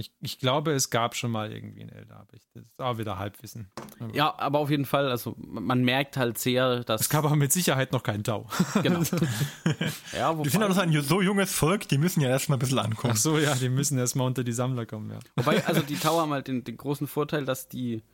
Ich, 0.00 0.12
ich 0.20 0.38
glaube, 0.38 0.70
es 0.70 0.90
gab 0.90 1.16
schon 1.16 1.32
mal 1.32 1.52
irgendwie 1.52 1.82
ein 1.82 1.88
Elder, 1.88 2.20
aber 2.20 2.32
ich, 2.32 2.46
das 2.54 2.62
ist 2.62 2.80
auch 2.80 2.98
wieder 2.98 3.18
Halbwissen. 3.18 3.68
Ja, 4.12 4.32
aber 4.38 4.60
auf 4.60 4.70
jeden 4.70 4.84
Fall, 4.84 5.10
also 5.10 5.34
man 5.36 5.82
merkt 5.82 6.16
halt 6.16 6.38
sehr, 6.38 6.84
dass. 6.84 7.00
Es 7.00 7.08
gab 7.08 7.24
aber 7.24 7.34
mit 7.34 7.52
Sicherheit 7.52 7.90
noch 7.90 8.04
keinen 8.04 8.22
Tau. 8.22 8.46
Genau. 8.80 9.00
ja, 10.12 10.34
die 10.34 10.48
sind 10.48 10.62
auch 10.62 10.76
ein 10.76 10.92
so 11.02 11.20
junges 11.20 11.52
Volk, 11.52 11.88
die 11.88 11.98
müssen 11.98 12.20
ja 12.20 12.28
erstmal 12.28 12.58
ein 12.58 12.60
bisschen 12.60 12.78
ankommen. 12.78 13.14
Ach 13.16 13.18
so, 13.18 13.38
ja, 13.38 13.56
die 13.56 13.68
müssen 13.68 13.98
erstmal 13.98 14.28
unter 14.28 14.44
die 14.44 14.52
Sammler 14.52 14.86
kommen, 14.86 15.10
ja. 15.10 15.18
Wobei, 15.34 15.66
also 15.66 15.82
die 15.82 15.96
Tau 15.96 16.20
haben 16.20 16.32
halt 16.32 16.46
den, 16.46 16.62
den 16.62 16.76
großen 16.76 17.08
Vorteil, 17.08 17.44
dass 17.44 17.68
die, 17.68 18.04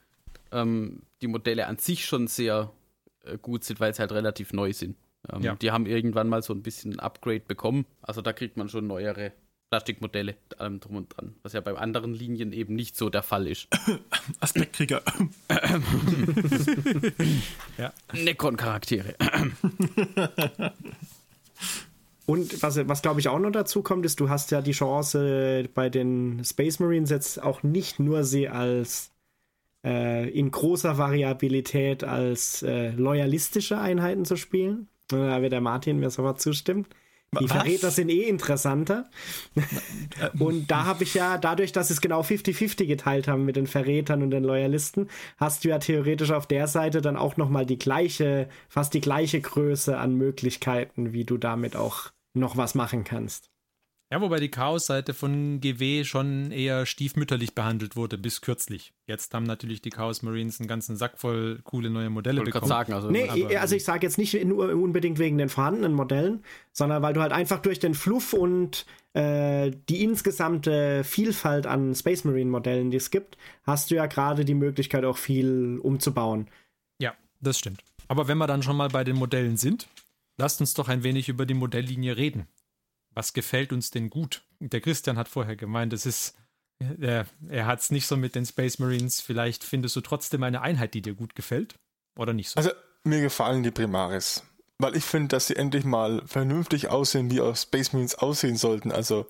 ähm, 0.53 1.03
die 1.21 1.27
Modelle 1.27 1.67
an 1.67 1.77
sich 1.77 2.07
schon 2.07 2.29
sehr 2.29 2.73
äh, 3.25 3.37
gut 3.37 3.63
sind, 3.63 3.79
weil 3.79 3.95
sie 3.95 4.01
halt 4.01 4.13
relativ 4.13 4.55
neu 4.55 4.73
sind. 4.73 4.97
Ähm, 5.31 5.43
ja. 5.43 5.55
Die 5.55 5.71
haben 5.71 5.85
irgendwann 5.85 6.31
mal 6.31 6.43
so 6.43 6.55
ein 6.55 6.63
bisschen 6.63 6.95
ein 6.95 7.01
Upgrade 7.01 7.41
bekommen. 7.41 7.85
Also 8.01 8.23
da 8.23 8.33
kriegt 8.33 8.57
man 8.57 8.71
schon 8.71 8.87
neuere 8.87 9.33
Plastikmodelle, 9.71 10.37
allem 10.59 10.81
drum 10.81 10.97
und 10.97 11.17
dran. 11.17 11.35
Was 11.43 11.53
ja 11.53 11.61
bei 11.61 11.75
anderen 11.75 12.15
Linien 12.15 12.53
eben 12.53 12.75
nicht 12.75 12.97
so 12.97 13.11
der 13.11 13.23
Fall 13.23 13.47
ist. 13.47 13.69
Aspektkrieger. 14.41 15.03
ja. 17.79 17.93
Necron-Charaktere. 18.13 19.15
Und 22.27 22.63
was, 22.63 22.89
was 22.89 23.03
glaube 23.03 23.21
ich 23.21 23.29
auch 23.29 23.39
noch 23.39 23.51
dazu 23.51 23.83
kommt, 23.83 24.07
ist, 24.07 24.19
du 24.19 24.31
hast 24.31 24.51
ja 24.51 24.63
die 24.63 24.73
Chance 24.73 25.69
bei 25.75 25.91
den 25.91 26.43
Space 26.43 26.79
Marines 26.79 27.11
jetzt 27.11 27.43
auch 27.43 27.63
nicht 27.63 28.01
nur 28.01 28.25
sie 28.25 28.49
als 28.49 29.11
äh, 29.85 30.31
in 30.31 30.51
großer 30.51 30.97
Variabilität 30.97 32.03
als 32.03 32.63
äh, 32.63 32.93
loyalistische 32.93 33.79
Einheiten 33.79 34.25
zu 34.25 34.37
spielen. 34.37 34.89
Da 35.09 35.43
wird 35.43 35.53
der 35.53 35.61
Martin 35.61 36.01
mir 36.01 36.09
sofort 36.09 36.41
zustimmen. 36.41 36.87
Die? 37.41 37.49
Verräter 37.49 37.91
sind 37.91 38.09
eh 38.09 38.23
interessanter. 38.23 39.09
und 40.39 40.71
da 40.71 40.85
habe 40.85 41.05
ich 41.05 41.15
ja, 41.15 41.39
dadurch, 41.39 41.73
dass 41.73 41.89
sie 41.89 41.95
es 41.95 42.01
genau 42.01 42.23
50-50 42.23 42.87
geteilt 42.87 43.29
haben 43.29 43.45
mit 43.45 43.57
den 43.57 43.67
Verrätern 43.67 44.23
und 44.23 44.31
den 44.31 44.45
Loyalisten, 44.45 45.09
hast 45.37 45.65
du 45.65 45.69
ja 45.69 45.79
theoretisch 45.79 46.33
auf 46.33 46.47
der 46.47 46.67
Seite 46.67 47.01
dann 47.01 47.17
auch 47.17 47.37
nochmal 47.37 47.67
die 47.67 47.79
gleiche, 47.79 48.49
fast 48.69 48.95
die 48.95 49.01
gleiche 49.01 49.41
Größe 49.41 49.97
an 49.97 50.15
Möglichkeiten, 50.15 51.13
wie 51.13 51.25
du 51.25 51.39
damit 51.39 51.77
auch 51.77 52.11
noch 52.35 52.57
was 52.57 52.75
machen 52.75 53.05
kannst. 53.05 53.54
Ja, 54.15 54.21
wobei 54.21 54.39
die 54.39 54.49
Chaos-Seite 54.49 55.13
von 55.13 55.59
GW 55.59 56.05
schon 56.05 56.53
eher 56.53 56.87
stiefmütterlich 56.87 57.57
behandelt 57.57 57.97
wurde, 57.97 58.17
bis 58.17 58.43
kürzlich. 58.43 58.93
Jetzt 59.09 59.35
haben 59.35 59.43
natürlich 59.43 59.83
die 59.83 59.91
Chaos 59.91 60.23
Marines 60.23 60.61
einen 60.61 60.69
ganzen 60.69 60.95
Sack 60.95 61.19
voll 61.19 61.59
coole 61.65 61.91
neue 61.91 62.11
Modelle 62.11 62.39
ich 62.39 62.45
bekommen. 62.45 62.69
Sagen, 62.69 62.93
also, 62.93 63.11
nee, 63.11 63.57
also 63.57 63.75
ich 63.75 63.83
sage 63.83 64.07
jetzt 64.07 64.17
nicht 64.17 64.45
nur 64.45 64.69
unbedingt 64.73 65.19
wegen 65.19 65.37
den 65.37 65.49
vorhandenen 65.49 65.95
Modellen, 65.95 66.45
sondern 66.71 67.03
weil 67.03 67.13
du 67.13 67.23
halt 67.23 67.33
einfach 67.33 67.59
durch 67.59 67.81
den 67.81 67.95
Fluff 67.95 68.35
und 68.35 68.87
äh, 69.15 69.73
die 69.89 70.05
insgesamte 70.05 71.03
Vielfalt 71.03 71.67
an 71.67 71.93
Space 71.97 72.23
Marine 72.23 72.53
Modellen, 72.53 72.93
die 72.93 72.99
es 72.99 73.11
gibt, 73.11 73.37
hast 73.65 73.91
du 73.91 73.97
ja 73.97 74.07
gerade 74.07 74.45
die 74.45 74.55
Möglichkeit 74.55 75.05
auch 75.05 75.17
viel 75.17 75.81
umzubauen. 75.83 76.47
Ja, 77.01 77.15
das 77.41 77.59
stimmt. 77.59 77.83
Aber 78.07 78.29
wenn 78.29 78.39
wir 78.39 78.47
dann 78.47 78.63
schon 78.63 78.77
mal 78.77 78.91
bei 78.91 79.03
den 79.03 79.17
Modellen 79.17 79.57
sind, 79.57 79.89
lasst 80.37 80.61
uns 80.61 80.73
doch 80.73 80.89
ein 80.89 81.03
wenig 81.03 81.29
über 81.29 81.47
die 81.47 81.55
Modelllinie 81.55 82.17
reden 82.17 82.47
was 83.15 83.33
gefällt 83.33 83.73
uns 83.73 83.91
denn 83.91 84.11
gut? 84.11 84.43
Der 84.61 84.81
Christian 84.81 85.17
hat 85.17 85.29
vorher 85.29 85.57
gemeint, 85.57 85.93
es 85.93 86.07
ist, 86.07 86.37
er, 87.01 87.27
er 87.49 87.67
hat 87.67 87.81
es 87.81 87.91
nicht 87.91 88.07
so 88.07 88.17
mit 88.17 88.35
den 88.35 88.47
Space 88.47 88.79
Marines. 88.79 89.21
Vielleicht 89.21 89.65
findest 89.65 89.97
du 89.97 90.01
trotzdem 90.01 90.43
eine 90.43 90.63
Einheit, 90.63 90.95
die 90.95 91.03
dir 91.03 91.15
gut 91.15 91.35
gefällt? 91.35 91.77
Oder 92.17 92.33
nicht 92.33 92.51
so? 92.51 92.57
Also, 92.57 92.71
mir 93.05 93.21
gefallen 93.21 93.63
die 93.63 93.71
Primaris. 93.71 94.43
Weil 94.79 94.97
ich 94.97 95.05
finde, 95.05 95.29
dass 95.29 95.47
sie 95.47 95.57
endlich 95.57 95.85
mal 95.85 96.23
vernünftig 96.27 96.89
aussehen, 96.89 97.31
wie 97.31 97.41
auch 97.41 97.57
Space 97.57 97.93
Marines 97.93 98.17
aussehen 98.17 98.57
sollten. 98.57 98.91
Also, 98.91 99.27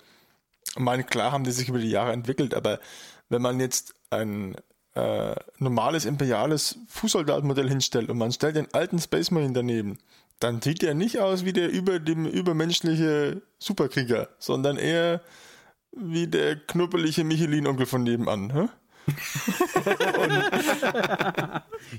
meine, 0.77 1.05
klar 1.05 1.33
haben 1.33 1.45
die 1.45 1.53
sich 1.53 1.69
über 1.69 1.79
die 1.79 1.91
Jahre 1.91 2.13
entwickelt, 2.13 2.55
aber 2.55 2.81
wenn 3.29 3.43
man 3.43 3.61
jetzt 3.61 3.95
ein 4.11 4.57
äh, 4.95 5.35
normales 5.59 6.05
imperiales 6.05 6.79
Fußsoldatmodell 6.89 7.69
hinstellt 7.69 8.11
und 8.11 8.19
man 8.19 8.33
stellt 8.33 8.57
den 8.57 8.73
alten 8.73 8.99
Space 8.99 9.31
Marine 9.31 9.53
daneben, 9.53 9.99
dann 10.41 10.61
sieht 10.61 10.83
er 10.83 10.95
nicht 10.95 11.21
aus 11.21 11.45
wie 11.45 11.53
der 11.53 11.71
über 11.71 11.99
dem 11.99 12.27
übermenschliche 12.27 13.43
Superkrieger, 13.59 14.29
sondern 14.39 14.77
eher 14.77 15.23
wie 15.93 16.27
der 16.27 16.57
knuppelige 16.57 17.25
Michelin-Onkel 17.25 17.87
von 17.87 18.03
nebenan. 18.03 18.53
Hä? 18.53 18.69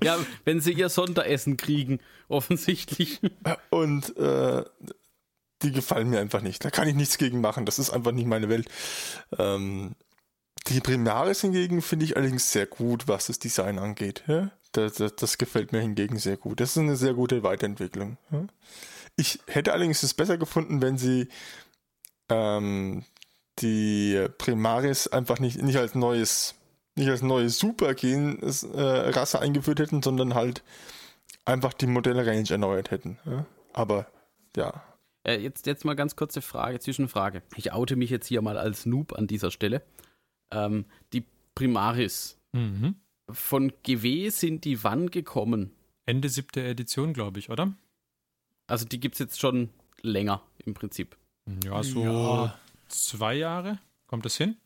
ja, 0.04 0.18
wenn 0.44 0.60
sie 0.60 0.74
ihr 0.74 0.90
Sonderessen 0.90 1.56
kriegen, 1.58 2.00
offensichtlich. 2.28 3.22
Und 3.70 4.18
äh, 4.18 4.64
die 5.62 5.72
gefallen 5.72 6.10
mir 6.10 6.20
einfach 6.20 6.42
nicht. 6.42 6.66
Da 6.66 6.72
kann 6.72 6.88
ich 6.88 6.96
nichts 6.96 7.18
gegen 7.18 7.42
machen. 7.42 7.66
Das 7.66 7.80
ist 7.80 7.92
einfach 7.92 8.12
nicht 8.12 8.28
meine 8.28 8.50
Welt. 8.50 8.68
Ähm, 9.38 9.96
die 10.68 10.82
Primaris 10.82 11.42
hingegen 11.42 11.82
finde 11.82 12.06
ich 12.06 12.18
allerdings 12.18 12.52
sehr 12.52 12.66
gut, 12.66 13.08
was 13.08 13.28
das 13.28 13.40
Design 13.40 13.80
angeht. 13.80 14.24
Ja? 14.28 14.52
Das, 14.78 14.96
das, 14.96 15.16
das, 15.16 15.38
gefällt 15.38 15.72
mir 15.72 15.80
hingegen 15.80 16.18
sehr 16.18 16.38
gut. 16.38 16.60
Das 16.60 16.72
ist 16.72 16.78
eine 16.78 16.96
sehr 16.96 17.14
gute 17.14 17.44
Weiterentwicklung. 17.44 18.18
Ich 19.16 19.40
hätte 19.48 19.72
allerdings 19.72 20.04
es 20.04 20.14
besser 20.14 20.38
gefunden, 20.38 20.82
wenn 20.82 20.98
sie 20.98 21.30
ähm, 22.30 23.06
die 23.60 24.28
Primaris 24.38 25.08
einfach 25.08 25.40
nicht, 25.40 25.62
nicht 25.62 25.78
als 25.78 25.96
neues, 25.96 26.56
nicht 26.96 27.10
als 27.10 27.22
neue 27.22 27.50
Supergen-Rasse 27.50 29.40
eingeführt 29.40 29.80
hätten, 29.80 30.02
sondern 30.02 30.34
halt 30.36 30.64
einfach 31.46 31.74
die 31.74 31.88
Modelle-Range 31.88 32.50
erneuert 32.50 32.92
hätten. 32.92 33.18
Aber 33.74 34.08
ja. 34.58 34.84
Äh, 35.24 35.38
jetzt, 35.38 35.66
jetzt 35.68 35.86
mal 35.86 35.96
ganz 35.96 36.16
kurze 36.16 36.42
Frage, 36.42 36.80
Zwischenfrage. 36.80 37.44
Ich 37.56 37.72
oute 37.72 37.96
mich 37.96 38.10
jetzt 38.10 38.28
hier 38.28 38.42
mal 38.42 38.58
als 38.58 38.86
Noob 38.86 39.14
an 39.14 39.28
dieser 39.28 39.52
Stelle. 39.52 39.82
Ähm, 40.52 40.86
die 41.14 41.26
Primaris. 41.56 42.38
Mhm. 42.52 42.96
Von 43.32 43.74
GW 43.84 44.30
sind 44.30 44.66
die 44.66 44.84
wann 44.84 45.10
gekommen? 45.10 45.72
Ende 46.06 46.30
siebte 46.30 46.64
Edition, 46.64 47.14
glaube 47.14 47.40
ich, 47.40 47.50
oder? 47.50 47.74
Also 48.68 48.86
die 48.86 49.00
gibt 49.00 49.16
es 49.16 49.20
jetzt 49.20 49.40
schon 49.40 49.70
länger 50.02 50.42
im 50.66 50.74
Prinzip. 50.74 51.18
Ja, 51.64 51.82
so 51.84 52.04
ja. 52.04 52.60
zwei 52.88 53.36
Jahre. 53.36 53.80
Kommt 54.08 54.26
das 54.26 54.38
hin? 54.38 54.58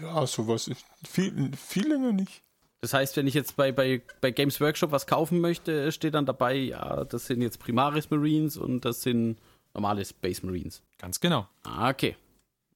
Ja, 0.00 0.26
sowas 0.26 0.68
ist 0.68 0.84
viel, 1.06 1.56
viel 1.56 1.88
länger 1.88 2.12
nicht. 2.12 2.42
Das 2.80 2.94
heißt, 2.94 3.16
wenn 3.16 3.26
ich 3.26 3.34
jetzt 3.34 3.56
bei, 3.56 3.72
bei, 3.72 4.02
bei 4.20 4.30
Games 4.30 4.60
Workshop 4.60 4.92
was 4.92 5.06
kaufen 5.06 5.40
möchte, 5.40 5.90
steht 5.90 6.14
dann 6.14 6.26
dabei, 6.26 6.54
ja, 6.54 7.04
das 7.04 7.26
sind 7.26 7.42
jetzt 7.42 7.58
Primaris 7.58 8.10
Marines 8.10 8.56
und 8.56 8.84
das 8.84 9.02
sind 9.02 9.38
normale 9.74 10.04
Space 10.04 10.42
Marines. 10.44 10.82
Ganz 10.98 11.18
genau. 11.18 11.48
Ah, 11.64 11.90
okay. 11.90 12.16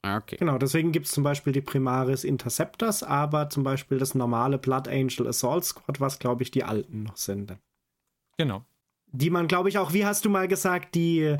Ah, 0.02 0.16
okay. 0.16 0.36
Genau, 0.36 0.58
deswegen 0.58 0.90
gibt 0.90 1.06
es 1.06 1.12
zum 1.12 1.22
Beispiel 1.22 1.52
die 1.52 1.60
Primaris 1.60 2.24
Interceptors, 2.24 3.04
aber 3.04 3.48
zum 3.50 3.62
Beispiel 3.62 3.98
das 3.98 4.16
normale 4.16 4.58
Blood 4.58 4.88
Angel 4.88 5.28
Assault 5.28 5.64
Squad, 5.64 6.00
was 6.00 6.18
glaube 6.18 6.42
ich 6.42 6.50
die 6.50 6.64
alten 6.64 7.04
noch 7.04 7.16
sind. 7.16 7.56
Genau. 8.36 8.64
Die 9.12 9.30
man, 9.30 9.46
glaube 9.46 9.68
ich, 9.68 9.78
auch, 9.78 9.92
wie 9.92 10.04
hast 10.04 10.24
du 10.24 10.30
mal 10.30 10.48
gesagt, 10.48 10.96
die, 10.96 11.36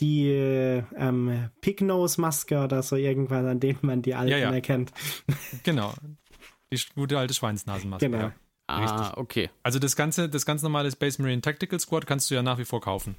die 0.00 0.28
ähm, 0.28 1.50
Pignose-Maske 1.62 2.62
oder 2.62 2.82
so 2.82 2.96
irgendwann, 2.96 3.46
an 3.46 3.60
denen 3.60 3.78
man 3.82 4.02
die 4.02 4.14
alten 4.14 4.32
ja, 4.32 4.38
ja. 4.38 4.52
erkennt. 4.52 4.92
Genau. 5.62 5.94
Die 6.70 6.80
gute 6.94 7.18
alte 7.18 7.34
Schweinsnasenmaske. 7.34 8.10
Genau. 8.10 8.24
Ja. 8.24 8.32
Ah, 8.66 9.12
okay. 9.16 9.50
Also 9.62 9.78
das 9.78 9.96
ganze, 9.96 10.28
das 10.28 10.46
ganz 10.46 10.62
normale 10.62 10.90
Space 10.90 11.18
Marine 11.18 11.42
Tactical 11.42 11.78
Squad 11.78 12.06
kannst 12.06 12.30
du 12.30 12.34
ja 12.34 12.42
nach 12.42 12.58
wie 12.58 12.64
vor 12.64 12.80
kaufen. 12.80 13.16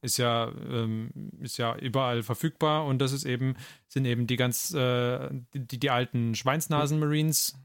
Ist 0.00 0.16
ja, 0.16 0.52
ähm, 0.70 1.10
ist 1.40 1.56
ja 1.56 1.76
überall 1.76 2.22
verfügbar 2.22 2.86
und 2.86 2.98
das 3.00 3.12
ist 3.12 3.24
eben, 3.24 3.56
sind 3.88 4.04
eben 4.04 4.26
die 4.26 4.36
ganz, 4.36 4.72
äh, 4.72 5.28
die, 5.54 5.78
die 5.78 5.90
alten 5.90 6.34
Schweinsnasen-Marines. 6.34 7.58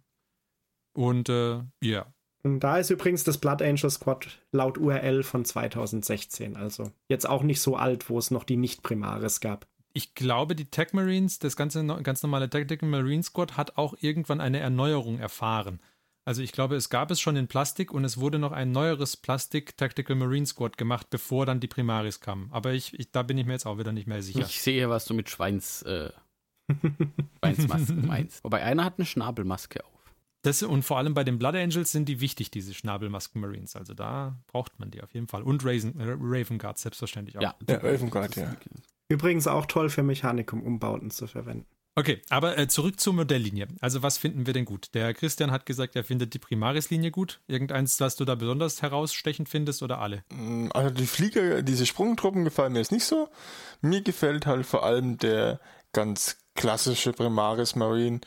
Und 0.93 1.29
äh, 1.29 1.61
ja. 1.81 2.11
Und 2.43 2.59
da 2.59 2.77
ist 2.77 2.89
übrigens 2.89 3.23
das 3.23 3.37
Blood 3.37 3.61
Angel 3.61 3.89
Squad 3.89 4.39
laut 4.51 4.77
URL 4.77 5.23
von 5.23 5.45
2016, 5.45 6.57
also 6.57 6.91
jetzt 7.07 7.27
auch 7.27 7.43
nicht 7.43 7.61
so 7.61 7.77
alt, 7.77 8.09
wo 8.09 8.17
es 8.17 8.31
noch 8.31 8.43
die 8.43 8.57
Nicht-Primaris 8.57 9.39
gab. 9.39 9.67
Ich 9.93 10.15
glaube, 10.15 10.55
die 10.55 10.65
Tech 10.65 10.91
Marines, 10.91 11.39
das 11.39 11.55
ganze 11.55 11.85
ganz 12.01 12.23
normale 12.23 12.49
Tactical 12.49 12.89
Marine 12.89 13.23
Squad, 13.23 13.57
hat 13.57 13.77
auch 13.77 13.93
irgendwann 14.01 14.41
eine 14.41 14.59
Erneuerung 14.59 15.19
erfahren. 15.19 15.79
Also 16.25 16.41
ich 16.41 16.53
glaube, 16.53 16.75
es 16.75 16.89
gab 16.89 17.11
es 17.11 17.19
schon 17.19 17.35
in 17.35 17.47
Plastik 17.47 17.93
und 17.93 18.05
es 18.05 18.17
wurde 18.17 18.39
noch 18.39 18.53
ein 18.53 18.71
neueres 18.71 19.17
Plastik 19.17 19.75
Tactical 19.75 20.15
Marine 20.15 20.45
Squad 20.45 20.77
gemacht, 20.77 21.09
bevor 21.09 21.45
dann 21.45 21.59
die 21.59 21.67
Primaris 21.67 22.21
kamen. 22.21 22.49
Aber 22.51 22.71
ich, 22.71 22.97
ich, 22.97 23.11
da 23.11 23.23
bin 23.23 23.37
ich 23.37 23.45
mir 23.45 23.53
jetzt 23.53 23.65
auch 23.65 23.77
wieder 23.77 23.91
nicht 23.91 24.07
mehr 24.07 24.21
sicher. 24.21 24.39
Ich 24.39 24.61
sehe, 24.61 24.89
was 24.89 25.05
du 25.05 25.13
mit 25.13 25.29
Schweins, 25.29 25.81
äh, 25.81 26.11
Schweinsmaske 27.39 27.93
meinst. 27.93 28.43
Wobei 28.43 28.63
einer 28.63 28.85
hat 28.85 28.97
eine 28.97 29.05
Schnabelmaske 29.05 29.83
auf. 29.83 29.91
Das, 30.43 30.61
und 30.61 30.83
vor 30.83 30.97
allem 30.97 31.13
bei 31.13 31.23
den 31.23 31.39
Blood 31.39 31.55
Angels 31.55 31.91
sind 31.91 32.07
die 32.07 32.19
wichtig, 32.19 32.51
diese 32.51 32.73
Schnabelmasken 32.73 33.39
Marines. 33.39 33.75
Also 33.75 33.93
da 33.93 34.37
braucht 34.47 34.77
man 34.79 34.91
die 34.91 35.01
auf 35.01 35.13
jeden 35.13 35.27
Fall. 35.27 35.41
Und 35.41 35.63
Raven, 35.65 35.99
äh, 35.99 36.15
Raven 36.19 36.57
Guard 36.57 36.77
selbstverständlich 36.77 37.37
auch. 37.37 37.41
Ja, 37.41 37.55
ja 37.69 37.77
Raven 37.77 38.09
Guard, 38.09 38.35
ja. 38.35 38.55
Übrigens 39.09 39.47
auch 39.47 39.65
toll 39.65 39.89
für 39.89 40.03
Mechanikum-Umbauten 40.03 41.11
zu 41.11 41.27
verwenden. 41.27 41.67
Okay, 41.95 42.21
aber 42.29 42.57
äh, 42.57 42.67
zurück 42.67 42.99
zur 42.99 43.13
Modelllinie. 43.13 43.67
Also 43.79 44.01
was 44.01 44.17
finden 44.17 44.47
wir 44.47 44.53
denn 44.53 44.65
gut? 44.65 44.89
Der 44.95 45.13
Christian 45.13 45.51
hat 45.51 45.67
gesagt, 45.67 45.95
er 45.95 46.03
findet 46.03 46.33
die 46.33 46.39
Primaris-Linie 46.39 47.11
gut. 47.11 47.39
Irgendeins, 47.47 47.99
was 47.99 48.15
du 48.15 48.25
da 48.25 48.33
besonders 48.33 48.81
herausstechend 48.81 49.47
findest 49.47 49.83
oder 49.83 49.99
alle? 49.99 50.23
Mm, 50.29 50.69
also 50.73 50.89
die 50.89 51.05
Flieger, 51.05 51.61
diese 51.61 51.85
Sprungtruppen 51.85 52.45
gefallen 52.45 52.73
mir 52.73 52.79
jetzt 52.79 52.91
nicht 52.91 53.05
so. 53.05 53.29
Mir 53.81 54.01
gefällt 54.01 54.47
halt 54.47 54.65
vor 54.65 54.83
allem 54.83 55.19
der 55.19 55.59
ganz 55.91 56.37
klassische 56.55 57.13
Primaris 57.13 57.75
Marine. 57.75 58.21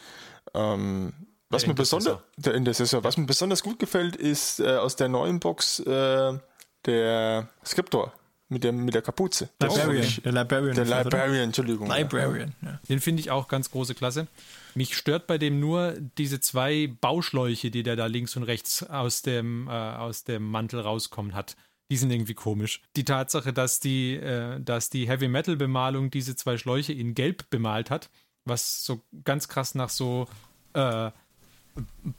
Ähm, 0.55 1.13
was 1.51 1.63
der 1.63 1.71
mir 1.71 1.75
besonders, 1.75 2.19
der 2.37 2.55
Intercessor, 2.55 3.03
was 3.03 3.17
mir 3.17 3.27
besonders 3.27 3.65
gut 3.65 3.81
gefällt, 3.81 4.15
ist 4.15 4.61
äh, 4.61 4.77
aus 4.77 4.95
der 4.95 5.09
neuen 5.09 5.41
Box 5.41 5.81
äh, 5.81 6.39
der 6.85 7.49
Skriptor 7.65 8.13
mit, 8.49 8.65
dem, 8.65 8.85
mit 8.85 8.95
der 8.95 9.03
Kapuze. 9.03 9.49
Librarian. 9.61 10.07
Der 10.25 10.33
Librarian. 10.33 10.75
Der 10.75 10.85
Librarian, 10.85 11.45
Entschuldigung. 11.45 11.91
Librarian, 11.91 12.55
ja. 12.63 12.81
Den 12.89 13.01
finde 13.01 13.21
ich 13.21 13.31
auch 13.31 13.49
ganz 13.49 13.71
große 13.71 13.95
Klasse. 13.95 14.29
Mich 14.75 14.97
stört 14.97 15.27
bei 15.27 15.39
dem 15.39 15.59
nur 15.59 15.95
diese 16.19 16.41
zwei 16.41 16.93
Bauschläuche, 17.01 17.71
die 17.71 17.83
der 17.83 17.97
da 17.97 18.07
links 18.07 18.37
und 18.37 18.45
rechts 18.45 18.83
aus 18.83 19.23
dem, 19.23 19.69
äh, 19.69 19.71
aus 19.71 20.25
dem 20.25 20.49
Mantel 20.49 20.81
rauskommen 20.81 21.35
hat. 21.35 21.57
Die 21.91 21.97
sind 21.97 22.11
irgendwie 22.11 22.35
komisch. 22.35 22.83
Die 22.97 23.05
Tatsache, 23.05 23.53
dass 23.53 23.81
die, 23.81 24.15
äh, 24.15 24.61
dass 24.61 24.91
die 24.91 25.09
Heavy 25.09 25.29
Metal 25.29 25.57
Bemalung 25.57 26.11
diese 26.11 26.37
zwei 26.37 26.57
Schläuche 26.57 26.93
in 26.93 27.15
Gelb 27.15 27.49
bemalt 27.51 27.91
hat, 27.91 28.11
was 28.45 28.85
so 28.85 29.03
ganz 29.25 29.49
krass 29.49 29.75
nach 29.75 29.89
so 29.89 30.29
äh, 30.75 31.11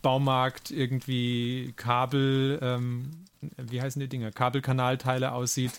Baumarkt 0.01 0.71
irgendwie 0.71 1.73
Kabel, 1.75 2.59
ähm, 2.61 3.11
wie 3.57 3.81
heißen 3.81 3.99
die 3.99 4.07
Dinger, 4.07 4.31
Kabelkanalteile 4.31 5.31
aussieht. 5.31 5.71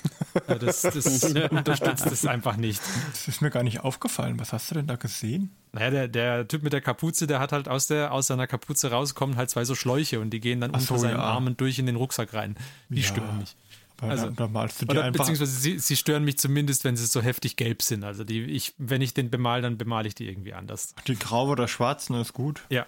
Äh, 0.47 0.59
das, 0.59 0.83
das 0.83 1.25
unterstützt 1.51 2.07
es 2.07 2.27
einfach 2.27 2.57
nicht. 2.57 2.81
Das 3.11 3.29
ist 3.29 3.43
mir 3.43 3.51
gar 3.51 3.63
nicht 3.63 3.81
aufgefallen. 3.81 4.39
Was 4.39 4.53
hast 4.53 4.71
du 4.71 4.77
denn 4.77 4.87
da 4.87 4.97
gesehen? 4.97 5.51
Naja, 5.73 5.91
der, 5.91 6.09
der 6.09 6.49
Typ 6.49 6.63
mit 6.63 6.73
der 6.73 6.81
Kapuze, 6.81 7.27
der 7.27 7.41
hat 7.41 7.53
halt 7.53 7.69
aus, 7.69 7.87
der, 7.87 8.13
aus 8.13 8.29
seiner 8.29 8.47
Kapuze 8.47 8.91
rauskommen 8.91 9.37
halt 9.37 9.51
zwei 9.51 9.65
so 9.65 9.75
Schläuche 9.75 10.21
und 10.21 10.31
die 10.31 10.41
gehen 10.41 10.61
dann 10.61 10.73
so, 10.73 10.95
unter 10.95 10.99
seinen 10.99 11.19
ja. 11.19 11.23
Armen 11.23 11.57
durch 11.57 11.79
in 11.79 11.87
den 11.87 11.97
Rucksack 11.97 12.35
rein. 12.35 12.57
Die 12.89 13.01
ja. 13.01 13.07
stören 13.07 13.39
mich. 13.39 13.57
Also, 14.01 14.31
da, 14.31 14.47
malst 14.47 14.81
du 14.81 14.87
dir 14.87 14.93
oder, 14.93 15.11
beziehungsweise 15.11 15.51
sie, 15.51 15.81
sie, 15.81 15.97
stören 15.97 16.25
mich 16.25 16.39
zumindest, 16.39 16.85
wenn 16.85 16.97
sie 16.97 17.05
so 17.07 17.21
heftig 17.21 17.57
gelb 17.57 17.83
sind. 17.83 18.05
Also 18.05 18.23
die, 18.23 18.43
ich, 18.43 18.75
wenn 18.79 19.03
ich 19.03 19.13
den 19.13 19.29
bemal, 19.29 19.61
dann 19.61 19.77
bemale 19.77 20.07
ich 20.07 20.15
die 20.15 20.29
irgendwie 20.29 20.55
anders. 20.55 20.95
Die 21.09 21.17
grau 21.17 21.49
oder 21.49 21.67
schwarzen 21.67 22.15
ist 22.15 22.33
gut. 22.33 22.63
Ja, 22.71 22.87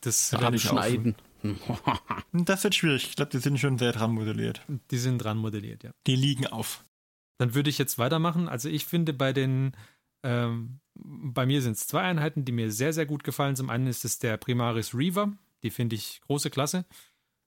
das 0.00 0.30
kann 0.30 0.54
ich 0.54 0.62
schneiden. 0.62 1.14
das 2.32 2.64
wird 2.64 2.74
schwierig. 2.74 3.08
Ich 3.08 3.16
glaube, 3.16 3.30
die 3.30 3.38
sind 3.38 3.58
schon 3.58 3.78
sehr 3.78 3.92
dran 3.92 4.12
modelliert. 4.12 4.62
Die 4.90 4.98
sind 4.98 5.18
dran 5.18 5.38
modelliert, 5.38 5.84
ja. 5.84 5.90
Die 6.06 6.16
liegen 6.16 6.46
auf. 6.46 6.84
Dann 7.38 7.54
würde 7.54 7.70
ich 7.70 7.78
jetzt 7.78 7.98
weitermachen. 7.98 8.48
Also 8.48 8.68
ich 8.68 8.86
finde 8.86 9.12
bei 9.12 9.32
den, 9.32 9.72
ähm, 10.22 10.80
bei 10.94 11.46
mir 11.46 11.62
sind 11.62 11.76
es 11.76 11.86
zwei 11.86 12.02
Einheiten, 12.02 12.44
die 12.44 12.52
mir 12.52 12.70
sehr, 12.70 12.92
sehr 12.92 13.06
gut 13.06 13.24
gefallen. 13.24 13.56
Zum 13.56 13.70
einen 13.70 13.86
ist 13.86 14.04
es 14.04 14.18
der 14.18 14.36
Primaris 14.36 14.94
Reaver. 14.94 15.32
Die 15.62 15.70
finde 15.70 15.96
ich 15.96 16.20
große 16.26 16.50
Klasse. 16.50 16.84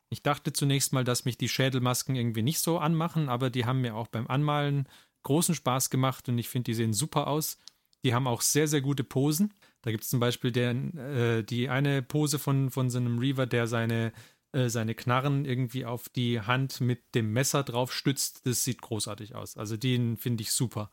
Ich 0.10 0.24
dachte 0.24 0.54
zunächst 0.54 0.94
mal, 0.94 1.04
dass 1.04 1.26
mich 1.26 1.38
die 1.38 1.50
Schädelmasken 1.50 2.16
irgendwie 2.16 2.42
nicht 2.42 2.60
so 2.60 2.80
anmachen, 2.80 3.30
aber 3.30 3.50
die 3.50 3.66
haben 3.66 3.82
mir 3.82 3.96
auch 3.96 4.08
beim 4.08 4.28
Anmalen 4.28 4.88
großen 5.24 5.54
Spaß 5.54 5.90
gemacht 5.90 6.28
und 6.30 6.38
ich 6.38 6.50
finde, 6.50 6.66
die 6.66 6.74
sehen 6.74 6.94
super 6.94 7.28
aus. 7.28 7.58
Die 8.04 8.14
haben 8.14 8.28
auch 8.28 8.42
sehr, 8.42 8.68
sehr 8.68 8.82
gute 8.82 9.04
Posen. 9.04 9.54
Da 9.82 9.92
gibt 9.92 10.04
es 10.04 10.10
zum 10.10 10.20
Beispiel 10.20 10.52
den, 10.52 10.98
äh, 10.98 11.44
die 11.44 11.70
eine 11.70 12.02
Pose 12.02 12.40
von, 12.40 12.70
von 12.70 12.90
so 12.90 12.98
einem 12.98 13.20
Reaver, 13.20 13.46
der 13.46 13.68
seine, 13.68 14.12
äh, 14.52 14.70
seine 14.70 14.96
Knarren 14.96 15.46
irgendwie 15.46 15.86
auf 15.86 16.10
die 16.10 16.42
Hand 16.42 16.82
mit 16.82 17.16
dem 17.16 17.32
Messer 17.32 17.64
drauf 17.64 17.94
stützt. 17.94 18.46
Das 18.46 18.64
sieht 18.64 18.82
großartig 18.82 19.36
aus. 19.36 19.58
Also 19.58 19.78
den 19.78 20.18
finde 20.18 20.44
ich 20.44 20.52
super. 20.52 20.92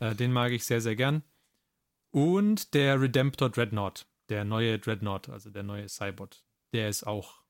Äh, 0.00 0.14
den 0.14 0.32
mag 0.32 0.52
ich 0.52 0.64
sehr, 0.64 0.80
sehr 0.80 0.96
gern. 0.96 1.22
Und 2.10 2.74
der 2.74 3.00
Redemptor 3.00 3.50
Dreadnought, 3.50 4.06
der 4.28 4.44
neue 4.44 4.78
Dreadnought, 4.78 5.28
also 5.28 5.50
der 5.50 5.62
neue 5.62 5.88
Cybot, 5.88 6.44
der 6.72 6.88
ist 6.88 7.06
auch 7.06 7.42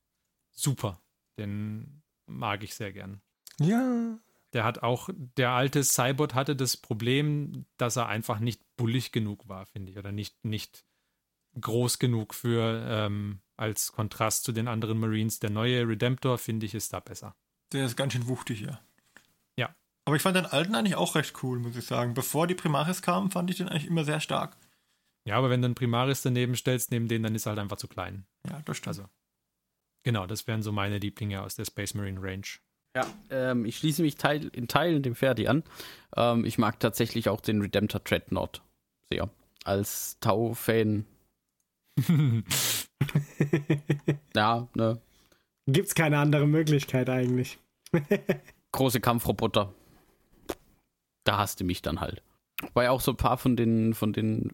super. 0.50 1.02
Den 1.36 2.02
mag 2.26 2.62
ich 2.62 2.74
sehr 2.74 2.92
gern. 2.92 3.20
Ja, 3.58 4.18
der 4.54 4.64
hat 4.64 4.82
auch, 4.82 5.10
der 5.12 5.50
alte 5.50 5.82
Cybot 5.82 6.34
hatte 6.34 6.54
das 6.54 6.76
Problem, 6.76 7.66
dass 7.76 7.96
er 7.96 8.06
einfach 8.06 8.38
nicht 8.38 8.62
bullig 8.76 9.12
genug 9.12 9.48
war, 9.48 9.66
finde 9.66 9.90
ich, 9.92 9.98
oder 9.98 10.12
nicht, 10.12 10.44
nicht 10.44 10.84
groß 11.60 11.98
genug 11.98 12.34
für 12.34 12.86
ähm, 12.88 13.40
als 13.56 13.92
Kontrast 13.92 14.44
zu 14.44 14.52
den 14.52 14.68
anderen 14.68 14.98
Marines. 14.98 15.40
Der 15.40 15.50
neue 15.50 15.86
Redemptor, 15.86 16.38
finde 16.38 16.66
ich, 16.66 16.74
ist 16.74 16.92
da 16.92 17.00
besser. 17.00 17.36
Der 17.72 17.84
ist 17.84 17.96
ganz 17.96 18.12
schön 18.12 18.28
wuchtig, 18.28 18.60
ja. 18.60 18.80
Ja. 19.56 19.74
Aber 20.04 20.16
ich 20.16 20.22
fand 20.22 20.36
den 20.36 20.46
alten 20.46 20.74
eigentlich 20.74 20.96
auch 20.96 21.16
recht 21.16 21.42
cool, 21.42 21.58
muss 21.58 21.76
ich 21.76 21.84
sagen. 21.84 22.14
Bevor 22.14 22.46
die 22.46 22.54
Primaris 22.54 23.02
kamen, 23.02 23.30
fand 23.32 23.50
ich 23.50 23.56
den 23.56 23.68
eigentlich 23.68 23.86
immer 23.86 24.04
sehr 24.04 24.20
stark. 24.20 24.56
Ja, 25.24 25.36
aber 25.36 25.50
wenn 25.50 25.62
du 25.62 25.66
einen 25.66 25.74
Primaris 25.74 26.22
daneben 26.22 26.54
stellst, 26.54 26.90
neben 26.92 27.08
den, 27.08 27.22
dann 27.22 27.34
ist 27.34 27.46
er 27.46 27.50
halt 27.50 27.58
einfach 27.58 27.78
zu 27.78 27.88
klein. 27.88 28.26
Ja, 28.48 28.60
das 28.64 28.76
stimmt. 28.76 28.98
Also, 28.98 29.08
genau, 30.04 30.26
das 30.26 30.46
wären 30.46 30.62
so 30.62 30.70
meine 30.70 30.98
Lieblinge 30.98 31.42
aus 31.42 31.56
der 31.56 31.64
Space 31.64 31.94
Marine 31.94 32.22
Range. 32.22 32.46
Ja, 32.96 33.06
ähm, 33.30 33.64
ich 33.64 33.78
schließe 33.78 34.02
mich 34.02 34.16
teil, 34.16 34.50
in 34.52 34.68
Teilen 34.68 35.02
dem 35.02 35.14
Ferdi 35.14 35.48
an. 35.48 35.64
Ähm, 36.16 36.44
ich 36.44 36.58
mag 36.58 36.78
tatsächlich 36.78 37.28
auch 37.28 37.40
den 37.40 37.60
Redemptor 37.60 38.00
Dreadnought 38.00 38.62
sehr. 39.10 39.28
Als 39.64 40.18
Tau-Fan. 40.20 41.04
ja, 44.34 44.68
ne. 44.74 45.00
Gibt's 45.66 45.94
keine 45.94 46.18
andere 46.18 46.46
Möglichkeit 46.46 47.08
eigentlich. 47.08 47.58
Große 48.72 49.00
Kampfroboter. 49.00 49.72
Da 51.24 51.38
hast 51.38 51.60
du 51.60 51.64
mich 51.64 51.80
dann 51.82 52.00
halt. 52.00 52.22
Wobei 52.60 52.90
auch 52.90 53.00
so 53.00 53.12
ein 53.12 53.16
paar 53.16 53.38
von 53.38 53.56
den, 53.56 53.94
von 53.94 54.12
den, 54.12 54.52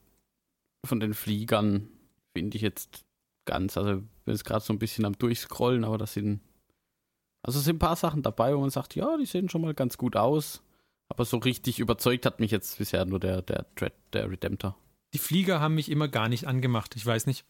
von 0.86 1.00
den 1.00 1.14
Fliegern 1.14 1.88
finde 2.32 2.56
ich 2.56 2.62
jetzt 2.62 3.04
ganz, 3.44 3.76
also 3.76 3.96
bin 3.96 4.34
jetzt 4.34 4.44
gerade 4.44 4.64
so 4.64 4.72
ein 4.72 4.78
bisschen 4.78 5.04
am 5.04 5.18
Durchscrollen, 5.18 5.84
aber 5.84 5.98
das 5.98 6.14
sind 6.14 6.40
also 7.42 7.58
es 7.58 7.64
sind 7.64 7.76
ein 7.76 7.80
paar 7.80 7.96
Sachen 7.96 8.22
dabei, 8.22 8.54
wo 8.54 8.60
man 8.60 8.70
sagt, 8.70 8.94
ja, 8.94 9.16
die 9.16 9.26
sehen 9.26 9.48
schon 9.48 9.62
mal 9.62 9.74
ganz 9.74 9.96
gut 9.96 10.16
aus. 10.16 10.62
Aber 11.08 11.24
so 11.24 11.38
richtig 11.38 11.80
überzeugt 11.80 12.24
hat 12.26 12.38
mich 12.38 12.50
jetzt 12.50 12.78
bisher 12.78 13.04
nur 13.04 13.18
der, 13.18 13.42
der, 13.42 13.66
der, 13.80 13.92
der 14.12 14.30
Redemptor. 14.30 14.76
Die 15.12 15.18
Flieger 15.18 15.60
haben 15.60 15.74
mich 15.74 15.90
immer 15.90 16.06
gar 16.06 16.28
nicht 16.28 16.46
angemacht. 16.46 16.94
Ich 16.94 17.04
weiß 17.04 17.26
nicht. 17.26 17.44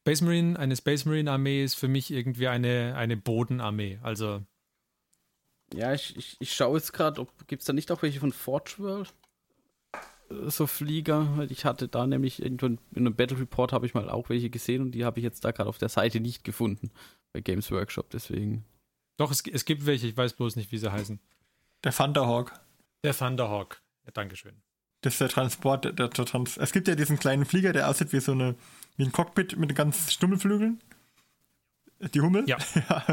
Space 0.00 0.20
Marine, 0.20 0.58
eine 0.58 0.76
Space 0.76 1.04
Marine 1.04 1.30
Armee 1.30 1.62
ist 1.62 1.76
für 1.76 1.88
mich 1.88 2.10
irgendwie 2.10 2.48
eine, 2.48 2.94
eine 2.96 3.16
Bodenarmee. 3.16 4.00
Also. 4.02 4.42
Ja, 5.72 5.94
ich, 5.94 6.16
ich, 6.16 6.36
ich 6.40 6.54
schaue 6.54 6.76
jetzt 6.76 6.92
gerade, 6.92 7.26
gibt 7.46 7.62
es 7.62 7.66
da 7.66 7.72
nicht 7.72 7.90
auch 7.92 8.02
welche 8.02 8.20
von 8.20 8.32
Forge 8.32 8.74
World? 8.78 9.14
So 10.28 10.66
Flieger, 10.66 11.36
weil 11.36 11.52
ich 11.52 11.64
hatte 11.64 11.86
da 11.86 12.06
nämlich 12.06 12.42
irgendwo 12.42 12.66
in 12.66 12.78
einem 12.94 13.14
Battle 13.14 13.38
Report 13.38 13.72
habe 13.72 13.86
ich 13.86 13.94
mal 13.94 14.10
auch 14.10 14.28
welche 14.28 14.50
gesehen 14.50 14.82
und 14.82 14.92
die 14.92 15.04
habe 15.04 15.20
ich 15.20 15.24
jetzt 15.24 15.44
da 15.44 15.52
gerade 15.52 15.68
auf 15.68 15.78
der 15.78 15.88
Seite 15.88 16.18
nicht 16.18 16.44
gefunden 16.44 16.90
bei 17.32 17.40
Games 17.40 17.70
Workshop, 17.70 18.10
deswegen. 18.10 18.64
Doch, 19.16 19.30
es, 19.30 19.42
es 19.46 19.64
gibt 19.64 19.86
welche, 19.86 20.06
ich 20.06 20.16
weiß 20.16 20.34
bloß 20.34 20.56
nicht, 20.56 20.72
wie 20.72 20.78
sie 20.78 20.90
heißen. 20.90 21.20
Der 21.84 21.92
Thunderhawk. 21.92 22.52
Der 23.04 23.16
Thunderhawk. 23.16 23.80
Ja, 24.06 24.12
Dankeschön. 24.12 24.54
Das 25.02 25.14
ist 25.14 25.20
der 25.20 25.28
Transport, 25.28 25.84
der, 25.84 25.92
der 25.92 26.10
Trans 26.10 26.56
es 26.56 26.72
gibt 26.72 26.88
ja 26.88 26.94
diesen 26.94 27.18
kleinen 27.18 27.44
Flieger, 27.44 27.72
der 27.74 27.88
aussieht 27.90 28.12
wie 28.12 28.20
so 28.20 28.32
eine, 28.32 28.54
wie 28.96 29.04
ein 29.04 29.12
Cockpit 29.12 29.56
mit 29.58 29.74
ganz 29.74 30.12
Stummelflügeln. 30.12 30.80
Die 32.12 32.20
Hummel? 32.20 32.44
Ja. 32.48 32.56
ja. 32.74 33.04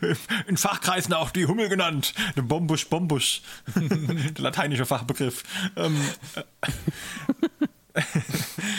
In 0.46 0.56
Fachkreisen 0.56 1.14
auch 1.14 1.30
die 1.30 1.46
Hummel 1.46 1.68
genannt. 1.68 2.14
Der 2.36 2.42
Bombusch, 2.42 2.88
Bombusch. 2.88 3.42
der 3.74 4.42
lateinische 4.42 4.86
Fachbegriff. 4.86 5.44
Ähm, 5.76 6.00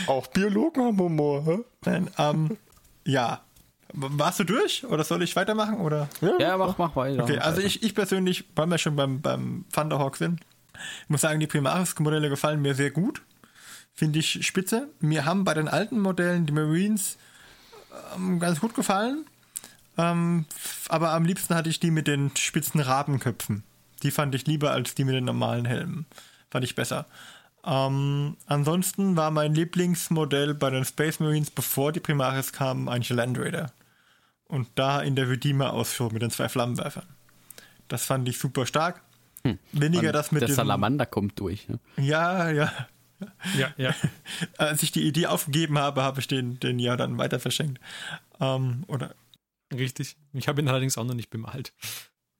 auch 0.08 0.28
Biologen 0.28 0.84
haben 0.84 1.00
Humor, 1.00 1.46
hä? 1.46 1.60
Nein, 1.86 2.12
ähm, 2.18 2.58
ja. 3.06 3.45
Warst 3.98 4.39
du 4.39 4.43
durch 4.43 4.86
oder 4.86 5.04
soll 5.04 5.24
ich 5.24 5.36
weitermachen? 5.36 5.80
Oder? 5.80 6.10
Ja, 6.22 6.34
ja 6.39 6.58
mach, 6.58 6.78
mach 6.78 6.96
weiter. 6.96 7.24
Okay, 7.24 7.39
also 7.39 7.62
ich, 7.62 7.82
ich 7.82 7.96
persönlich, 7.96 8.46
weil 8.56 8.68
wir 8.68 8.78
schon 8.78 8.96
beim, 8.96 9.22
beim 9.22 9.66
Thunderhawk 9.72 10.18
sind, 10.18 10.41
muss 11.08 11.22
sagen, 11.22 11.39
die 11.39 11.48
Primaris-Modelle 11.48 12.30
gefallen 12.30 12.62
mir 12.62 12.76
sehr 12.76 12.91
gut. 12.91 13.22
Finde 13.93 14.20
ich 14.20 14.46
spitze. 14.46 14.89
Mir 15.00 15.26
haben 15.26 15.46
bei 15.46 15.54
den 15.54 15.70
alten 15.70 16.00
Modellen 16.00 16.46
die 16.46 16.52
Marines 16.52 17.18
ähm, 18.16 18.39
ganz 18.39 18.60
gut 18.60 18.76
gefallen. 18.76 19.26
Ähm, 19.98 20.46
aber 20.89 21.12
am 21.12 21.24
liebsten 21.24 21.56
hatte 21.56 21.70
ich 21.70 21.80
die 21.80 21.91
mit 21.91 22.08
den 22.08 22.36
spitzen 22.36 22.82
Rabenköpfen. 22.82 23.64
Die 24.04 24.12
fand 24.12 24.36
ich 24.36 24.46
lieber 24.46 24.72
als 24.72 24.96
die 24.96 25.06
mit 25.06 25.16
den 25.16 25.24
normalen 25.24 25.64
Helmen. 25.64 26.06
Fand 26.52 26.66
ich 26.66 26.76
besser. 26.76 27.06
Ähm, 27.66 28.38
ansonsten 28.46 29.16
war 29.16 29.32
mein 29.32 29.56
Lieblingsmodell 29.56 30.54
bei 30.54 30.70
den 30.70 30.86
Space 30.86 31.20
Marines, 31.20 31.50
bevor 31.50 31.91
die 31.91 32.00
Primaris 32.00 32.52
kamen, 32.52 32.89
eigentlich 32.89 33.10
Land 33.10 33.39
Raider. 33.39 33.72
Und 34.48 34.68
da 34.76 35.02
in 35.02 35.16
der 35.16 35.30
Redeemer-Ausführung 35.30 36.14
mit 36.14 36.22
den 36.22 36.32
zwei 36.32 36.50
Flammenwerfern. 36.50 37.08
Das 37.88 38.06
fand 38.06 38.28
ich 38.30 38.38
super 38.38 38.66
stark. 38.66 39.02
Hm. 39.43 39.60
Weniger 39.72 40.12
das 40.12 40.32
mit 40.32 40.41
der 40.41 40.50
dem... 40.50 40.56
Salamander 40.56 41.06
kommt 41.06 41.39
durch. 41.39 41.68
Ne? 41.68 41.80
Ja, 41.98 42.50
ja. 42.50 42.72
Ja, 43.58 43.74
ja. 43.78 43.96
Als 44.58 44.84
ich 44.84 44.91
die 44.91 45.08
Idee 45.08 45.28
aufgegeben 45.28 45.78
habe, 45.78 46.04
habe 46.04 46.20
ich 46.20 46.28
den, 46.28 46.60
den 46.60 46.80
ja 46.80 46.96
dann 46.96 47.18
weiter 47.18 47.39
verschenkt. 47.39 47.80
Ähm, 48.39 48.84
oder 48.88 49.16
Richtig. 49.74 50.16
Ich 50.34 50.48
habe 50.48 50.62
ihn 50.62 50.68
allerdings 50.68 50.98
auch 50.98 51.04
noch 51.04 51.16
nicht 51.16 51.30
bemalt. 51.30 51.74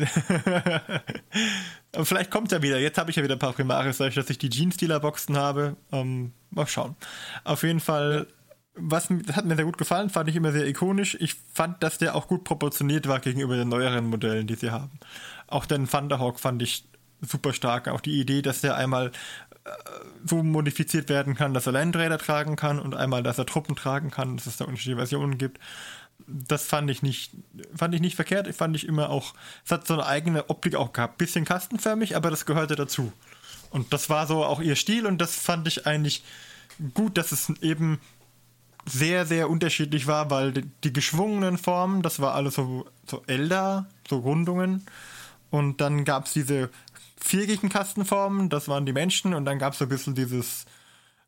vielleicht 2.02 2.30
kommt 2.30 2.52
er 2.52 2.62
wieder. 2.62 2.78
Jetzt 2.78 2.98
habe 2.98 3.10
ich 3.10 3.16
ja 3.16 3.22
wieder 3.22 3.36
ein 3.36 3.40
paar 3.40 3.52
Primaris, 3.52 3.98
dadurch, 3.98 4.14
dass 4.14 4.30
ich 4.30 4.38
die 4.38 4.50
Jeans-Dealer-Boxen 4.50 5.36
habe. 5.36 5.76
Ähm, 5.92 6.32
mal 6.50 6.66
schauen. 6.66 6.96
Auf 7.44 7.62
jeden 7.62 7.80
Fall, 7.80 8.26
was 8.74 9.10
hat 9.10 9.44
mir 9.44 9.56
sehr 9.56 9.64
gut 9.64 9.78
gefallen, 9.78 10.10
fand 10.10 10.28
ich 10.28 10.36
immer 10.36 10.52
sehr 10.52 10.66
ikonisch. 10.66 11.16
Ich 11.20 11.36
fand, 11.52 11.82
dass 11.82 11.98
der 11.98 12.14
auch 12.14 12.26
gut 12.26 12.44
proportioniert 12.44 13.06
war 13.06 13.20
gegenüber 13.20 13.56
den 13.56 13.68
neueren 13.68 14.06
Modellen, 14.06 14.46
die 14.46 14.54
sie 14.54 14.70
haben. 14.70 14.98
Auch 15.46 15.66
den 15.66 15.88
Thunderhawk 15.88 16.40
fand 16.40 16.62
ich 16.62 16.84
super 17.20 17.52
stark. 17.52 17.88
Auch 17.88 18.00
die 18.00 18.18
Idee, 18.20 18.42
dass 18.42 18.62
der 18.62 18.76
einmal 18.76 19.12
äh, 19.64 19.70
so 20.24 20.42
modifiziert 20.42 21.08
werden 21.08 21.34
kann, 21.34 21.54
dass 21.54 21.66
er 21.66 21.72
Landräder 21.72 22.18
tragen 22.18 22.56
kann 22.56 22.78
und 22.78 22.94
einmal, 22.94 23.22
dass 23.22 23.38
er 23.38 23.46
Truppen 23.46 23.76
tragen 23.76 24.10
kann, 24.10 24.36
dass 24.36 24.46
es 24.46 24.56
da 24.56 24.64
unterschiedliche 24.64 24.96
Versionen 24.96 25.38
gibt 25.38 25.58
das 26.26 26.64
fand 26.64 26.90
ich 26.90 27.02
nicht, 27.02 27.32
fand 27.74 27.94
ich 27.94 28.00
nicht 28.00 28.16
verkehrt. 28.16 28.46
Ich 28.46 28.56
fand 28.56 28.76
ich 28.76 28.86
immer 28.86 29.10
auch, 29.10 29.34
es 29.64 29.70
hat 29.70 29.86
so 29.86 29.94
eine 29.94 30.06
eigene 30.06 30.50
Optik 30.50 30.74
auch 30.74 30.92
gehabt. 30.92 31.18
Bisschen 31.18 31.44
kastenförmig, 31.44 32.16
aber 32.16 32.30
das 32.30 32.46
gehörte 32.46 32.76
dazu. 32.76 33.12
Und 33.70 33.92
das 33.92 34.10
war 34.10 34.26
so 34.26 34.44
auch 34.44 34.60
ihr 34.60 34.76
Stil 34.76 35.06
und 35.06 35.18
das 35.18 35.34
fand 35.34 35.66
ich 35.66 35.86
eigentlich 35.86 36.22
gut, 36.94 37.16
dass 37.16 37.32
es 37.32 37.50
eben 37.60 38.00
sehr, 38.86 39.26
sehr 39.26 39.48
unterschiedlich 39.48 40.06
war, 40.06 40.30
weil 40.30 40.52
die, 40.52 40.64
die 40.84 40.92
geschwungenen 40.92 41.58
Formen, 41.58 42.02
das 42.02 42.20
war 42.20 42.34
alles 42.34 42.54
so, 42.54 42.86
so 43.06 43.22
Elder, 43.26 43.86
so 44.08 44.18
Rundungen. 44.18 44.84
Und 45.50 45.80
dann 45.80 46.04
gab 46.04 46.26
es 46.26 46.32
diese 46.32 46.70
viereckigen 47.20 47.68
Kastenformen, 47.68 48.48
das 48.48 48.68
waren 48.68 48.86
die 48.86 48.92
Menschen. 48.92 49.34
Und 49.34 49.44
dann 49.44 49.58
gab 49.58 49.74
es 49.74 49.78
so 49.78 49.84
ein 49.84 49.88
bisschen 49.88 50.14
dieses, 50.14 50.66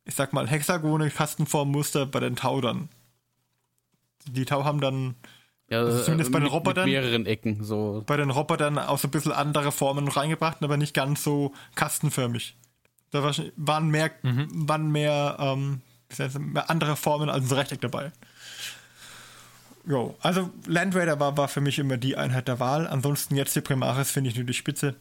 ich 0.04 0.14
sag 0.14 0.32
mal, 0.32 0.48
hexagone 0.48 1.10
Kastenformmuster 1.10 2.06
bei 2.06 2.20
den 2.20 2.36
Taudern. 2.36 2.88
Die 4.26 4.44
Tau 4.44 4.64
haben 4.64 4.80
dann 4.80 5.14
ja, 5.70 5.80
also 5.80 6.02
zumindest 6.02 6.32
bei 6.32 6.40
den 6.40 6.48
Robotern. 6.48 6.84
Mit 6.84 6.94
mehreren 6.94 7.26
Ecken 7.26 7.64
so. 7.64 8.02
Bei 8.06 8.16
den 8.16 8.30
Robotern 8.30 8.78
auch 8.78 8.98
so 8.98 9.08
ein 9.08 9.10
bisschen 9.10 9.32
andere 9.32 9.72
Formen 9.72 10.08
reingebracht, 10.08 10.62
aber 10.62 10.76
nicht 10.76 10.94
ganz 10.94 11.24
so 11.24 11.52
kastenförmig. 11.74 12.56
Da 13.10 13.22
waren 13.56 13.88
mehr, 13.90 14.10
mhm. 14.22 14.48
waren 14.68 14.90
mehr, 14.90 15.36
ähm, 15.38 15.80
mehr 16.38 16.70
andere 16.70 16.96
Formen 16.96 17.28
als 17.28 17.50
ein 17.50 17.56
Rechteck 17.56 17.80
dabei. 17.80 18.12
Jo, 19.86 20.16
also 20.20 20.50
Land 20.66 20.94
Raider 20.94 21.20
war, 21.20 21.36
war 21.36 21.48
für 21.48 21.60
mich 21.60 21.78
immer 21.78 21.96
die 21.96 22.16
Einheit 22.16 22.48
der 22.48 22.58
Wahl. 22.58 22.86
Ansonsten 22.86 23.36
jetzt 23.36 23.54
die 23.54 23.60
Primaris 23.60 24.10
finde 24.10 24.30
ich 24.30 24.36
nur 24.36 24.46
die 24.46 24.54
Spitze. 24.54 24.94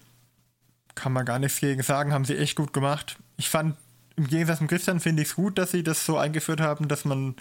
Kann 0.95 1.13
man 1.13 1.25
gar 1.25 1.39
nichts 1.39 1.59
gegen 1.59 1.81
sagen, 1.83 2.13
haben 2.13 2.25
sie 2.25 2.37
echt 2.37 2.55
gut 2.55 2.73
gemacht. 2.73 3.17
Ich 3.37 3.49
fand, 3.49 3.77
im 4.15 4.27
Gegensatz 4.27 4.57
zum 4.57 4.67
Christian 4.67 4.99
finde 4.99 5.23
ich 5.23 5.29
es 5.29 5.35
gut, 5.35 5.57
dass 5.57 5.71
sie 5.71 5.83
das 5.83 6.05
so 6.05 6.17
eingeführt 6.17 6.59
haben, 6.59 6.87
dass 6.87 7.05
man 7.05 7.35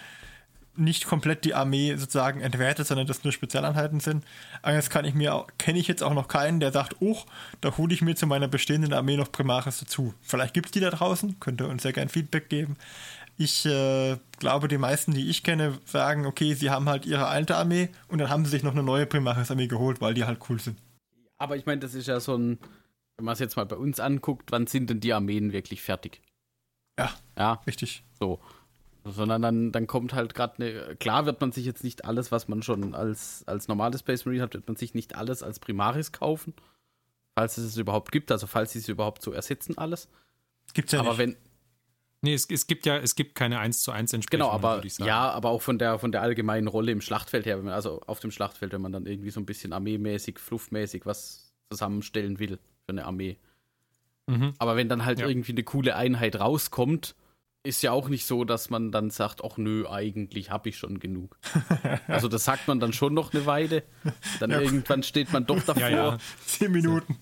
nicht 0.74 1.06
komplett 1.06 1.44
die 1.44 1.54
Armee 1.54 1.94
sozusagen 1.96 2.40
entwertet, 2.40 2.86
sondern 2.86 3.06
das 3.06 3.24
nur 3.24 3.32
Spezialeinheiten 3.32 4.00
sind. 4.00 4.24
Allerdings 4.62 4.88
kann 4.88 5.04
ich 5.04 5.14
mir, 5.14 5.46
kenne 5.58 5.78
ich 5.78 5.86
jetzt 5.86 6.02
auch 6.02 6.14
noch 6.14 6.28
keinen, 6.28 6.60
der 6.60 6.72
sagt, 6.72 6.96
oh, 7.00 7.18
da 7.60 7.76
hole 7.76 7.92
ich 7.92 8.00
mir 8.00 8.14
zu 8.14 8.26
meiner 8.26 8.48
bestehenden 8.48 8.94
Armee 8.94 9.16
noch 9.16 9.30
Primaris 9.30 9.80
dazu. 9.80 10.14
Vielleicht 10.22 10.54
gibt 10.54 10.66
es 10.66 10.72
die 10.72 10.80
da 10.80 10.90
draußen, 10.90 11.38
könnt 11.40 11.60
ihr 11.60 11.68
uns 11.68 11.82
sehr 11.82 11.92
gerne 11.92 12.08
Feedback 12.08 12.48
geben. 12.48 12.76
Ich 13.42 13.66
äh, 13.66 14.16
glaube, 14.38 14.68
die 14.68 14.78
meisten, 14.78 15.12
die 15.12 15.28
ich 15.28 15.42
kenne, 15.42 15.78
sagen, 15.84 16.26
okay, 16.26 16.54
sie 16.54 16.70
haben 16.70 16.88
halt 16.88 17.06
ihre 17.06 17.26
alte 17.26 17.56
Armee 17.56 17.88
und 18.08 18.18
dann 18.18 18.28
haben 18.28 18.44
sie 18.44 18.52
sich 18.52 18.62
noch 18.62 18.72
eine 18.72 18.82
neue 18.82 19.06
Primaris-Armee 19.06 19.66
geholt, 19.66 20.00
weil 20.00 20.14
die 20.14 20.24
halt 20.24 20.38
cool 20.48 20.60
sind. 20.60 20.78
Aber 21.38 21.56
ich 21.56 21.66
meine, 21.66 21.80
das 21.80 21.94
ist 21.94 22.06
ja 22.06 22.20
so 22.20 22.36
ein, 22.36 22.58
wenn 23.16 23.24
man 23.24 23.32
es 23.32 23.38
jetzt 23.38 23.56
mal 23.56 23.66
bei 23.66 23.76
uns 23.76 24.00
anguckt, 24.00 24.52
wann 24.52 24.66
sind 24.66 24.90
denn 24.90 25.00
die 25.00 25.12
Armeen 25.12 25.52
wirklich 25.52 25.82
fertig? 25.82 26.20
Ja, 26.98 27.10
ja. 27.36 27.60
richtig. 27.66 28.04
So 28.18 28.40
sondern 29.04 29.42
dann, 29.42 29.72
dann 29.72 29.86
kommt 29.86 30.14
halt 30.14 30.34
gerade 30.34 30.62
eine. 30.62 30.96
Klar 30.96 31.26
wird 31.26 31.40
man 31.40 31.52
sich 31.52 31.64
jetzt 31.64 31.84
nicht 31.84 32.04
alles, 32.04 32.30
was 32.30 32.48
man 32.48 32.62
schon 32.62 32.94
als, 32.94 33.42
als 33.46 33.68
normales 33.68 34.00
Space 34.00 34.24
Marine 34.24 34.42
hat, 34.42 34.54
wird 34.54 34.66
man 34.68 34.76
sich 34.76 34.94
nicht 34.94 35.16
alles 35.16 35.42
als 35.42 35.58
Primaris 35.58 36.12
kaufen. 36.12 36.54
Falls 37.34 37.56
es 37.56 37.64
es 37.64 37.76
überhaupt 37.76 38.12
gibt, 38.12 38.30
also 38.30 38.46
falls 38.46 38.72
sie 38.72 38.78
es 38.78 38.88
überhaupt 38.88 39.22
so 39.22 39.32
ersetzen, 39.32 39.78
alles. 39.78 40.08
Gibt's 40.74 40.92
ja 40.92 41.00
aber 41.00 41.10
nicht. 41.10 41.18
wenn. 41.18 41.36
Nee, 42.24 42.34
es, 42.34 42.48
es 42.48 42.68
gibt 42.68 42.86
ja, 42.86 42.98
es 42.98 43.16
gibt 43.16 43.34
keine 43.34 43.58
1 43.58 43.82
zu 43.82 43.90
1 43.90 44.12
Entsprechung. 44.12 44.46
Genau, 44.46 44.52
aber 44.52 44.82
ja, 45.00 45.30
aber 45.30 45.50
auch 45.50 45.60
von 45.60 45.78
der 45.78 45.98
von 45.98 46.12
der 46.12 46.22
allgemeinen 46.22 46.68
Rolle 46.68 46.92
im 46.92 47.00
Schlachtfeld 47.00 47.46
her, 47.46 47.58
wenn 47.58 47.64
man, 47.64 47.74
also 47.74 48.00
auf 48.06 48.20
dem 48.20 48.30
Schlachtfeld, 48.30 48.72
wenn 48.72 48.80
man 48.80 48.92
dann 48.92 49.06
irgendwie 49.06 49.30
so 49.30 49.40
ein 49.40 49.46
bisschen 49.46 49.72
armeemäßig, 49.72 50.38
fluffmäßig 50.38 51.04
was 51.04 51.52
zusammenstellen 51.68 52.38
will 52.38 52.58
für 52.86 52.90
eine 52.90 53.06
Armee. 53.06 53.38
Mhm. 54.28 54.54
Aber 54.58 54.76
wenn 54.76 54.88
dann 54.88 55.04
halt 55.04 55.18
ja. 55.18 55.26
irgendwie 55.26 55.50
eine 55.50 55.64
coole 55.64 55.96
Einheit 55.96 56.38
rauskommt, 56.38 57.16
ist 57.64 57.82
ja 57.82 57.90
auch 57.90 58.08
nicht 58.08 58.26
so, 58.26 58.44
dass 58.44 58.70
man 58.70 58.92
dann 58.92 59.10
sagt, 59.10 59.42
ach 59.44 59.56
nö, 59.56 59.88
eigentlich 59.88 60.50
habe 60.50 60.68
ich 60.68 60.78
schon 60.78 61.00
genug. 61.00 61.38
also 62.06 62.28
das 62.28 62.44
sagt 62.44 62.68
man 62.68 62.78
dann 62.78 62.92
schon 62.92 63.14
noch 63.14 63.32
eine 63.32 63.46
Weile. 63.46 63.82
Dann 64.38 64.50
ja. 64.50 64.60
irgendwann 64.60 65.02
steht 65.02 65.32
man 65.32 65.46
doch 65.46 65.62
davor. 65.62 65.82
Ja, 65.82 65.88
ja. 65.88 66.18
Zehn 66.46 66.70
Minuten. 66.70 67.18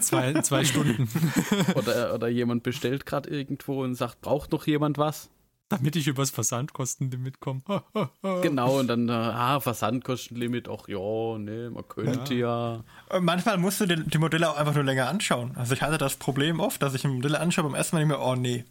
Zwei, 0.00 0.40
zwei 0.42 0.64
Stunden. 0.64 1.08
oder, 1.74 2.14
oder 2.14 2.28
jemand 2.28 2.62
bestellt 2.62 3.06
gerade 3.06 3.30
irgendwo 3.30 3.82
und 3.82 3.94
sagt, 3.94 4.20
braucht 4.20 4.52
noch 4.52 4.66
jemand 4.66 4.98
was? 4.98 5.30
Damit 5.68 5.96
ich 5.96 6.06
übers 6.06 6.30
Versandkostenlimit 6.30 7.40
komme. 7.40 7.62
genau, 8.42 8.78
und 8.78 8.86
dann, 8.86 9.08
ah, 9.08 9.60
Versandkostenlimit, 9.60 10.68
ach 10.68 10.88
ja, 10.88 11.38
ne, 11.38 11.70
man 11.70 11.88
könnte 11.88 12.34
ja. 12.34 12.82
ja. 13.10 13.20
Manchmal 13.20 13.58
musst 13.58 13.80
du 13.80 13.86
die, 13.86 14.02
die, 14.04 14.18
Modelle 14.18 14.50
auch 14.50 14.56
einfach 14.56 14.74
nur 14.74 14.84
länger 14.84 15.08
anschauen. 15.08 15.52
Also 15.56 15.74
ich 15.74 15.82
hatte 15.82 15.98
das 15.98 16.16
Problem 16.16 16.60
oft, 16.60 16.82
dass 16.82 16.94
ich 16.94 17.04
ein 17.04 17.14
Modelle 17.14 17.40
anschaue, 17.40 17.64
beim 17.64 17.74
ersten 17.74 17.96
Mal 17.96 18.04
nicht 18.04 18.08
mehr, 18.08 18.20
oh 18.20 18.34
nee, 18.34 18.64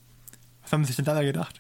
was 0.62 0.72
haben 0.72 0.86
sich 0.86 0.96
denn 0.96 1.06
da 1.06 1.22
gedacht? 1.22 1.60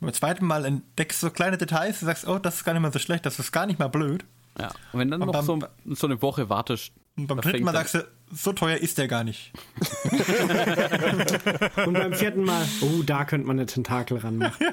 beim 0.00 0.12
zweiten 0.12 0.46
Mal 0.46 0.64
entdeckst 0.64 1.22
du 1.22 1.26
so 1.26 1.32
kleine 1.32 1.58
Details 1.58 2.00
und 2.02 2.06
sagst, 2.06 2.26
oh, 2.26 2.38
das 2.38 2.56
ist 2.56 2.64
gar 2.64 2.72
nicht 2.72 2.82
mal 2.82 2.92
so 2.92 2.98
schlecht, 2.98 3.26
das 3.26 3.38
ist 3.38 3.52
gar 3.52 3.66
nicht 3.66 3.78
mal 3.78 3.88
blöd. 3.88 4.24
Ja, 4.58 4.68
und 4.92 5.00
wenn 5.00 5.10
dann 5.10 5.22
und 5.22 5.26
noch 5.26 5.32
beim, 5.32 5.44
so, 5.44 5.58
so, 5.94 6.06
eine 6.06 6.20
Woche 6.20 6.48
wartest. 6.48 6.92
Und 7.18 7.26
beim 7.26 7.40
dritten 7.40 7.64
Mal 7.64 7.72
sagst 7.72 7.94
du, 7.94 8.06
so 8.30 8.52
teuer 8.52 8.76
ist 8.76 8.96
der 8.96 9.08
gar 9.08 9.24
nicht. 9.24 9.52
und 11.84 11.94
beim 11.94 12.12
vierten 12.12 12.44
Mal, 12.44 12.64
oh, 12.80 13.02
da 13.04 13.24
könnte 13.24 13.48
man 13.48 13.58
eine 13.58 13.66
Tentakel 13.66 14.18
ranmachen. 14.18 14.68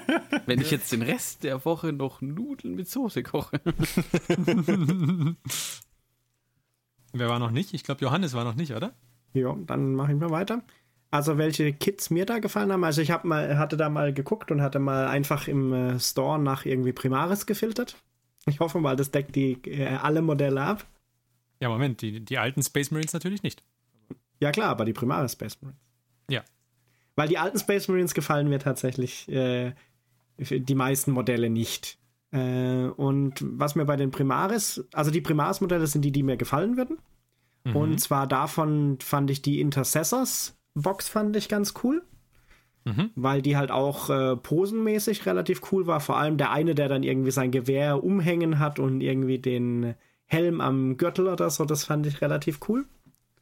Wenn 0.46 0.62
ich 0.62 0.70
jetzt 0.70 0.92
den 0.92 1.02
Rest 1.02 1.44
der 1.44 1.66
Woche 1.66 1.92
noch 1.92 2.22
Nudeln 2.22 2.76
mit 2.76 2.88
Soße 2.88 3.24
koche. 3.24 3.60
Wer 7.14 7.30
war 7.30 7.40
noch 7.40 7.50
nicht? 7.50 7.74
Ich 7.74 7.84
glaube, 7.84 8.02
Johannes 8.02 8.36
war 8.36 8.44
noch 8.44 8.56
nicht, 8.56 8.74
oder? 8.74 8.94
Ja, 9.34 9.56
dann 9.66 9.96
mache 9.96 10.14
ich 10.14 10.20
mal 10.20 10.30
weiter. 10.30 10.62
Also 11.10 11.40
welche 11.40 11.74
Kits 11.74 12.12
mir 12.12 12.28
da 12.28 12.38
gefallen 12.38 12.72
haben. 12.72 12.84
Also 12.84 13.02
ich 13.02 13.10
hab 13.10 13.26
mal, 13.26 13.58
hatte 13.58 13.76
da 13.76 13.90
mal 13.90 14.14
geguckt 14.14 14.52
und 14.52 14.62
hatte 14.62 14.78
mal 14.78 15.08
einfach 15.08 15.48
im 15.48 15.74
äh, 15.74 16.00
Store 16.00 16.38
nach 16.38 16.66
irgendwie 16.66 16.94
Primaris 16.94 17.48
gefiltert. 17.48 17.96
Ich 18.46 18.60
hoffe 18.60 18.80
mal, 18.80 18.96
das 18.96 19.10
deckt 19.10 19.36
die 19.36 19.54
äh, 19.66 19.96
alle 19.96 20.22
Modelle 20.22 20.62
ab. 20.62 20.86
Ja, 21.60 21.70
Moment, 21.70 22.02
die, 22.02 22.24
die 22.24 22.38
alten 22.38 22.62
Space 22.62 22.92
Marines 22.92 23.14
natürlich 23.14 23.44
nicht. 23.44 23.64
Ja 24.40 24.52
klar, 24.52 24.70
aber 24.70 24.86
die 24.86 24.94
Primaris 24.94 25.34
Space 25.34 25.58
Marines. 25.62 25.80
Ja. 26.30 26.44
Weil 27.16 27.28
die 27.28 27.38
alten 27.38 27.60
Space 27.60 27.88
Marines 27.88 28.14
gefallen 28.14 28.50
mir 28.50 28.60
tatsächlich 28.60 29.30
äh, 29.30 29.74
die 30.38 30.76
meisten 30.76 31.12
Modelle 31.12 31.50
nicht. 31.50 31.98
Äh, 32.32 32.88
und 32.88 33.36
was 33.42 33.76
mir 33.76 33.86
bei 33.86 33.96
den 33.96 34.12
Primaris, 34.12 34.84
also 34.94 35.12
die 35.12 35.22
Primaris-Modelle 35.22 35.88
sind 35.88 36.04
die, 36.04 36.12
die 36.12 36.24
mir 36.24 36.38
gefallen 36.38 36.76
würden. 36.76 36.98
Mhm. 37.64 37.76
Und 37.76 37.98
zwar 38.00 38.28
davon 38.28 38.98
fand 39.02 39.32
ich 39.32 39.42
die 39.42 39.62
Intercessors 39.62 40.58
Box 40.76 41.08
fand 41.08 41.36
ich 41.38 41.48
ganz 41.48 41.74
cool. 41.84 42.04
mhm. 42.84 43.10
weil 43.16 43.42
die 43.42 43.58
halt 43.58 43.72
auch 43.72 44.10
äh, 44.10 44.36
posenmäßig 44.36 45.26
relativ 45.26 45.62
cool 45.72 45.88
war. 45.88 46.00
Vor 46.00 46.18
allem 46.18 46.38
der 46.38 46.52
eine, 46.52 46.76
der 46.76 46.88
dann 46.88 47.04
irgendwie 47.04 47.32
sein 47.32 47.50
Gewehr 47.52 48.04
umhängen 48.04 48.60
hat 48.60 48.78
und 48.78 49.02
irgendwie 49.02 49.40
den 49.40 49.96
Helm 50.28 50.62
am 50.62 50.98
Gürtel 50.98 51.28
oder 51.28 51.50
so, 51.50 51.66
das 51.66 51.84
fand 51.84 52.06
ich 52.06 52.22
relativ 52.22 52.60
cool. 52.68 52.86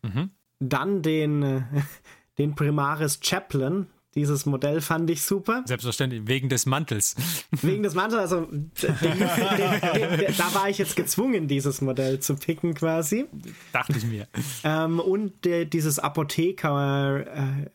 Mhm. 0.01 0.31
Dann 0.59 1.01
den, 1.01 1.43
äh, 1.43 1.61
den 2.37 2.55
Primaris 2.55 3.19
Chaplain, 3.21 3.87
dieses 4.15 4.45
Modell 4.45 4.79
fand 4.81 5.09
ich 5.09 5.23
super. 5.23 5.63
Selbstverständlich, 5.65 6.27
wegen 6.27 6.47
des 6.47 6.67
Mantels. 6.67 7.15
Wegen 7.61 7.81
des 7.81 7.95
Mantels, 7.95 8.21
also 8.21 8.41
den, 8.41 8.71
den, 8.79 9.19
den, 9.19 10.37
da 10.37 10.53
war 10.53 10.69
ich 10.69 10.77
jetzt 10.77 10.95
gezwungen, 10.95 11.47
dieses 11.47 11.81
Modell 11.81 12.19
zu 12.19 12.35
picken 12.35 12.75
quasi. 12.75 13.25
Dachte 13.71 13.97
ich 13.97 14.05
mir. 14.05 14.27
Ähm, 14.63 14.99
und 14.99 15.33
dieses 15.45 15.97
Apotheker, 15.97 17.25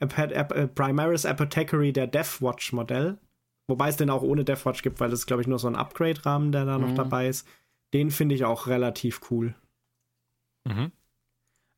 äh, 0.01 0.05
äh, 0.05 0.68
Primaris 0.68 1.26
Apothecary 1.26 1.93
der 1.93 2.06
Deathwatch 2.06 2.72
Modell. 2.72 3.18
Wobei 3.66 3.89
es 3.89 3.97
den 3.97 4.09
auch 4.09 4.22
ohne 4.22 4.44
Deathwatch 4.44 4.82
gibt, 4.82 5.01
weil 5.01 5.10
das 5.10 5.26
glaube 5.26 5.43
ich, 5.43 5.48
nur 5.48 5.59
so 5.59 5.66
ein 5.66 5.76
Upgrade-Rahmen, 5.76 6.52
der 6.52 6.64
da 6.64 6.78
mhm. 6.78 6.86
noch 6.86 6.94
dabei 6.94 7.28
ist. 7.28 7.47
Den 7.94 8.10
finde 8.10 8.35
ich 8.35 8.44
auch 8.44 8.66
relativ 8.66 9.20
cool. 9.31 9.55
Mhm. 10.65 10.93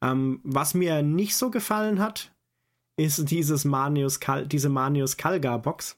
Ähm, 0.02 0.40
was 0.42 0.74
mir 0.74 1.02
nicht 1.02 1.36
so 1.36 1.50
gefallen 1.50 2.00
hat, 2.00 2.32
ist 2.96 3.30
dieses 3.30 3.64
Manius 3.64 4.18
Kal 4.20 4.46
diese 4.46 4.68
Manius 4.68 5.16
Kalgar 5.16 5.60
Box. 5.60 5.96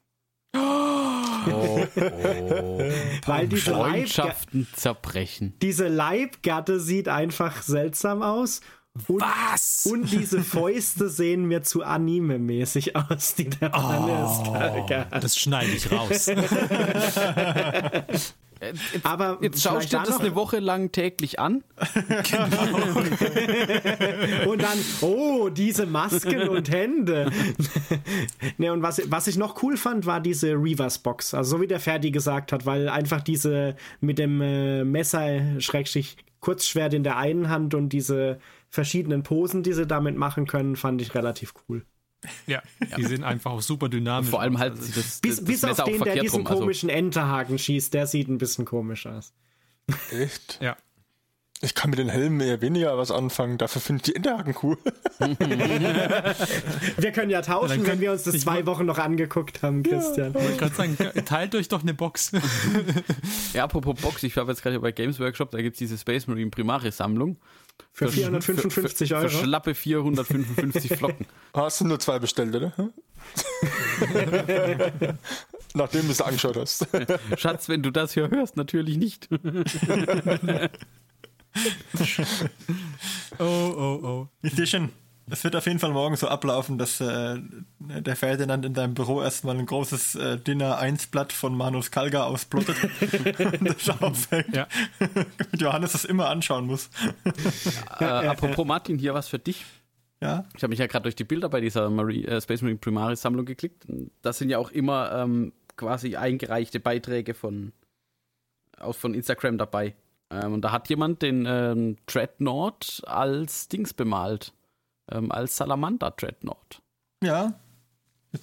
Oh, 0.54 0.58
oh. 1.96 2.92
Weil 3.26 3.48
diese 3.48 3.72
Freundschaften 3.72 4.68
Leib 4.70 4.76
zerbrechen. 4.76 5.54
Diese 5.62 5.88
Leibgatte 5.88 6.78
sieht 6.78 7.08
einfach 7.08 7.62
seltsam 7.62 8.22
aus. 8.22 8.60
Und, 9.08 9.22
Was? 9.22 9.88
Und 9.90 10.12
diese 10.12 10.42
Fäuste 10.42 11.08
sehen 11.08 11.46
mir 11.46 11.62
zu 11.62 11.82
Anime-mäßig 11.82 12.94
aus, 12.94 13.34
die 13.34 13.48
der 13.48 13.70
oh, 13.70 14.52
Kalgar 14.52 15.06
Das 15.18 15.38
schneide 15.38 15.72
ich 15.72 15.90
raus. 15.90 16.26
Jetzt, 18.62 19.04
Aber 19.04 19.38
jetzt 19.40 19.60
schaust 19.60 19.92
du 19.92 19.96
das 19.96 20.20
eine 20.20 20.34
Woche 20.36 20.60
lang 20.60 20.92
täglich 20.92 21.40
an. 21.40 21.64
Genau. 22.06 22.46
und 24.50 24.62
dann, 24.62 24.78
oh, 25.00 25.48
diese 25.48 25.86
Masken 25.86 26.48
und 26.48 26.70
Hände. 26.70 27.30
ne, 28.58 28.72
und 28.72 28.82
was, 28.82 29.02
was 29.10 29.26
ich 29.26 29.36
noch 29.36 29.62
cool 29.62 29.76
fand, 29.76 30.06
war 30.06 30.20
diese 30.20 30.52
Reavers 30.52 30.98
Box. 30.98 31.34
Also 31.34 31.56
so 31.56 31.60
wie 31.60 31.66
der 31.66 31.80
Ferdi 31.80 32.12
gesagt 32.12 32.52
hat, 32.52 32.64
weil 32.64 32.88
einfach 32.88 33.20
diese 33.20 33.74
mit 34.00 34.18
dem 34.18 34.40
äh, 34.40 34.84
Messer, 34.84 35.60
Schrägstrich, 35.60 36.16
Kurzschwert 36.40 36.94
in 36.94 37.02
der 37.02 37.16
einen 37.16 37.48
Hand 37.48 37.74
und 37.74 37.88
diese 37.88 38.38
verschiedenen 38.68 39.22
Posen, 39.22 39.62
die 39.62 39.72
sie 39.72 39.86
damit 39.86 40.16
machen 40.16 40.46
können, 40.46 40.76
fand 40.76 41.02
ich 41.02 41.14
relativ 41.14 41.54
cool. 41.68 41.84
Ja, 42.46 42.62
die 42.96 43.04
sind 43.04 43.24
einfach 43.24 43.50
auch 43.50 43.62
super 43.62 43.88
dynamisch. 43.88 44.30
Vor 44.30 44.40
allem 44.40 44.58
halt 44.58 44.78
das, 44.78 44.92
das, 44.92 45.20
bis, 45.20 45.36
das 45.36 45.44
bis 45.44 45.64
auf 45.64 45.84
den, 45.84 46.02
der 46.02 46.20
diesen 46.20 46.40
rum, 46.40 46.46
also 46.46 46.60
komischen 46.60 46.90
also. 46.90 46.98
Enterhaken 46.98 47.58
schießt, 47.58 47.92
der 47.94 48.06
sieht 48.06 48.28
ein 48.28 48.38
bisschen 48.38 48.64
komisch 48.64 49.06
aus. 49.06 49.32
Echt? 50.10 50.58
Ja. 50.60 50.76
Ich 51.64 51.76
kann 51.76 51.90
mit 51.90 52.00
den 52.00 52.08
Helmen 52.08 52.40
eher 52.40 52.60
weniger 52.60 52.98
was 52.98 53.12
anfangen, 53.12 53.56
dafür 53.56 53.80
finde 53.80 54.00
ich 54.00 54.02
die 54.02 54.16
Enterhaken 54.16 54.56
cool. 54.64 54.76
wir 56.96 57.12
können 57.12 57.30
ja 57.30 57.40
tauschen, 57.40 57.86
wenn 57.86 58.00
wir 58.00 58.10
uns 58.10 58.24
das 58.24 58.40
zwei 58.40 58.66
Wochen 58.66 58.84
noch 58.84 58.98
angeguckt 58.98 59.62
haben, 59.62 59.84
Christian. 59.84 60.32
Ja, 60.32 60.40
ich 60.40 60.44
wollte 60.44 60.56
gerade 60.56 60.74
sagen, 60.74 60.96
teilt 61.24 61.54
euch 61.54 61.68
doch 61.68 61.82
eine 61.82 61.94
Box. 61.94 62.32
ja, 63.52 63.62
apropos 63.62 63.94
Box, 64.00 64.24
ich 64.24 64.36
habe 64.36 64.50
jetzt 64.50 64.64
gerade 64.64 64.80
bei 64.80 64.90
Games 64.90 65.20
Workshop, 65.20 65.52
da 65.52 65.62
gibt 65.62 65.74
es 65.74 65.78
diese 65.78 65.96
Space 65.96 66.26
Marine 66.26 66.50
Primaris 66.50 66.96
Sammlung. 66.96 67.36
Für, 67.92 68.08
455 68.08 69.08
für, 69.08 69.16
Euro? 69.16 69.28
Für 69.28 69.44
schlappe 69.44 69.74
455 69.74 70.96
Flocken. 70.96 71.26
Hast 71.54 71.80
du 71.80 71.86
nur 71.86 72.00
zwei 72.00 72.18
bestellt, 72.18 72.54
oder? 72.54 72.72
Nachdem 75.74 76.06
du 76.06 76.12
es 76.12 76.20
angeschaut 76.20 76.56
hast. 76.56 76.86
Schatz, 77.36 77.68
wenn 77.68 77.82
du 77.82 77.90
das 77.90 78.14
hier 78.14 78.30
hörst, 78.30 78.56
natürlich 78.56 78.96
nicht. 78.96 79.28
oh, 83.38 83.44
oh, 83.44 84.00
oh. 84.02 84.28
Schon. 84.64 84.90
Es 85.30 85.44
wird 85.44 85.54
auf 85.56 85.66
jeden 85.66 85.78
Fall 85.78 85.92
morgen 85.92 86.16
so 86.16 86.28
ablaufen, 86.28 86.78
dass 86.78 87.00
äh, 87.00 87.38
der 87.78 88.16
Ferdinand 88.16 88.64
in 88.64 88.74
deinem 88.74 88.94
Büro 88.94 89.22
erstmal 89.22 89.56
ein 89.56 89.66
großes 89.66 90.14
äh, 90.16 90.38
Dinner 90.38 90.78
1 90.78 91.06
Blatt 91.06 91.32
von 91.32 91.56
Manus 91.56 91.90
Kalga 91.90 92.24
ausplottet 92.24 92.76
und 93.60 93.68
das 93.68 93.88
aufhängt. 94.02 94.54
Ja. 94.54 94.66
Damit 94.98 95.60
Johannes 95.60 95.92
das 95.92 96.04
immer 96.04 96.28
anschauen 96.28 96.66
muss. 96.66 96.90
Äh, 98.00 98.04
apropos 98.04 98.66
Martin, 98.66 98.98
hier 98.98 99.14
was 99.14 99.28
für 99.28 99.38
dich. 99.38 99.64
Ja. 100.20 100.44
Ich 100.56 100.62
habe 100.62 100.70
mich 100.70 100.78
ja 100.78 100.86
gerade 100.86 101.04
durch 101.04 101.16
die 101.16 101.24
Bilder 101.24 101.48
bei 101.48 101.60
dieser 101.60 101.88
Marie, 101.88 102.24
äh, 102.24 102.40
Space 102.40 102.62
Marine 102.62 102.78
Primaris 102.78 103.22
Sammlung 103.22 103.44
geklickt. 103.44 103.86
Das 104.22 104.38
sind 104.38 104.50
ja 104.50 104.58
auch 104.58 104.70
immer 104.70 105.12
ähm, 105.12 105.52
quasi 105.76 106.16
eingereichte 106.16 106.80
Beiträge 106.80 107.34
von, 107.34 107.72
auch 108.78 108.94
von 108.94 109.14
Instagram 109.14 109.58
dabei. 109.58 109.94
Ähm, 110.30 110.54
und 110.54 110.62
da 110.62 110.72
hat 110.72 110.88
jemand 110.88 111.22
den 111.22 111.46
ähm, 111.46 111.96
Dreadnought 112.06 113.02
als 113.06 113.68
Dings 113.68 113.94
bemalt 113.94 114.52
ähm, 115.10 115.30
als 115.32 115.56
Salamander 115.56 116.10
Dreadnought. 116.10 116.82
Ja. 117.22 117.54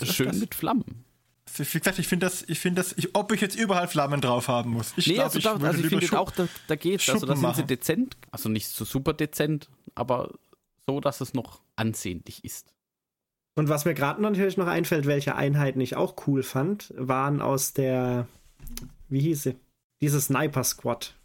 Schön 0.04 0.28
das. 0.28 0.38
mit 0.38 0.56
Flammen. 0.56 1.06
Wie 1.58 1.64
gesagt, 1.64 1.98
ich 1.98 2.08
finde 2.08 2.28
das, 2.28 2.44
ich 2.48 2.60
finde 2.60 2.82
das, 2.82 2.94
ich, 2.94 3.16
ob 3.16 3.32
ich 3.32 3.42
jetzt 3.42 3.56
überall 3.56 3.88
Flammen 3.88 4.22
drauf 4.22 4.48
haben 4.48 4.72
muss. 4.72 4.94
Ich 4.98 5.08
nee, 5.08 5.16
glaub, 5.16 5.26
also, 5.26 5.40
ich, 5.40 5.44
da, 5.44 5.54
also 5.56 5.80
ich 5.84 5.88
finde 5.88 6.20
auch, 6.20 6.32
da, 6.32 6.48
da 6.68 6.76
geht's. 6.76 7.10
Also 7.10 7.26
da 7.26 7.36
sind 7.36 7.56
sie 7.56 7.66
dezent, 7.66 8.18
also 8.30 8.50
nicht 8.50 8.68
so 8.68 8.86
super 8.86 9.14
dezent, 9.14 9.68
aber 9.96 10.32
so, 10.86 11.00
dass 11.00 11.22
es 11.22 11.34
noch 11.34 11.62
ansehnlich 11.76 12.44
ist. 12.46 12.74
Und 13.56 13.68
was 13.68 13.86
mir 13.86 13.94
gerade 13.94 14.22
natürlich 14.22 14.58
noch 14.58 14.68
einfällt, 14.68 15.06
welche 15.06 15.36
Einheiten 15.36 15.82
ich 15.82 15.96
auch 15.96 16.16
cool 16.28 16.44
fand, 16.44 16.94
waren 16.96 17.42
aus 17.42 17.74
der, 17.74 18.28
wie 19.10 19.20
hieß 19.20 19.44
sie? 19.44 19.56
Diese 20.02 20.22
Sniper 20.22 20.64
Squad. 20.64 21.16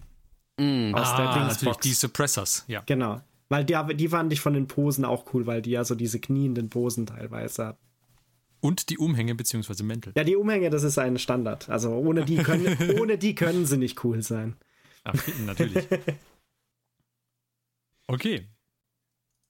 Mm, 0.59 0.95
aus 0.95 1.09
ah, 1.09 1.17
der 1.17 1.35
Dingsbox. 1.35 1.79
Die 1.83 1.93
Suppressors, 1.93 2.65
ja. 2.67 2.83
Genau. 2.87 3.21
Weil 3.49 3.65
die, 3.65 3.77
die 3.95 4.09
fand 4.09 4.33
ich 4.33 4.41
von 4.41 4.55
den 4.55 4.67
Posen 4.67 5.05
auch 5.05 5.33
cool, 5.35 5.47
weil 5.47 5.63
die 5.63 5.71
ja 5.71 5.85
so 5.85 5.95
diese 5.95 6.19
knienden 6.19 6.71
Posen 6.71 7.07
teilweise 7.07 7.67
hat. 7.67 7.79
Und 8.61 8.89
die 8.89 8.97
Umhänge 8.97 9.35
bzw. 9.35 9.83
Mäntel. 9.83 10.15
Ja, 10.17 10.25
die 10.25 10.37
Umhänge, 10.37 10.71
das 10.71 10.85
ist 10.85 10.97
ein 10.99 11.19
Standard. 11.19 11.69
Also 11.69 11.91
ohne 11.93 12.25
die 12.25 12.37
können, 12.37 12.79
ohne 12.99 13.19
die 13.19 13.35
können 13.35 13.67
sie 13.67 13.77
nicht 13.77 14.03
cool 14.05 14.23
sein. 14.23 14.57
Ach, 15.05 15.15
natürlich. 15.45 15.87
Okay. 18.07 18.49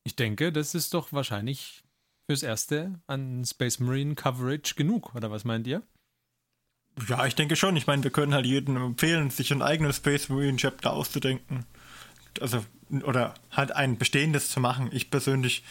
Ich 0.04 0.16
denke, 0.16 0.52
das 0.52 0.74
ist 0.74 0.94
doch 0.94 1.12
wahrscheinlich 1.12 1.84
fürs 2.26 2.42
Erste 2.42 3.00
an 3.06 3.44
Space 3.44 3.80
Marine 3.80 4.14
Coverage 4.14 4.74
genug, 4.74 5.14
oder 5.14 5.30
was 5.30 5.44
meint 5.44 5.66
ihr? 5.66 5.82
Ja, 7.08 7.26
ich 7.26 7.34
denke 7.34 7.56
schon. 7.56 7.76
Ich 7.76 7.86
meine, 7.86 8.04
wir 8.04 8.10
können 8.10 8.34
halt 8.34 8.46
jedem 8.46 8.76
empfehlen, 8.76 9.30
sich 9.30 9.52
ein 9.52 9.62
eigenes 9.62 9.96
Space 9.96 10.28
Marine 10.28 10.56
Chapter 10.56 10.92
auszudenken. 10.92 11.64
Also 12.40 12.64
oder 13.02 13.34
halt 13.50 13.72
ein 13.72 13.98
bestehendes 13.98 14.50
zu 14.50 14.60
machen. 14.60 14.90
Ich 14.92 15.10
persönlich 15.10 15.64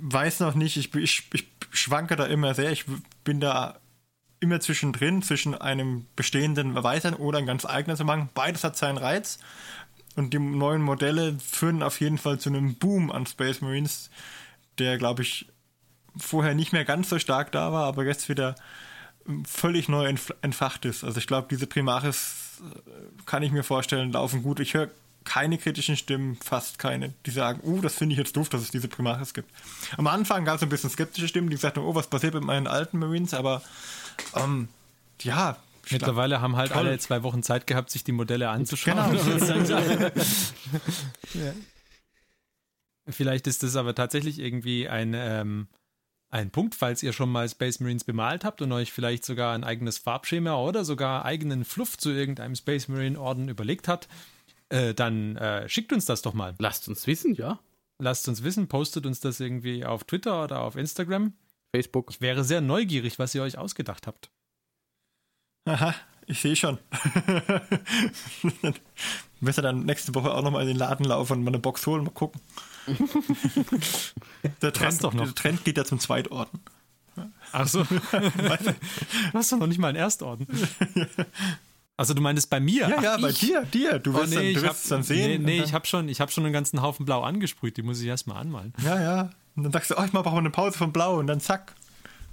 weiß 0.00 0.40
noch 0.40 0.54
nicht, 0.54 0.76
ich, 0.76 0.94
ich, 0.94 1.28
ich 1.32 1.48
schwanke 1.70 2.16
da 2.16 2.26
immer 2.26 2.54
sehr. 2.54 2.72
Ich 2.72 2.84
bin 3.24 3.40
da 3.40 3.78
immer 4.40 4.60
zwischendrin, 4.60 5.22
zwischen 5.22 5.54
einem 5.54 6.06
bestehenden 6.14 6.76
Erweitern 6.76 7.14
oder 7.14 7.38
ein 7.38 7.46
ganz 7.46 7.64
eigenes 7.64 7.98
zu 7.98 8.04
machen. 8.04 8.28
Beides 8.34 8.64
hat 8.64 8.76
seinen 8.76 8.98
Reiz. 8.98 9.38
Und 10.14 10.32
die 10.32 10.38
neuen 10.38 10.82
Modelle 10.82 11.38
führen 11.38 11.82
auf 11.82 12.00
jeden 12.00 12.18
Fall 12.18 12.38
zu 12.38 12.48
einem 12.48 12.74
Boom 12.76 13.10
an 13.10 13.26
Space 13.26 13.60
Marines, 13.60 14.10
der, 14.78 14.98
glaube 14.98 15.22
ich, 15.22 15.46
vorher 16.16 16.54
nicht 16.54 16.72
mehr 16.72 16.84
ganz 16.84 17.10
so 17.10 17.18
stark 17.18 17.52
da 17.52 17.72
war, 17.72 17.84
aber 17.84 18.04
jetzt 18.04 18.28
wieder 18.28 18.54
völlig 19.44 19.88
neu 19.88 20.06
entfacht 20.40 20.84
ist. 20.84 21.04
Also 21.04 21.18
ich 21.18 21.26
glaube, 21.26 21.48
diese 21.50 21.66
Primaris 21.66 22.60
äh, 22.60 22.90
kann 23.26 23.42
ich 23.42 23.52
mir 23.52 23.62
vorstellen, 23.62 24.12
laufen 24.12 24.42
gut. 24.42 24.60
Ich 24.60 24.74
höre 24.74 24.90
keine 25.26 25.58
kritischen 25.58 25.96
Stimmen, 25.96 26.36
fast 26.36 26.78
keine, 26.78 27.12
die 27.26 27.30
sagen, 27.30 27.60
uh, 27.64 27.82
das 27.82 27.96
finde 27.96 28.14
ich 28.14 28.18
jetzt 28.18 28.36
doof, 28.36 28.48
dass 28.48 28.62
es 28.62 28.70
diese 28.70 28.88
Primaris 28.88 29.34
gibt. 29.34 29.50
Am 29.98 30.06
Anfang 30.06 30.46
gab 30.46 30.56
es 30.56 30.62
ein 30.62 30.70
bisschen 30.70 30.88
skeptische 30.88 31.28
Stimmen, 31.28 31.50
die 31.50 31.56
gesagt 31.56 31.76
haben, 31.76 31.84
oh, 31.84 31.94
was 31.94 32.06
passiert 32.06 32.32
mit 32.32 32.44
meinen 32.44 32.66
alten 32.66 32.98
Marines, 32.98 33.34
aber 33.34 33.62
ähm, 34.34 34.68
ja. 35.20 35.58
Mittlerweile 35.90 36.40
haben 36.40 36.56
halt 36.56 36.72
toll. 36.72 36.86
alle 36.86 36.98
zwei 36.98 37.22
Wochen 37.22 37.42
Zeit 37.42 37.66
gehabt, 37.66 37.90
sich 37.90 38.02
die 38.02 38.12
Modelle 38.12 38.48
anzuschauen. 38.48 39.18
Genau. 39.18 39.80
ja. 41.34 41.52
Vielleicht 43.08 43.46
ist 43.46 43.62
das 43.62 43.76
aber 43.76 43.94
tatsächlich 43.94 44.40
irgendwie 44.40 44.88
ein, 44.88 45.14
ähm, 45.14 45.68
ein 46.28 46.50
Punkt, 46.50 46.74
falls 46.74 47.04
ihr 47.04 47.12
schon 47.12 47.30
mal 47.30 47.48
Space 47.48 47.78
Marines 47.78 48.02
bemalt 48.02 48.44
habt 48.44 48.62
und 48.62 48.72
euch 48.72 48.92
vielleicht 48.92 49.24
sogar 49.24 49.54
ein 49.54 49.62
eigenes 49.62 49.98
Farbschema 49.98 50.56
oder 50.56 50.84
sogar 50.84 51.24
eigenen 51.24 51.64
Fluff 51.64 51.96
zu 51.96 52.10
irgendeinem 52.10 52.56
Space 52.56 52.88
Marine 52.88 53.20
Orden 53.20 53.48
überlegt 53.48 53.86
habt 53.86 54.08
äh, 54.68 54.94
dann 54.94 55.36
äh, 55.36 55.68
schickt 55.68 55.92
uns 55.92 56.04
das 56.06 56.22
doch 56.22 56.34
mal. 56.34 56.54
Lasst 56.58 56.88
uns 56.88 57.06
wissen, 57.06 57.34
ja. 57.34 57.60
Lasst 57.98 58.28
uns 58.28 58.42
wissen, 58.42 58.68
postet 58.68 59.06
uns 59.06 59.20
das 59.20 59.40
irgendwie 59.40 59.84
auf 59.84 60.04
Twitter 60.04 60.44
oder 60.44 60.60
auf 60.60 60.76
Instagram. 60.76 61.32
Facebook. 61.74 62.10
Ich 62.10 62.20
wäre 62.20 62.44
sehr 62.44 62.60
neugierig, 62.60 63.18
was 63.18 63.34
ihr 63.34 63.42
euch 63.42 63.58
ausgedacht 63.58 64.06
habt. 64.06 64.30
Aha, 65.66 65.94
ich 66.26 66.40
sehe 66.40 66.56
schon. 66.56 66.78
Müssen 69.40 69.62
dann 69.62 69.84
nächste 69.84 70.14
Woche 70.14 70.32
auch 70.32 70.42
nochmal 70.42 70.62
in 70.62 70.68
den 70.68 70.76
Laden 70.76 71.04
laufen 71.04 71.38
und 71.38 71.44
mal 71.44 71.50
eine 71.50 71.58
Box 71.58 71.86
holen, 71.86 72.04
mal 72.04 72.10
gucken. 72.10 72.40
der, 74.62 74.72
Trend, 74.72 75.02
der 75.02 75.34
Trend 75.34 75.64
geht 75.64 75.76
ja 75.76 75.84
zum 75.84 75.98
Zweitorten. 75.98 76.60
Ach 77.52 77.66
so. 77.66 77.82
du 77.84 79.32
hast 79.32 79.52
doch 79.52 79.58
noch 79.58 79.66
nicht 79.66 79.78
mal 79.78 79.88
einen 79.88 79.96
Erstorden. 79.96 80.46
Also 81.98 82.12
du 82.12 82.20
meinst 82.20 82.50
bei 82.50 82.60
mir? 82.60 82.88
Ja, 82.88 82.96
Ach, 82.98 83.02
ja, 83.02 83.16
bei 83.16 83.32
dir, 83.32 83.62
dir. 83.62 83.98
Du 83.98 84.12
wirst, 84.12 84.36
oh, 84.36 84.38
nee, 84.38 84.52
dann, 84.52 84.62
du 84.62 84.68
wirst 84.68 84.84
es 84.84 84.88
dann 84.90 85.02
sehen. 85.02 85.42
Nee, 85.42 85.58
nee 85.58 85.62
ich 85.62 85.72
habe 85.72 85.86
schon, 85.86 86.08
hab 86.08 86.30
schon 86.30 86.44
einen 86.44 86.52
ganzen 86.52 86.82
Haufen 86.82 87.06
Blau 87.06 87.22
angesprüht. 87.22 87.76
Die 87.76 87.82
muss 87.82 88.00
ich 88.00 88.06
erstmal 88.06 88.36
anmalen. 88.36 88.74
Ja, 88.84 89.00
ja. 89.00 89.30
Und 89.56 89.62
dann 89.62 89.72
sagst 89.72 89.90
du, 89.90 89.94
oh, 89.98 90.04
ich 90.04 90.12
mache 90.12 90.28
mal 90.28 90.36
eine 90.36 90.50
Pause 90.50 90.76
von 90.76 90.92
Blau 90.92 91.18
und 91.18 91.26
dann 91.26 91.40
zack. 91.40 91.74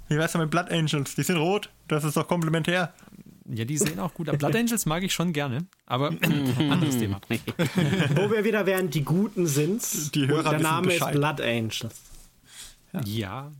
Wie 0.08 0.16
wär's 0.16 0.32
denn 0.32 0.42
mit 0.42 0.50
Blood 0.50 0.70
Angels? 0.70 1.14
Die 1.14 1.22
sind 1.22 1.38
rot. 1.38 1.70
Das 1.88 2.04
ist 2.04 2.16
doch 2.16 2.28
komplementär. 2.28 2.92
Ja, 3.46 3.64
die 3.64 3.78
sehen 3.78 3.98
auch 3.98 4.12
gut. 4.12 4.28
Aber 4.28 4.36
Blood 4.36 4.56
Angels 4.56 4.84
mag 4.84 5.02
ich 5.02 5.12
schon 5.12 5.32
gerne. 5.32 5.66
Aber 5.86 6.08
anderes 6.58 6.98
Thema. 6.98 7.20
Wo 8.14 8.30
wir 8.30 8.44
wieder 8.44 8.66
wären, 8.66 8.90
die 8.90 9.02
Guten 9.02 9.46
sind. 9.46 10.14
Die 10.14 10.26
Hörer 10.26 10.50
und 10.50 10.52
der 10.52 10.60
Name 10.60 10.88
Bescheid. 10.88 11.14
ist 11.14 11.20
Blood 11.20 11.40
Angels. 11.40 12.02
Ja. 12.92 13.00
ja. 13.04 13.52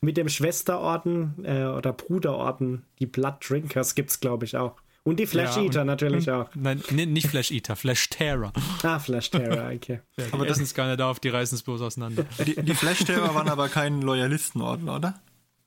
Mit 0.00 0.16
dem 0.16 0.28
Schwesterorden 0.28 1.44
äh, 1.44 1.64
oder 1.64 1.92
Bruderorden, 1.92 2.84
die 2.98 3.06
Blood 3.06 3.36
Drinkers, 3.46 3.94
gibt 3.94 4.10
es, 4.10 4.20
glaube 4.20 4.44
ich, 4.44 4.56
auch. 4.56 4.76
Und 5.08 5.18
die 5.18 5.26
Flash 5.26 5.56
Eater 5.56 5.80
ja, 5.80 5.84
natürlich 5.86 6.30
auch. 6.30 6.50
Nein, 6.54 6.82
nee, 6.90 7.06
nicht 7.06 7.28
Flash 7.28 7.50
Eater, 7.50 7.76
Flash 7.76 8.10
Terror. 8.10 8.52
Ah, 8.82 8.98
Flash 8.98 9.30
Terror, 9.30 9.72
okay. 9.74 10.00
Ja, 10.18 10.26
aber 10.32 10.44
das 10.44 10.58
ist 10.58 10.74
gar 10.74 10.86
nicht 10.86 11.00
auf, 11.00 11.18
die 11.18 11.30
reißen 11.30 11.56
es 11.56 11.62
bloß 11.62 11.80
auseinander. 11.80 12.26
Die, 12.46 12.54
die 12.56 12.74
Flash 12.74 12.98
Terror 13.06 13.34
waren 13.34 13.48
aber 13.48 13.70
kein 13.70 14.02
Loyalistenorden, 14.02 14.90
oder? 14.90 15.18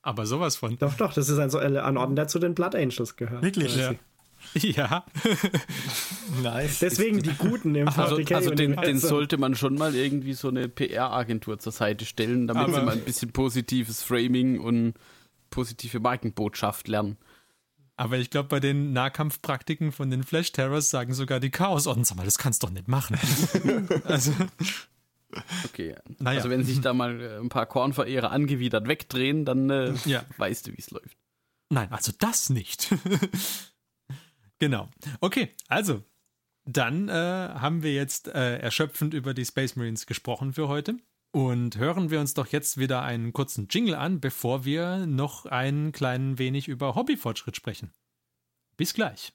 Aber 0.03 0.27
sowas 0.27 0.57
von. 0.57 0.77
Doch, 0.77 0.93
doch, 0.93 1.11
das 1.11 1.27
ist 1.27 1.39
ein, 1.39 1.49
äh, 1.73 1.80
ein 1.80 1.97
Orden, 1.97 2.15
der 2.15 2.27
zu 2.27 2.38
den 2.38 2.53
Blood 2.53 2.76
Angels 2.76 3.15
gehört. 3.15 3.41
Wirklich? 3.41 3.76
Ja. 3.76 3.93
Ja. 4.53 5.05
nice. 6.43 6.80
Deswegen 6.80 7.23
die 7.23 7.34
Guten 7.34 7.73
im 7.73 7.88
Also, 7.88 8.18
also 8.18 8.51
den, 8.51 8.76
den, 8.76 8.99
sollte 8.99 9.38
man 9.38 9.55
schon 9.55 9.76
mal 9.76 9.95
irgendwie 9.95 10.34
so 10.34 10.49
eine 10.49 10.69
PR-Agentur 10.69 11.57
zur 11.57 11.72
Seite 11.72 12.05
stellen, 12.05 12.47
damit 12.47 12.63
Aber 12.63 12.73
sie 12.73 12.85
mal 12.85 12.93
ein 12.93 13.01
bisschen 13.01 13.31
positives 13.31 14.03
Framing 14.03 14.59
und 14.59 14.93
positive 15.49 15.99
Markenbotschaft 15.99 16.88
lernen. 16.88 17.18
Aber 18.02 18.18
ich 18.18 18.32
glaube, 18.32 18.49
bei 18.49 18.60
den 18.60 18.94
Nahkampfpraktiken 18.94 19.91
von 19.91 20.10
den 20.10 20.23
Flash 20.23 20.52
Terrors 20.52 20.90
sagen 20.90 21.14
sogar 21.14 21.40
die 21.40 21.52
Chaos-Orden, 21.52 22.03
sag 22.03 22.18
mal, 22.18 22.26
das 22.26 22.40
kannst 22.40 22.64
du 22.64 22.65
doch 22.65 22.73
nicht 22.73 22.88
machen. 22.88 23.15
also. 24.06 24.34
Okay. 25.65 25.95
Naja. 26.18 26.40
Also 26.40 26.49
wenn 26.49 26.64
sich 26.64 26.82
da 26.82 26.95
mal 26.95 27.22
äh, 27.22 27.38
ein 27.38 27.49
paar 27.49 27.68
Kornverehrer 27.68 28.32
angewidert 28.32 28.88
wegdrehen, 28.88 29.45
dann 29.45 29.69
äh, 29.69 29.94
ja. 30.06 30.26
weißt 30.38 30.65
du, 30.65 30.72
wie 30.72 30.80
es 30.80 30.90
läuft. 30.90 31.15
Nein, 31.69 31.91
also 31.91 32.11
das 32.18 32.49
nicht. 32.49 32.90
genau. 34.57 34.90
Okay, 35.19 35.49
also 35.68 36.03
dann 36.65 37.07
äh, 37.07 37.11
haben 37.14 37.84
wir 37.84 37.94
jetzt 37.94 38.30
äh, 38.30 38.57
erschöpfend 38.57 39.14
über 39.14 39.36
die 39.36 39.45
Space 39.45 39.76
Marines 39.76 40.07
gesprochen 40.07 40.53
für 40.53 40.68
heute. 40.68 40.98
Und 41.34 41.78
hören 41.78 42.12
wir 42.12 42.20
uns 42.20 42.34
doch 42.34 42.48
jetzt 42.48 42.78
wieder 42.78 43.03
einen 43.03 43.32
kurzen 43.32 43.70
Jingle 43.70 43.95
an, 43.95 44.20
bevor 44.20 44.66
wir 44.66 45.06
noch 45.06 45.45
ein 45.45 45.94
klein 45.94 46.38
wenig 46.38 46.68
über 46.68 46.95
Hobbyfortschritt 46.95 47.56
sprechen. 47.56 47.94
Bis 48.76 48.94
gleich. 48.94 49.32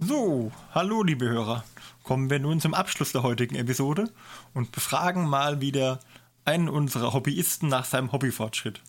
So, 0.00 0.50
hallo 0.72 1.04
liebe 1.04 1.28
Hörer 1.28 1.62
kommen 2.04 2.30
wir 2.30 2.38
nun 2.38 2.60
zum 2.60 2.74
Abschluss 2.74 3.10
der 3.10 3.24
heutigen 3.24 3.56
Episode 3.56 4.12
und 4.52 4.70
befragen 4.70 5.26
mal 5.28 5.60
wieder 5.60 5.98
einen 6.44 6.68
unserer 6.68 7.12
Hobbyisten 7.12 7.68
nach 7.68 7.86
seinem 7.86 8.12
Hobbyfortschritt. 8.12 8.82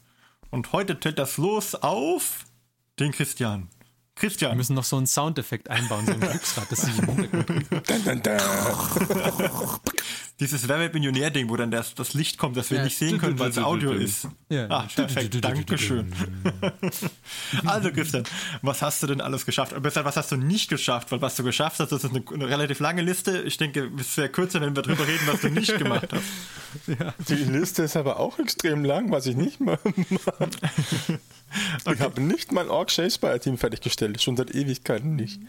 Und 0.52 0.74
heute 0.74 1.00
tritt 1.00 1.18
das 1.18 1.38
los 1.38 1.74
auf 1.74 2.46
den 3.00 3.12
Christian. 3.12 3.70
Christian. 4.16 4.52
Wir 4.52 4.58
müssen 4.58 4.76
noch 4.76 4.84
so 4.84 4.98
einen 4.98 5.08
Soundeffekt 5.08 5.70
einbauen, 5.70 6.06
so 6.06 6.14
ein 6.14 6.20
Glücksrad, 6.32 6.72
das 6.72 6.82
sich 6.82 6.98
im 7.00 7.06
Hintergrund. 7.06 7.66
Dieses 10.40 10.68
Wer 10.68 10.90
Millionär-Ding, 10.92 11.50
wo 11.50 11.56
dann 11.56 11.72
das, 11.72 11.96
das 11.96 12.14
Licht 12.14 12.38
kommt, 12.38 12.58
das 12.58 12.70
wir 12.70 12.80
ja. 12.80 12.84
nicht 12.84 12.98
sehen 12.98 13.20
können, 13.20 13.40
weil 13.40 13.52
es 13.52 13.58
Audio 13.58 13.92
ist. 13.92 14.28
Ja. 14.50 14.68
Ah, 14.70 14.88
perfekt, 14.94 15.42
Dankeschön. 15.42 16.12
also 17.66 17.90
Christian, 17.92 18.24
was 18.62 18.82
hast 18.82 19.02
du 19.02 19.08
denn 19.08 19.22
alles 19.22 19.46
geschafft? 19.46 19.82
Besser, 19.82 20.04
was 20.04 20.18
hast 20.18 20.34
du 20.34 20.36
nicht 20.36 20.70
geschafft? 20.70 21.10
Weil 21.14 21.22
was 21.22 21.38
du 21.38 21.44
geschafft 21.44 21.80
hast, 21.80 21.94
das 21.94 22.04
ist 22.04 22.10
eine, 22.10 22.22
eine 22.34 22.50
relativ 22.50 22.82
lange 22.82 23.02
Liste. 23.02 23.44
Ich 23.44 23.56
denke, 23.58 23.90
es 23.98 24.18
wäre 24.18 24.28
kürzer, 24.28 24.60
wenn 24.60 24.76
wir 24.76 24.84
darüber 24.84 25.08
reden, 25.08 25.26
was 25.26 25.40
du 25.40 25.50
nicht 25.50 25.78
gemacht 25.78 26.10
hast. 26.12 27.00
Ja. 27.00 27.14
Die 27.30 27.36
Liste 27.36 27.84
ist 27.84 27.96
aber 27.96 28.20
auch 28.20 28.38
extrem 28.38 28.84
lang, 28.84 29.12
was 29.12 29.28
ich 29.28 29.38
nicht 29.38 29.62
mache. 29.62 29.94
Okay. 31.86 31.94
Ich 31.94 32.02
habe 32.02 32.22
nicht 32.22 32.52
mein 32.52 32.70
Orc 32.70 32.92
Shakespeare 32.92 33.40
Team 33.40 33.58
fertiggestellt, 33.58 34.22
schon 34.22 34.36
seit 34.36 34.54
Ewigkeiten 34.54 35.16
nicht. 35.16 35.40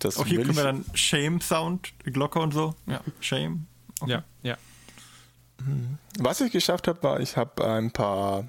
Das 0.00 0.16
auch 0.16 0.26
hier 0.26 0.42
können 0.42 0.56
wir 0.56 0.64
dann 0.64 0.84
Shame 0.94 1.40
Sound, 1.40 1.92
Glocke 2.04 2.40
und 2.40 2.52
so. 2.52 2.74
Ja, 2.86 3.00
Shame. 3.20 3.66
Okay. 4.00 4.12
Ja, 4.12 4.24
ja. 4.42 4.56
Mhm. 5.64 5.98
Was 6.18 6.40
ich 6.40 6.52
geschafft 6.52 6.88
habe, 6.88 7.02
war, 7.02 7.20
ich 7.20 7.36
habe 7.36 7.66
ein 7.66 7.90
paar, 7.90 8.48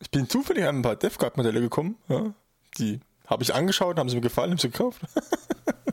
ich 0.00 0.10
bin 0.10 0.28
zufällig 0.28 0.64
an 0.64 0.76
ein 0.76 0.82
paar 0.82 0.96
Death 0.96 1.18
Guard 1.18 1.36
Modelle 1.36 1.60
gekommen. 1.60 1.96
Ja, 2.08 2.32
die 2.78 3.00
habe 3.26 3.42
ich 3.42 3.54
angeschaut, 3.54 3.98
haben 3.98 4.08
sie 4.08 4.16
mir 4.16 4.22
gefallen, 4.22 4.50
haben 4.50 4.58
sie 4.58 4.70
gekauft. 4.70 5.00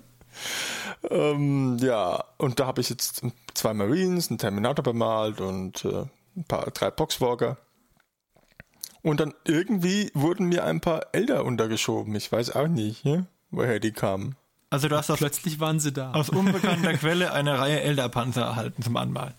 ähm, 1.10 1.78
ja, 1.80 2.24
und 2.38 2.60
da 2.60 2.68
habe 2.68 2.82
ich 2.82 2.90
jetzt 2.90 3.22
zwei 3.54 3.74
Marines, 3.74 4.30
einen 4.30 4.38
Terminator 4.38 4.84
bemalt 4.84 5.42
und 5.42 5.86
äh, 5.86 6.06
ein 6.36 6.44
paar 6.46 6.66
drei 6.72 6.92
Boxwalker. 6.92 7.58
Und 9.02 9.22
dann 9.22 9.34
irgendwie 9.46 10.12
wurden 10.14 10.48
mir 10.48 10.66
ein 10.66 10.82
paar 10.82 11.08
Elder 11.14 11.46
untergeschoben. 11.46 12.16
Ich 12.16 12.32
weiß 12.32 12.56
auch 12.56 12.68
nicht, 12.68 13.06
ja, 13.06 13.26
woher 13.50 13.80
die 13.80 13.94
kamen. 13.94 14.36
Also 14.70 14.88
du 14.88 14.98
hast 14.98 15.10
aus, 15.10 15.18
plötzlich 15.18 15.60
waren 15.60 15.80
sie 15.80 15.92
da. 15.92 16.12
Aus 16.12 16.30
unbekannter 16.30 16.94
Quelle 16.98 17.34
eine 17.34 17.58
Reihe 17.60 17.82
Elderpanzer 17.82 18.42
erhalten 18.42 18.84
zum 18.84 18.98
Anmalen. 18.98 19.34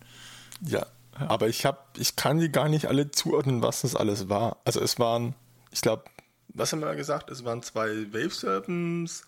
Ja, 0.63 0.87
ja. 1.19 1.31
aber 1.31 1.49
ich 1.49 1.65
habe, 1.65 1.79
ich 1.97 2.17
kann 2.17 2.39
die 2.39 2.51
gar 2.51 2.69
nicht 2.69 2.87
alle 2.87 3.11
zuordnen, 3.11 3.63
was 3.63 3.83
das 3.83 3.95
alles 3.95 4.29
war. 4.29 4.59
Also 4.65 4.81
es 4.81 4.99
waren, 4.99 5.35
ich 5.71 5.81
glaube, 5.81 6.05
was 6.55 6.73
haben 6.73 6.81
wir 6.81 6.95
gesagt? 6.97 7.31
Es 7.31 7.45
waren 7.45 7.63
zwei 7.63 8.13
Wave 8.13 8.31
Serpents, 8.31 9.23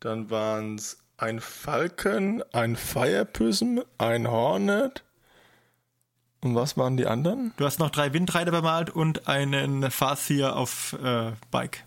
dann 0.00 0.30
waren 0.30 0.74
es 0.74 0.98
ein 1.16 1.40
Falcon, 1.40 2.42
ein 2.52 2.74
Fire 2.76 3.24
Prism, 3.24 3.78
ein 3.98 4.28
Hornet. 4.28 5.04
Und 6.40 6.54
was 6.54 6.76
waren 6.76 6.96
die 6.96 7.06
anderen? 7.06 7.54
Du 7.56 7.64
hast 7.64 7.78
noch 7.78 7.90
drei 7.90 8.12
Windreiter 8.12 8.50
bemalt 8.50 8.90
und 8.90 9.28
einen 9.28 9.90
Farseer 9.90 10.56
auf 10.56 10.94
äh, 11.02 11.32
Bike. 11.50 11.84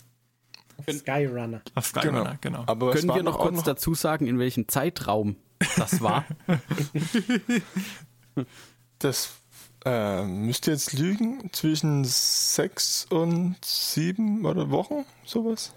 Skyrunner. 0.89 1.61
Auf 1.75 1.87
Skyrunner, 1.87 2.37
genau. 2.41 2.59
genau. 2.59 2.63
Aber 2.67 2.91
Können 2.91 3.07
wir 3.07 3.23
noch 3.23 3.39
kurz 3.39 3.57
noch 3.57 3.63
dazu 3.63 3.93
sagen, 3.93 4.27
in 4.27 4.39
welchem 4.39 4.67
Zeitraum 4.67 5.35
das 5.77 6.01
war? 6.01 6.25
das 8.99 9.31
äh, 9.85 10.23
müsste 10.23 10.71
jetzt 10.71 10.93
lügen, 10.93 11.49
zwischen 11.53 12.03
sechs 12.05 13.05
und 13.09 13.55
sieben 13.63 14.45
oder 14.45 14.69
Wochen, 14.69 15.05
sowas. 15.25 15.73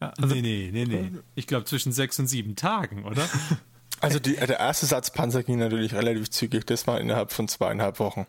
Ja, 0.00 0.12
also 0.20 0.34
nee, 0.34 0.42
nee, 0.42 0.70
nee, 0.72 0.84
nee. 0.84 1.10
Ich 1.34 1.46
glaube 1.46 1.64
zwischen 1.64 1.92
sechs 1.92 2.18
und 2.18 2.26
sieben 2.26 2.56
Tagen, 2.56 3.04
oder? 3.04 3.28
Also 4.00 4.18
die, 4.18 4.34
der 4.34 4.58
erste 4.58 4.84
Satz 4.84 5.12
Panzer 5.12 5.44
ging 5.44 5.60
natürlich 5.60 5.94
relativ 5.94 6.28
zügig. 6.28 6.66
Das 6.66 6.88
war 6.88 7.00
innerhalb 7.00 7.30
von 7.30 7.46
zweieinhalb 7.46 8.00
Wochen. 8.00 8.26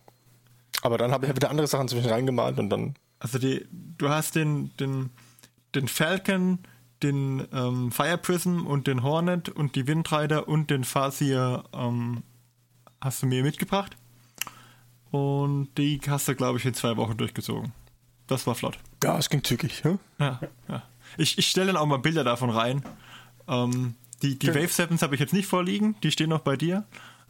Aber 0.84 1.00
dann 1.00 1.12
habe 1.12 1.26
ich 1.26 1.36
wieder 1.36 1.50
andere 1.50 1.66
Sachen 1.66 1.88
zwischen 1.88 2.10
reingemalt 2.12 2.60
und 2.60 2.70
dann. 2.70 2.94
Also 3.18 3.40
die, 3.40 3.66
du 3.72 4.10
hast 4.10 4.36
den, 4.36 4.72
den 4.78 5.10
den 5.76 5.88
Falcon, 5.88 6.60
den 7.02 7.48
ähm, 7.52 7.92
Fire 7.92 8.18
Prism 8.18 8.66
und 8.66 8.88
den 8.88 9.04
Hornet 9.04 9.50
und 9.50 9.76
die 9.76 9.88
Windrider 9.88 10.48
und 10.48 10.70
den 10.70 10.84
Farseer 10.84 11.66
ähm, 11.74 12.24
hast 13.02 13.22
du 13.22 13.28
mir 13.28 13.44
mitgebracht. 13.44 13.96
Und 15.12 15.70
die 15.78 16.00
hast 16.08 16.28
du, 16.28 16.36
glaube 16.36 16.58
ich, 16.58 16.66
in 16.66 16.74
zwei 16.74 16.98
Wochen 16.98 17.18
durchgezogen. 17.18 17.72
Das 18.28 18.48
war 18.48 18.56
flott. 18.56 18.80
Ja, 19.04 19.18
es 19.18 19.30
ging 19.30 19.44
zügig. 19.44 19.84
Hm? 19.84 20.00
Ja, 20.18 20.40
ja. 20.68 20.84
Ich, 21.18 21.38
ich 21.38 21.48
stelle 21.48 21.68
dann 21.68 21.78
auch 21.78 21.86
mal 21.86 22.00
Bilder 22.00 22.24
davon 22.24 22.50
rein. 22.50 22.84
Ähm, 23.48 23.96
die 24.22 24.40
die 24.40 24.50
okay. 24.50 24.64
Wave 24.64 24.72
Sevens 24.72 25.02
habe 25.02 25.16
ich 25.16 25.22
jetzt 25.22 25.34
nicht 25.34 25.46
vorliegen, 25.46 25.96
die 26.02 26.12
stehen 26.12 26.30
noch 26.30 26.40
bei 26.40 26.56
dir. 26.56 26.86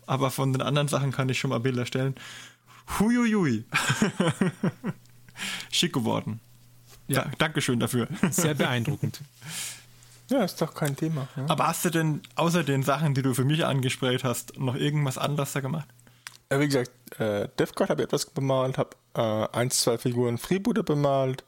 Aber 0.06 0.32
von 0.32 0.54
den 0.54 0.62
anderen 0.62 0.88
Sachen 0.88 1.12
kann 1.12 1.30
ich 1.30 1.40
schon 1.40 1.50
mal 1.50 1.60
Bilder 1.60 1.86
stellen. 1.86 2.16
Huiuiui. 3.00 3.66
Schick 5.72 5.94
geworden. 5.94 6.40
Ja, 7.16 7.32
Dankeschön 7.38 7.80
dafür. 7.80 8.08
Sehr 8.30 8.54
beeindruckend. 8.54 9.22
Ja, 10.30 10.44
ist 10.44 10.60
doch 10.62 10.74
kein 10.74 10.96
Thema. 10.96 11.28
Ja. 11.36 11.46
Aber 11.50 11.68
hast 11.68 11.84
du 11.86 11.90
denn 11.90 12.22
außer 12.36 12.64
den 12.64 12.82
Sachen, 12.82 13.14
die 13.14 13.22
du 13.22 13.34
für 13.34 13.44
mich 13.44 13.66
angesprayt 13.66 14.24
hast, 14.24 14.58
noch 14.58 14.74
irgendwas 14.74 15.18
anderes 15.18 15.52
da 15.52 15.60
gemacht? 15.60 15.88
Ja, 16.52 16.60
wie 16.60 16.66
gesagt, 16.66 16.92
äh, 17.20 17.50
DevCode 17.60 17.90
habe 17.90 18.02
ich 18.02 18.08
etwas 18.08 18.26
bemalt, 18.28 18.78
habe 18.78 18.96
äh, 19.16 19.58
eins, 19.58 19.82
zwei 19.82 19.98
Figuren 19.98 20.38
Freebooter 20.38 20.82
bemalt, 20.82 21.44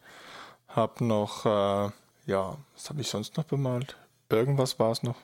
habe 0.68 1.06
noch, 1.06 1.46
äh, 1.46 1.92
ja, 2.26 2.58
was 2.74 2.90
habe 2.90 3.02
ich 3.02 3.08
sonst 3.08 3.38
noch 3.38 3.46
bemalt? 3.46 3.96
Irgendwas 4.30 4.78
war 4.78 4.92
es 4.92 5.04
noch. 5.04 5.18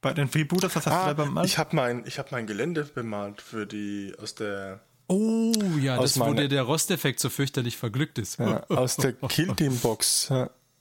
Bei 0.00 0.12
den 0.12 0.28
Freebooters, 0.28 0.76
was 0.76 0.86
hast 0.86 0.94
ah, 0.94 1.08
du 1.10 1.16
da 1.16 1.24
bemalt? 1.24 1.46
Ich 1.46 1.58
habe 1.58 1.74
mein, 1.74 2.04
hab 2.04 2.32
mein 2.32 2.46
Gelände 2.46 2.84
bemalt 2.84 3.40
für 3.40 3.66
die, 3.66 4.14
aus 4.20 4.34
der 4.34 4.80
Oh 5.06 5.52
ja, 5.80 6.00
das 6.00 6.18
wo 6.18 6.32
dir 6.32 6.48
der 6.48 6.62
Rosteffekt 6.62 7.20
so 7.20 7.28
fürchterlich 7.28 7.76
verglückt 7.76 8.18
ist. 8.18 8.38
Ja, 8.38 8.64
aus 8.68 8.96
der 8.96 9.12
Killteam-Box. 9.12 10.32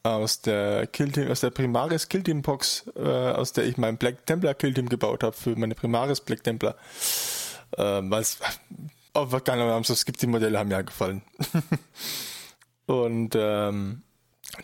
aus 0.04 0.42
der 0.42 0.88
Killteam, 0.88 1.30
aus 1.30 1.42
der 1.42 1.50
Primaris 1.50 2.10
Killteam 2.10 2.42
Box, 2.42 2.86
äh, 2.96 3.02
aus 3.02 3.54
der 3.54 3.66
ich 3.66 3.78
mein 3.78 3.98
Black 3.98 4.26
Templar 4.26 4.54
Killteam 4.54 4.90
gebaut 4.90 5.24
habe 5.24 5.36
für 5.36 5.56
meine 5.56 5.76
Primaris 5.76 6.22
Black 6.22 6.44
Templar. 6.44 6.76
Äh, 7.78 8.02
was, 8.04 8.40
oh, 9.14 9.26
keine 9.44 9.64
Ahnung, 9.64 9.84
es 9.88 10.06
gibt 10.06 10.22
die 10.22 10.28
Modelle, 10.28 10.58
haben 10.60 10.70
mir 10.70 10.84
gefallen. 10.84 11.22
Und 12.86 13.36
ähm, 13.36 14.04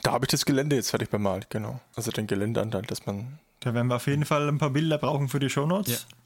da 0.04 0.12
habe 0.12 0.26
ich 0.26 0.30
das 0.30 0.46
Gelände 0.46 0.76
jetzt 0.76 0.92
fertig 0.92 1.10
bemalt, 1.10 1.50
genau. 1.50 1.80
Also 1.96 2.12
den 2.12 2.28
Geländeanteil, 2.28 2.84
dass 2.84 3.06
man. 3.06 3.40
Da 3.62 3.74
werden 3.74 3.88
wir 3.88 3.96
auf 3.96 4.08
jeden 4.08 4.26
Fall 4.26 4.48
ein 4.48 4.58
paar 4.58 4.70
Bilder 4.70 4.98
brauchen 4.98 5.28
für 5.28 5.40
die 5.40 5.50
Shownotes. 5.50 5.92
Ja. 5.92 6.18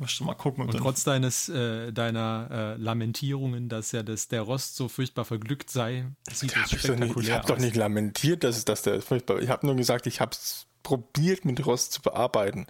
Du 0.00 0.24
mal 0.24 0.34
gucken. 0.34 0.64
Und, 0.64 0.74
und 0.74 0.80
trotz 0.80 1.04
deines, 1.04 1.50
äh, 1.50 1.92
deiner 1.92 2.48
äh, 2.50 2.82
Lamentierungen, 2.82 3.68
dass 3.68 3.92
ja 3.92 4.02
das, 4.02 4.28
der 4.28 4.42
Rost 4.42 4.76
so 4.76 4.88
furchtbar 4.88 5.26
verglückt 5.26 5.70
sei, 5.70 6.06
sieht 6.30 6.56
es 6.56 6.70
spektakulär 6.70 7.16
Ich, 7.16 7.28
ich 7.28 7.32
habe 7.32 7.46
doch 7.46 7.58
nicht 7.58 7.76
lamentiert, 7.76 8.42
dass, 8.42 8.64
dass 8.64 8.82
der 8.82 9.02
furchtbar 9.02 9.40
Ich 9.40 9.50
habe 9.50 9.66
nur 9.66 9.76
gesagt, 9.76 10.06
ich 10.06 10.20
habe 10.20 10.32
es 10.32 10.66
probiert, 10.82 11.44
mit 11.44 11.64
Rost 11.66 11.92
zu 11.92 12.00
bearbeiten, 12.00 12.66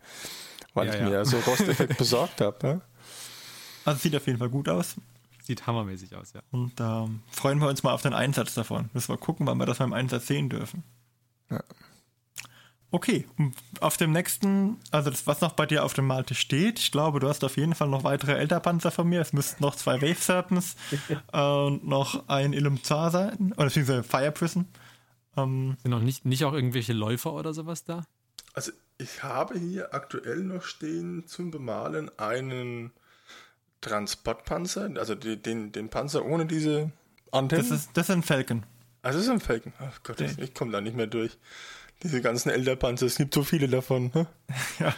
weil 0.74 0.88
ja, 0.88 0.94
ich 0.94 1.00
ja. 1.00 1.06
mir 1.06 1.12
ja 1.12 1.24
so 1.24 1.38
Rosteffekt 1.38 1.98
besorgt 1.98 2.40
habe. 2.40 2.66
Ja? 2.66 2.80
Also 3.84 4.00
sieht 4.00 4.16
auf 4.16 4.26
jeden 4.26 4.38
Fall 4.38 4.50
gut 4.50 4.68
aus. 4.68 4.96
Sieht 5.42 5.66
hammermäßig 5.66 6.14
aus, 6.16 6.32
ja. 6.32 6.40
Und 6.50 6.78
da 6.78 7.04
ähm, 7.04 7.22
freuen 7.30 7.60
wir 7.60 7.68
uns 7.68 7.82
mal 7.82 7.92
auf 7.92 8.02
den 8.02 8.12
Einsatz 8.12 8.54
davon. 8.54 8.90
Müssen 8.92 9.12
wir 9.12 9.18
gucken, 9.18 9.46
wann 9.46 9.58
wir 9.58 9.66
das 9.66 9.78
beim 9.78 9.92
Einsatz 9.92 10.26
sehen 10.26 10.48
dürfen. 10.48 10.82
Ja. 11.48 11.62
Okay, 12.92 13.24
auf 13.78 13.96
dem 13.96 14.10
nächsten, 14.10 14.78
also 14.90 15.10
das, 15.10 15.26
was 15.26 15.40
noch 15.40 15.52
bei 15.52 15.64
dir 15.64 15.84
auf 15.84 15.94
dem 15.94 16.08
Malte 16.08 16.34
steht, 16.34 16.80
ich 16.80 16.90
glaube, 16.90 17.20
du 17.20 17.28
hast 17.28 17.44
auf 17.44 17.56
jeden 17.56 17.76
Fall 17.76 17.88
noch 17.88 18.02
weitere 18.02 18.32
Elderpanzer 18.32 18.90
von 18.90 19.08
mir. 19.08 19.20
Es 19.20 19.32
müssten 19.32 19.62
noch 19.62 19.76
zwei 19.76 20.02
Wave 20.02 20.20
Serpents 20.20 20.74
und 21.32 21.84
noch 21.86 22.28
ein 22.28 22.52
Ilumzar 22.52 23.12
sein, 23.12 23.52
oder 23.52 23.66
beziehungsweise 23.66 24.02
Fire 24.02 24.32
Prison. 24.32 24.66
Ähm, 25.36 25.76
Sind 25.82 25.92
noch 25.92 26.00
nicht, 26.00 26.24
nicht 26.24 26.44
auch 26.44 26.52
irgendwelche 26.52 26.92
Läufer 26.92 27.32
oder 27.32 27.54
sowas 27.54 27.84
da? 27.84 28.04
Also 28.54 28.72
ich 28.98 29.22
habe 29.22 29.56
hier 29.56 29.94
aktuell 29.94 30.40
noch 30.40 30.64
stehen 30.64 31.26
zum 31.26 31.52
Bemalen 31.52 32.10
einen 32.18 32.90
Transportpanzer, 33.80 34.90
also 34.96 35.14
die, 35.14 35.40
den, 35.40 35.70
den 35.70 35.90
Panzer 35.90 36.24
ohne 36.24 36.46
diese 36.46 36.90
Antennen? 37.30 37.68
Das 37.68 37.78
ist, 37.78 37.90
das 37.94 38.08
ist 38.08 38.14
ein 38.14 38.22
Falcon. 38.24 38.64
Also 39.02 39.18
das 39.18 39.26
ist 39.26 39.32
ein 39.32 39.40
Falcon. 39.40 39.72
Ach 39.78 40.02
Gott, 40.02 40.20
ich 40.20 40.54
komme 40.54 40.72
da 40.72 40.80
nicht 40.80 40.96
mehr 40.96 41.06
durch. 41.06 41.38
Diese 42.02 42.22
ganzen 42.22 42.50
Elder-Panzer, 42.50 43.06
es 43.06 43.16
gibt 43.16 43.34
so 43.34 43.42
viele 43.42 43.68
davon. 43.68 44.10
Ne? 44.14 44.26
ja, 44.78 44.94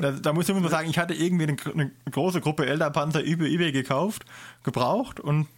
da, 0.00 0.12
da, 0.12 0.32
muss 0.32 0.48
ich 0.48 0.56
immer 0.56 0.68
sagen, 0.68 0.88
ich 0.88 0.98
hatte 0.98 1.14
irgendwie 1.14 1.44
eine, 1.44 1.56
eine 1.72 1.90
große 2.10 2.40
Gruppe 2.40 2.66
Elder-Panzer 2.66 3.22
über 3.22 3.44
eBay 3.44 3.72
gekauft, 3.72 4.24
gebraucht 4.62 5.20
und 5.20 5.48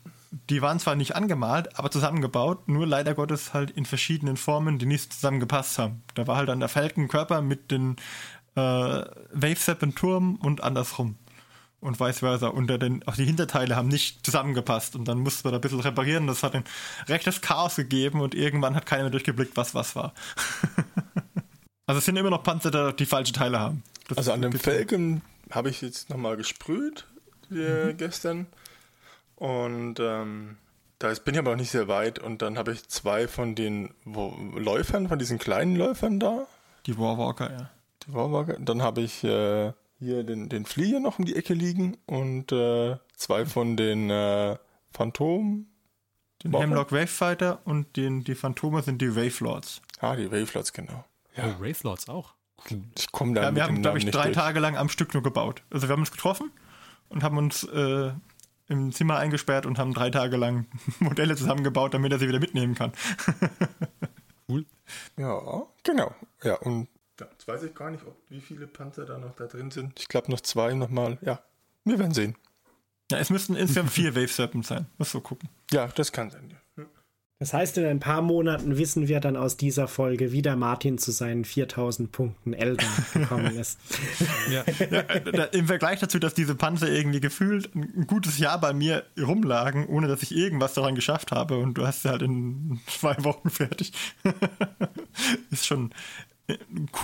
die 0.49 0.63
waren 0.63 0.81
zwar 0.81 0.95
nicht 0.97 1.15
angemalt, 1.15 1.79
aber 1.79 1.91
zusammengebaut, 1.91 2.67
nur 2.67 2.87
leider 2.87 3.15
Gottes 3.15 3.53
halt 3.53 3.71
in 3.71 3.85
verschiedenen 3.85 4.37
Formen, 4.37 4.79
die 4.79 4.87
nicht 4.87 5.13
zusammengepasst 5.13 5.79
haben. 5.79 6.03
Da 6.15 6.27
war 6.27 6.37
halt 6.37 6.49
dann 6.49 6.61
der 6.61 6.71
Falkenkörper 6.71 7.43
mit 7.43 7.71
den 7.71 7.97
äh, 8.55 8.61
Wave-Turm 8.61 10.37
und 10.37 10.63
andersrum 10.63 11.17
und 11.83 12.01
vice 12.01 12.21
versa. 12.21 12.49
Und 12.49 12.69
den, 12.69 13.07
auch 13.07 13.17
die 13.17 13.25
Hinterteile 13.25 13.77
haben 13.77 13.89
nicht 13.89 14.25
zusammengepasst 14.25 14.97
und 14.97 15.07
dann 15.07 15.19
mussten 15.19 15.45
wir 15.45 15.51
da 15.51 15.59
ein 15.59 15.61
bisschen 15.61 15.81
reparieren. 15.81 16.27
Das 16.27 16.43
hat 16.43 16.55
ein 16.55 16.65
rechtes 17.09 17.41
Chaos 17.41 17.77
gegeben 17.77 18.21
und 18.21 18.35
irgendwann 18.35 18.75
hat 18.75 18.87
keiner 18.87 19.03
mehr 19.03 19.11
durchgeblickt, 19.11 19.57
was 19.57 19.75
was 19.75 19.95
war. 19.97 20.15
also 21.87 21.99
es 21.99 22.05
sind 22.05 22.17
immer 22.17 22.31
noch 22.31 22.43
Panzer, 22.43 22.93
die 22.93 23.07
falsche 23.07 23.33
Teile 23.33 23.59
haben. 23.59 23.83
Das 24.09 24.19
also 24.19 24.33
an 24.33 24.43
dem 24.43 24.53
Felgen 24.53 25.23
habe 25.51 25.71
ich 25.71 25.83
jetzt 25.83 26.09
nochmal 26.09 26.37
gesprüht 26.37 27.07
mhm. 27.51 27.97
gestern 27.97 28.47
und 29.37 29.99
ähm, 30.01 30.57
da 30.99 31.13
bin 31.25 31.35
ich 31.35 31.41
aber 31.41 31.51
noch 31.51 31.59
nicht 31.59 31.73
sehr 31.73 31.89
weit 31.89 32.21
und 32.21 32.43
dann 32.43 32.57
habe 32.57 32.73
ich 32.73 32.89
zwei 32.89 33.27
von 33.27 33.57
den 33.57 33.93
wo, 34.05 34.37
Läufern, 34.57 35.09
von 35.09 35.19
diesen 35.19 35.39
kleinen 35.39 35.75
Läufern 35.75 36.21
da. 36.21 36.47
Die 36.87 36.97
Warwalker, 36.97 37.51
ja. 37.51 37.71
Die 38.07 38.15
Warwalker. 38.15 38.57
Dann 38.61 38.83
habe 38.83 39.01
ich 39.01 39.25
äh, 39.25 39.73
hier 40.03 40.25
den, 40.25 40.49
den 40.49 40.67
Flieger 40.67 41.01
noch 41.01 41.19
um 41.19 41.25
die 41.25 41.37
Ecke 41.37 41.55
liegen 41.55 41.97
und 42.07 42.53
äh, 42.53 42.97
zwei 43.17 43.47
von 43.47 43.77
den 43.77 44.11
äh, 44.11 44.57
Phantomen. 44.91 45.69
Den 46.43 46.57
Hemlock 46.57 46.91
Wave 46.91 47.07
Fighter 47.07 47.61
und 47.65 47.97
den, 47.97 48.25
die 48.25 48.35
Phantome 48.35 48.83
sind 48.83 49.01
die 49.01 49.15
Wave 49.15 49.45
Lords. 49.45 49.81
Ah, 50.01 50.17
die 50.17 50.27
Wave 50.33 50.53
Lords, 50.55 50.73
genau. 50.73 51.05
Ja. 51.37 51.45
Oh, 51.47 51.63
Wave 51.63 51.79
Lords 51.85 52.09
auch. 52.09 52.35
Ich 52.97 53.13
komme 53.13 53.35
da 53.35 53.43
ja, 53.43 53.55
Wir 53.55 53.63
haben, 53.65 53.81
glaube 53.81 53.99
ich, 53.99 54.07
drei 54.07 54.25
durch. 54.25 54.35
Tage 54.35 54.59
lang 54.59 54.77
am 54.77 54.89
Stück 54.89 55.15
nur 55.15 55.23
gebaut. 55.23 55.63
Also 55.71 55.89
wir 55.89 55.93
haben 55.93 56.01
uns 56.01 56.11
getroffen 56.11 56.51
und 57.09 57.23
haben 57.23 57.39
uns 57.39 57.63
äh, 57.65 58.11
im 58.69 58.93
Zimmer 58.93 59.19
eingesperrt 59.19 59.67
und 59.67 59.79
haben 59.79 59.95
drei 59.95 60.11
Tage 60.11 60.37
lang 60.37 60.67
Modelle 60.99 61.37
zusammengebaut, 61.37 61.95
damit 61.95 62.11
er 62.11 62.19
sie 62.19 62.29
wieder 62.29 62.41
mitnehmen 62.41 62.75
kann. 62.75 62.93
cool. 64.49 64.67
Ja, 65.17 65.63
genau. 65.85 66.13
Ja, 66.43 66.57
und 66.57 66.89
ja, 67.23 67.29
jetzt 67.31 67.47
weiß 67.47 67.63
ich 67.63 67.75
gar 67.75 67.91
nicht, 67.91 68.05
ob, 68.07 68.17
wie 68.29 68.41
viele 68.41 68.67
Panzer 68.67 69.05
da 69.05 69.19
noch 69.19 69.35
da 69.37 69.47
drin 69.47 69.71
sind. 69.71 69.99
Ich 69.99 70.09
glaube 70.09 70.31
noch 70.31 70.41
zwei 70.41 70.75
nochmal. 70.75 71.19
Ja, 71.23 71.43
wir 71.85 71.99
werden 71.99 72.15
sehen. 72.15 72.37
Ja, 73.11 73.19
es 73.19 73.31
müssten 73.31 73.55
insgesamt 73.55 73.91
vier 73.91 74.15
Wave 74.17 74.29
Serpents 74.29 74.69
sein. 74.69 74.87
Muss 74.99 75.13
so 75.13 75.21
gucken. 75.21 75.49
Ja, 75.71 75.87
das 75.89 76.13
kann 76.13 76.31
sein. 76.31 76.51
Ja. 76.51 76.85
Das 77.39 77.53
heißt, 77.53 77.77
in 77.79 77.87
ein 77.87 77.99
paar 77.99 78.23
Monaten 78.23 78.79
wissen 78.79 79.09
wir 79.09 79.19
dann 79.19 79.37
aus 79.37 79.57
dieser 79.57 79.89
Folge, 79.89 80.31
wie 80.31 80.43
der 80.43 80.55
Martin 80.55 80.97
zu 80.97 81.11
seinen 81.11 81.45
4000 81.45 82.13
Punkten 82.13 82.53
Elder 82.55 82.87
gekommen 83.15 83.57
ist. 83.57 83.81
ja. 84.49 84.65
ja 84.89 85.45
Im 85.47 85.67
Vergleich 85.67 85.99
dazu, 85.99 86.21
dass 86.21 86.35
diese 86.35 86.55
Panzer 86.55 86.89
irgendwie 86.89 87.19
gefühlt 87.19 87.75
ein 87.75 88.07
gutes 88.07 88.39
Jahr 88.39 88.61
bei 88.61 88.73
mir 88.73 89.05
rumlagen, 89.21 89.87
ohne 89.89 90.07
dass 90.07 90.23
ich 90.23 90.35
irgendwas 90.35 90.75
daran 90.75 90.95
geschafft 90.95 91.33
habe 91.33 91.59
und 91.59 91.75
du 91.75 91.85
hast 91.85 92.03
sie 92.03 92.11
halt 92.11 92.23
in 92.23 92.81
zwei 92.87 93.17
Wochen 93.25 93.51
fertig, 93.51 93.93
ist 95.51 95.67
schon 95.67 95.91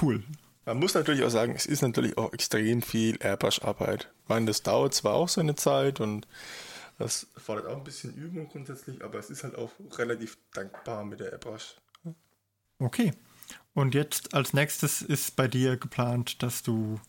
cool. 0.03 0.23
Man 0.65 0.79
muss 0.79 0.95
natürlich 0.95 1.23
auch 1.25 1.31
sagen, 1.31 1.55
es 1.57 1.67
ist 1.67 1.83
natürlich 1.83 2.19
auch 2.19 2.33
extrem 2.33 2.83
viel 2.83 3.17
Airbrush-Arbeit. 3.21 4.11
Ich 4.23 4.29
meine, 4.29 4.47
das 4.47 4.63
dauert 4.63 4.95
zwar 4.95 5.15
auch 5.15 5.29
seine 5.29 5.55
Zeit 5.55 6.01
und 6.01 6.29
das 6.99 7.29
fordert 7.37 7.67
auch 7.67 7.77
ein 7.77 7.85
bisschen 7.85 8.15
Übung 8.15 8.49
grundsätzlich, 8.49 9.03
aber 9.03 9.19
es 9.19 9.31
ist 9.31 9.45
halt 9.45 9.57
auch 9.57 9.71
relativ 9.97 10.37
dankbar 10.53 11.05
mit 11.05 11.21
der 11.21 11.33
Airbrush. 11.33 11.77
Okay. 12.79 13.13
Und 13.73 13.95
jetzt 13.95 14.35
als 14.35 14.53
nächstes 14.53 15.01
ist 15.01 15.37
bei 15.37 15.49
dir 15.49 15.77
geplant, 15.77 16.43
dass 16.43 16.63
du 16.63 17.01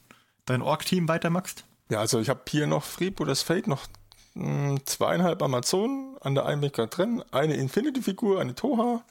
dein 0.45 0.61
Org-Team 0.61 1.07
weitermachst? 1.07 1.65
Ja, 1.89 1.99
also 1.99 2.19
ich 2.19 2.30
habe 2.30 2.41
hier 2.47 2.68
noch 2.68 2.85
das 3.26 3.41
Fate, 3.41 3.68
noch 3.68 3.88
mh, 4.35 4.69
hm, 4.69 4.85
zweieinhalb 4.85 5.41
Amazonen 5.41 6.10
an 6.22 6.35
der 6.35 6.45
einen 6.45 6.61
bin 6.61 6.68
ich 6.68 6.73
gerade 6.73 6.89
drin, 6.89 7.23
eine 7.31 7.56
Infinity-Figur, 7.56 8.39
eine 8.39 8.56
Toha, 8.56 9.03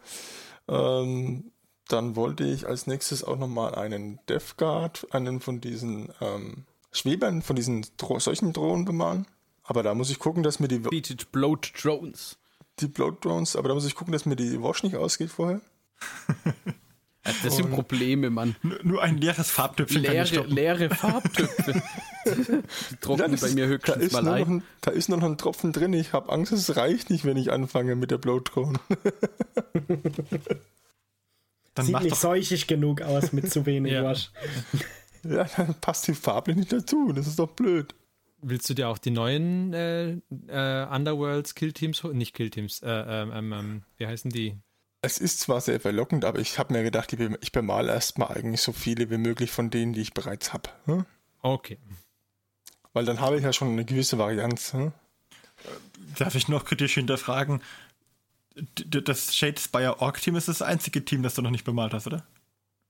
ähm, 0.69 1.51
dann 1.89 2.17
wollte 2.17 2.45
ich 2.45 2.67
als 2.67 2.87
nächstes 2.87 3.25
auch 3.25 3.39
nochmal 3.39 3.75
einen 3.75 4.21
Death 4.29 4.57
Guard, 4.57 5.07
einen 5.11 5.41
von 5.41 5.61
diesen 5.61 6.11
ähm, 6.21 6.65
Schwebern, 6.93 7.43
von 7.43 7.57
diesen 7.57 7.87
Dro 7.97 8.19
solchen 8.19 8.53
Drohnen 8.53 8.85
bemalen. 8.85 9.27
Aber 9.65 9.83
da 9.83 9.95
muss 9.95 10.11
ich 10.11 10.19
gucken, 10.19 10.43
dass 10.43 10.61
mir 10.61 10.69
die. 10.69 10.79
Bietet 10.79 11.33
Bloat 11.33 11.73
Drones. 11.83 12.39
Die 12.81 12.89
Bloat 12.89 13.25
Drones, 13.25 13.57
aber 13.57 13.69
da 13.69 13.75
muss 13.75 13.87
ich 13.87 13.95
gucken, 13.95 14.13
dass 14.13 14.25
mir 14.25 14.37
die 14.37 14.63
Wash 14.63 14.83
nicht 14.83 14.97
ausgeht 14.97 15.31
vorher. 15.31 15.61
Ja, 17.27 17.35
das 17.43 17.57
sind 17.57 17.71
Probleme, 17.71 18.31
Mann. 18.31 18.57
Nur, 18.63 18.79
nur 18.83 19.03
ein 19.03 19.19
leeres 19.19 19.51
Farbtöpfchen. 19.51 20.01
Leere, 20.01 20.47
leere 20.47 20.89
Farbtöpfe. 20.89 21.83
trocknen 23.01 23.33
ja, 23.33 23.39
bei 23.41 23.51
mir 23.51 23.67
höchstens 23.67 24.13
mal 24.13 24.29
ein. 24.29 24.47
ein. 24.47 24.63
Da 24.81 24.93
ist 24.93 25.09
noch 25.09 25.23
ein 25.23 25.37
Tropfen 25.37 25.73
drin. 25.73 25.93
Ich 25.93 26.15
habe 26.15 26.33
Angst, 26.33 26.53
es 26.53 26.77
reicht 26.77 27.11
nicht, 27.11 27.27
wenn 27.27 27.37
ich 27.37 27.53
anfange 27.53 27.97
mit 27.97 28.11
der 28.11 28.19
Bloat 28.19 28.55
Drone. 28.55 28.79
Dann 31.79 31.87
Sieht 31.87 32.01
nicht 32.01 32.17
seuchig 32.17 32.67
genug 32.67 33.03
aus 33.03 33.33
mit 33.33 33.53
zu 33.53 33.65
wenig 33.65 33.93
ja. 33.95 34.05
Wasch. 34.05 34.31
Ja, 35.25 35.45
dann 35.57 35.75
passt 35.81 36.07
die 36.07 36.15
Farbe 36.15 36.55
nicht 36.55 36.73
dazu. 36.73 37.13
Das 37.13 37.27
ist 37.27 37.41
doch 37.41 37.51
blöd. 37.51 37.93
Willst 38.41 38.71
du 38.71 38.75
dir 38.75 38.89
auch 38.89 38.99
die 38.99 39.11
neuen 39.11 39.75
äh, 39.75 40.11
äh, 40.47 40.87
Underworlds 40.87 41.57
Killteams, 41.57 42.05
nicht 42.05 42.35
Killteams, 42.35 42.83
äh, 42.83 42.89
ähm, 42.89 43.33
ähm, 43.35 43.53
ähm, 43.53 43.83
wie 43.97 44.07
heißen 44.07 44.31
die? 44.31 44.55
Es 45.03 45.19
ist 45.19 45.41
zwar 45.41 45.61
sehr 45.61 45.81
verlockend, 45.81 46.25
aber 46.25 46.39
ich 46.39 46.61
habe 46.61 46.73
mir 46.73 46.85
gedacht, 46.85 47.13
ich 47.41 47.51
bemal 47.51 47.89
erstmal 47.89 48.39
eigentlich 48.39 48.63
so 48.63 48.73
viele 48.73 49.11
wie 49.11 49.19
möglich 49.19 49.51
von 49.51 49.71
denen, 49.71 49.93
die 49.93 50.03
ich 50.03 50.15
bereits 50.15 50.53
habe. 50.53 50.71
Hm? 50.85 51.05
Okay. 51.43 51.79
Weil 52.93 53.05
dann 53.05 53.21
habe 53.21 53.37
ich 53.39 53.43
ja 53.43 53.53
schon 53.53 53.73
eine 53.73 53.85
gewisse 53.85 54.19
Varianz. 54.19 54.73
Hm? 54.73 54.93
Darf 56.17 56.37
ich 56.37 56.47
noch 56.47 56.65
kritisch 56.65 56.95
hinterfragen? 56.95 57.61
Das 58.87 59.35
Shadespire 59.35 60.01
Org 60.01 60.21
Team 60.21 60.37
ist 60.37 60.49
das 60.49 60.63
einzige 60.63 61.05
Team, 61.05 61.23
das 61.23 61.35
du 61.35 61.43
noch 61.43 61.51
nicht 61.51 61.65
bemalt 61.65 61.95
hast, 61.95 62.07
oder? 62.07 62.25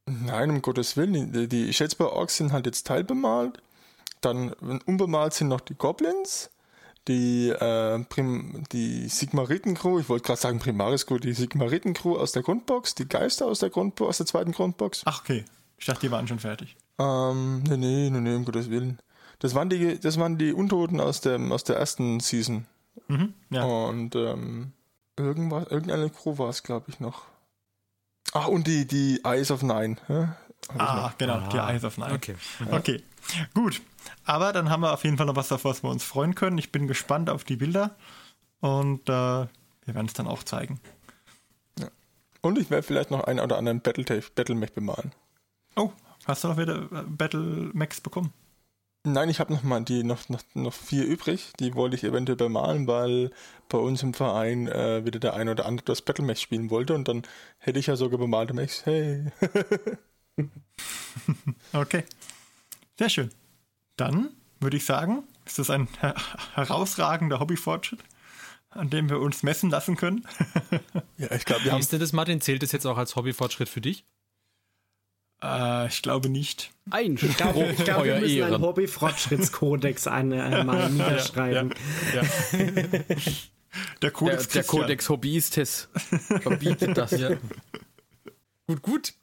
Nein, 0.07 0.51
um 0.51 0.63
Gottes 0.63 0.97
Willen. 0.97 1.49
Die 1.49 1.73
Shadespire 1.73 2.13
Orks 2.13 2.37
sind 2.37 2.53
halt 2.53 2.67
jetzt 2.67 2.87
teilbemalt. 2.87 3.61
Dann 4.21 4.53
unbemalt 4.53 5.35
sind 5.35 5.49
noch 5.49 5.61
die 5.61 5.75
Goblins, 5.75 6.51
die, 7.07 7.51
äh, 7.51 7.99
Prim 8.05 8.65
die 8.73 9.09
Sigmariten-Crew, 9.09 10.01
ich 10.01 10.09
wollte 10.09 10.27
gerade 10.27 10.41
sagen 10.41 10.59
Primaris-Crew, 10.59 11.19
die 11.19 11.33
Sigmariten-Crew 11.33 12.17
aus 12.17 12.33
der 12.33 12.43
Grundbox, 12.43 12.95
die 12.97 13.09
Geister 13.09 13.47
aus 13.47 13.61
der 13.61 13.71
Grundbox, 13.71 14.09
aus 14.09 14.17
der 14.19 14.27
zweiten 14.27 14.53
Grundbox. 14.53 15.03
Ach, 15.05 15.21
okay. 15.21 15.45
Ich 15.79 15.87
dachte, 15.87 16.01
die 16.01 16.11
waren 16.11 16.27
schon 16.27 16.41
fertig. 16.41 16.77
Ähm, 16.99 17.63
nee, 17.63 17.77
nee, 17.77 18.11
nee, 18.11 18.21
nee, 18.21 18.35
um 18.35 18.45
Gottes 18.45 18.71
Willen. 18.71 18.99
Das 19.39 19.55
waren 19.55 19.71
die, 19.71 20.01
das 20.01 20.19
waren 20.19 20.37
die 20.37 20.53
Untoten 20.53 21.01
aus 21.01 21.21
dem, 21.21 21.53
aus 21.53 21.63
der 21.63 21.77
ersten 21.77 22.19
Season. 22.19 22.67
Mhm, 23.07 23.35
ja. 23.51 23.65
Und 23.65 24.17
ähm, 24.17 24.73
irgendwas, 25.19 25.67
irgendeine 25.69 26.11
Crew 26.11 26.39
war 26.39 26.49
es, 26.49 26.63
glaube 26.63 26.87
ich, 26.89 27.01
noch. 27.01 27.23
Ach, 28.33 28.49
und 28.49 28.67
die, 28.67 28.87
die 28.87 29.21
Eyes 29.25 29.51
of 29.51 29.63
Nine. 29.63 29.97
Ja? 30.09 30.37
Ah, 30.77 31.13
genau, 31.17 31.35
ah, 31.35 31.49
die 31.49 31.57
Eyes 31.57 31.85
of 31.85 31.97
Nine. 31.99 32.13
Okay. 32.13 32.37
okay, 32.71 33.03
gut. 33.55 33.81
Aber 34.25 34.53
dann 34.53 34.71
haben 34.71 34.83
wir 34.83 34.93
auf 34.93 35.05
jeden 35.05 35.17
Fall 35.17 35.27
noch 35.27 35.37
was, 35.37 35.53
auf 35.53 35.65
was 35.65 35.83
wir 35.83 35.91
uns 35.91 36.05
freuen 36.05 36.35
können. 36.35 36.59
Ich 36.59 36.73
bin 36.73 36.87
gespannt 36.87 37.31
auf 37.31 37.45
die 37.45 37.57
Bilder 37.57 37.97
und 38.61 39.09
äh, 39.09 39.13
wir 39.13 39.49
werden 39.87 40.07
es 40.07 40.13
dann 40.13 40.27
auch 40.27 40.43
zeigen. 40.43 40.81
Ja. 41.79 41.89
Und 42.43 42.59
ich 42.59 42.71
werde 42.71 42.87
vielleicht 42.87 43.11
noch 43.11 43.25
einen 43.25 43.41
oder 43.41 43.57
anderen 43.57 43.81
Battle-Mech 43.81 44.73
bemalen. 44.73 45.13
Oh, 45.77 45.93
hast 46.27 46.45
du 46.45 46.49
noch 46.49 46.59
wieder 46.59 46.83
äh, 46.93 47.03
Battle-Mechs 47.07 48.01
bekommen? 48.01 48.33
Nein, 49.05 49.29
ich 49.29 49.41
habe 49.41 49.53
noch 49.53 49.63
mal 49.63 49.83
die 49.83 50.03
noch, 50.03 50.29
noch, 50.29 50.43
noch 50.55 50.75
vier 50.75 51.05
übrig. 51.05 51.53
Die 51.61 51.75
wollte 51.75 51.97
ich 51.97 52.05
eventuell 52.05 52.37
bemalen, 52.37 52.87
weil 52.87 53.31
bei 53.69 53.79
uns 53.79 54.03
im 54.03 54.13
Verein 54.13 54.67
äh, 54.67 55.05
wieder 55.05 55.21
der 55.21 55.35
eine 55.35 55.53
oder 55.53 55.67
andere 55.67 55.85
das 55.85 56.03
Battle 56.03 56.25
Mech 56.25 56.41
spielen 56.41 56.71
wollte 56.71 56.95
und 56.95 57.09
dann 57.09 57.23
hätte 57.59 57.79
ich 57.79 57.87
ja 57.87 57.97
sogar 57.97 58.19
bemalte 58.19 58.55
Mechs. 58.55 58.85
Hey. 58.85 59.31
okay. 61.73 62.05
Sehr 62.99 63.09
schön. 63.09 63.31
Dann 63.97 64.31
würde 64.61 64.77
ich 64.77 64.85
sagen, 64.85 65.23
ist 65.47 65.59
das 65.59 65.71
ein 65.71 65.89
her 66.01 66.15
herausragender 66.55 67.41
Hobbyfortschritt, 67.41 68.01
an 68.71 68.91
dem 68.91 69.09
wir 69.09 69.21
uns 69.21 69.43
messen 69.43 69.71
lassen 69.71 69.97
können. 69.97 70.27
ja, 71.19 71.31
ich 71.33 71.45
glaube, 71.45 71.65
wir 71.65 71.73
haben. 71.73 71.81
Ist 71.81 71.93
denn 71.93 72.01
das, 72.01 72.13
Martin? 72.13 72.41
Zählt 72.41 72.63
das 72.63 72.73
jetzt 72.73 72.87
auch 72.87 72.99
als 72.99 73.17
Hobbyfortschritt 73.17 73.69
für 73.69 73.81
dich? 73.81 74.05
Äh, 75.43 75.87
ich 75.89 76.03
glaube 76.03 76.29
nicht. 76.29 76.71
Ein 76.91 77.15
Ich 77.15 77.37
glaube, 77.37 77.65
ich 77.67 77.85
glaub, 77.85 78.05
wir 78.05 78.21
müssen 78.21 78.43
einen 78.43 78.61
Hobby-Fortschrittskodex 78.61 80.07
einmal 80.07 80.83
äh, 80.83 80.89
niederschreiben. 80.91 81.75
Ja, 82.15 82.23
ja, 82.23 82.63
ja. 82.63 83.31
Der, 84.03 84.11
Kodex 84.11 84.49
der, 84.49 84.63
der 84.63 84.69
Kodex 84.69 85.09
Hobbyistes 85.09 85.89
verbietet 86.41 86.97
das. 86.97 87.13
Ja. 87.13 87.31
Gut, 88.67 88.83
gut. 88.83 89.15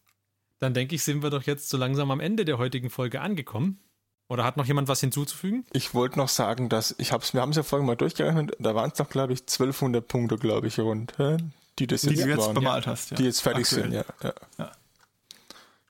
Dann 0.60 0.74
denke 0.74 0.96
ich, 0.96 1.04
sind 1.04 1.24
wir 1.24 1.30
doch 1.30 1.44
jetzt 1.44 1.70
so 1.70 1.78
langsam 1.78 2.12
am 2.12 2.20
Ende 2.20 2.46
der 2.46 2.58
heutigen 2.58 2.90
Folge 2.90 3.22
angekommen. 3.22 3.80
Oder 4.28 4.44
hat 4.44 4.58
noch 4.58 4.66
jemand 4.66 4.88
was 4.88 5.02
hinzuzufügen? 5.02 5.66
Ich 5.72 5.94
wollte 5.94 6.18
noch 6.18 6.30
sagen, 6.30 6.70
dass 6.70 6.96
ich 6.98 7.12
hab's, 7.12 7.34
wir 7.34 7.42
haben 7.42 7.52
es 7.52 7.58
ja 7.58 7.64
vorhin 7.64 7.86
mal 7.86 7.96
durchgerechnet, 7.96 8.56
da 8.60 8.74
waren 8.74 8.90
es 8.90 8.98
doch, 8.98 9.10
glaube 9.10 9.34
ich, 9.34 9.42
1200 9.42 10.08
Punkte, 10.08 10.38
glaube 10.38 10.68
ich, 10.68 10.80
rund, 10.80 11.14
die 11.78 11.86
das 11.86 12.04
jetzt, 12.04 12.24
die 12.24 12.30
jetzt 12.30 12.54
bemalt 12.54 12.88
hast, 12.88 13.12
ja. 13.12 13.18
Die 13.18 13.24
jetzt 13.24 13.42
fertig 13.42 13.66
Aktuell. 13.66 13.84
sind, 13.84 13.94
ja. 13.94 14.34
ja. 14.58 14.72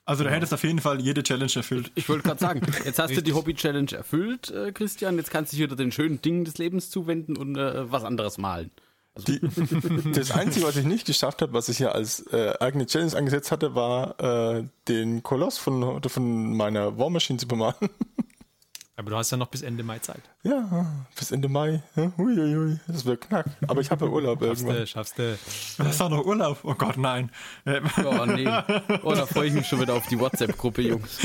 Also 0.05 0.23
du 0.23 0.29
hättest 0.29 0.53
auf 0.53 0.63
jeden 0.63 0.79
Fall 0.79 1.01
jede 1.01 1.23
Challenge 1.23 1.51
erfüllt. 1.55 1.91
Ich 1.95 2.07
wollte 2.09 2.23
gerade 2.23 2.39
sagen, 2.39 2.61
jetzt 2.85 2.99
hast 2.99 3.17
du 3.17 3.23
die 3.23 3.33
Hobby-Challenge 3.33 3.91
erfüllt, 3.91 4.51
äh, 4.51 4.71
Christian. 4.71 5.17
Jetzt 5.17 5.31
kannst 5.31 5.51
du 5.51 5.57
dich 5.57 5.65
wieder 5.65 5.75
den 5.75 5.91
schönen 5.91 6.21
Dingen 6.21 6.45
des 6.45 6.59
Lebens 6.59 6.91
zuwenden 6.91 7.35
und 7.35 7.57
äh, 7.57 7.91
was 7.91 8.03
anderes 8.03 8.37
malen. 8.37 8.69
Also 9.15 9.33
die, 9.33 9.39
das 10.11 10.31
Einzige, 10.31 10.67
was 10.67 10.75
ich 10.75 10.85
nicht 10.85 11.07
geschafft 11.07 11.41
habe, 11.41 11.53
was 11.53 11.69
ich 11.69 11.79
ja 11.79 11.89
als 11.89 12.19
äh, 12.31 12.53
eigene 12.59 12.85
Challenge 12.85 13.15
angesetzt 13.15 13.51
hatte, 13.51 13.73
war 13.73 14.19
äh, 14.57 14.65
den 14.87 15.23
Koloss 15.23 15.57
von, 15.57 16.01
von 16.03 16.55
meiner 16.55 16.99
War 16.99 17.09
Machine 17.09 17.39
zu 17.39 17.47
bemalen. 17.47 17.89
Aber 18.97 19.09
du 19.09 19.17
hast 19.17 19.29
ja 19.31 19.37
noch 19.37 19.47
bis 19.47 19.61
Ende 19.61 19.83
Mai 19.83 19.99
Zeit. 19.99 20.21
Ja, 20.43 21.05
bis 21.17 21.31
Ende 21.31 21.49
Mai. 21.49 21.83
Uiuiui, 22.17 22.79
das 22.87 23.03
wird 23.03 23.21
knack. 23.21 23.45
Aber 23.67 23.81
ich 23.81 23.91
habe 23.91 24.05
ja 24.05 24.11
Urlaub 24.11 24.41
schaffst 24.41 24.61
irgendwann. 24.63 24.87
Schaffst 24.87 25.19
du, 25.19 25.37
Du 25.77 25.83
hast 25.83 26.01
auch 26.01 26.09
noch 26.09 26.25
Urlaub? 26.25 26.59
Oh 26.63 26.75
Gott, 26.75 26.97
nein. 26.97 27.29
Oh 27.65 28.25
nee. 28.25 28.47
Oh, 29.03 29.13
da 29.13 29.25
freue 29.25 29.47
ich 29.47 29.53
mich 29.53 29.67
schon 29.67 29.81
wieder 29.81 29.93
auf 29.93 30.07
die 30.07 30.17
WhatsApp-Gruppe, 30.17 30.81
Jungs. 30.81 31.19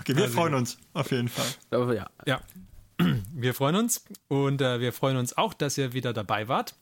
Okay, 0.00 0.14
wir 0.16 0.24
also, 0.24 0.34
freuen 0.34 0.54
uns 0.54 0.78
auf 0.92 1.10
jeden 1.10 1.28
Fall. 1.28 1.46
Aber 1.70 1.94
ja. 1.94 2.10
Ja. 2.26 2.40
Wir 3.32 3.54
freuen 3.54 3.76
uns 3.76 4.04
und 4.28 4.60
äh, 4.60 4.80
wir 4.80 4.92
freuen 4.92 5.16
uns 5.16 5.36
auch, 5.36 5.54
dass 5.54 5.78
ihr 5.78 5.92
wieder 5.92 6.12
dabei 6.12 6.48
wart 6.48 6.74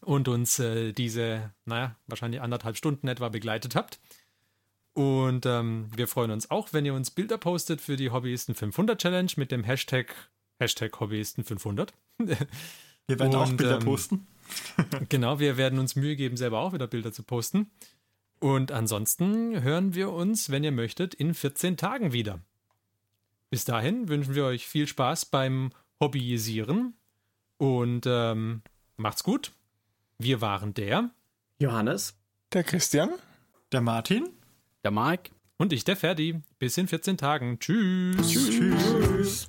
und 0.00 0.28
uns 0.28 0.58
äh, 0.58 0.92
diese, 0.92 1.52
naja, 1.64 1.96
wahrscheinlich 2.06 2.40
anderthalb 2.40 2.76
Stunden 2.76 3.08
etwa 3.08 3.28
begleitet 3.28 3.74
habt. 3.74 3.98
Und 4.94 5.46
ähm, 5.46 5.88
wir 5.96 6.06
freuen 6.06 6.30
uns 6.30 6.50
auch, 6.50 6.72
wenn 6.72 6.84
ihr 6.84 6.94
uns 6.94 7.10
Bilder 7.10 7.38
postet 7.38 7.80
für 7.80 7.96
die 7.96 8.10
Hobbyisten 8.10 8.54
500 8.54 9.00
Challenge 9.00 9.30
mit 9.36 9.50
dem 9.50 9.64
Hashtag, 9.64 10.14
Hashtag 10.58 10.98
Hobbyisten 11.00 11.44
500. 11.44 11.94
Wir 13.08 13.18
werden 13.18 13.34
Und, 13.34 13.36
auch 13.36 13.52
Bilder 13.52 13.78
ähm, 13.78 13.84
posten. 13.84 14.26
genau, 15.08 15.40
wir 15.40 15.56
werden 15.56 15.80
uns 15.80 15.96
Mühe 15.96 16.14
geben, 16.14 16.36
selber 16.36 16.60
auch 16.60 16.72
wieder 16.72 16.86
Bilder 16.86 17.12
zu 17.12 17.24
posten. 17.24 17.70
Und 18.38 18.70
ansonsten 18.70 19.60
hören 19.60 19.94
wir 19.94 20.10
uns, 20.10 20.50
wenn 20.50 20.62
ihr 20.62 20.72
möchtet, 20.72 21.14
in 21.14 21.34
14 21.34 21.76
Tagen 21.76 22.12
wieder. 22.12 22.40
Bis 23.50 23.64
dahin 23.64 24.08
wünschen 24.08 24.34
wir 24.34 24.44
euch 24.44 24.66
viel 24.66 24.86
Spaß 24.86 25.26
beim 25.26 25.70
Hobbyisieren 26.00 26.94
und 27.58 28.04
ähm, 28.06 28.62
macht's 28.96 29.24
gut. 29.24 29.52
Wir 30.18 30.40
waren 30.40 30.74
der 30.74 31.10
Johannes, 31.58 32.14
der 32.52 32.64
Christian, 32.64 33.10
der 33.72 33.80
Martin 33.80 34.28
der 34.84 34.90
Mike. 34.90 35.30
Und 35.58 35.72
ich, 35.72 35.84
der 35.84 35.96
Ferdi. 35.96 36.40
Bis 36.58 36.76
in 36.76 36.88
14 36.88 37.16
Tagen. 37.16 37.58
Tschüss. 37.58 38.30
Tschüss. 38.30 38.58
Tschüss. 38.58 39.48